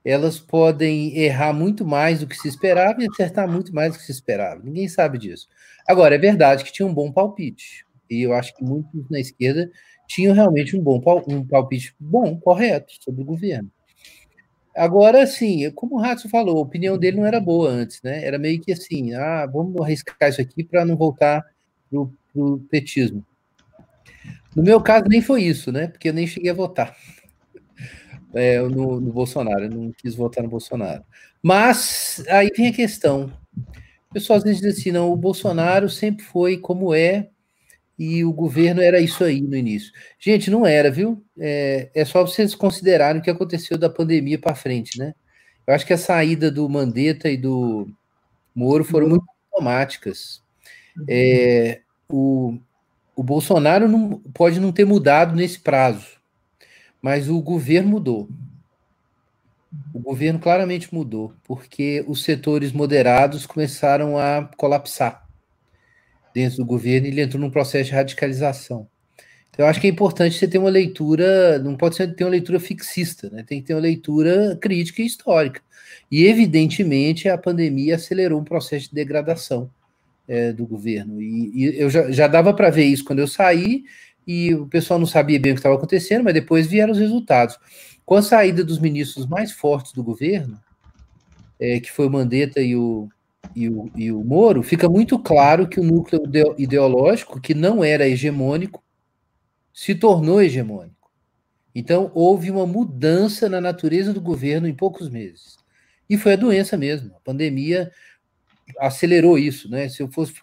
Elas 0.03 0.37
podem 0.37 1.17
errar 1.17 1.53
muito 1.53 1.83
mais 1.83 2.19
do 2.19 2.27
que 2.27 2.35
se 2.35 2.47
esperava 2.47 3.01
e 3.01 3.07
acertar 3.07 3.49
muito 3.49 3.73
mais 3.73 3.93
do 3.93 3.97
que 3.97 4.05
se 4.05 4.11
esperava. 4.11 4.61
Ninguém 4.63 4.87
sabe 4.87 5.17
disso. 5.17 5.47
Agora, 5.87 6.15
é 6.15 6.17
verdade 6.17 6.63
que 6.63 6.71
tinha 6.71 6.87
um 6.87 6.93
bom 6.93 7.11
palpite. 7.11 7.85
E 8.09 8.21
eu 8.21 8.33
acho 8.33 8.55
que 8.55 8.63
muitos 8.63 9.09
na 9.09 9.19
esquerda 9.19 9.69
tinham 10.07 10.33
realmente 10.33 10.77
um 10.77 10.81
bom 10.81 11.01
um 11.27 11.45
palpite 11.45 11.95
bom, 11.99 12.39
correto, 12.39 12.93
sobre 13.01 13.21
o 13.21 13.25
governo. 13.25 13.69
Agora, 14.75 15.25
sim, 15.25 15.71
como 15.71 15.95
o 15.95 15.99
Ratso 15.99 16.27
falou, 16.27 16.57
a 16.57 16.61
opinião 16.61 16.97
dele 16.97 17.17
não 17.17 17.25
era 17.25 17.39
boa 17.39 17.69
antes, 17.69 18.01
né? 18.03 18.25
Era 18.25 18.37
meio 18.37 18.59
que 18.59 18.73
assim, 18.73 19.13
ah, 19.13 19.45
vamos 19.45 19.81
arriscar 19.81 20.29
isso 20.29 20.41
aqui 20.41 20.63
para 20.63 20.83
não 20.83 20.97
voltar 20.97 21.41
para 21.89 21.99
o 22.35 22.59
petismo. 22.69 23.25
No 24.55 24.61
meu 24.61 24.81
caso, 24.81 25.05
nem 25.07 25.21
foi 25.21 25.43
isso, 25.43 25.71
né? 25.71 25.87
Porque 25.87 26.09
eu 26.09 26.13
nem 26.13 26.27
cheguei 26.27 26.51
a 26.51 26.53
votar 26.53 26.95
é, 28.35 28.61
no, 28.61 28.99
no 28.99 29.13
Bolsonaro, 29.13 29.63
eu 29.63 29.69
não 29.69 29.91
quis 29.93 30.13
votar 30.13 30.43
no 30.43 30.49
Bolsonaro. 30.49 31.03
Mas 31.41 32.23
aí 32.27 32.51
vem 32.55 32.67
a 32.67 32.73
questão: 32.73 33.31
pessoal 34.15 34.37
às 34.37 34.43
vezes 34.45 34.61
diz 34.61 34.79
assim, 34.79 34.91
não, 34.93 35.11
o 35.11 35.17
Bolsonaro 35.17 35.89
sempre 35.89 36.23
foi 36.23 36.57
como 36.57 36.93
é 36.93 37.27
e 37.99 38.23
o 38.23 38.31
governo 38.31 38.81
era 38.81 39.01
isso 39.01 39.25
aí 39.25 39.41
no 39.41 39.57
início. 39.57 39.91
Gente, 40.17 40.49
não 40.49 40.65
era, 40.65 40.89
viu? 40.89 41.21
É, 41.37 41.89
é 41.93 42.05
só 42.05 42.21
vocês 42.25 42.55
considerarem 42.55 43.19
o 43.19 43.23
que 43.23 43.29
aconteceu 43.29 43.77
da 43.77 43.89
pandemia 43.89 44.39
para 44.39 44.55
frente, 44.55 44.97
né? 44.97 45.13
Eu 45.67 45.73
acho 45.73 45.85
que 45.85 45.91
a 45.91 45.97
saída 45.97 46.49
do 46.49 46.67
Mandetta 46.69 47.29
e 47.29 47.35
do 47.35 47.89
Moro 48.55 48.85
foram 48.85 49.09
muito 49.09 49.25
automáticas. 49.51 50.41
É, 51.09 51.81
o, 52.07 52.57
o 53.17 53.23
Bolsonaro 53.23 53.85
não, 53.89 54.19
pode 54.33 54.61
não 54.61 54.71
ter 54.71 54.85
mudado 54.85 55.35
nesse 55.35 55.59
prazo, 55.59 56.07
mas 57.01 57.29
o 57.29 57.41
governo 57.41 57.89
mudou. 57.89 58.29
O 59.93 59.99
governo 59.99 60.39
claramente 60.39 60.93
mudou, 60.93 61.33
porque 61.43 62.03
os 62.07 62.23
setores 62.23 62.71
moderados 62.71 63.45
começaram 63.45 64.17
a 64.17 64.49
colapsar 64.57 65.25
dentro 66.33 66.57
do 66.57 66.65
governo 66.65 67.07
e 67.07 67.11
ele 67.11 67.21
entrou 67.21 67.41
num 67.41 67.49
processo 67.49 67.89
de 67.89 67.95
radicalização. 67.95 68.87
Então, 69.49 69.65
eu 69.65 69.69
acho 69.69 69.79
que 69.79 69.87
é 69.87 69.89
importante 69.89 70.37
você 70.37 70.47
ter 70.47 70.57
uma 70.57 70.69
leitura, 70.69 71.57
não 71.59 71.77
pode 71.77 71.95
ser 71.95 72.13
ter 72.13 72.25
uma 72.25 72.31
leitura 72.31 72.59
fixista, 72.59 73.29
né? 73.29 73.41
tem 73.41 73.61
que 73.61 73.67
ter 73.67 73.73
uma 73.73 73.81
leitura 73.81 74.57
crítica 74.61 75.01
e 75.01 75.05
histórica. 75.05 75.61
E, 76.11 76.25
evidentemente, 76.25 77.29
a 77.29 77.37
pandemia 77.37 77.95
acelerou 77.95 78.41
um 78.41 78.43
processo 78.43 78.89
de 78.89 78.95
degradação 78.95 79.69
é, 80.27 80.51
do 80.51 80.65
governo. 80.65 81.21
E, 81.21 81.51
e 81.55 81.79
eu 81.79 81.89
já, 81.89 82.11
já 82.11 82.27
dava 82.27 82.53
para 82.53 82.69
ver 82.69 82.83
isso 82.83 83.05
quando 83.05 83.19
eu 83.19 83.27
saí, 83.27 83.85
e 84.27 84.53
o 84.53 84.67
pessoal 84.67 84.99
não 84.99 85.05
sabia 85.05 85.39
bem 85.39 85.51
o 85.51 85.55
que 85.55 85.59
estava 85.59 85.75
acontecendo, 85.75 86.23
mas 86.23 86.33
depois 86.33 86.67
vieram 86.67 86.91
os 86.91 86.99
resultados. 86.99 87.57
Com 88.05 88.15
a 88.15 88.21
saída 88.21 88.63
dos 88.63 88.79
ministros 88.79 89.25
mais 89.25 89.51
fortes 89.51 89.91
do 89.91 90.03
governo, 90.03 90.59
é, 91.59 91.79
que 91.79 91.91
foi 91.91 92.07
o 92.07 92.11
Mandetta 92.11 92.61
e 92.61 92.75
o, 92.75 93.09
e, 93.55 93.69
o, 93.69 93.91
e 93.95 94.11
o 94.11 94.23
Moro, 94.23 94.63
fica 94.63 94.89
muito 94.89 95.17
claro 95.19 95.67
que 95.67 95.79
o 95.79 95.83
núcleo 95.83 96.23
ideológico, 96.57 97.39
que 97.39 97.53
não 97.53 97.83
era 97.83 98.07
hegemônico, 98.07 98.83
se 99.73 99.93
tornou 99.93 100.41
hegemônico. 100.41 100.95
Então, 101.73 102.09
houve 102.13 102.49
uma 102.49 102.65
mudança 102.65 103.49
na 103.49 103.59
natureza 103.59 104.13
do 104.13 104.21
governo 104.21 104.67
em 104.67 104.73
poucos 104.73 105.09
meses. 105.09 105.57
E 106.09 106.17
foi 106.17 106.33
a 106.33 106.37
doença 106.37 106.77
mesmo. 106.77 107.13
A 107.15 107.19
pandemia 107.19 107.91
acelerou 108.79 109.37
isso, 109.37 109.69
né? 109.69 109.89
Se 109.89 110.01
eu 110.01 110.07
fosse 110.07 110.33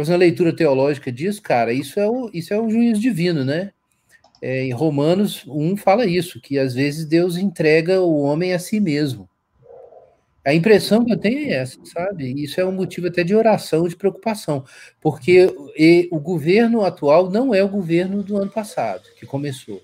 fazer 0.00 0.12
uma 0.12 0.18
leitura 0.18 0.54
teológica 0.54 1.10
disso, 1.10 1.42
cara, 1.42 1.72
isso 1.72 1.98
é, 1.98 2.08
o, 2.08 2.30
isso 2.32 2.54
é 2.54 2.60
um 2.60 2.70
juízo 2.70 3.00
divino, 3.00 3.44
né? 3.44 3.72
é, 4.40 4.64
em 4.64 4.72
Romanos 4.72 5.44
1 5.46 5.76
fala 5.76 6.06
isso, 6.06 6.40
que 6.40 6.58
às 6.58 6.74
vezes 6.74 7.06
Deus 7.06 7.36
entrega 7.36 8.00
o 8.00 8.20
homem 8.20 8.52
a 8.52 8.58
si 8.58 8.80
mesmo. 8.80 9.28
A 10.44 10.54
impressão 10.54 11.04
que 11.04 11.12
eu 11.12 11.18
tenho 11.18 11.50
é 11.50 11.54
essa, 11.54 11.76
sabe? 11.84 12.32
Isso 12.40 12.60
é 12.60 12.64
um 12.64 12.70
motivo 12.70 13.08
até 13.08 13.24
de 13.24 13.34
oração, 13.34 13.88
de 13.88 13.96
preocupação, 13.96 14.64
porque 15.00 15.52
o 16.12 16.20
governo 16.20 16.84
atual 16.84 17.28
não 17.28 17.52
é 17.52 17.64
o 17.64 17.68
governo 17.68 18.22
do 18.22 18.36
ano 18.36 18.50
passado, 18.50 19.02
que 19.18 19.26
começou. 19.26 19.82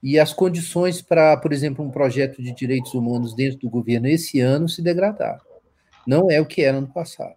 E 0.00 0.18
as 0.18 0.32
condições 0.32 1.02
para, 1.02 1.36
por 1.36 1.52
exemplo, 1.52 1.84
um 1.84 1.90
projeto 1.90 2.40
de 2.40 2.54
direitos 2.54 2.94
humanos 2.94 3.34
dentro 3.34 3.58
do 3.58 3.70
governo 3.70 4.06
esse 4.06 4.38
ano 4.38 4.68
se 4.68 4.80
degradaram. 4.80 5.40
Não 6.06 6.30
é 6.30 6.40
o 6.40 6.46
que 6.46 6.62
era 6.62 6.78
ano 6.78 6.92
passado. 6.92 7.34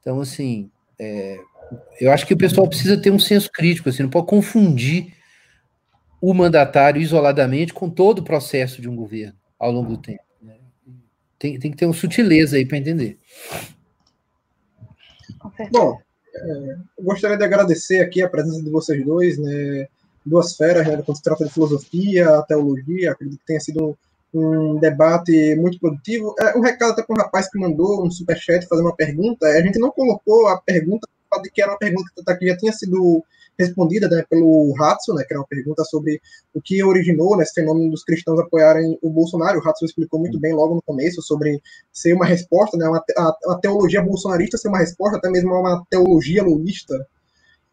Então, 0.00 0.20
assim, 0.20 0.70
é, 0.98 1.38
eu 2.00 2.10
acho 2.10 2.26
que 2.26 2.34
o 2.34 2.38
pessoal 2.38 2.68
precisa 2.68 3.00
ter 3.00 3.10
um 3.10 3.18
senso 3.18 3.50
crítico, 3.52 3.88
assim, 3.88 4.02
não 4.02 4.10
pode 4.10 4.26
confundir 4.26 5.14
o 6.20 6.34
mandatário 6.34 7.00
isoladamente 7.00 7.72
com 7.72 7.88
todo 7.88 8.18
o 8.18 8.24
processo 8.24 8.82
de 8.82 8.88
um 8.88 8.96
governo 8.96 9.38
ao 9.58 9.72
longo 9.72 9.90
do 9.90 10.02
tempo. 10.02 10.22
Tem, 11.38 11.58
tem 11.58 11.70
que 11.70 11.76
ter 11.78 11.86
uma 11.86 11.94
sutileza 11.94 12.56
aí 12.56 12.66
para 12.66 12.76
entender. 12.76 13.18
Bom, 15.72 15.98
é, 16.34 16.76
eu 16.98 17.04
gostaria 17.04 17.38
de 17.38 17.44
agradecer 17.44 18.00
aqui 18.00 18.22
a 18.22 18.28
presença 18.28 18.62
de 18.62 18.68
vocês 18.68 19.02
dois, 19.04 19.38
né? 19.38 19.88
Duas 20.24 20.54
feras, 20.54 20.86
né, 20.86 21.00
quando 21.02 21.16
se 21.16 21.22
trata 21.22 21.46
de 21.46 21.50
filosofia, 21.50 22.42
teologia, 22.46 23.12
acredito 23.12 23.40
que 23.40 23.46
tenha 23.46 23.58
sido 23.58 23.96
um 24.32 24.76
debate 24.76 25.56
muito 25.56 25.78
produtivo. 25.78 26.34
É, 26.40 26.56
um 26.56 26.60
recado 26.60 26.92
até 26.92 27.02
para 27.02 27.14
um 27.14 27.18
rapaz 27.18 27.50
que 27.50 27.58
mandou 27.58 28.04
um 28.04 28.10
superchat 28.10 28.66
fazer 28.66 28.82
uma 28.82 28.94
pergunta. 28.94 29.46
A 29.46 29.60
gente 29.60 29.78
não 29.78 29.90
colocou 29.90 30.48
a 30.48 30.60
pergunta, 30.60 31.08
que 31.52 31.62
era 31.62 31.72
uma 31.72 31.78
pergunta 31.78 32.36
que 32.38 32.46
já 32.46 32.56
tinha 32.56 32.72
sido 32.72 33.24
respondida 33.60 34.08
né, 34.08 34.24
pelo 34.28 34.72
Ratso, 34.72 35.12
né, 35.14 35.22
que 35.24 35.34
era 35.34 35.40
uma 35.40 35.46
pergunta 35.46 35.84
sobre 35.84 36.20
o 36.54 36.60
que 36.62 36.82
originou 36.82 37.36
né, 37.36 37.42
esse 37.42 37.54
fenômeno 37.54 37.90
dos 37.90 38.02
cristãos 38.02 38.40
apoiarem 38.40 38.98
o 39.02 39.10
Bolsonaro. 39.10 39.58
O 39.58 39.62
Ratso 39.62 39.84
explicou 39.84 40.18
muito 40.18 40.40
bem 40.40 40.54
logo 40.54 40.74
no 40.74 40.82
começo 40.82 41.20
sobre 41.22 41.60
ser 41.92 42.14
uma 42.14 42.24
resposta, 42.24 42.76
né, 42.76 42.88
uma, 42.88 43.04
a, 43.18 43.36
a, 43.48 43.58
teologia 43.60 44.02
bolsonarista 44.02 44.56
ser 44.56 44.68
uma 44.68 44.78
resposta, 44.78 45.18
até 45.18 45.28
mesmo 45.28 45.54
a 45.54 45.60
uma 45.60 45.84
teologia 45.90 46.42
lulista, 46.42 47.06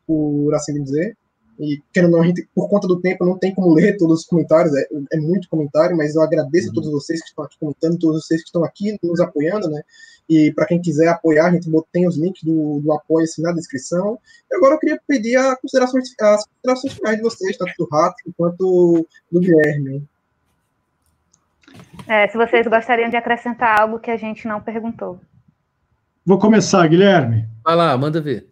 por 0.05 0.53
assim 0.53 0.83
dizer. 0.83 1.15
E, 1.59 1.81
querendo 1.91 2.11
não, 2.11 2.21
a 2.21 2.25
gente, 2.25 2.47
por 2.53 2.69
conta 2.69 2.87
do 2.87 2.99
tempo, 2.99 3.25
não 3.25 3.37
tem 3.37 3.53
como 3.53 3.73
ler 3.73 3.97
todos 3.97 4.21
os 4.21 4.25
comentários, 4.25 4.75
é, 4.75 4.87
é 5.13 5.17
muito 5.17 5.49
comentário, 5.49 5.97
mas 5.97 6.15
eu 6.15 6.21
agradeço 6.21 6.69
a 6.69 6.73
todos 6.73 6.91
vocês 6.91 7.19
que 7.21 7.29
estão 7.29 7.43
aqui 7.43 7.57
comentando, 7.59 7.97
todos 7.97 8.25
vocês 8.25 8.41
que 8.41 8.47
estão 8.47 8.63
aqui 8.63 8.97
nos 9.01 9.19
apoiando, 9.19 9.69
né? 9.69 9.81
E 10.29 10.51
para 10.53 10.65
quem 10.65 10.81
quiser 10.81 11.07
apoiar, 11.07 11.47
a 11.47 11.51
gente 11.51 11.69
tem 11.91 12.07
os 12.07 12.17
links 12.17 12.43
do, 12.43 12.81
do 12.81 12.91
apoio 12.91 13.23
assim 13.23 13.41
na 13.41 13.53
descrição. 13.53 14.19
E 14.51 14.55
agora 14.55 14.75
eu 14.75 14.79
queria 14.79 14.99
pedir 15.07 15.37
a 15.37 15.55
considerações, 15.55 16.09
as 16.19 16.45
considerações 16.45 16.93
finais 16.93 17.17
de 17.17 17.23
vocês, 17.23 17.57
tanto 17.57 17.73
do 17.79 17.87
Rato 17.89 18.15
quanto 18.35 19.07
do 19.31 19.39
Guilherme. 19.39 20.05
É, 22.07 22.27
se 22.27 22.37
vocês 22.37 22.67
gostariam 22.67 23.09
de 23.09 23.15
acrescentar 23.15 23.79
algo 23.79 23.99
que 23.99 24.11
a 24.11 24.17
gente 24.17 24.47
não 24.47 24.61
perguntou. 24.61 25.19
Vou 26.25 26.37
começar, 26.37 26.85
Guilherme. 26.87 27.47
Vai 27.63 27.75
lá, 27.75 27.97
manda 27.97 28.19
ver. 28.19 28.47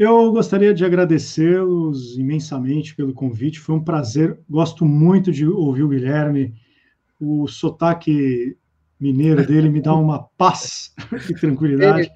Eu 0.00 0.32
gostaria 0.32 0.72
de 0.72 0.82
agradecê-los 0.82 2.16
imensamente 2.16 2.96
pelo 2.96 3.12
convite. 3.12 3.60
Foi 3.60 3.74
um 3.74 3.84
prazer. 3.84 4.40
Gosto 4.48 4.86
muito 4.86 5.30
de 5.30 5.46
ouvir 5.46 5.82
o 5.82 5.90
Guilherme. 5.90 6.54
O 7.20 7.46
sotaque 7.46 8.56
mineiro 8.98 9.46
dele 9.46 9.68
me 9.68 9.82
dá 9.82 9.94
uma 9.94 10.22
paz 10.38 10.94
e 11.28 11.34
tranquilidade. 11.34 12.10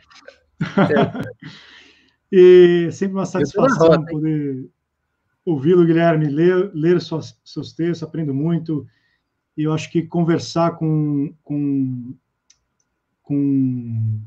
e 2.33 2.89
sempre 2.91 3.17
uma 3.17 3.27
satisfação 3.27 4.03
poder 4.07 4.67
ouvi-lo, 5.45 5.85
Guilherme, 5.85 6.29
ler, 6.29 6.71
ler 6.73 7.03
suas, 7.03 7.39
seus 7.45 7.75
textos, 7.75 8.03
aprendo 8.03 8.33
muito. 8.33 8.87
E 9.59 9.65
eu 9.65 9.75
acho 9.75 9.93
que 9.93 10.01
conversar 10.07 10.71
com, 10.79 11.35
com, 11.43 12.15
com 13.23 14.21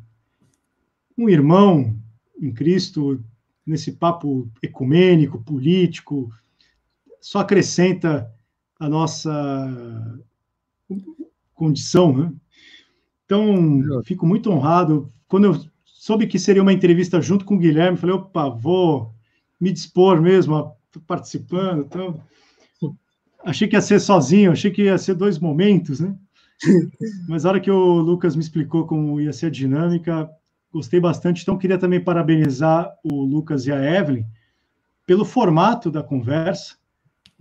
um 1.18 1.28
irmão 1.28 2.00
em 2.40 2.54
Cristo, 2.54 3.20
nesse 3.68 3.92
papo 3.92 4.50
ecumênico, 4.64 5.44
político, 5.44 6.32
só 7.20 7.40
acrescenta 7.40 8.32
a 8.80 8.88
nossa 8.88 10.22
condição, 11.54 12.16
né? 12.16 12.32
Então, 13.26 14.02
fico 14.06 14.26
muito 14.26 14.50
honrado. 14.50 15.12
Quando 15.28 15.46
eu 15.46 15.66
soube 15.84 16.28
que 16.28 16.40
seria 16.40 16.62
uma 16.62 16.72
entrevista 16.72 17.22
junto 17.22 17.44
com 17.44 17.56
o 17.56 17.60
Guilherme, 17.60 17.98
falei, 17.98 18.16
opa, 18.16 18.48
vou 18.48 19.14
me 19.60 19.72
dispor 19.72 20.22
mesmo, 20.22 20.72
participando. 21.06 21.82
Então, 21.82 22.24
achei 23.44 23.68
que 23.68 23.76
ia 23.76 23.82
ser 23.82 24.00
sozinho, 24.00 24.52
achei 24.52 24.72
que 24.72 24.84
ia 24.84 24.98
ser 24.98 25.16
dois 25.16 25.38
momentos, 25.40 26.00
né? 26.00 26.16
Mas 27.28 27.46
a 27.46 27.50
hora 27.50 27.60
que 27.60 27.70
o 27.70 28.00
Lucas 28.00 28.36
me 28.36 28.42
explicou 28.42 28.88
como 28.88 29.20
ia 29.20 29.34
ser 29.34 29.48
a 29.48 29.52
dinâmica, 29.52 30.30
gostei 30.78 31.00
bastante. 31.00 31.42
Então, 31.42 31.58
queria 31.58 31.78
também 31.78 32.04
parabenizar 32.04 32.96
o 33.04 33.24
Lucas 33.24 33.66
e 33.66 33.72
a 33.72 34.00
Evelyn 34.00 34.24
pelo 35.06 35.26
formato 35.26 35.90
da 35.90 36.04
conversa. 36.04 36.76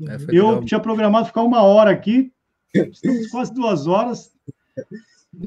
É, 0.00 0.16
eu 0.28 0.48
legal. 0.48 0.64
tinha 0.64 0.80
programado 0.80 1.26
ficar 1.26 1.42
uma 1.42 1.62
hora 1.62 1.90
aqui, 1.90 2.32
estamos 2.74 3.28
quase 3.28 3.52
duas 3.52 3.86
horas. 3.86 4.32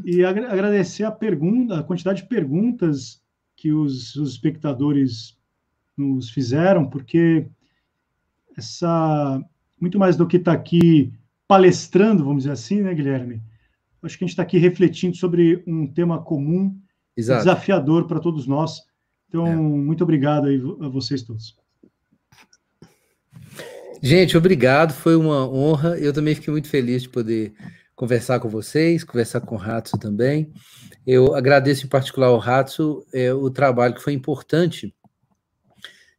E 0.06 0.24
agradecer 0.24 1.04
a 1.04 1.12
pergunta, 1.12 1.80
a 1.80 1.84
quantidade 1.84 2.22
de 2.22 2.28
perguntas 2.28 3.22
que 3.56 3.72
os, 3.72 4.16
os 4.16 4.32
espectadores 4.34 5.38
nos 5.98 6.30
fizeram, 6.30 6.88
porque 6.88 7.48
essa 8.56 9.44
muito 9.80 9.98
mais 9.98 10.16
do 10.16 10.28
que 10.28 10.38
estar 10.38 10.54
tá 10.54 10.58
aqui 10.58 11.12
palestrando, 11.48 12.24
vamos 12.24 12.44
dizer 12.44 12.54
assim, 12.54 12.82
né, 12.82 12.94
Guilherme? 12.94 13.42
Acho 14.04 14.18
que 14.18 14.24
a 14.24 14.28
gente 14.28 14.34
está 14.34 14.44
aqui 14.44 14.58
refletindo 14.58 15.16
sobre 15.16 15.64
um 15.66 15.88
tema 15.88 16.22
comum, 16.22 16.78
desafiador 17.28 18.08
para 18.08 18.20
todos 18.20 18.48
nós. 18.48 18.82
Então, 19.28 19.46
é. 19.46 19.56
muito 19.56 20.04
obrigado 20.04 20.48
aí 20.48 20.62
a 20.82 20.88
vocês 20.88 21.22
todos. 21.22 21.56
Gente, 24.02 24.38
obrigado, 24.38 24.94
foi 24.94 25.16
uma 25.16 25.48
honra. 25.48 25.98
Eu 26.00 26.14
também 26.14 26.34
fiquei 26.34 26.52
muito 26.52 26.70
feliz 26.70 27.04
de 27.04 27.10
poder 27.10 27.54
conversar 27.96 28.40
com 28.40 28.48
vocês, 28.48 29.04
conversar 29.04 29.42
com 29.42 29.56
o 29.56 29.58
Ratso 29.58 29.98
também. 29.98 30.54
Eu 31.06 31.36
agradeço 31.36 31.86
em 31.86 31.90
particular 31.90 32.28
ao 32.28 32.38
Ratso 32.38 33.06
é, 33.14 33.34
o 33.34 33.50
trabalho 33.50 33.94
que 33.94 34.02
foi 34.02 34.14
importante 34.14 34.96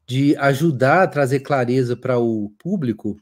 de 0.07 0.37
ajudar 0.37 1.05
a 1.05 1.07
trazer 1.07 1.41
clareza 1.41 1.97
para 1.97 2.19
o 2.19 2.53
público, 2.59 3.17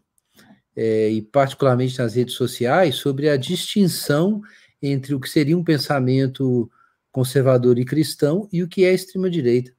é, 0.74 1.10
e 1.10 1.22
particularmente 1.22 1.98
nas 1.98 2.14
redes 2.14 2.34
sociais, 2.34 2.96
sobre 2.96 3.28
a 3.28 3.36
distinção 3.36 4.40
entre 4.82 5.14
o 5.14 5.20
que 5.20 5.28
seria 5.28 5.56
um 5.56 5.62
pensamento 5.62 6.70
conservador 7.10 7.78
e 7.78 7.85
cristão 7.85 8.48
e 8.52 8.62
o 8.62 8.68
que 8.68 8.85
é 8.85 8.93
extrema-direita. 8.93 9.72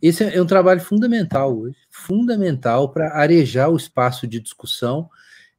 Esse 0.00 0.24
é 0.24 0.40
um 0.40 0.46
trabalho 0.46 0.80
fundamental 0.80 1.58
hoje, 1.58 1.76
fundamental 1.90 2.90
para 2.92 3.14
arejar 3.14 3.68
o 3.70 3.76
espaço 3.76 4.26
de 4.26 4.40
discussão 4.40 5.08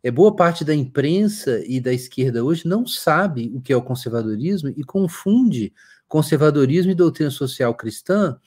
é, 0.05 0.11
boa 0.11 0.35
parte 0.35 0.63
da 0.63 0.75
imprensa 0.75 1.63
e 1.65 1.81
da 1.81 1.91
esquerda 1.91 2.45
hoje 2.45 2.67
não 2.67 2.85
sabe 2.85 3.51
o 3.55 3.59
que 3.59 3.73
é 3.73 3.75
o 3.75 3.81
conservadorismo 3.81 4.69
e 4.69 4.83
confunde 4.83 5.73
conservadorismo 6.07 6.91
e 6.91 6.95
doutrina 6.95 7.31
social 7.31 7.73
cristã 7.73 8.37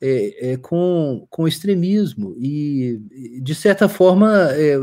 é, 0.00 0.52
é, 0.52 0.56
com, 0.56 1.26
com 1.28 1.46
extremismo. 1.46 2.34
E, 2.38 2.98
de 3.42 3.54
certa 3.54 3.90
forma, 3.90 4.32
é, 4.52 4.78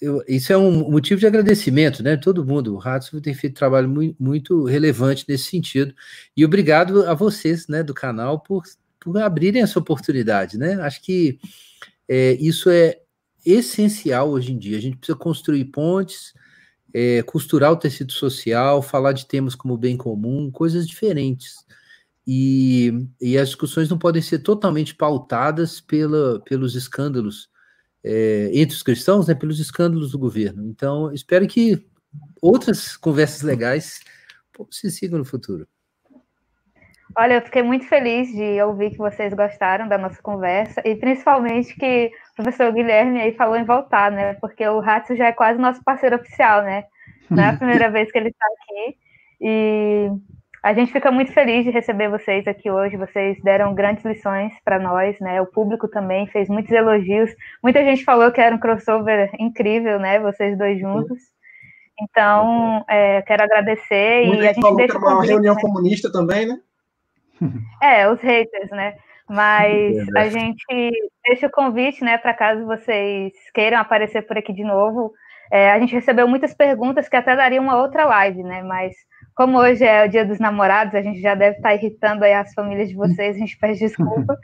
eu, 0.00 0.22
isso 0.28 0.52
é 0.52 0.58
um 0.58 0.90
motivo 0.90 1.18
de 1.18 1.26
agradecimento, 1.26 2.02
né? 2.02 2.16
Todo 2.16 2.44
mundo, 2.44 2.74
o 2.74 2.78
Ratso 2.78 3.20
tem 3.20 3.34
feito 3.34 3.56
trabalho 3.56 3.88
muito, 3.88 4.16
muito 4.22 4.64
relevante 4.64 5.24
nesse 5.28 5.44
sentido. 5.44 5.94
E 6.36 6.44
obrigado 6.44 7.04
a 7.04 7.14
vocês, 7.14 7.68
né, 7.68 7.82
do 7.82 7.94
canal, 7.94 8.40
por, 8.40 8.64
por 9.00 9.16
abrirem 9.18 9.62
essa 9.62 9.78
oportunidade, 9.78 10.58
né? 10.58 10.74
Acho 10.82 11.02
que 11.02 11.38
é, 12.06 12.32
isso 12.34 12.68
é 12.68 12.98
essencial 13.44 14.30
hoje 14.30 14.52
em 14.52 14.58
dia. 14.58 14.76
A 14.76 14.80
gente 14.80 14.98
precisa 14.98 15.16
construir 15.16 15.64
pontes, 15.66 16.34
é, 16.92 17.22
costurar 17.22 17.72
o 17.72 17.76
tecido 17.76 18.12
social, 18.12 18.82
falar 18.82 19.12
de 19.12 19.26
temas 19.26 19.54
como 19.54 19.76
bem 19.78 19.96
comum, 19.96 20.50
coisas 20.50 20.86
diferentes. 20.86 21.64
E, 22.26 23.08
e 23.18 23.38
as 23.38 23.48
discussões 23.48 23.88
não 23.88 23.98
podem 23.98 24.20
ser 24.20 24.40
totalmente 24.40 24.94
pautadas 24.94 25.80
pela, 25.80 26.40
pelos 26.40 26.74
escândalos 26.74 27.48
é, 28.04 28.50
entre 28.52 28.74
os 28.74 28.82
cristãos, 28.82 29.26
né, 29.28 29.34
pelos 29.34 29.58
escândalos 29.58 30.12
do 30.12 30.18
governo. 30.18 30.64
Então, 30.66 31.12
espero 31.12 31.46
que 31.46 31.86
outras 32.40 32.96
conversas 32.96 33.42
legais 33.42 34.00
se 34.70 34.90
sigam 34.90 35.18
no 35.18 35.24
futuro. 35.24 35.66
Olha, 37.16 37.34
eu 37.34 37.42
fiquei 37.42 37.62
muito 37.62 37.86
feliz 37.86 38.30
de 38.30 38.60
ouvir 38.62 38.90
que 38.90 38.98
vocês 38.98 39.32
gostaram 39.32 39.88
da 39.88 39.96
nossa 39.96 40.20
conversa 40.22 40.82
e 40.84 40.94
principalmente 40.94 41.74
que 41.74 42.12
o 42.32 42.42
professor 42.42 42.72
Guilherme 42.72 43.20
aí 43.20 43.34
falou 43.34 43.56
em 43.56 43.64
voltar, 43.64 44.10
né? 44.10 44.34
Porque 44.34 44.66
o 44.68 44.80
Ratio 44.80 45.16
já 45.16 45.26
é 45.26 45.32
quase 45.32 45.58
nosso 45.58 45.82
parceiro 45.82 46.16
oficial, 46.16 46.62
né? 46.62 46.84
Não 47.30 47.42
é 47.42 47.48
a 47.48 47.56
primeira 47.56 47.90
vez 47.90 48.12
que 48.12 48.18
ele 48.18 48.28
está 48.28 48.46
aqui. 48.46 48.98
E 49.40 50.10
A 50.68 50.74
gente 50.74 50.92
fica 50.92 51.10
muito 51.10 51.32
feliz 51.32 51.64
de 51.64 51.70
receber 51.70 52.10
vocês 52.10 52.46
aqui 52.46 52.70
hoje. 52.70 52.94
Vocês 52.94 53.40
deram 53.42 53.74
grandes 53.74 54.04
lições 54.04 54.52
para 54.62 54.78
nós, 54.78 55.18
né? 55.18 55.40
O 55.40 55.46
público 55.46 55.88
também 55.88 56.26
fez 56.26 56.46
muitos 56.46 56.70
elogios. 56.70 57.30
Muita 57.62 57.82
gente 57.82 58.04
falou 58.04 58.30
que 58.30 58.38
era 58.38 58.54
um 58.54 58.58
crossover 58.58 59.30
incrível, 59.38 59.98
né? 59.98 60.20
Vocês 60.20 60.58
dois 60.58 60.78
juntos. 60.78 61.18
Então, 61.98 62.84
é, 62.86 63.22
quero 63.22 63.44
agradecer 63.44 64.26
Muita 64.26 64.44
e 64.44 64.48
a 64.48 64.52
gente 64.52 64.60
falou 64.60 64.76
que 64.76 64.82
deixa 64.82 64.98
era 64.98 65.02
o 65.02 65.06
uma 65.06 65.14
convite, 65.14 65.30
reunião 65.30 65.54
né? 65.54 65.60
comunista 65.62 66.12
também, 66.12 66.46
né? 66.46 66.60
É, 67.82 68.06
os 68.10 68.20
haters, 68.20 68.70
né? 68.70 68.96
Mas 69.26 69.96
Verdade. 69.96 70.18
a 70.18 70.28
gente 70.28 70.90
deixa 71.24 71.46
o 71.46 71.50
convite, 71.50 72.04
né, 72.04 72.18
para 72.18 72.34
caso 72.34 72.66
vocês 72.66 73.32
queiram 73.54 73.78
aparecer 73.78 74.20
por 74.26 74.36
aqui 74.36 74.52
de 74.52 74.64
novo. 74.64 75.14
É, 75.50 75.72
a 75.72 75.78
gente 75.78 75.94
recebeu 75.94 76.28
muitas 76.28 76.52
perguntas 76.52 77.08
que 77.08 77.16
até 77.16 77.34
daria 77.34 77.60
uma 77.60 77.80
outra 77.80 78.04
live, 78.04 78.42
né? 78.42 78.62
Mas 78.62 78.94
como 79.38 79.56
hoje 79.56 79.84
é 79.84 80.04
o 80.04 80.08
dia 80.08 80.26
dos 80.26 80.40
namorados, 80.40 80.96
a 80.96 81.00
gente 81.00 81.20
já 81.20 81.32
deve 81.36 81.58
estar 81.58 81.72
irritando 81.72 82.24
aí 82.24 82.32
as 82.32 82.52
famílias 82.52 82.88
de 82.88 82.96
vocês, 82.96 83.36
a 83.36 83.38
gente 83.38 83.56
pede 83.56 83.78
desculpa. 83.78 84.36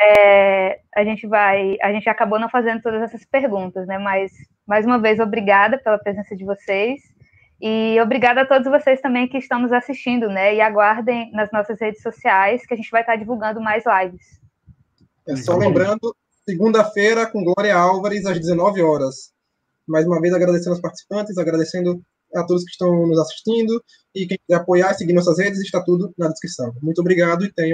É, 0.00 0.80
a 0.96 1.04
gente 1.04 1.26
vai, 1.26 1.76
a 1.82 1.92
gente 1.92 2.08
acabou 2.08 2.40
não 2.40 2.48
fazendo 2.48 2.80
todas 2.80 3.02
essas 3.02 3.24
perguntas, 3.26 3.86
né? 3.86 3.98
Mas 3.98 4.32
mais 4.66 4.86
uma 4.86 4.98
vez, 4.98 5.20
obrigada 5.20 5.78
pela 5.78 5.98
presença 5.98 6.34
de 6.34 6.46
vocês. 6.46 7.02
E 7.60 8.00
obrigada 8.00 8.40
a 8.40 8.46
todos 8.46 8.66
vocês 8.68 9.02
também 9.02 9.28
que 9.28 9.36
estão 9.36 9.60
nos 9.60 9.70
assistindo, 9.70 10.28
né? 10.28 10.54
E 10.54 10.62
aguardem 10.62 11.30
nas 11.32 11.52
nossas 11.52 11.78
redes 11.78 12.00
sociais 12.00 12.64
que 12.66 12.72
a 12.72 12.76
gente 12.76 12.90
vai 12.90 13.02
estar 13.02 13.16
divulgando 13.16 13.60
mais 13.60 13.84
lives. 13.84 14.40
É 15.28 15.36
só 15.36 15.56
lembrando, 15.58 16.16
segunda-feira 16.48 17.26
com 17.26 17.44
Glória 17.44 17.76
Álvares, 17.76 18.24
às 18.24 18.40
19 18.40 18.82
horas. 18.82 19.30
Mais 19.86 20.06
uma 20.06 20.20
vez 20.22 20.32
agradecendo 20.32 20.70
aos 20.70 20.80
participantes, 20.80 21.36
agradecendo 21.36 22.02
a 22.34 22.44
todos 22.46 22.64
que 22.64 22.70
estão 22.70 23.06
nos 23.06 23.18
assistindo. 23.18 23.82
E 24.14 24.26
quem 24.26 24.38
quiser 24.38 24.60
apoiar 24.60 24.92
e 24.92 24.94
seguir 24.94 25.12
nossas 25.12 25.38
redes, 25.38 25.60
está 25.60 25.82
tudo 25.82 26.12
na 26.18 26.28
descrição. 26.28 26.72
Muito 26.82 27.00
obrigado 27.00 27.44
e 27.44 27.52
tenham 27.52 27.70